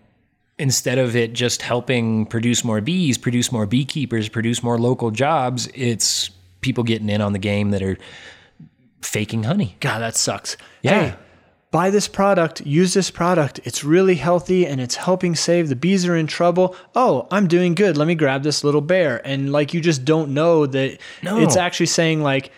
instead 0.60 0.98
of 0.98 1.16
it 1.16 1.34
just 1.34 1.62
helping 1.62 2.26
produce 2.26 2.64
more 2.64 2.82
bees, 2.82 3.18
produce 3.18 3.52
more 3.52 3.66
beekeepers, 3.66 4.30
produce 4.30 4.62
more 4.62 4.78
local 4.78 5.10
jobs, 5.10 5.68
it's 5.74 6.30
people 6.60 6.84
getting 6.84 7.10
in 7.10 7.22
on 7.22 7.34
the 7.34 7.40
game 7.40 7.72
that 7.72 7.82
are 7.82 7.98
faking 9.02 9.44
honey. 9.44 9.78
God, 9.80 10.00
that 10.00 10.16
sucks. 10.16 10.58
Yeah. 10.84 11.12
Hey, 11.12 11.16
buy 11.72 11.90
this 11.90 12.08
product, 12.08 12.62
use 12.62 12.94
this 12.94 13.10
product. 13.10 13.62
It's 13.64 13.84
really 13.84 14.16
healthy 14.16 14.68
and 14.68 14.80
it's 14.82 14.96
helping 14.96 15.34
save 15.34 15.70
the 15.70 15.76
bees 15.76 16.06
are 16.06 16.16
in 16.16 16.28
trouble. 16.28 16.76
Oh, 16.94 17.28
I'm 17.32 17.48
doing 17.48 17.74
good. 17.74 17.98
Let 17.98 18.08
me 18.08 18.16
grab 18.16 18.44
this 18.44 18.64
little 18.64 18.82
bear. 18.82 19.26
And 19.26 19.52
like 19.52 19.74
you 19.74 19.80
just 19.82 20.04
don't 20.06 20.34
know 20.34 20.66
that 20.66 21.00
No. 21.24 21.40
it's 21.40 21.56
actually 21.56 21.86
saying 21.88 22.22
like, 22.22 22.52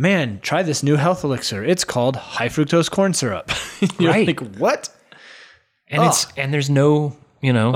man, 0.00 0.40
try 0.40 0.62
this 0.62 0.82
new 0.82 0.96
health 0.96 1.22
elixir. 1.22 1.62
It's 1.62 1.84
called 1.84 2.16
high 2.16 2.48
fructose 2.48 2.90
corn 2.90 3.12
syrup. 3.12 3.50
You're 3.98 4.10
Right. 4.10 4.26
like, 4.26 4.40
what? 4.56 4.88
and 5.88 6.02
it's 6.04 6.26
and 6.36 6.54
there's 6.54 6.70
no 6.70 7.16
you 7.42 7.52
know 7.52 7.72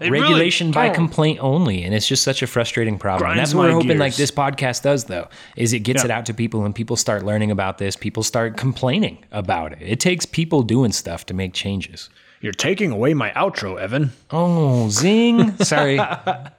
really- 0.00 0.10
regulation 0.20 0.70
by 0.70 0.88
oh. 0.88 0.94
complaint 0.94 1.38
only 1.42 1.82
and 1.82 1.94
it's 1.94 2.06
just 2.08 2.22
such 2.22 2.40
a 2.42 2.46
frustrating 2.46 2.98
problem 2.98 3.30
and 3.30 3.38
that's 3.38 3.52
what 3.52 3.66
we're 3.66 3.72
hoping 3.72 3.98
like 3.98 4.16
this 4.16 4.30
podcast 4.30 4.82
does 4.82 5.04
though 5.04 5.28
is 5.56 5.72
it 5.74 5.80
gets 5.80 6.00
Yeah. 6.02 6.06
it 6.06 6.10
out 6.12 6.26
to 6.26 6.34
people 6.34 6.64
and 6.64 6.74
people 6.74 6.96
start 6.96 7.24
learning 7.26 7.50
about 7.50 7.76
this 7.76 7.94
people 7.94 8.22
start 8.22 8.56
complaining 8.56 9.18
about 9.30 9.72
it 9.72 9.80
it 9.82 10.00
takes 10.00 10.24
people 10.24 10.62
doing 10.62 10.92
stuff 10.92 11.26
to 11.26 11.34
make 11.34 11.52
changes 11.52 12.08
You're 12.40 12.52
taking 12.52 12.92
away 12.92 13.14
my 13.14 13.30
outro, 13.30 13.78
Evan. 13.80 14.12
oh 14.30 14.88
zing 14.90 15.56
sorry 15.64 15.98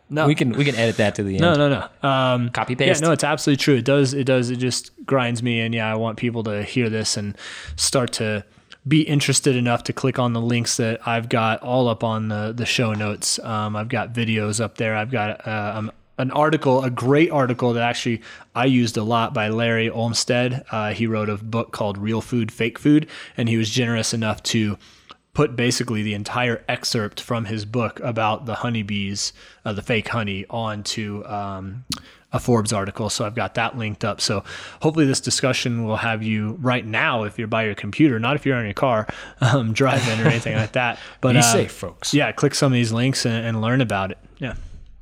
no 0.09 0.27
we 0.27 0.36
can 0.36 0.51
we 0.51 0.65
can 0.65 0.75
edit 0.75 0.97
that 0.97 1.15
to 1.15 1.23
the 1.23 1.36
end 1.36 1.41
No, 1.41 1.53
no, 1.53 1.69
no. 1.69 2.07
Um, 2.09 2.49
copy 2.49 2.73
yeah, 2.73 2.88
paste 2.88 3.01
no, 3.01 3.11
it's 3.11 3.23
absolutely 3.23 3.63
true. 3.63 3.75
It 3.75 3.86
does. 3.86 4.13
It 4.13 4.25
does. 4.25 4.49
It 4.49 4.57
just 4.57 4.91
grinds 5.05 5.41
me, 5.41 5.59
and 5.61 5.73
yeah, 5.73 5.91
I 5.91 5.95
want 5.95 6.17
people 6.17 6.43
to 6.43 6.63
hear 6.63 6.89
this 6.89 7.15
and 7.17 7.38
start 7.75 8.11
to 8.13 8.43
be 8.88 9.01
interested 9.01 9.55
enough 9.55 9.84
to 9.84 9.93
click 9.93 10.17
on 10.17 10.34
the 10.34 10.41
links 10.41 10.77
that 10.77 11.05
I've 11.07 11.30
got 11.30 11.61
all 11.61 11.88
up 11.88 12.03
on 12.03 12.27
the 12.30 12.53
the 12.55 12.65
show 12.65 12.93
notes. 12.93 13.39
Um, 13.39 13.75
I've 13.75 13.89
got 13.89 14.13
videos 14.13 14.59
up 14.59 14.77
there. 14.77 14.95
I've 14.95 15.11
got 15.11 15.47
uh, 15.47 15.73
um, 15.75 15.91
an 16.17 16.32
article, 16.32 16.84
a 16.84 16.89
great 16.89 17.32
article 17.32 17.71
that 17.73 17.84
actually 17.84 18.21
I 18.53 18.65
used 18.65 18.97
a 18.97 19.03
lot 19.03 19.34
by 19.34 19.47
Larry 19.49 19.89
Olmsted. 19.89 20.63
Uh, 20.71 20.91
he 20.93 21.07
wrote 21.07 21.30
a 21.30 21.38
book 21.38 21.71
called 21.71 21.97
Real 21.97 22.21
Food, 22.21 22.51
Fake 22.51 22.77
Food, 22.80 23.07
and 23.38 23.47
he 23.47 23.55
was 23.57 23.69
generous 23.69 24.13
enough 24.13 24.43
to 24.43 24.77
put 25.34 25.55
basically 25.55 26.03
the 26.03 26.13
entire 26.13 26.63
excerpt 26.67 27.21
from 27.21 27.45
his 27.45 27.65
book 27.65 27.99
about 28.01 28.45
the 28.45 28.55
honeybees, 28.55 29.32
uh, 29.63 29.73
the 29.73 29.82
fake 29.82 30.09
honey, 30.09 30.45
onto 30.49 31.23
um, 31.25 31.86
a 32.32 32.39
Forbes 32.39 32.73
article. 32.73 33.09
So 33.09 33.25
I've 33.25 33.36
got 33.36 33.55
that 33.55 33.77
linked 33.77 34.03
up. 34.03 34.21
So 34.21 34.43
hopefully 34.82 35.05
this 35.05 35.19
discussion 35.19 35.86
will 35.86 35.97
have 35.97 36.23
you 36.23 36.57
right 36.61 36.86
now 36.86 37.23
if 37.23 37.38
you're 37.38 37.47
by 37.47 37.63
your 37.65 37.75
computer, 37.75 38.19
not 38.19 38.36
if 38.36 38.45
you're 38.45 38.57
in 38.57 38.65
your 38.65 38.73
car 38.73 39.07
um, 39.41 39.73
driving 39.73 40.19
or 40.19 40.27
anything 40.27 40.55
like 40.55 40.73
that. 40.73 40.99
But 41.21 41.34
Be 41.34 41.39
uh, 41.39 41.41
safe, 41.41 41.71
folks. 41.71 42.13
Yeah, 42.13 42.32
click 42.32 42.55
some 42.55 42.71
of 42.71 42.75
these 42.75 42.91
links 42.91 43.25
and, 43.25 43.45
and 43.45 43.61
learn 43.61 43.82
about 43.82 44.11
it. 44.11 44.17
Yeah. 44.38 44.55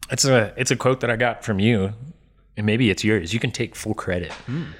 It's 0.09 0.25
a 0.25 0.53
it's 0.55 0.71
a 0.71 0.75
quote 0.75 1.01
that 1.01 1.09
I 1.09 1.15
got 1.15 1.43
from 1.43 1.59
you, 1.59 1.93
and 2.55 2.65
maybe 2.65 2.89
it's 2.89 3.03
yours. 3.03 3.33
You 3.33 3.39
can 3.39 3.51
take 3.51 3.75
full 3.75 3.93
credit. 3.93 4.31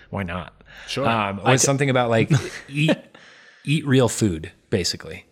Why 0.10 0.24
not? 0.24 0.54
Sure. 0.88 1.08
Um, 1.08 1.44
was 1.44 1.62
t- 1.62 1.66
something 1.66 1.90
about 1.90 2.10
like 2.10 2.32
eat 2.70 2.98
eat 3.66 3.86
real 3.86 4.08
food, 4.08 4.52
basically. 4.70 5.26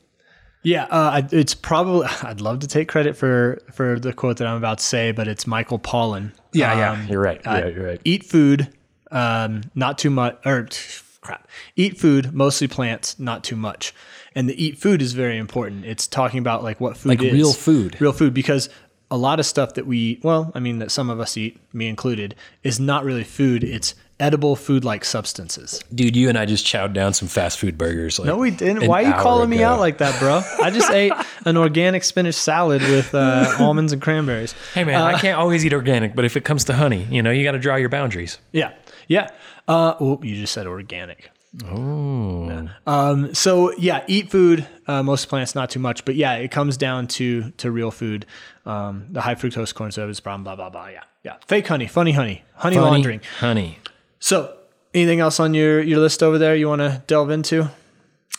Yeah, 0.66 0.86
uh, 0.90 1.22
it's 1.32 1.54
probably. 1.54 2.08
I'd 2.24 2.42
love 2.42 2.60
to 2.60 2.68
take 2.68 2.88
credit 2.90 3.16
for 3.16 3.62
for 3.72 4.00
the 4.00 4.12
quote 4.14 4.38
that 4.38 4.48
I'm 4.48 4.58
about 4.58 4.80
to 4.80 4.84
say, 4.84 5.12
but 5.12 5.28
it's 5.28 5.46
Michael 5.48 5.80
Pollan. 5.80 6.32
Yeah, 6.54 6.72
um, 6.74 6.80
yeah, 6.80 7.08
you're 7.08 7.22
right. 7.22 7.40
uh, 7.46 7.98
Eat 8.04 8.26
food, 8.26 8.70
um, 9.12 9.62
not 9.76 9.98
too 9.98 10.10
much, 10.10 10.38
or 10.46 10.68
crap. 11.22 11.48
Eat 11.76 11.98
food, 12.00 12.34
mostly 12.34 12.68
plants, 12.68 13.18
not 13.20 13.44
too 13.44 13.56
much. 13.56 13.94
And 14.34 14.50
the 14.50 14.62
eat 14.64 14.78
food 14.78 15.02
is 15.02 15.14
very 15.14 15.38
important. 15.38 15.86
It's 15.86 16.08
talking 16.08 16.40
about 16.40 16.64
like 16.64 16.82
what 16.82 16.98
food 16.98 17.10
Like 17.10 17.24
is. 17.24 17.32
real 17.34 17.54
food. 17.54 18.02
real 18.02 18.12
food, 18.12 18.34
because 18.34 18.68
a 19.12 19.18
lot 19.18 19.40
of 19.40 19.46
stuff 19.46 19.76
that 19.76 19.86
we 19.86 19.98
eat, 19.98 20.24
well, 20.24 20.52
I 20.56 20.60
mean 20.60 20.80
that 20.80 20.92
some 20.92 21.10
of 21.12 21.20
us 21.20 21.38
eat, 21.38 21.60
me 21.74 21.88
included, 21.88 22.34
is 22.64 22.80
not 22.80 23.06
really 23.06 23.24
food. 23.24 23.64
It's 23.64 23.94
edible 24.20 24.56
food-like 24.56 25.04
substances. 25.04 25.84
Dude, 25.94 26.16
you 26.16 26.30
and 26.30 26.38
I 26.38 26.46
just 26.46 26.66
chowed 26.66 26.94
down 26.94 27.14
some 27.14 27.28
fast 27.28 27.60
food 27.60 27.78
burgers. 27.78 28.18
Like 28.18 28.28
No, 28.28 28.38
we 28.38 28.50
didn't. 28.52 28.88
Why 28.88 29.04
are 29.04 29.08
you 29.08 29.14
calling 29.14 29.50
me 29.50 29.62
out 29.64 29.80
like 29.80 29.98
that, 29.98 30.18
bro? 30.20 30.42
I 30.62 30.70
just 30.72 30.90
ate 30.92 31.12
an 31.46 31.58
organic 31.58 32.04
spinach 32.04 32.36
salad 32.36 32.82
with 32.82 33.14
uh, 33.14 33.54
almonds 33.60 33.92
and 33.94 34.02
cranberries. 34.02 34.54
Hey 34.74 34.84
man, 34.84 35.02
I 35.02 35.20
can't 35.20 35.38
always 35.38 35.66
eat 35.66 35.74
organic, 35.74 36.16
but 36.16 36.24
if 36.26 36.38
it 36.38 36.46
comes 36.46 36.64
to 36.66 36.74
honey, 36.74 37.04
you 37.12 37.22
know, 37.22 37.32
you 37.32 37.44
got 37.44 37.52
to 37.54 37.60
draw 37.60 37.76
your 37.76 37.90
boundaries. 37.90 38.38
Yeah, 38.52 38.74
yeah. 39.08 39.30
Uh, 39.68 39.96
oh, 40.00 40.20
you 40.24 40.36
just 40.36 40.54
said 40.54 40.68
organic. 40.68 41.32
Oh. 41.66 42.68
Um. 42.86 43.34
So 43.34 43.74
yeah, 43.78 44.04
eat 44.08 44.30
food. 44.30 44.68
Uh, 44.88 45.04
most 45.04 45.28
plants, 45.30 45.56
not 45.56 45.70
too 45.70 45.80
much, 45.80 46.06
but 46.06 46.16
yeah, 46.16 46.34
it 46.36 46.52
comes 46.52 46.78
down 46.78 47.08
to 47.08 47.52
to 47.52 47.72
real 47.72 47.92
food. 47.92 48.26
Um, 48.66 49.08
the 49.10 49.22
high 49.22 49.36
fructose 49.36 49.74
corn 49.74 49.92
syrup 49.92 50.10
is 50.10 50.20
a 50.20 50.22
problem. 50.22 50.44
Blah 50.44 50.56
blah 50.56 50.70
blah. 50.70 50.88
Yeah, 50.88 51.04
yeah. 51.24 51.36
Fake 51.48 51.68
honey, 51.68 51.88
funny 51.88 52.12
honey, 52.12 52.44
honey 52.56 52.76
Honey, 52.76 52.90
laundering. 52.90 53.22
honey. 53.40 53.80
So, 54.20 54.56
anything 54.94 55.20
else 55.20 55.40
on 55.40 55.54
your 55.54 55.82
your 55.82 56.00
list 56.00 56.24
over 56.24 56.38
there 56.38 56.56
you 56.56 56.68
want 56.68 56.82
to 56.82 57.04
delve 57.08 57.30
into? 57.30 57.70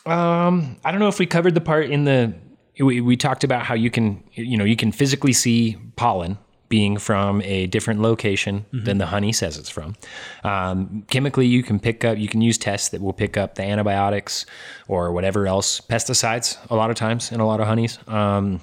Um, 0.05 0.77
I 0.85 0.91
don't 0.91 1.01
know 1.01 1.09
if 1.09 1.19
we 1.19 1.27
covered 1.27 1.55
the 1.55 1.61
part 1.61 1.91
in 1.91 2.05
the 2.05 2.35
we, 2.79 3.01
we 3.01 3.17
talked 3.17 3.45
about 3.45 3.63
how 3.63 3.75
you 3.75 3.91
can 3.91 4.23
you 4.33 4.57
know 4.57 4.65
you 4.65 4.77
can 4.77 4.93
physically 4.93 5.33
see 5.33 5.77
pollen 5.97 6.39
being 6.69 6.97
from 6.97 7.41
a 7.43 7.67
different 7.69 8.01
location 8.01 8.67
than 8.73 8.99
the 8.99 9.07
honey 9.07 9.33
says 9.33 9.57
it's 9.57 9.71
from. 9.71 9.95
Um, 10.43 11.05
chemically, 11.09 11.47
you 11.47 11.63
can 11.63 11.79
pick 11.79 12.05
up 12.05 12.19
you 12.19 12.29
can 12.29 12.41
use 12.41 12.59
tests 12.59 12.89
that 12.91 13.01
will 13.01 13.13
pick 13.13 13.37
up 13.37 13.55
the 13.55 13.63
antibiotics 13.63 14.47
or 14.89 15.13
whatever 15.13 15.47
else 15.47 15.81
pesticides 15.81 16.59
a 16.71 16.75
lot 16.75 16.91
of 16.91 16.97
times 16.97 17.31
in 17.31 17.41
a 17.41 17.47
lot 17.47 17.61
of 17.61 17.67
honeys. 17.67 17.99
Um, 18.09 18.61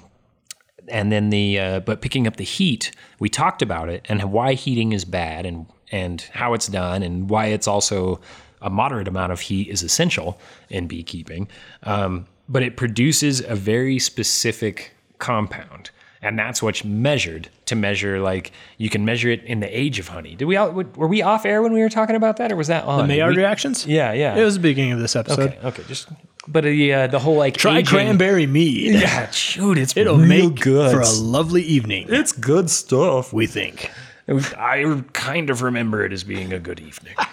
and 0.88 1.10
then 1.10 1.30
the 1.30 1.58
uh, 1.58 1.80
but 1.80 2.02
picking 2.02 2.26
up 2.26 2.36
the 2.36 2.44
heat, 2.44 2.92
we 3.18 3.28
talked 3.28 3.62
about 3.62 3.88
it 3.88 4.04
and 4.08 4.22
why 4.32 4.52
heating 4.54 4.92
is 4.92 5.04
bad 5.04 5.46
and 5.46 5.66
and 5.92 6.20
how 6.32 6.54
it's 6.54 6.66
done 6.68 7.02
and 7.02 7.28
why 7.30 7.46
it's 7.46 7.66
also 7.68 8.20
a 8.62 8.70
moderate 8.70 9.08
amount 9.08 9.30
of 9.32 9.40
heat 9.40 9.68
is 9.68 9.82
essential 9.82 10.38
in 10.70 10.86
beekeeping. 10.86 11.48
Um, 11.82 12.26
but 12.48 12.62
it 12.62 12.76
produces 12.76 13.40
a 13.40 13.54
very 13.54 13.98
specific 13.98 14.92
compound 15.18 15.90
and 16.20 16.38
that's 16.38 16.62
what's 16.62 16.84
measured 16.84 17.48
to 17.66 17.74
measure 17.76 18.18
like 18.20 18.50
you 18.78 18.90
can 18.90 19.04
measure 19.04 19.28
it 19.30 19.42
in 19.44 19.60
the 19.60 19.78
age 19.78 19.98
of 19.98 20.08
honey 20.08 20.34
did 20.34 20.44
we 20.46 20.56
all 20.56 20.70
were 20.70 21.06
we 21.06 21.22
off 21.22 21.46
air 21.46 21.62
when 21.62 21.72
we 21.72 21.80
were 21.80 21.88
talking 21.88 22.16
about 22.16 22.36
that 22.38 22.50
or 22.50 22.56
was 22.56 22.66
that 22.68 22.84
on 22.84 22.98
The 22.98 23.06
Maillard 23.06 23.30
We- 23.36 23.38
reactions? 23.42 23.86
yeah 23.86 24.12
yeah 24.12 24.34
It 24.36 24.42
was 24.44 24.54
the 24.54 24.60
beginning 24.60 24.92
of 24.92 24.98
this 24.98 25.14
episode. 25.16 25.40
okay 25.54 25.58
okay 25.64 25.82
just 25.86 26.08
but 26.48 26.64
the 26.64 26.92
uh, 26.92 27.06
the 27.06 27.18
whole 27.18 27.36
like 27.36 27.56
Try 27.56 27.78
aging- 27.78 27.86
cranberry 27.86 28.46
mead. 28.46 28.94
yeah 28.94 29.30
shoot 29.30 29.78
it's 29.78 29.96
It'll 29.96 30.16
make 30.18 30.60
good 30.60 30.90
for 30.92 31.00
a 31.00 31.10
lovely 31.10 31.62
evening. 31.62 32.06
it's 32.10 32.32
good 32.32 32.68
stuff 32.68 33.32
we 33.32 33.46
think. 33.46 33.90
I 34.28 35.02
kind 35.12 35.50
of 35.50 35.62
remember 35.62 36.04
it 36.04 36.12
as 36.12 36.24
being 36.24 36.52
a 36.52 36.58
good 36.58 36.80
evening 36.80 37.14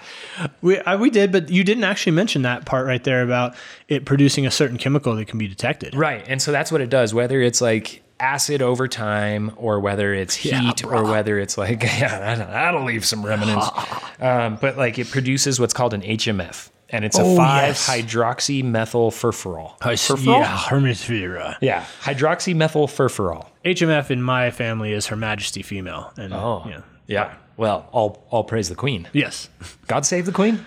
We 0.61 0.77
uh, 0.79 0.97
we 0.97 1.09
did, 1.09 1.31
but 1.31 1.49
you 1.49 1.63
didn't 1.63 1.83
actually 1.83 2.13
mention 2.13 2.43
that 2.43 2.65
part 2.65 2.85
right 2.85 3.03
there 3.03 3.23
about 3.23 3.55
it 3.87 4.05
producing 4.05 4.45
a 4.45 4.51
certain 4.51 4.77
chemical 4.77 5.15
that 5.15 5.27
can 5.27 5.37
be 5.37 5.47
detected. 5.47 5.95
Right. 5.95 6.23
And 6.27 6.41
so 6.41 6.51
that's 6.51 6.71
what 6.71 6.81
it 6.81 6.89
does, 6.89 7.13
whether 7.13 7.41
it's 7.41 7.61
like 7.61 8.01
acid 8.19 8.61
over 8.61 8.87
time 8.87 9.51
or 9.55 9.79
whether 9.79 10.13
it's 10.13 10.35
heat 10.35 10.81
Yeah, 10.81 10.87
or 10.87 11.03
whether 11.03 11.39
it's 11.39 11.57
like, 11.57 11.83
yeah, 11.99 12.19
that'll, 12.19 12.47
that'll 12.47 12.83
leave 12.83 13.05
some 13.05 13.25
remnants. 13.25 13.67
um, 14.19 14.57
but 14.61 14.77
like 14.77 14.99
it 14.99 15.09
produces 15.09 15.59
what's 15.59 15.73
called 15.73 15.93
an 15.93 16.01
HMF 16.01 16.69
and 16.91 17.03
it's 17.05 17.17
a 17.17 17.23
Oh, 17.23 17.35
5 17.35 17.67
yes. 17.67 17.87
hydroxy 17.89 18.63
methyl 18.63 19.11
furfural. 19.11 19.71
Yeah, 19.81 20.57
Hermesphera. 20.57 21.57
Yeah. 21.61 21.85
Hydroxy 22.01 22.55
methyl 22.55 22.87
furfural. 22.87 23.47
HMF 23.65 24.11
in 24.11 24.21
my 24.21 24.51
family 24.51 24.91
is 24.93 25.07
Her 25.07 25.15
Majesty 25.15 25.61
female. 25.63 26.11
And, 26.17 26.33
Oh. 26.33 26.63
yeah. 26.67 26.81
Yeah. 27.07 27.33
Well, 27.57 27.87
all, 27.91 28.25
all 28.29 28.43
praise 28.43 28.69
the 28.69 28.75
queen. 28.75 29.07
Yes. 29.13 29.49
God 29.87 30.05
save 30.05 30.25
the 30.25 30.31
queen. 30.31 30.63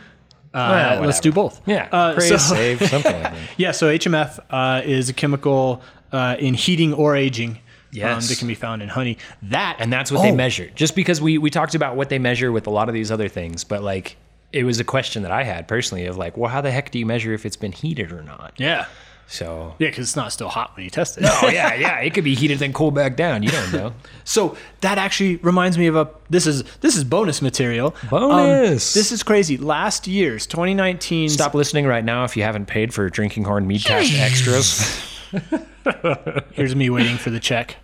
Uh, 0.52 1.00
let's 1.04 1.18
do 1.20 1.32
both. 1.32 1.60
Yeah. 1.66 1.88
Uh, 1.90 2.14
praise, 2.14 2.28
so- 2.28 2.36
save, 2.54 2.78
something 2.88 3.12
like 3.12 3.22
that. 3.32 3.34
Yeah, 3.56 3.72
so 3.72 3.88
HMF 3.88 4.38
uh, 4.50 4.82
is 4.84 5.08
a 5.08 5.12
chemical 5.12 5.82
uh, 6.12 6.36
in 6.38 6.54
heating 6.54 6.92
or 6.94 7.16
aging 7.16 7.50
um, 7.50 7.58
Yes. 7.92 8.28
that 8.28 8.38
can 8.38 8.46
be 8.48 8.54
found 8.54 8.82
in 8.82 8.88
honey. 8.88 9.18
That 9.42 9.76
And 9.80 9.92
that's 9.92 10.12
what 10.12 10.22
they 10.22 10.30
Oh, 10.32 10.34
measure. 10.36 10.70
Just 10.74 10.94
because 10.96 11.20
we 11.20 11.38
we 11.38 11.50
talked 11.50 11.74
about 11.74 11.96
what 11.96 12.08
they 12.08 12.18
measure 12.18 12.50
with 12.52 12.66
a 12.66 12.70
lot 12.70 12.88
of 12.88 12.94
these 12.94 13.10
other 13.10 13.28
things, 13.28 13.64
but 13.64 13.82
like 13.82 14.16
it 14.55 14.64
was 14.64 14.78
a 14.80 14.84
question 14.84 15.22
that 15.24 15.32
I 15.32 15.42
had 15.42 15.66
personally 15.68 16.07
of 16.07 16.16
like, 16.16 16.36
well, 16.36 16.48
how 16.50 16.61
the 16.61 16.70
heck 16.70 16.90
do 16.90 16.98
you 16.98 17.07
measure 17.07 17.32
if 17.34 17.44
it's 17.44 17.57
been 17.57 17.72
heated 17.72 18.12
or 18.12 18.22
not? 18.22 18.55
Yeah, 18.57 18.86
So, 19.26 19.74
yeah, 19.78 19.88
because 19.88 20.07
it's 20.07 20.16
not 20.16 20.32
still 20.32 20.48
hot 20.48 20.76
when 20.76 20.84
you 20.84 20.90
test 20.90 21.18
it. 21.18 21.24
oh 21.26 21.48
yeah, 21.48 21.74
yeah, 21.74 21.98
it 21.98 22.14
could 22.14 22.24
be 22.24 22.34
heated 22.34 22.59
then 22.61 22.72
cool 22.72 22.90
back 22.90 23.16
down. 23.16 23.42
You 23.42 23.50
don't 23.50 23.72
know. 23.72 23.92
So 24.26 24.57
that 24.80 24.96
actually 24.96 25.36
reminds 25.36 25.76
me 25.76 25.86
of 25.86 25.96
a 25.96 26.09
this 26.30 26.46
is 26.46 26.62
this 26.80 26.96
is 26.96 27.05
bonus 27.05 27.42
material. 27.42 27.94
Um, 28.05 28.09
Bonus. 28.09 28.94
this 28.94 29.12
is 29.12 29.22
crazy. 29.22 29.59
Last 29.59 30.07
year's 30.07 30.46
2019 30.46 31.28
Stop 31.28 31.52
listening 31.55 31.84
right 31.86 32.02
now 32.05 32.24
if 32.24 32.34
you 32.36 32.42
haven't 32.42 32.64
paid 32.66 32.94
for 32.94 33.11
drinking 33.11 33.44
horn 33.44 33.68
meadcast 33.68 34.18
extras. 34.18 34.96
Here's 36.52 36.74
me 36.74 36.88
waiting 36.90 37.16
for 37.18 37.28
the 37.30 37.40
check. 37.40 37.76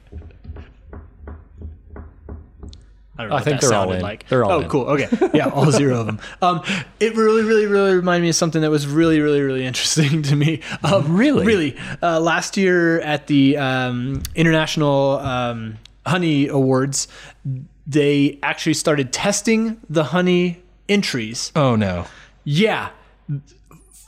I, 3.21 3.23
don't 3.23 3.31
know 3.31 3.35
I 3.35 3.39
what 3.39 3.45
think 3.45 3.61
that 3.61 3.69
they're 3.69 3.79
all 3.79 3.93
in. 3.93 4.01
Like. 4.03 4.29
They're 4.29 4.45
all 4.45 4.53
oh, 4.53 4.61
in. 4.61 4.69
cool. 4.69 4.85
Okay, 4.87 5.31
yeah, 5.35 5.49
all 5.49 5.71
zero 5.71 6.01
of 6.01 6.07
them. 6.07 6.21
Um, 6.43 6.63
it 6.99 7.15
really, 7.17 7.43
really, 7.43 7.67
really 7.67 7.95
reminded 7.95 8.23
me 8.23 8.31
of 8.31 8.35
something 8.37 8.63
that 8.63 8.71
was 8.71 8.87
really, 8.87 9.21
really, 9.21 9.41
really 9.41 9.65
interesting 9.65 10.23
to 10.23 10.37
me. 10.37 10.61
Um, 10.83 11.17
Really? 11.17 11.45
really. 11.45 11.77
Uh, 12.03 12.21
last 12.21 12.57
year 12.57 13.01
at 13.01 13.27
the 13.27 13.57
um, 13.57 14.23
International 14.35 15.19
um, 15.19 15.79
Honey 16.07 16.49
Awards, 16.49 17.09
they 17.87 18.39
actually 18.43 18.75
started 18.75 19.13
testing 19.13 19.81
the 19.89 20.05
honey 20.05 20.63
entries. 20.89 21.53
Oh 21.55 21.77
no. 21.77 22.07
Yeah. 22.45 22.91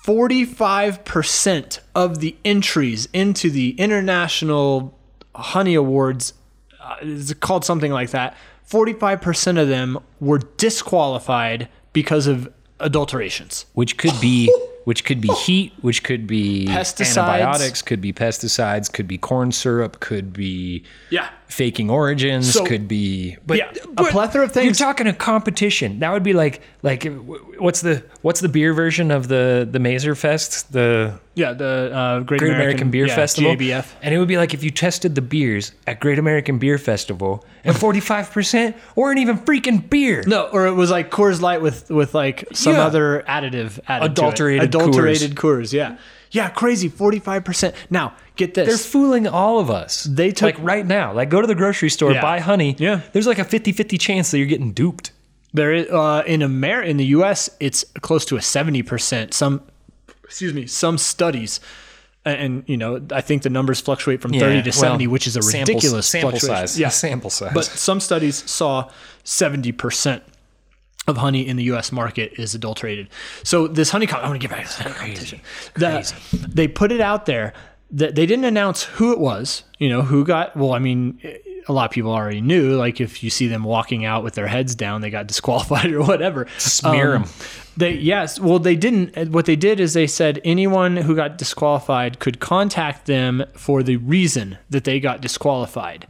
45% 0.05 1.79
of 1.95 2.19
the 2.19 2.37
entries 2.45 3.09
into 3.13 3.51
the 3.51 3.71
International 3.79 4.99
Honey 5.35 5.75
Awards 5.75 6.35
uh, 6.81 6.97
is 7.03 7.33
called 7.35 7.65
something 7.65 7.93
like 7.93 8.11
that. 8.11 8.37
45% 8.73 9.61
of 9.61 9.69
them 9.69 9.99
were 10.19 10.39
disqualified 10.57 11.69
because 11.93 12.27
of 12.27 12.51
adulterations. 12.81 13.67
Which 13.75 13.99
could 13.99 14.19
be 14.21 14.53
which 14.85 15.05
could 15.05 15.21
be 15.21 15.29
heat, 15.29 15.73
which 15.81 16.03
could 16.03 16.27
be 16.27 16.67
Pesticides. 16.67 17.17
antibiotics, 17.17 17.83
could 17.83 18.01
be 18.01 18.13
pesticides, 18.13 18.93
could 18.93 19.07
be 19.07 19.17
corn 19.17 19.53
syrup, 19.53 20.01
could 20.01 20.33
be 20.33 20.83
Yeah. 21.11 21.29
Faking 21.53 21.91
origins, 21.91 22.53
So- 22.53 22.65
could 22.65 22.89
be 22.89 23.37
but, 23.47 23.59
Yeah, 23.59 23.71
a 23.97 24.05
plethora 24.05 24.45
of 24.45 24.53
things. 24.53 24.65
You're 24.81 24.87
talking 24.89 25.07
a 25.07 25.13
competition. 25.13 25.99
That 26.01 26.13
would 26.13 26.23
be 26.23 26.33
like 26.33 26.61
like 26.83 27.05
what's 27.59 27.83
the 27.83 28.03
what's 28.23 28.41
the 28.41 28.49
beer 28.49 28.73
version 28.75 29.11
of 29.11 29.29
the 29.29 29.69
the 29.71 29.79
Mazer 29.79 30.15
Fest? 30.15 30.73
The 30.73 31.15
Yeah, 31.35 31.53
the 31.53 31.91
uh, 31.95 32.21
Great, 32.21 32.41
Great 32.41 32.55
American, 32.55 32.91
Beer 32.91 33.07
yeah, 33.07 33.15
Festival. 33.15 33.55
GABF. 33.55 33.87
And 34.03 34.15
it 34.15 34.19
would 34.19 34.29
be 34.29 34.37
like 34.39 34.55
if 34.55 34.65
you 34.65 34.71
tested 34.71 35.15
the 35.15 35.23
beers 35.23 35.73
at 35.87 36.01
Great 36.01 36.19
American 36.19 36.59
Beer 36.59 36.79
Festival 36.79 37.45
and 37.65 37.77
45% 37.77 38.75
weren't 38.97 39.19
even 39.19 39.39
freaking 39.39 39.89
beer. 39.89 40.25
No, 40.27 40.47
or 40.53 40.67
it 40.67 40.73
was 40.75 40.91
like 40.91 41.11
Coors 41.11 41.41
Light 41.41 41.61
with 41.63 41.91
with 41.91 42.15
like 42.15 42.45
some 42.53 42.75
Yeah. 42.75 42.85
other 42.87 43.25
additive 43.29 43.79
added 43.87 43.89
to 43.89 44.05
it. 44.07 44.11
Adulterated 44.13 44.63
adulterated 44.65 45.35
Coors. 45.35 45.73
Yeah, 45.73 45.97
yeah, 46.33 46.49
crazy. 46.51 46.89
Forty 46.89 47.19
five 47.21 47.45
percent. 47.45 47.75
Now 47.89 48.15
get 48.37 48.55
this. 48.55 48.67
They're 48.69 48.77
fooling 48.77 49.27
all 49.29 49.61
of 49.61 49.71
us. 49.71 50.05
They 50.05 50.31
took- 50.33 50.57
like 50.57 50.65
right 50.65 50.87
now, 50.87 51.13
like 51.13 51.29
go 51.31 51.41
to 51.41 51.47
the 51.47 51.55
grocery 51.55 51.89
store, 51.91 52.13
Yeah. 52.13 52.21
buy 52.23 52.41
honey. 52.41 52.75
Yeah. 52.79 53.01
There's 53.13 53.27
like 53.27 53.39
a 53.39 53.45
50-50 53.45 53.99
chance 54.01 54.31
that 54.31 54.39
you're 54.39 54.47
getting 54.49 54.73
duped. 54.73 55.13
There 55.55 55.73
is 55.73 55.89
uh, 55.91 56.23
in 56.27 56.43
Amer 56.43 56.83
in 56.83 56.97
the 56.97 57.05
U.S. 57.17 57.51
It's 57.61 57.85
close 58.01 58.25
to 58.27 58.37
a 58.37 58.43
seventy 58.43 58.83
percent. 58.83 59.35
Some, 59.35 59.61
excuse 60.25 60.55
me, 60.55 60.67
some 60.67 60.97
studies, 60.97 61.61
and, 62.25 62.41
and, 62.41 62.65
you 62.67 62.79
know 62.79 63.03
I 63.13 63.21
think 63.21 63.43
the 63.43 63.51
numbers 63.51 63.79
fluctuate 63.83 64.23
from 64.23 64.33
thirty 64.33 64.63
to 64.63 64.73
seventy, 64.73 65.07
which 65.07 65.27
is 65.27 65.37
a 65.37 65.43
sample- 65.43 65.75
ridiculous 65.75 66.07
sample 66.09 66.31
fluctuation. 66.31 66.57
size. 66.69 66.81
Yeah, 66.81 66.89
Sample 66.89 67.29
size. 67.29 67.53
But 67.53 67.67
some 67.67 68.01
studies 68.01 68.51
saw 68.51 68.89
seventy 69.25 69.73
percent 69.73 70.23
of 71.09 71.17
honey 71.17 71.47
in 71.47 71.57
the 71.57 71.65
U.S. 71.65 71.91
market 71.93 72.33
is 72.39 72.55
adulterated. 72.55 73.09
So 73.43 73.67
this 73.67 73.91
honey, 73.91 74.09
I 74.09 74.23
want 74.29 74.41
to 74.41 74.47
get 74.47 74.51
back 74.55 74.67
to 74.67 74.67
this 74.69 74.79
honey 74.79 74.95
competition. 74.95 75.41
The- 75.75 76.15
they 76.49 76.69
put 76.69 76.93
it 76.93 77.01
out 77.01 77.27
there 77.27 77.53
that 77.91 78.15
they 78.15 78.25
didn't 78.27 78.45
announce 78.45 78.85
who 78.85 79.13
it 79.13 79.19
was. 79.19 79.65
You 79.79 79.89
know 79.89 80.03
who 80.03 80.25
got. 80.25 80.57
Well, 80.57 80.73
I 80.73 80.79
mean, 80.79 81.19
a 81.69 81.73
lot 81.73 81.85
of 81.87 81.91
people 81.91 82.13
already 82.13 82.41
knew. 82.41 82.77
Like 82.77 83.01
if 83.01 83.23
you 83.23 83.31
see 83.31 83.49
them 83.49 83.65
walking 83.65 84.05
out 84.05 84.23
with 84.25 84.35
their 84.35 84.47
heads 84.47 84.75
down, 84.75 85.01
they 85.01 85.11
got 85.11 85.27
disqualified 85.27 85.93
or 85.93 86.03
whatever. 86.03 86.47
Smear 86.59 87.17
Um, 87.17 87.23
'em. 87.25 87.29
They 87.77 87.93
yes, 87.95 88.39
well 88.39 88.59
they 88.59 88.77
didn't. 88.77 89.31
What 89.33 89.47
they 89.47 89.57
did 89.57 89.81
is 89.81 89.95
they 89.95 90.07
said 90.07 90.41
anyone 90.45 90.97
who 90.99 91.17
got 91.17 91.37
disqualified 91.39 92.19
could 92.19 92.39
contact 92.39 93.07
them 93.07 93.45
for 93.55 93.83
the 93.83 93.97
reason 93.97 94.59
that 94.71 94.85
they 94.85 95.01
got 95.01 95.21
disqualified. 95.23 96.07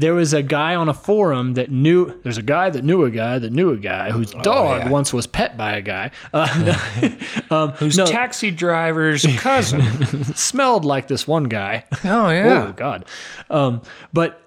There 0.00 0.14
was 0.14 0.32
a 0.32 0.42
guy 0.42 0.74
on 0.74 0.88
a 0.88 0.94
forum 0.94 1.54
that 1.54 1.70
knew. 1.70 2.18
There's 2.22 2.38
a 2.38 2.42
guy 2.42 2.70
that 2.70 2.82
knew 2.82 3.04
a 3.04 3.10
guy 3.10 3.38
that 3.38 3.52
knew 3.52 3.70
a 3.70 3.76
guy 3.76 4.10
whose 4.10 4.30
dog 4.30 4.84
yeah. 4.84 4.88
once 4.88 5.12
was 5.12 5.26
pet 5.26 5.58
by 5.58 5.76
a 5.76 5.82
guy. 5.82 6.10
Uh, 6.32 6.78
um, 7.50 7.72
Who's 7.72 7.98
no, 7.98 8.06
taxi 8.06 8.50
driver's 8.50 9.26
cousin? 9.36 9.82
smelled 10.34 10.86
like 10.86 11.08
this 11.08 11.28
one 11.28 11.44
guy. 11.44 11.84
oh 12.04 12.30
yeah, 12.30 12.68
Oh 12.68 12.72
God! 12.72 13.04
Um, 13.50 13.82
but 14.10 14.40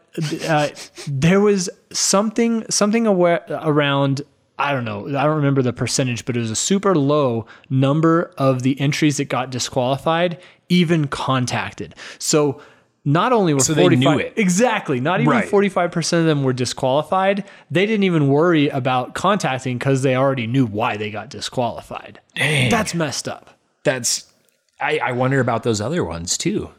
uh, 0.47 0.69
there 1.07 1.39
was 1.39 1.69
something 1.91 2.65
something 2.71 3.05
aware, 3.05 3.45
around. 3.49 4.23
I 4.57 4.71
don't 4.71 4.85
know. 4.85 5.07
I 5.07 5.23
don't 5.23 5.35
remember 5.35 5.61
the 5.61 5.73
percentage, 5.73 6.25
but 6.25 6.35
it 6.35 6.39
was 6.39 6.51
a 6.51 6.55
super 6.55 6.95
low 6.95 7.45
number 7.69 8.33
of 8.39 8.63
the 8.63 8.79
entries 8.79 9.17
that 9.17 9.25
got 9.25 9.51
disqualified 9.51 10.39
even 10.69 11.07
contacted. 11.07 11.93
So 12.17 12.59
not 13.05 13.33
only 13.33 13.53
were 13.53 13.59
So 13.59 13.73
they 13.73 13.87
knew 13.89 14.05
45 14.05 14.19
it. 14.21 14.33
exactly 14.37 14.99
not 15.01 15.19
even 15.19 15.31
Right. 15.31 15.49
45% 15.49 16.19
of 16.19 16.25
them 16.25 16.43
were 16.43 16.53
disqualified 16.53 17.43
they 17.69 17.85
didn't 17.85 18.03
even 18.03 18.27
worry 18.29 18.69
about 18.69 19.13
contacting 19.13 19.77
because 19.77 20.03
they 20.03 20.15
already 20.15 20.47
knew 20.47 20.65
why 20.65 20.95
they 20.97 21.11
got 21.11 21.29
disqualified 21.29 22.19
that's 22.35 22.93
messed 22.95 23.27
up 23.27 23.49
That's 23.83 24.31
I, 24.79 24.99
I 24.99 25.11
wonder 25.11 25.39
about 25.39 25.63
those 25.63 25.79
other 25.81 26.03
ones 26.03 26.37
too. 26.37 26.69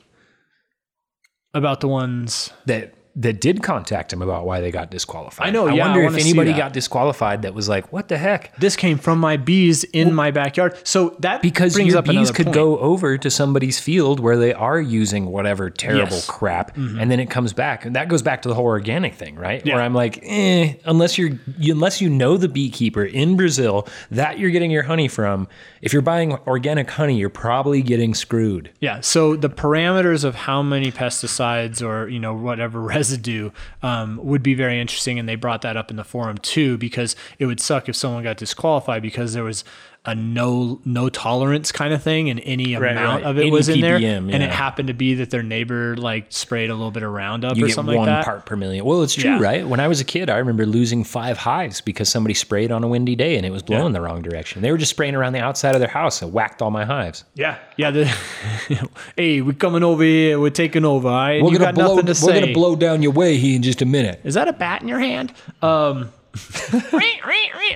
about 1.53 1.81
the 1.81 1.89
ones 1.89 2.51
That 2.67 2.95
that 3.17 3.41
did 3.41 3.63
contact 3.63 4.13
him 4.13 4.23
about 4.23 4.45
why 4.45 4.61
they 4.61 4.71
got 4.71 4.91
disqualified. 4.91 5.47
I 5.47 5.51
know, 5.51 5.69
I 5.69 5.75
yeah, 5.75 5.85
I 5.85 5.89
wonder 5.89 6.05
if 6.05 6.17
anybody 6.21 6.53
got 6.53 6.73
disqualified 6.73 7.43
that 7.43 7.55
was 7.55 7.69
like, 7.69 7.93
"What 7.93 8.09
the 8.09 8.19
heck?" 8.19 8.57
This 8.59 8.75
came 8.77 8.99
from 8.99 9.19
my 9.21 9.37
bees 9.37 9.85
in 9.85 10.13
my 10.15 10.31
backyard. 10.33 10.77
So 10.85 11.17
that 11.21 11.41
Because 11.43 11.75
brings 11.75 11.91
your 11.93 11.99
up 11.99 12.07
bees 12.07 12.31
could 12.31 12.47
point. 12.47 12.55
go 12.55 12.79
over 12.79 13.17
to 13.19 13.31
somebody's 13.31 13.79
field 13.79 14.19
where 14.21 14.37
they 14.37 14.53
are 14.53 14.81
using 14.81 15.27
whatever 15.27 15.71
terrible 15.71 16.05
Yes. 16.17 16.27
Mm-hmm. 16.27 16.39
crap, 16.39 16.77
and 16.77 17.11
then 17.11 17.21
it 17.21 17.31
comes 17.31 17.53
back, 17.53 17.85
and 17.85 17.95
that 17.97 18.09
goes 18.09 18.23
back 18.23 18.43
to 18.43 18.49
the 18.49 18.55
whole 18.55 18.65
organic 18.67 19.15
thing, 19.15 19.37
right? 19.37 19.65
Yeah. 19.65 19.75
Where 19.75 19.83
I'm 19.85 19.95
like, 19.95 20.19
eh, 20.25 20.75
unless 20.85 21.17
you're 21.17 21.31
you, 21.59 21.73
unless 21.73 22.01
you 22.01 22.09
know 22.11 22.37
the 22.37 22.49
beekeeper 22.49 23.05
in 23.05 23.37
Brazil 23.37 23.87
that 24.11 24.39
you're 24.39 24.51
getting 24.51 24.71
your 24.71 24.83
honey 24.85 25.07
from, 25.09 25.47
if 25.83 25.93
you're 25.93 26.03
buying 26.03 26.33
organic 26.47 26.91
honey, 26.91 27.17
you're 27.17 27.29
probably 27.31 27.81
getting 27.83 28.15
screwed. 28.15 28.71
Yeah. 28.81 29.01
So 29.01 29.37
the 29.37 29.51
parameters 29.51 30.25
of 30.25 30.35
how 30.35 30.63
many 30.63 30.91
pesticides 30.91 31.81
or 31.87 32.09
you 32.09 32.19
know 32.19 32.35
whatever 32.35 32.81
residue 33.05 33.51
um, 33.83 34.19
would 34.23 34.43
be 34.43 34.55
very 34.55 34.81
interesting, 34.81 35.19
and 35.19 35.29
they 35.29 35.35
brought 35.35 35.61
that 35.61 35.77
up 35.77 35.91
in 35.91 35.97
the 35.97 36.05
forum 36.05 36.39
too, 36.39 36.79
because 36.79 37.15
it 37.39 37.45
would 37.45 37.61
suck 37.61 37.87
if 37.87 37.95
someone 37.95 38.23
got 38.23 38.39
disqualified 38.39 39.03
because 39.03 39.35
there 39.35 39.45
was 39.45 39.63
a 40.07 40.15
no 40.15 40.79
no 40.85 41.09
tolerance 41.09 41.73
kind 41.73 41.95
of 41.95 42.03
thing, 42.03 42.29
and 42.29 42.39
any 42.45 42.75
amount 42.75 43.23
right. 43.23 43.23
of 43.25 43.39
it 43.39 43.43
Any 43.43 43.51
was 43.51 43.71
in 43.71 43.81
there, 43.81 43.99
ppm, 43.99 44.31
and 44.33 44.43
it 44.43 44.51
happened 44.51 44.89
to 44.89 44.95
be 44.95 45.15
that 45.15 45.31
their 45.31 45.43
neighbor 45.43 45.97
like 45.97 46.27
sprayed 46.29 46.69
a 46.69 46.75
little 46.75 46.91
bit 46.91 47.03
of 47.03 47.11
Roundup 47.11 47.57
You 47.57 47.65
or 47.65 47.69
get 47.69 47.75
something 47.75 47.97
one 47.97 48.07
like 48.09 48.17
that. 48.25 48.27
One 48.31 48.37
part 48.37 48.47
per 48.47 48.57
million. 48.57 48.85
Well, 48.85 49.03
it's 49.03 49.15
true, 49.15 49.31
Yeah. 49.31 49.41
right? 49.41 49.67
When 49.67 49.81
I 49.81 49.89
was 49.89 50.01
a 50.03 50.05
kid, 50.05 50.29
I 50.29 50.37
remember 50.37 50.67
losing 50.67 51.05
five 51.05 51.39
hives 51.39 51.81
because 51.81 52.11
somebody 52.11 52.35
sprayed 52.35 52.71
on 52.71 52.85
a 52.85 52.89
windy 52.89 53.17
day 53.17 53.37
and 53.37 53.47
it 53.47 53.51
was 53.51 53.63
blowing 53.63 53.95
the 53.95 54.01
wrong 54.03 54.21
direction. 54.21 54.61
They 54.61 54.71
were 54.71 54.77
just 54.79 54.91
spraying 54.91 55.15
around 55.15 55.33
the 55.33 55.41
outside 55.41 55.75
of 55.75 55.81
their 55.81 55.89
house 55.89 56.21
and 56.21 56.33
whacked 56.35 56.61
all 56.61 56.71
my 56.71 56.85
hives. 56.85 57.25
Yeah, 57.35 57.57
yeah. 57.79 57.91
The, 57.91 58.05
hey, 59.17 59.41
we're 59.41 59.53
coming 59.55 59.83
over 59.83 60.03
here. 60.03 60.39
We're 60.39 60.51
taking 60.51 60.85
over. 60.85 61.09
All 61.09 61.15
right, 61.15 61.43
We're 61.43 61.51
gonna 61.53 61.59
got 61.65 61.75
blow. 61.77 61.97
nothing 61.97 62.13
to 62.15 62.27
We're 62.27 62.41
gonna 62.41 62.53
blow 62.53 62.77
down 62.77 63.03
your 63.03 63.13
way 63.13 63.37
here 63.39 63.57
in 63.57 63.63
just 63.63 63.81
a 63.81 63.87
minute. 63.87 64.21
Is 64.25 64.35
that 64.35 64.49
a 64.49 64.53
bat 64.53 64.83
in 64.83 64.89
your 64.89 65.01
hand? 65.01 65.33
Um, 65.63 66.13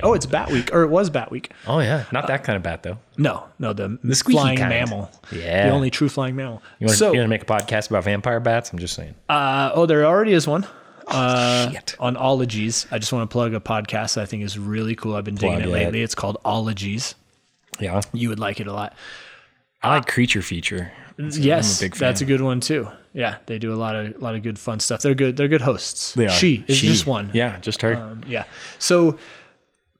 oh, 0.02 0.14
it's 0.14 0.26
Bat 0.26 0.50
Week, 0.50 0.70
or 0.72 0.82
it 0.82 0.88
was 0.88 1.10
Bat 1.10 1.30
Week. 1.30 1.52
Oh 1.66 1.80
yeah, 1.80 2.04
not 2.12 2.26
that 2.26 2.44
kind 2.44 2.56
of 2.56 2.62
bat 2.62 2.82
though. 2.82 2.98
No, 3.16 3.44
no, 3.58 3.72
the, 3.72 3.98
The 4.02 4.14
squeaky 4.14 4.38
flying 4.38 4.58
kind. 4.58 4.70
mammal. 4.70 5.10
Yeah. 5.32 5.68
the 5.68 5.72
only 5.74 5.90
true 5.90 6.08
flying 6.08 6.36
mammal. 6.36 6.62
You 6.78 6.86
want 6.86 6.98
so, 6.98 7.12
to 7.12 7.26
make 7.28 7.42
a 7.42 7.46
podcast 7.46 7.90
about 7.90 8.04
vampire 8.04 8.40
bats? 8.40 8.72
I'm 8.72 8.78
just 8.78 8.94
saying. 8.94 9.14
uh, 9.28 9.70
oh, 9.74 9.86
there 9.86 10.04
already 10.04 10.32
is 10.32 10.46
one. 10.46 10.66
Uh, 11.06 11.70
Shit. 11.70 11.96
on 11.98 12.16
Ologies. 12.18 12.86
I 12.90 12.98
just 12.98 13.12
want 13.14 13.28
to 13.28 13.32
plug 13.32 13.54
a 13.54 13.60
podcast 13.60 14.14
that 14.16 14.22
I 14.22 14.26
think 14.26 14.42
is 14.42 14.58
really 14.58 14.94
cool. 14.94 15.14
I've 15.14 15.24
been 15.24 15.36
digging 15.36 15.56
Plug 15.56 15.62
it 15.66 15.68
it. 15.70 15.72
lately. 15.72 16.02
It's 16.02 16.14
called 16.14 16.36
Ologies. 16.44 17.14
Yeah, 17.80 18.00
You 18.12 18.28
would 18.28 18.38
like 18.38 18.60
it 18.60 18.66
a 18.66 18.72
lot. 18.72 18.94
I 19.82 19.88
like 19.94 20.06
creature 20.06 20.42
feature. 20.42 20.92
Yes, 21.18 21.80
that's 21.98 22.20
a 22.20 22.24
good 22.24 22.40
one 22.40 22.60
too. 22.60 22.88
Yeah, 23.12 23.36
they 23.46 23.58
do 23.58 23.72
a 23.72 23.76
lot 23.76 23.96
of 23.96 24.14
a 24.14 24.18
lot 24.18 24.34
of 24.36 24.42
good 24.42 24.58
fun 24.58 24.80
stuff. 24.80 25.02
They're 25.02 25.14
good. 25.14 25.36
They're 25.36 25.48
good 25.48 25.60
hosts. 25.62 26.12
They 26.14 26.26
are. 26.26 26.30
She 26.30 26.64
is 26.68 26.76
She. 26.76 26.86
just 26.88 27.06
one. 27.06 27.30
Yeah, 27.34 27.58
just 27.60 27.82
her. 27.82 27.94
Um, 27.96 28.22
yeah. 28.28 28.44
So, 28.78 29.18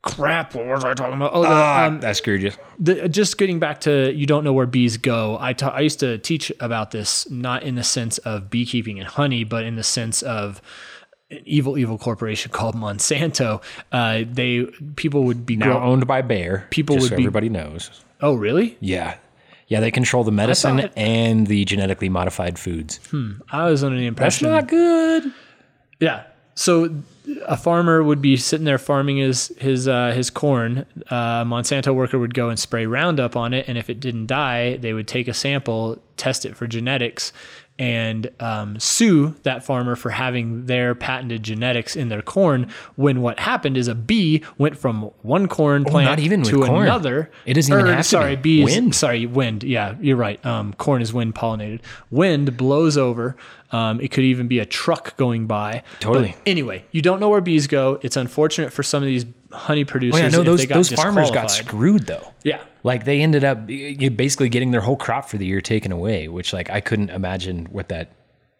crap. 0.02 0.54
What 0.54 0.66
was 0.66 0.84
I 0.84 0.94
talking 0.94 1.14
about? 1.14 1.32
Oh, 1.34 1.44
Ah, 1.46 1.86
um, 1.86 2.00
I 2.04 2.12
screwed 2.12 2.42
you. 2.42 2.52
the, 2.78 3.08
just 3.08 3.38
getting 3.38 3.58
back 3.58 3.80
to 3.82 4.12
you 4.12 4.26
don't 4.26 4.44
know 4.44 4.52
where 4.52 4.66
bees 4.66 4.96
go. 4.96 5.36
I 5.40 5.52
ta- 5.52 5.70
I 5.70 5.80
used 5.80 6.00
to 6.00 6.18
teach 6.18 6.52
about 6.60 6.90
this 6.92 7.28
not 7.30 7.62
in 7.62 7.74
the 7.74 7.84
sense 7.84 8.18
of 8.18 8.50
beekeeping 8.50 8.98
and 8.98 9.08
honey, 9.08 9.44
but 9.44 9.64
in 9.64 9.76
the 9.76 9.82
sense 9.84 10.22
of 10.22 10.60
an 11.30 11.40
evil, 11.44 11.76
evil 11.76 11.98
corporation 11.98 12.50
called 12.52 12.74
Monsanto. 12.74 13.62
Uh, 13.90 14.22
they 14.30 14.64
people 14.96 15.24
would 15.24 15.44
be 15.44 15.56
Now 15.56 15.80
owned 15.82 16.06
by 16.06 16.22
Bayer. 16.22 16.66
People 16.70 16.96
would 16.96 17.10
so 17.10 17.16
be- 17.16 17.22
everybody 17.24 17.48
knows. 17.48 17.90
Oh, 18.20 18.34
really? 18.34 18.76
Yeah, 18.80 19.16
yeah. 19.68 19.80
They 19.80 19.90
control 19.90 20.24
the 20.24 20.32
medicine 20.32 20.80
thought- 20.80 20.92
and 20.96 21.46
the 21.46 21.64
genetically 21.64 22.08
modified 22.08 22.58
foods. 22.58 22.98
I 23.52 23.70
was 23.70 23.84
under 23.84 23.96
the 23.98 24.06
impression 24.06 24.48
That's 24.50 24.62
not 24.64 24.68
good. 24.68 25.32
Yeah. 26.00 26.24
So 26.54 27.02
a 27.46 27.56
farmer 27.56 28.02
would 28.02 28.20
be 28.20 28.36
sitting 28.36 28.64
there 28.64 28.78
farming 28.78 29.18
his 29.18 29.52
his 29.58 29.86
uh, 29.86 30.10
his 30.12 30.28
corn. 30.30 30.86
Uh, 31.08 31.44
Monsanto 31.44 31.94
worker 31.94 32.18
would 32.18 32.34
go 32.34 32.48
and 32.48 32.58
spray 32.58 32.84
Roundup 32.86 33.36
on 33.36 33.54
it, 33.54 33.68
and 33.68 33.78
if 33.78 33.88
it 33.88 34.00
didn't 34.00 34.26
die, 34.26 34.76
they 34.78 34.92
would 34.92 35.06
take 35.06 35.28
a 35.28 35.34
sample, 35.34 36.02
test 36.16 36.44
it 36.44 36.56
for 36.56 36.66
genetics, 36.66 37.32
and 37.78 38.30
um, 38.40 38.78
sue 38.80 39.34
that 39.44 39.64
farmer 39.64 39.94
for 39.96 40.10
having 40.10 40.66
their 40.66 40.94
patented 40.94 41.42
genetics 41.42 41.94
in 41.94 42.08
their 42.08 42.22
corn. 42.22 42.68
When 42.96 43.20
what 43.22 43.38
happened 43.38 43.76
is 43.76 43.86
a 43.88 43.94
bee 43.94 44.42
went 44.58 44.76
from 44.76 45.02
one 45.22 45.46
corn 45.48 45.84
plant 45.84 46.18
Oh, 46.18 46.22
even 46.22 46.42
to 46.44 46.62
corn. 46.64 46.82
another. 46.82 47.30
It 47.46 47.54
doesn't 47.54 47.72
even 47.72 47.86
have 47.86 47.98
to 47.98 48.02
sorry, 48.04 48.36
be. 48.36 48.64
bees. 48.64 48.74
Wind. 48.74 48.94
Sorry, 48.94 49.26
wind. 49.26 49.62
Yeah, 49.62 49.94
you're 50.00 50.16
right. 50.16 50.44
Um, 50.44 50.72
corn 50.74 51.02
is 51.02 51.12
wind 51.12 51.34
pollinated. 51.34 51.80
Wind 52.10 52.56
blows 52.56 52.96
over. 52.96 53.36
Um, 53.70 54.00
it 54.00 54.10
could 54.10 54.24
even 54.24 54.48
be 54.48 54.58
a 54.60 54.66
truck 54.66 55.16
going 55.18 55.46
by. 55.46 55.82
Totally. 56.00 56.30
But 56.32 56.40
anyway, 56.46 56.84
you 56.90 57.02
don't 57.02 57.20
know 57.20 57.28
where 57.28 57.42
bees 57.42 57.66
go. 57.66 58.00
It's 58.02 58.16
unfortunate 58.16 58.72
for 58.72 58.82
some 58.82 59.02
of 59.02 59.06
these 59.06 59.24
honey 59.52 59.84
producers. 59.84 60.20
Oh, 60.20 60.24
yeah, 60.24 60.28
no, 60.30 60.40
if 60.40 60.46
those 60.46 60.60
they 60.60 60.66
got 60.66 60.74
those 60.76 60.92
farmers 60.92 61.30
got 61.30 61.50
screwed 61.50 62.06
though. 62.06 62.32
Yeah. 62.44 62.60
Like 62.82 63.04
they 63.04 63.20
ended 63.22 63.44
up 63.44 63.66
basically 63.66 64.48
getting 64.48 64.70
their 64.70 64.80
whole 64.80 64.96
crop 64.96 65.28
for 65.28 65.36
the 65.36 65.46
year 65.46 65.60
taken 65.60 65.92
away, 65.92 66.28
which 66.28 66.52
like 66.52 66.70
I 66.70 66.80
couldn't 66.80 67.10
imagine 67.10 67.66
what 67.70 67.88
that 67.88 68.12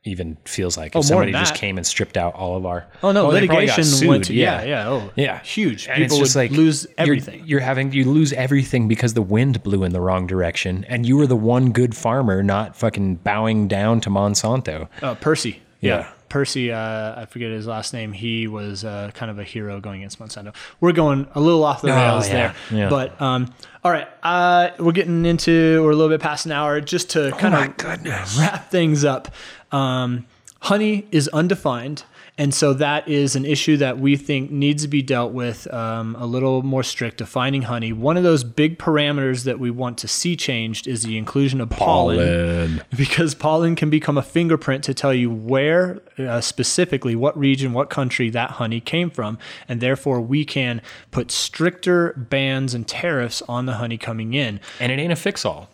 even 0.05 0.37
feels 0.45 0.77
like. 0.77 0.89
If 0.89 0.95
more 0.95 1.03
somebody 1.03 1.33
just 1.33 1.55
came 1.55 1.77
and 1.77 1.87
stripped 1.87 2.17
out 2.17 2.35
all 2.35 2.57
of 2.57 2.65
our 2.65 2.87
Oh 3.03 3.13
no, 3.13 3.25
got 3.25 3.35
litigation 3.35 4.09
went 4.09 4.25
to 4.25 4.35
yeah, 4.35 4.63
yeah, 4.63 4.89
oh 4.89 5.11
yeah, 5.17 5.41
huge. 5.43 5.87
And 5.89 6.03
it's 6.03 6.13
People 6.15 6.25
just 6.25 6.37
would 6.37 6.43
like 6.43 6.51
lose 6.53 6.85
you're- 6.85 6.95
everything. 6.99 7.43
You're, 7.47 7.61
having 7.61 7.93
you 7.93 8.05
lose 8.11 8.33
everything 8.33 8.89
because 8.89 9.15
the 9.15 9.23
wind 9.23 9.63
blew 9.63 9.85
in 9.85 9.93
the 9.93 10.01
wrong 10.01 10.27
direction, 10.27 10.85
and 10.89 11.05
you 11.07 11.17
were 11.17 11.27
the 11.27 11.37
one 11.37 11.73
good 11.73 11.97
farmer 11.97 12.43
not 12.43 12.77
fucking 12.77 13.17
bowing 13.17 13.69
down 13.69 14.01
to 14.03 14.11
Monsanto. 14.11 14.89
Uh, 15.03 15.15
Percy. 15.17 15.61
Yeah. 15.81 15.99
Yeah. 15.99 16.11
Percy, 16.29 16.71
uh, 16.73 17.21
I 17.21 17.27
forget 17.27 17.51
his 17.51 17.67
last 17.67 17.93
name. 17.93 18.13
He 18.13 18.47
was 18.47 18.85
uh, 18.85 19.11
kind 19.15 19.31
of 19.31 19.39
a 19.39 19.45
hero 19.45 19.81
going 19.81 20.01
against 20.03 20.19
Monsanto. 20.19 20.55
We're 20.81 20.93
going 20.93 21.27
a 21.35 21.41
little 21.41 21.65
off 21.65 21.83
the 21.83 21.91
Oh, 21.93 21.97
rails 21.97 22.29
yeah, 22.29 22.35
there. 22.71 22.79
yeah. 22.79 22.89
But 22.91 23.21
um, 23.21 23.53
all 23.85 23.91
right, 23.93 24.09
uh, 24.23 24.71
we're 24.79 24.93
getting 24.93 25.25
into, 25.25 25.83
we're 25.85 25.93
a 25.93 25.97
little 25.97 26.11
bit 26.15 26.21
past 26.21 26.47
an 26.47 26.53
hour. 26.53 26.81
Just 26.81 27.11
to 27.11 27.31
kind 27.33 27.55
my 27.55 27.67
of 27.67 27.77
goodness. 27.77 28.39
wrap 28.39 28.71
things 28.71 29.05
up, 29.05 29.29
um, 29.73 30.27
honey 30.61 31.07
is 31.11 31.29
undefined. 31.29 32.05
And 32.39 32.55
so 32.55 32.73
that 32.75 33.09
is 33.09 33.35
an 33.35 33.45
issue 33.45 33.77
that 33.79 33.99
we 33.99 34.17
think 34.17 34.53
needs 34.53 34.85
to 34.85 34.89
be 34.89 35.03
dealt 35.03 35.33
with 35.33 35.73
um, 35.75 36.15
a 36.21 36.25
little 36.25 36.63
more 36.63 36.85
strict, 36.85 37.17
defining 37.17 37.63
honey. 37.63 37.93
One 37.93 38.17
of 38.17 38.23
those 38.23 38.45
big 38.45 38.79
parameters 38.79 39.43
that 39.43 39.59
we 39.59 39.73
want 39.73 39.99
to 39.99 40.09
see 40.09 40.37
changed 40.37 40.87
is 40.87 41.03
the 41.03 41.19
inclusion 41.19 41.61
of 41.61 41.71
pollen. 41.71 42.83
Because 42.97 43.35
pollen 43.35 43.75
can 43.75 43.91
become 43.91 44.17
a 44.17 44.23
fingerprint 44.23 44.85
to 44.85 44.95
tell 44.95 45.13
you 45.13 45.31
where 45.31 46.01
uh, 46.19 46.41
specifically 46.41 47.17
what 47.17 47.37
region 47.37 47.73
what 47.73 47.91
country 47.91 48.31
that 48.31 48.53
honey 48.53 48.81
came 48.81 49.11
from. 49.11 49.39
And 49.69 49.81
therefore 49.81 50.21
we 50.21 50.45
can 50.45 50.81
put 51.11 51.31
stricter 51.31 52.13
bans 52.13 52.73
and 52.75 52.87
tariffs 52.87 53.43
on 53.49 53.67
the 53.67 53.75
honey 53.75 53.99
coming 53.99 54.35
in. 54.35 54.61
And 54.79 54.93
it 54.93 54.99
ain't 54.99 55.13
a 55.13 55.17
fix 55.17 55.45
all, 55.45 55.71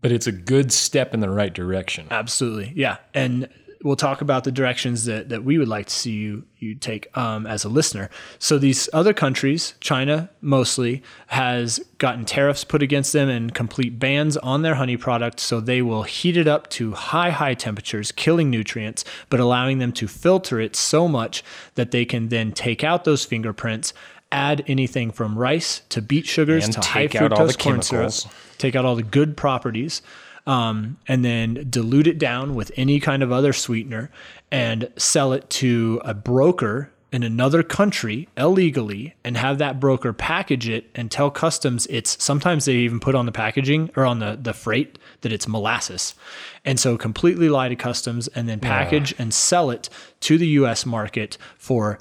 but 0.00 0.12
it's 0.12 0.26
a 0.26 0.32
good 0.32 0.72
step 0.72 1.12
in 1.12 1.20
the 1.20 1.30
right 1.30 1.52
direction. 1.52 2.06
absolutely. 2.10 2.72
Yeah. 2.76 2.98
And 3.12 3.48
we'll 3.84 3.94
talk 3.94 4.22
about 4.22 4.42
the 4.44 4.50
directions 4.50 5.04
that, 5.04 5.28
that 5.28 5.44
we 5.44 5.58
would 5.58 5.68
like 5.68 5.86
to 5.86 5.94
see 5.94 6.12
you 6.12 6.42
you 6.58 6.74
take 6.74 7.14
um, 7.16 7.46
as 7.46 7.62
a 7.62 7.68
listener 7.68 8.10
so 8.38 8.58
these 8.58 8.88
other 8.92 9.12
countries 9.12 9.74
china 9.80 10.28
mostly 10.40 11.02
has 11.28 11.78
gotten 11.98 12.24
tariffs 12.24 12.64
put 12.64 12.82
against 12.82 13.12
them 13.12 13.28
and 13.28 13.54
complete 13.54 13.98
bans 13.98 14.36
on 14.38 14.62
their 14.62 14.74
honey 14.74 14.96
products. 14.96 15.42
so 15.42 15.60
they 15.60 15.82
will 15.82 16.02
heat 16.02 16.36
it 16.36 16.48
up 16.48 16.68
to 16.70 16.92
high 16.92 17.30
high 17.30 17.54
temperatures 17.54 18.10
killing 18.10 18.50
nutrients 18.50 19.04
but 19.28 19.38
allowing 19.38 19.78
them 19.78 19.92
to 19.92 20.08
filter 20.08 20.58
it 20.58 20.74
so 20.74 21.06
much 21.06 21.44
that 21.76 21.92
they 21.92 22.04
can 22.04 22.28
then 22.28 22.50
take 22.50 22.82
out 22.82 23.04
those 23.04 23.24
fingerprints 23.24 23.92
add 24.32 24.64
anything 24.66 25.12
from 25.12 25.38
rice 25.38 25.82
to 25.90 26.02
beet 26.02 26.26
sugars 26.26 26.64
And 26.64 26.74
to 26.74 26.80
high 26.80 27.06
take 27.06 27.16
out 27.16 27.32
all 27.32 27.46
the 27.46 27.52
fructose 27.52 27.58
corn 27.58 27.82
syrup 27.82 28.12
take 28.58 28.74
out 28.74 28.84
all 28.84 28.96
the 28.96 29.02
good 29.02 29.36
properties 29.36 30.00
um, 30.46 30.98
and 31.08 31.24
then 31.24 31.66
dilute 31.70 32.06
it 32.06 32.18
down 32.18 32.54
with 32.54 32.70
any 32.76 33.00
kind 33.00 33.22
of 33.22 33.32
other 33.32 33.52
sweetener 33.52 34.10
and 34.50 34.90
sell 34.96 35.32
it 35.32 35.48
to 35.50 36.00
a 36.04 36.14
broker 36.14 36.90
in 37.14 37.22
another 37.22 37.62
country 37.62 38.28
illegally 38.36 39.14
and 39.22 39.36
have 39.36 39.58
that 39.58 39.78
broker 39.78 40.12
package 40.12 40.68
it 40.68 40.90
and 40.96 41.12
tell 41.12 41.30
customs 41.30 41.86
it's 41.86 42.20
sometimes 42.22 42.64
they 42.64 42.74
even 42.74 42.98
put 42.98 43.14
on 43.14 43.24
the 43.24 43.30
packaging 43.30 43.88
or 43.94 44.04
on 44.04 44.18
the, 44.18 44.36
the 44.42 44.52
freight 44.52 44.98
that 45.20 45.32
it's 45.32 45.46
molasses. 45.46 46.16
And 46.64 46.80
so 46.80 46.98
completely 46.98 47.48
lie 47.48 47.68
to 47.68 47.76
customs 47.76 48.26
and 48.28 48.48
then 48.48 48.58
package 48.58 49.14
and 49.16 49.32
sell 49.32 49.70
it 49.70 49.88
to 50.20 50.36
the 50.36 50.46
us 50.48 50.84
market 50.84 51.38
for 51.56 52.00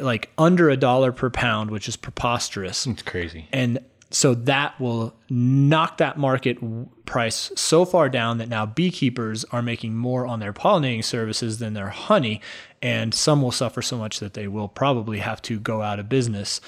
like 0.00 0.30
under 0.38 0.70
a 0.70 0.78
dollar 0.78 1.12
per 1.12 1.28
pound 1.28 1.70
which 1.70 1.86
is 1.86 1.96
preposterous. 1.96 2.86
It's 2.86 3.02
crazy. 3.02 3.48
and 3.52 3.78
so 4.10 4.34
that 4.34 4.78
will 4.80 5.14
knock 5.28 5.98
that 5.98 6.18
market 6.18 6.58
price 7.06 7.52
so 7.54 7.84
far 7.84 8.08
down 8.08 8.38
that 8.38 8.48
now 8.48 8.66
beekeepers 8.66 9.44
are 9.52 9.62
making 9.62 9.96
more 9.96 10.26
on 10.26 10.40
their 10.40 10.52
pollinating 10.52 11.04
services 11.04 11.58
than 11.58 11.74
their 11.74 11.90
honey. 11.90 12.40
And 12.82 13.14
some 13.14 13.40
will 13.40 13.52
suffer 13.52 13.82
so 13.82 13.96
much 13.96 14.18
that 14.18 14.34
they 14.34 14.48
will 14.48 14.68
probably 14.68 15.18
have 15.18 15.40
to 15.42 15.60
go 15.60 15.82
out 15.82 16.00
of 16.00 16.08
business. 16.08 16.60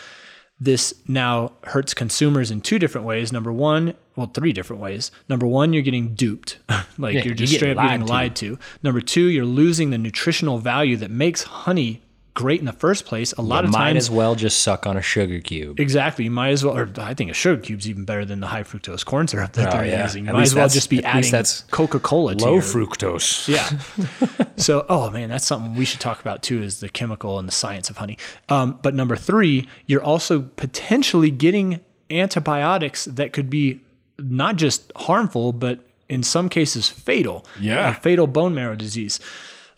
This 0.60 0.94
now 1.08 1.52
hurts 1.64 1.94
consumers 1.94 2.52
in 2.52 2.60
two 2.60 2.78
different 2.78 3.06
ways. 3.06 3.32
Number 3.32 3.52
one, 3.52 3.94
well, 4.14 4.30
three 4.32 4.52
different 4.52 4.80
ways. 4.80 5.10
Number 5.28 5.46
one, 5.46 5.72
you're 5.72 5.82
getting 5.82 6.14
duped, 6.14 6.58
like 6.98 7.14
Yeah, 7.14 7.24
you're 7.24 7.34
just 7.34 7.52
you 7.52 7.58
straight 7.58 7.76
up 7.76 7.84
getting 7.84 8.06
lied 8.06 8.36
to. 8.36 8.52
lied 8.52 8.58
to. 8.58 8.58
Number 8.84 9.00
two, 9.00 9.26
you're 9.26 9.44
losing 9.44 9.90
the 9.90 9.98
nutritional 9.98 10.58
value 10.58 10.96
that 10.98 11.10
makes 11.10 11.42
honey 11.42 12.02
great 12.34 12.60
in 12.60 12.66
the 12.66 12.72
first 12.72 13.04
place. 13.04 13.32
A 13.34 13.42
lot 13.42 13.64
of 13.64 13.70
Might 13.70 13.78
times, 13.78 13.84
might 13.94 13.96
as 13.96 14.10
well 14.10 14.34
just 14.34 14.60
suck 14.60 14.86
on 14.86 14.96
a 14.96 15.02
sugar 15.02 15.38
cube. 15.40 15.78
exactly, 15.78 16.24
you 16.24 16.30
might 16.30 16.50
as 16.50 16.64
well. 16.64 16.76
Or 16.76 16.88
I 16.98 17.12
think 17.14 17.30
a 17.30 17.34
sugar 17.34 17.60
cube's 17.60 17.88
even 17.88 18.04
better 18.04 18.24
than 18.24 18.40
the 18.40 18.46
high 18.46 18.62
fructose 18.62 19.04
corn 19.04 19.28
syrup 19.28 19.52
that 19.52 19.68
Oh, 19.68 19.78
they're 19.78 19.86
yeah. 19.86 20.02
using. 20.04 20.24
You 20.24 20.30
At 20.30 20.34
might 20.36 20.42
as 20.42 20.54
well 20.54 20.68
just 20.68 20.88
be 20.90 21.04
adding 21.04 21.30
that's 21.30 21.60
Coca 21.70 22.00
Cola 22.00 22.34
to 22.34 22.44
Low 22.44 22.52
your, 22.54 22.62
fructose. 22.62 23.48
yeah. 23.48 24.46
so, 24.56 24.86
oh 24.88 25.10
man, 25.10 25.28
that's 25.28 25.46
something 25.46 25.74
we 25.74 25.84
should 25.84 26.00
talk 26.00 26.20
about 26.20 26.42
too 26.42 26.62
is 26.62 26.80
the 26.80 26.88
chemical 26.88 27.38
and 27.38 27.46
the 27.46 27.52
science 27.52 27.90
of 27.90 27.98
honey. 27.98 28.16
Um, 28.48 28.78
but 28.82 28.94
number 28.94 29.16
three, 29.16 29.68
you're 29.86 30.02
also 30.02 30.40
potentially 30.42 31.30
getting 31.30 31.80
antibiotics 32.10 33.04
that 33.06 33.32
could 33.32 33.50
be 33.50 33.80
not 34.18 34.56
just 34.56 34.90
harmful, 34.96 35.52
but 35.52 35.80
in 36.08 36.22
some 36.22 36.48
cases 36.48 36.88
fatal. 36.88 37.44
Yeah. 37.60 37.92
Fatal 37.94 38.26
bone 38.26 38.54
marrow 38.54 38.76
disease. 38.76 39.18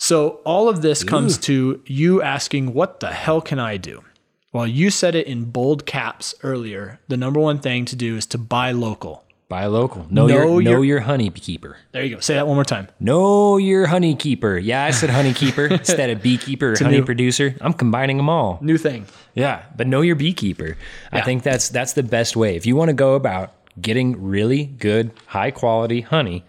So, 0.04 0.40
all 0.44 0.68
of 0.68 0.82
this 0.82 1.02
comes 1.02 1.38
to 1.48 1.80
you 1.86 2.20
asking, 2.20 2.74
what 2.74 3.00
the 3.00 3.10
hell 3.10 3.40
can 3.40 3.58
I 3.58 3.78
do? 3.78 4.04
Well, 4.52 4.66
you 4.66 4.90
said 4.90 5.14
it 5.14 5.26
in 5.26 5.46
bold 5.46 5.86
caps 5.86 6.34
earlier. 6.42 7.00
The 7.08 7.16
number 7.16 7.40
one 7.40 7.58
thing 7.58 7.86
to 7.86 7.96
do 7.96 8.14
is 8.18 8.26
to 8.26 8.36
buy 8.36 8.72
local. 8.72 9.24
Buy 9.48 9.64
local. 9.64 10.06
Know, 10.10 10.26
Know 10.26 10.34
your 10.34 10.44
know 10.44 10.58
your- 10.58 10.84
your 10.84 11.00
honey 11.00 11.30
keeper. 11.30 11.78
There 11.92 12.04
you 12.04 12.16
go. 12.16 12.20
Say 12.20 12.34
that 12.34 12.46
one 12.46 12.54
more 12.54 12.66
time. 12.66 12.88
Know 13.00 13.56
your 13.56 13.86
honey 13.86 14.14
keeper. 14.14 14.58
Yeah, 14.58 14.84
I 14.84 14.90
said 14.90 15.08
honey 15.08 15.32
keeper 15.32 15.64
instead 15.70 16.10
of 16.10 16.20
beekeeper 16.20 16.72
or 16.72 16.76
honey 16.78 16.98
new- 16.98 17.04
producer. 17.06 17.56
I'm 17.62 17.72
combining 17.72 18.18
them 18.18 18.28
all. 18.28 18.58
New 18.60 18.76
thing. 18.76 19.06
Yeah, 19.34 19.62
but 19.74 19.86
know 19.86 20.02
your 20.02 20.16
beekeeper. 20.16 20.76
I 21.12 21.22
think 21.22 21.42
that's 21.44 21.70
that's 21.70 21.94
the 21.94 22.02
best 22.02 22.36
way. 22.36 22.56
If 22.56 22.66
you 22.66 22.76
want 22.76 22.90
to 22.90 22.94
go 22.94 23.14
about 23.14 23.52
getting 23.80 24.22
really 24.22 24.66
good, 24.66 25.12
high 25.28 25.50
quality 25.50 26.02
honey, 26.02 26.44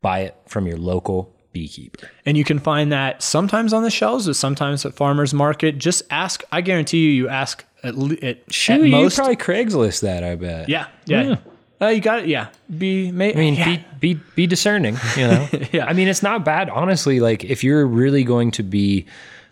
buy 0.00 0.20
it 0.20 0.36
from 0.46 0.68
your 0.68 0.76
local 0.78 1.33
beekeeper. 1.54 2.10
And 2.26 2.36
you 2.36 2.44
can 2.44 2.58
find 2.58 2.92
that 2.92 3.22
sometimes 3.22 3.72
on 3.72 3.82
the 3.82 3.90
shelves, 3.90 4.26
but 4.26 4.36
sometimes 4.36 4.84
at 4.84 4.92
farmers 4.92 5.32
market. 5.32 5.78
Just 5.78 6.02
ask. 6.10 6.42
I 6.52 6.60
guarantee 6.60 6.98
you, 6.98 7.10
you 7.10 7.28
ask 7.30 7.64
at, 7.82 7.96
le- 7.96 8.18
at, 8.20 8.40
Shoot, 8.52 8.80
at 8.80 8.84
you 8.84 8.90
most. 8.90 9.16
probably 9.16 9.36
Craigslist 9.36 10.02
that. 10.02 10.22
I 10.22 10.34
bet. 10.34 10.68
yeah, 10.68 10.88
yeah. 11.06 11.36
Uh, 11.80 11.88
you 11.88 12.00
got 12.00 12.20
it. 12.20 12.26
Yeah. 12.26 12.48
Be. 12.78 13.10
May, 13.10 13.32
I 13.32 13.36
mean, 13.36 13.54
yeah. 13.54 13.76
be 14.00 14.14
be 14.14 14.20
be 14.36 14.46
discerning. 14.46 14.98
You 15.16 15.28
know. 15.28 15.48
Yeah. 15.72 15.86
I 15.86 15.92
mean, 15.92 16.08
it's 16.08 16.22
not 16.22 16.44
bad, 16.44 16.68
honestly. 16.68 17.20
Like 17.20 17.44
if 17.44 17.64
you're 17.64 17.86
really 17.86 18.22
going 18.24 18.50
to 18.52 18.62
be 18.62 19.06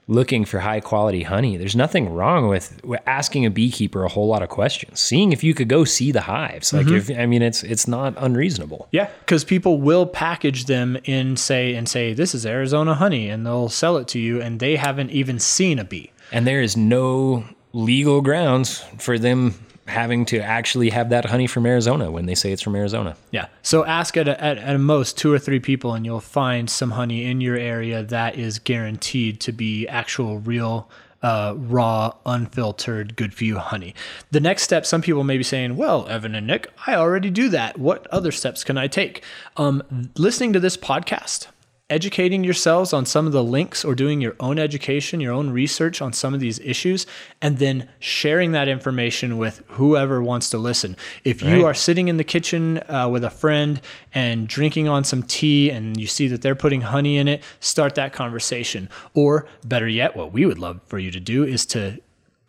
looking 0.08 0.44
for 0.44 0.58
high 0.60 0.80
quality 0.80 1.22
honey, 1.22 1.56
there's 1.56 1.76
nothing 1.76 2.12
wrong 2.12 2.48
with, 2.48 2.84
with 2.84 3.00
asking 3.06 3.46
a 3.46 3.50
beekeeper 3.50 4.04
a 4.04 4.08
whole 4.08 4.26
lot 4.26 4.42
of 4.42 4.48
questions, 4.48 5.00
seeing 5.00 5.32
if 5.32 5.44
you 5.44 5.54
could 5.54 5.68
go 5.68 5.84
see 5.84 6.12
the 6.12 6.22
hives. 6.22 6.72
Like 6.72 6.86
mm-hmm. 6.86 7.10
if 7.10 7.18
I 7.18 7.26
mean, 7.26 7.42
it's 7.42 7.62
it's 7.62 7.86
not 7.86 8.14
unreasonable. 8.16 8.88
Yeah, 8.90 9.08
because 9.20 9.44
people 9.44 9.80
will 9.80 10.06
package 10.06 10.66
them 10.66 10.96
in 11.04 11.36
say 11.36 11.74
and 11.74 11.88
say 11.88 12.14
this 12.14 12.34
is 12.34 12.44
Arizona 12.44 12.94
honey, 12.94 13.28
and 13.28 13.46
they'll 13.46 13.68
sell 13.68 13.96
it 13.96 14.08
to 14.08 14.18
you, 14.18 14.40
and 14.40 14.60
they 14.60 14.76
haven't 14.76 15.10
even 15.10 15.38
seen 15.38 15.78
a 15.78 15.84
bee. 15.84 16.10
And 16.30 16.46
there 16.46 16.62
is 16.62 16.76
no 16.76 17.44
legal 17.72 18.20
grounds 18.20 18.84
for 18.98 19.18
them 19.18 19.54
having 19.93 20.24
to 20.27 20.40
actually 20.40 20.90
have 20.90 21.10
that 21.10 21.27
honey 21.27 21.47
from 21.47 21.66
Arizona 21.66 22.10
when 22.10 22.27
they 22.27 22.35
say 22.35 22.51
it's 22.51 22.62
from 22.62 22.74
Arizona. 22.74 23.16
Yeah. 23.31 23.47
So 23.62 23.85
ask 23.85 24.16
at, 24.16 24.27
at 24.27 24.59
at 24.59 24.81
most 24.81 25.16
two 25.16 25.32
or 25.32 25.39
three 25.39 25.60
people, 25.60 25.94
and 25.94 26.05
you'll 26.05 26.20
find 26.20 26.69
some 26.69 26.93
honey 26.93 27.24
in 27.24 27.40
your 27.40 27.56
area 27.56 28.02
that 28.02 28.36
is 28.36 28.59
guaranteed 28.59 29.40
to 29.43 29.52
be 29.52 29.86
actual, 29.86 30.39
real, 30.39 30.90
uh, 31.23 31.55
raw, 31.56 32.12
unfiltered, 32.27 33.14
good 33.16 33.32
for 33.32 33.44
you 33.44 33.59
honey. 33.59 33.94
The 34.32 34.40
next 34.40 34.62
step, 34.64 34.85
some 34.85 35.02
people 35.02 35.23
may 35.23 35.36
be 35.36 35.44
saying, 35.44 35.77
"Well, 35.77 36.09
Evan 36.09 36.35
and 36.35 36.47
Nick, 36.47 36.69
I 36.86 36.94
already 36.97 37.31
do 37.31 37.48
that. 37.51 37.78
What 37.78 38.06
other 38.09 38.32
steps 38.32 38.64
can 38.64 38.77
I 38.77 38.89
take?" 38.89 39.23
Um, 39.56 40.10
listening 40.16 40.52
to 40.55 40.60
this 40.60 40.77
podcast. 40.77 41.47
Educating 41.93 42.43
yourselves 42.43 42.94
on 42.94 43.05
some 43.05 43.27
of 43.27 43.35
the 43.35 43.44
links 43.44 43.85
or 43.85 43.94
doing 43.94 44.23
your 44.23 44.35
own 44.40 44.59
education, 44.59 45.20
your 45.20 45.35
own 45.35 45.51
research 45.51 46.01
on 46.01 46.10
some 46.14 46.32
of 46.32 46.40
these 46.40 46.59
issues, 46.60 47.05
and 47.43 47.59
then 47.59 47.86
sharing 47.98 48.52
that 48.52 48.66
information 48.66 49.36
with 49.36 49.62
whoever 49.66 50.23
wants 50.23 50.48
to 50.48 50.56
listen. 50.56 50.97
If 51.23 51.43
you 51.43 51.56
Right. 51.56 51.64
are 51.64 51.74
sitting 51.74 52.09
in 52.09 52.16
the 52.16 52.24
kitchen 52.24 52.81
uh, 52.89 53.10
with 53.10 53.24
a 53.24 53.28
friend 53.28 53.78
and 54.14 54.48
drinking 54.48 54.89
on 54.89 55.05
some 55.05 55.23
tea 55.23 55.69
and 55.69 56.01
you 56.01 56.06
see 56.06 56.28
that 56.28 56.40
they're 56.40 56.55
putting 56.55 56.81
honey 56.81 57.19
in 57.19 57.28
it, 57.28 57.43
start 57.60 57.94
that 57.97 58.14
conversation. 58.14 58.89
Or 59.12 59.44
better 59.62 59.86
yet, 59.86 60.16
what 60.16 60.32
we 60.32 60.47
would 60.47 60.59
love 60.59 60.81
for 60.86 60.98
you 60.98 61.10
to 61.10 61.20
do 61.20 61.44
is 61.44 61.66
to 61.66 62.01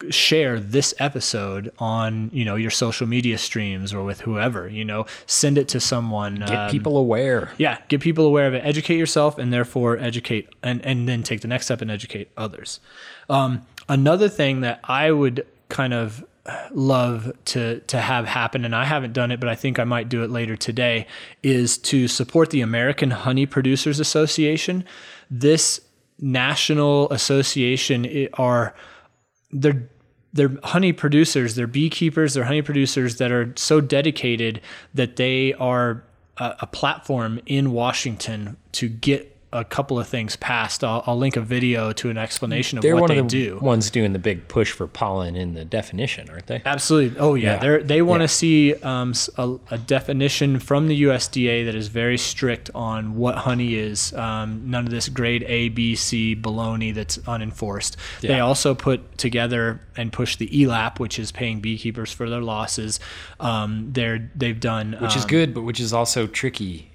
share 0.09 0.59
this 0.59 0.93
episode 0.99 1.71
on 1.79 2.29
you 2.33 2.43
know 2.43 2.55
your 2.55 2.71
social 2.71 3.07
media 3.07 3.37
streams 3.37 3.93
or 3.93 4.03
with 4.03 4.21
whoever 4.21 4.67
you 4.67 4.83
know? 4.83 5.05
Send 5.25 5.57
it 5.57 5.67
to 5.69 5.79
someone 5.79 6.35
Get 6.35 6.51
um, 6.51 6.69
people 6.69 6.97
aware. 6.97 7.51
yeah 7.57 7.79
get 7.87 8.01
people 8.01 8.25
aware 8.25 8.47
of 8.47 8.53
it. 8.53 8.63
Educate 8.65 8.97
yourself 8.97 9.37
and 9.37 9.51
therefore 9.53 9.97
educate 9.97 10.49
and, 10.61 10.83
and 10.85 11.07
then 11.07 11.23
take 11.23 11.41
the 11.41 11.47
next 11.47 11.65
step 11.65 11.81
and 11.81 11.89
educate 11.91 12.29
others. 12.37 12.79
Um, 13.29 13.65
another 13.89 14.29
thing 14.29 14.61
that 14.61 14.79
i 14.83 15.11
would 15.11 15.45
kind 15.69 15.93
of 15.93 16.23
love 16.71 17.31
to 17.45 17.79
to 17.81 17.99
have 17.99 18.25
happen 18.25 18.63
and 18.65 18.75
i 18.75 18.83
haven't 18.85 19.13
done 19.13 19.31
it 19.31 19.39
but 19.39 19.47
i 19.49 19.55
think 19.55 19.79
i 19.79 19.83
might 19.83 20.09
do 20.09 20.23
it 20.23 20.29
later 20.29 20.55
today 20.57 21.05
is 21.41 21.77
to 21.77 22.07
support 22.07 22.49
the 22.49 22.61
american 22.61 23.11
honey 23.11 23.45
producers 23.45 23.99
association. 23.99 24.83
This 25.29 25.81
national 26.19 27.09
association 27.11 28.27
are 28.33 28.73
they're 29.53 29.87
they're 30.33 30.57
honey 30.63 30.91
producers, 30.91 31.55
they're 31.55 31.67
beekeepers, 31.67 32.33
they're 32.33 32.45
honey 32.45 32.63
producers 32.63 33.17
that 33.17 33.31
are 33.31 33.53
so 33.55 33.79
dedicated 33.79 34.59
that 34.93 35.15
they 35.15 35.53
are 35.53 36.03
a, 36.37 36.55
a 36.61 36.67
platform 36.67 37.39
in 37.45 37.71
Washington 37.71 38.57
to 38.71 38.89
get 38.89 39.32
a 39.53 39.63
couple 39.63 39.99
of 39.99 40.07
things 40.07 40.35
passed. 40.35 40.83
I'll, 40.83 41.03
I'll 41.07 41.17
link 41.17 41.35
a 41.37 41.41
video 41.41 41.93
to 41.93 42.09
an 42.09 42.17
explanation 42.17 42.77
of 42.77 42.81
They're 42.81 42.95
what 42.97 43.07
they 43.07 43.21
the 43.21 43.27
do. 43.27 43.59
ones 43.61 43.89
doing 43.89 44.11
the 44.11 44.19
big 44.19 44.47
push 44.47 44.71
for 44.71 44.87
pollen 44.87 45.35
in 45.35 45.53
the 45.53 45.63
definition, 45.63 46.29
aren't 46.29 46.47
they? 46.47 46.61
Absolutely. 46.65 47.19
Oh 47.19 47.35
yeah, 47.35 47.63
Yeah. 47.63 47.77
They 47.83 48.01
want 48.01 48.19
to 48.21 48.23
Yeah. 48.23 48.27
see 48.27 48.73
um, 48.75 49.13
a, 49.37 49.55
a 49.71 49.77
definition 49.77 50.59
from 50.59 50.87
the 50.87 51.03
USDA 51.03 51.65
that 51.65 51.75
is 51.75 51.87
very 51.87 52.17
strict 52.17 52.69
on 52.73 53.15
what 53.15 53.35
honey 53.35 53.75
is. 53.75 54.11
Um, 54.13 54.63
none 54.69 54.85
of 54.85 54.91
this 54.91 55.07
grade 55.07 55.43
A, 55.47 55.69
B, 55.69 55.95
C 55.95 56.35
baloney 56.35 56.93
that's 56.93 57.17
unenforced. 57.27 57.95
They 58.21 58.39
also 58.39 58.73
put 58.73 59.17
together 59.17 59.79
and 59.95 60.11
push 60.11 60.35
the 60.35 60.47
ELAP, 60.47 60.99
which 60.99 61.19
is 61.19 61.31
paying 61.31 61.61
beekeepers 61.61 62.11
for 62.11 62.29
their 62.29 62.41
losses. 62.41 62.99
Um, 63.39 63.89
they're 63.93 64.31
they've 64.35 64.59
done 64.59 64.97
Which 64.99 65.15
is 65.15 65.23
um, 65.23 65.29
good, 65.29 65.53
but 65.53 65.61
which 65.61 65.79
is 65.79 65.93
also 65.93 66.25
tricky. 66.27 66.89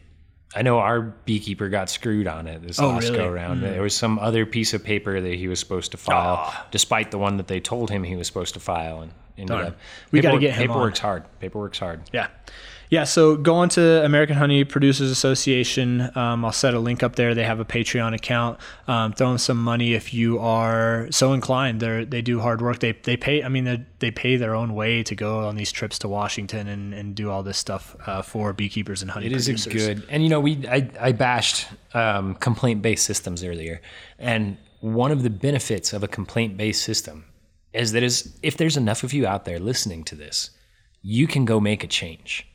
I 0.55 0.63
know 0.63 0.79
our 0.79 1.03
beekeeper 1.03 1.69
got 1.69 1.91
screwed 1.91 2.27
on 2.27 2.47
it 2.47 2.63
this 2.63 2.81
Oh, 2.81 2.89
last 2.89 3.05
really? 3.05 3.19
go 3.19 3.29
around. 3.29 3.61
There 3.61 3.75
hmm. 3.75 3.83
was 3.83 3.95
some 3.95 4.19
other 4.19 4.47
piece 4.47 4.73
of 4.75 4.83
paper 4.83 5.21
that 5.21 5.35
he 5.35 5.47
was 5.47 5.61
supposed 5.61 5.91
to 5.93 5.97
file, 5.99 6.53
despite 6.71 7.11
the 7.11 7.19
one 7.19 7.37
that 7.37 7.49
they 7.49 7.61
told 7.61 7.91
him 7.91 8.03
he 8.03 8.17
was 8.17 8.27
supposed 8.27 8.55
to 8.55 8.61
file. 8.61 9.03
And 9.03 9.13
ended 9.37 9.49
Darn. 9.57 9.67
up, 9.69 9.77
We 10.11 10.21
gotta 10.21 10.39
get 10.39 10.55
him 10.55 10.63
on. 10.63 10.69
Paperwork's 10.69 10.99
hard. 10.99 11.25
Paperwork's 11.41 11.79
hard. 11.79 12.01
Yeah. 12.13 12.29
Yeah, 12.91 13.05
so 13.05 13.37
go 13.37 13.57
on 13.57 13.69
to 13.71 14.03
American 14.05 14.37
Honey 14.37 14.65
Producers 14.65 15.11
Association. 15.11 16.11
Um, 16.17 16.43
I'll 16.45 16.53
set 16.53 16.73
a 16.73 16.79
link 16.81 17.03
up 17.03 17.17
there. 17.17 17.35
They 17.35 17.45
have 17.45 17.61
a 17.61 17.65
Patreon 17.65 18.15
account. 18.15 18.59
Um, 18.87 19.13
throw 19.13 19.29
them 19.29 19.39
some 19.39 19.59
money 19.59 19.93
if 19.93 20.15
you 20.15 20.39
are 20.39 21.07
so 21.11 21.35
inclined. 21.35 21.81
They 21.81 22.05
they 22.05 22.23
do 22.23 22.41
hard 22.41 22.63
work. 22.63 22.79
They 22.79 22.93
they 22.93 23.17
pay. 23.17 23.43
I 23.43 23.49
mean, 23.49 23.65
they, 23.65 23.85
they 23.99 24.11
pay 24.11 24.37
their 24.37 24.55
own 24.55 24.75
way 24.75 25.03
to 25.03 25.15
go 25.15 25.47
on 25.47 25.57
these 25.57 25.71
trips 25.71 25.99
to 26.01 26.09
Washington 26.09 26.67
and, 26.67 26.95
and 26.95 27.15
do 27.15 27.31
all 27.31 27.43
this 27.43 27.59
stuff 27.59 27.95
uh, 28.07 28.23
for 28.23 28.55
beekeepers 28.55 29.03
and 29.03 29.11
honey 29.11 29.27
It 29.27 29.33
is 29.33 29.47
producers. 29.47 29.87
a 29.87 29.95
good, 29.95 30.07
and 30.09 30.23
you 30.23 30.31
know, 30.31 30.41
we 30.41 30.67
I, 30.67 30.89
I 30.99 31.13
bashed 31.13 31.67
um, 31.93 32.37
complaint-based 32.37 33.05
systems 33.05 33.45
earlier, 33.45 33.83
and 34.19 34.57
one 34.81 35.13
of 35.13 35.23
the 35.23 35.31
benefits 35.31 35.93
of 35.93 36.03
a 36.03 36.09
complaint-based 36.09 36.83
system 36.83 37.27
is 37.75 37.93
that 37.93 38.03
is 38.03 38.39
if 38.43 38.57
there's 38.57 38.79
enough 38.79 39.05
of 39.05 39.13
you 39.13 39.27
out 39.27 39.45
there 39.45 39.59
listening 39.59 40.05
to 40.05 40.15
this, 40.15 40.51
you 41.03 41.27
can 41.27 41.45
go 41.45 41.61
make 41.61 41.85
a 41.85 41.87
change. 41.87 42.48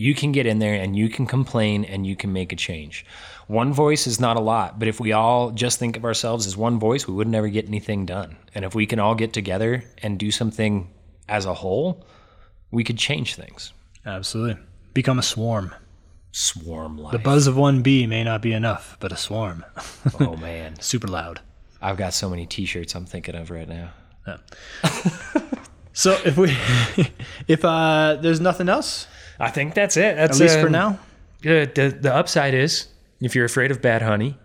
You 0.00 0.14
can 0.14 0.32
get 0.32 0.46
in 0.46 0.60
there 0.60 0.72
and 0.72 0.96
you 0.96 1.10
can 1.10 1.26
complain 1.26 1.84
and 1.84 2.06
you 2.06 2.16
can 2.16 2.32
make 2.32 2.54
a 2.54 2.56
change. 2.56 3.04
One 3.48 3.74
voice 3.74 4.06
is 4.06 4.18
not 4.18 4.38
a 4.38 4.40
lot, 4.40 4.78
but 4.78 4.88
if 4.88 4.98
we 4.98 5.12
all 5.12 5.50
just 5.50 5.78
think 5.78 5.94
of 5.94 6.06
ourselves 6.06 6.46
as 6.46 6.56
one 6.56 6.78
voice, 6.78 7.06
we 7.06 7.12
would 7.12 7.28
never 7.28 7.48
get 7.48 7.68
anything 7.68 8.06
done. 8.06 8.38
And 8.54 8.64
if 8.64 8.74
we 8.74 8.86
can 8.86 8.98
all 8.98 9.14
get 9.14 9.34
together 9.34 9.84
and 10.02 10.18
do 10.18 10.30
something 10.30 10.90
as 11.28 11.44
a 11.44 11.52
whole, 11.52 12.02
we 12.70 12.82
could 12.82 12.96
change 12.96 13.34
things. 13.34 13.74
Absolutely. 14.06 14.56
Become 14.94 15.18
a 15.18 15.22
swarm. 15.22 15.74
Swarm 16.32 16.96
life. 16.96 17.12
The 17.12 17.18
buzz 17.18 17.46
of 17.46 17.58
one 17.58 17.82
bee 17.82 18.06
may 18.06 18.24
not 18.24 18.40
be 18.40 18.54
enough, 18.54 18.96
but 19.00 19.12
a 19.12 19.18
swarm. 19.18 19.66
oh 20.18 20.34
man. 20.34 20.76
Super 20.80 21.08
loud. 21.08 21.42
I've 21.82 21.98
got 21.98 22.14
so 22.14 22.30
many 22.30 22.46
T-shirts 22.46 22.94
I'm 22.94 23.04
thinking 23.04 23.34
of 23.34 23.50
right 23.50 23.68
now. 23.68 23.90
So 25.92 26.16
if 26.24 26.36
we, 26.36 26.56
if 27.48 27.64
uh, 27.64 28.16
there's 28.20 28.40
nothing 28.40 28.68
else, 28.68 29.06
I 29.40 29.50
think 29.50 29.74
that's 29.74 29.96
it. 29.96 30.16
That's 30.16 30.40
at 30.40 30.42
least 30.42 30.60
for 30.60 30.70
now. 30.70 30.98
The 31.42 31.98
the 32.00 32.14
upside 32.14 32.54
is 32.54 32.88
if 33.20 33.34
you're 33.34 33.46
afraid 33.46 33.70
of 33.70 33.80
bad 33.82 34.02
honey, 34.02 34.36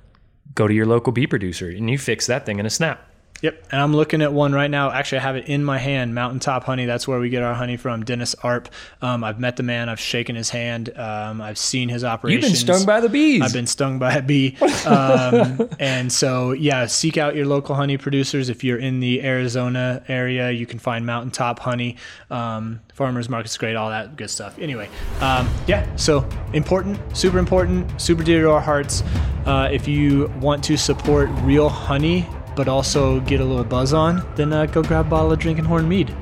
go 0.53 0.67
to 0.67 0.73
your 0.73 0.85
local 0.85 1.11
bee 1.11 1.27
producer 1.27 1.69
and 1.69 1.89
you 1.89 1.97
fix 1.97 2.27
that 2.27 2.45
thing 2.45 2.59
in 2.59 2.65
a 2.65 2.69
snap. 2.69 3.07
Yep, 3.41 3.67
and 3.71 3.81
I'm 3.81 3.93
looking 3.93 4.21
at 4.21 4.31
one 4.31 4.53
right 4.53 4.71
now. 4.71 4.91
Actually, 4.91 5.19
I 5.19 5.21
have 5.21 5.35
it 5.35 5.47
in 5.47 5.63
my 5.63 5.77
hand. 5.77 6.15
Mountaintop 6.15 6.63
Honey. 6.63 6.85
That's 6.85 7.07
where 7.07 7.19
we 7.19 7.29
get 7.29 7.43
our 7.43 7.53
honey 7.53 7.75
from. 7.77 8.05
Dennis 8.05 8.33
Arp. 8.35 8.69
Um, 9.01 9.23
I've 9.23 9.39
met 9.39 9.57
the 9.57 9.63
man. 9.63 9.89
I've 9.89 9.99
shaken 9.99 10.35
his 10.35 10.49
hand. 10.49 10.97
Um, 10.97 11.41
I've 11.41 11.57
seen 11.57 11.89
his 11.89 12.03
operations. 12.03 12.43
You've 12.43 12.51
been 12.67 12.75
stung 12.75 12.85
by 12.85 13.01
the 13.01 13.09
bees. 13.09 13.41
I've 13.41 13.53
been 13.53 13.67
stung 13.67 13.99
by 13.99 14.13
a 14.13 14.21
bee. 14.21 14.57
Um, 14.85 15.67
and 15.79 16.11
so, 16.11 16.51
yeah, 16.51 16.85
seek 16.85 17.17
out 17.17 17.35
your 17.35 17.47
local 17.47 17.73
honey 17.73 17.97
producers. 17.97 18.49
If 18.49 18.63
you're 18.63 18.77
in 18.77 18.99
the 18.99 19.23
Arizona 19.23 20.03
area, 20.07 20.51
you 20.51 20.67
can 20.67 20.77
find 20.77 21.07
Mountaintop 21.07 21.57
Honey. 21.57 21.97
Um, 22.29 22.81
farmers 22.93 23.27
market's 23.27 23.57
great, 23.57 23.75
all 23.75 23.89
that 23.89 24.15
good 24.15 24.29
stuff. 24.29 24.59
Anyway, 24.59 24.89
um, 25.21 25.49
yeah, 25.65 25.87
so 25.95 26.27
important, 26.53 26.99
super 27.17 27.39
important, 27.39 27.99
super 27.99 28.21
dear 28.21 28.43
to 28.43 28.51
our 28.51 28.61
hearts. 28.61 29.01
Uh, 29.45 29.69
if 29.71 29.87
you 29.87 30.31
want 30.39 30.63
to 30.65 30.77
support 30.77 31.29
real 31.41 31.67
honey, 31.67 32.27
but 32.55 32.67
also 32.67 33.19
get 33.21 33.39
a 33.41 33.45
little 33.45 33.63
buzz 33.63 33.93
on, 33.93 34.25
then 34.35 34.53
uh, 34.53 34.65
go 34.65 34.81
grab 34.83 35.07
a 35.07 35.09
bottle 35.09 35.31
of 35.31 35.39
Drinking 35.39 35.65
Horn 35.65 35.87
mead. 35.87 36.15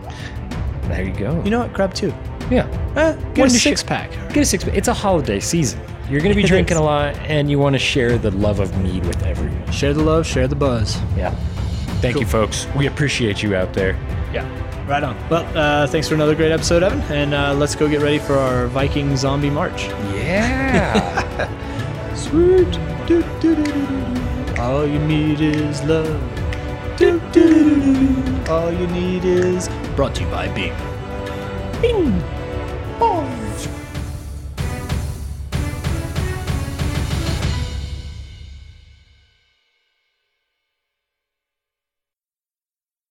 there 0.84 1.04
you 1.04 1.14
go. 1.14 1.42
You 1.44 1.52
know 1.52 1.60
what? 1.60 1.74
Grab 1.74 1.94
two. 1.94 2.14
yeah. 2.50 2.68
Eh, 2.96 3.16
get 3.34 3.48
a 3.48 3.50
six 3.50 3.82
sh- 3.82 3.86
pack. 3.86 4.12
Get 4.34 4.38
a 4.38 4.46
six. 4.46 4.64
pack. 4.64 4.76
It's 4.76 4.88
a 4.88 4.94
holiday 4.94 5.40
season. 5.40 5.80
You're 6.10 6.20
going 6.20 6.32
to 6.32 6.36
be 6.36 6.44
It 6.44 6.48
drinking 6.48 6.76
is. 6.76 6.82
a 6.82 6.84
lot, 6.84 7.16
and 7.30 7.50
you 7.50 7.58
want 7.60 7.74
to 7.74 7.80
share 7.80 8.18
the 8.18 8.32
love 8.32 8.60
of 8.60 8.78
mead 8.84 9.06
with 9.06 9.24
everyone. 9.24 9.72
Share 9.72 9.94
the 9.94 10.04
love, 10.04 10.26
share 10.28 10.48
the 10.48 10.56
buzz. 10.56 10.98
Yeah. 11.16 11.32
Thank 12.02 12.20
you, 12.20 12.26
folks. 12.26 12.68
We 12.76 12.88
appreciate 12.88 13.42
you 13.42 13.56
out 13.56 13.74
there. 13.74 13.94
Yeah, 14.34 14.46
right 14.90 15.02
on. 15.02 15.16
Well, 15.30 15.46
uh, 15.58 15.88
thanks 15.88 16.10
for 16.10 16.16
another 16.16 16.36
great 16.36 16.52
episode, 16.52 16.84
Evan, 16.84 17.00
and 17.04 17.34
uh, 17.34 17.54
let's 17.54 17.76
go 17.76 17.88
get 17.88 18.02
ready 18.02 18.20
for 18.20 18.38
our 18.38 18.68
Viking 18.68 19.16
zombie 19.16 19.50
march. 19.50 19.86
Yeah. 20.14 21.48
Sweet. 22.16 22.70
Do, 23.08 23.24
do, 23.40 23.56
do. 23.64 24.33
All 24.64 24.88
you 24.88 24.98
need 24.98 25.42
is 25.42 25.84
love. 25.84 26.22
Do, 26.96 27.20
do, 27.34 27.82
do. 27.82 28.50
All 28.50 28.72
you 28.72 28.88
need 28.88 29.26
is 29.26 29.68
brought 29.94 30.16
to 30.16 30.24
you 30.24 30.30
by 30.30 30.48
Bing. 30.48 30.74
Bing. 31.82 32.24
Oh. 33.02 33.43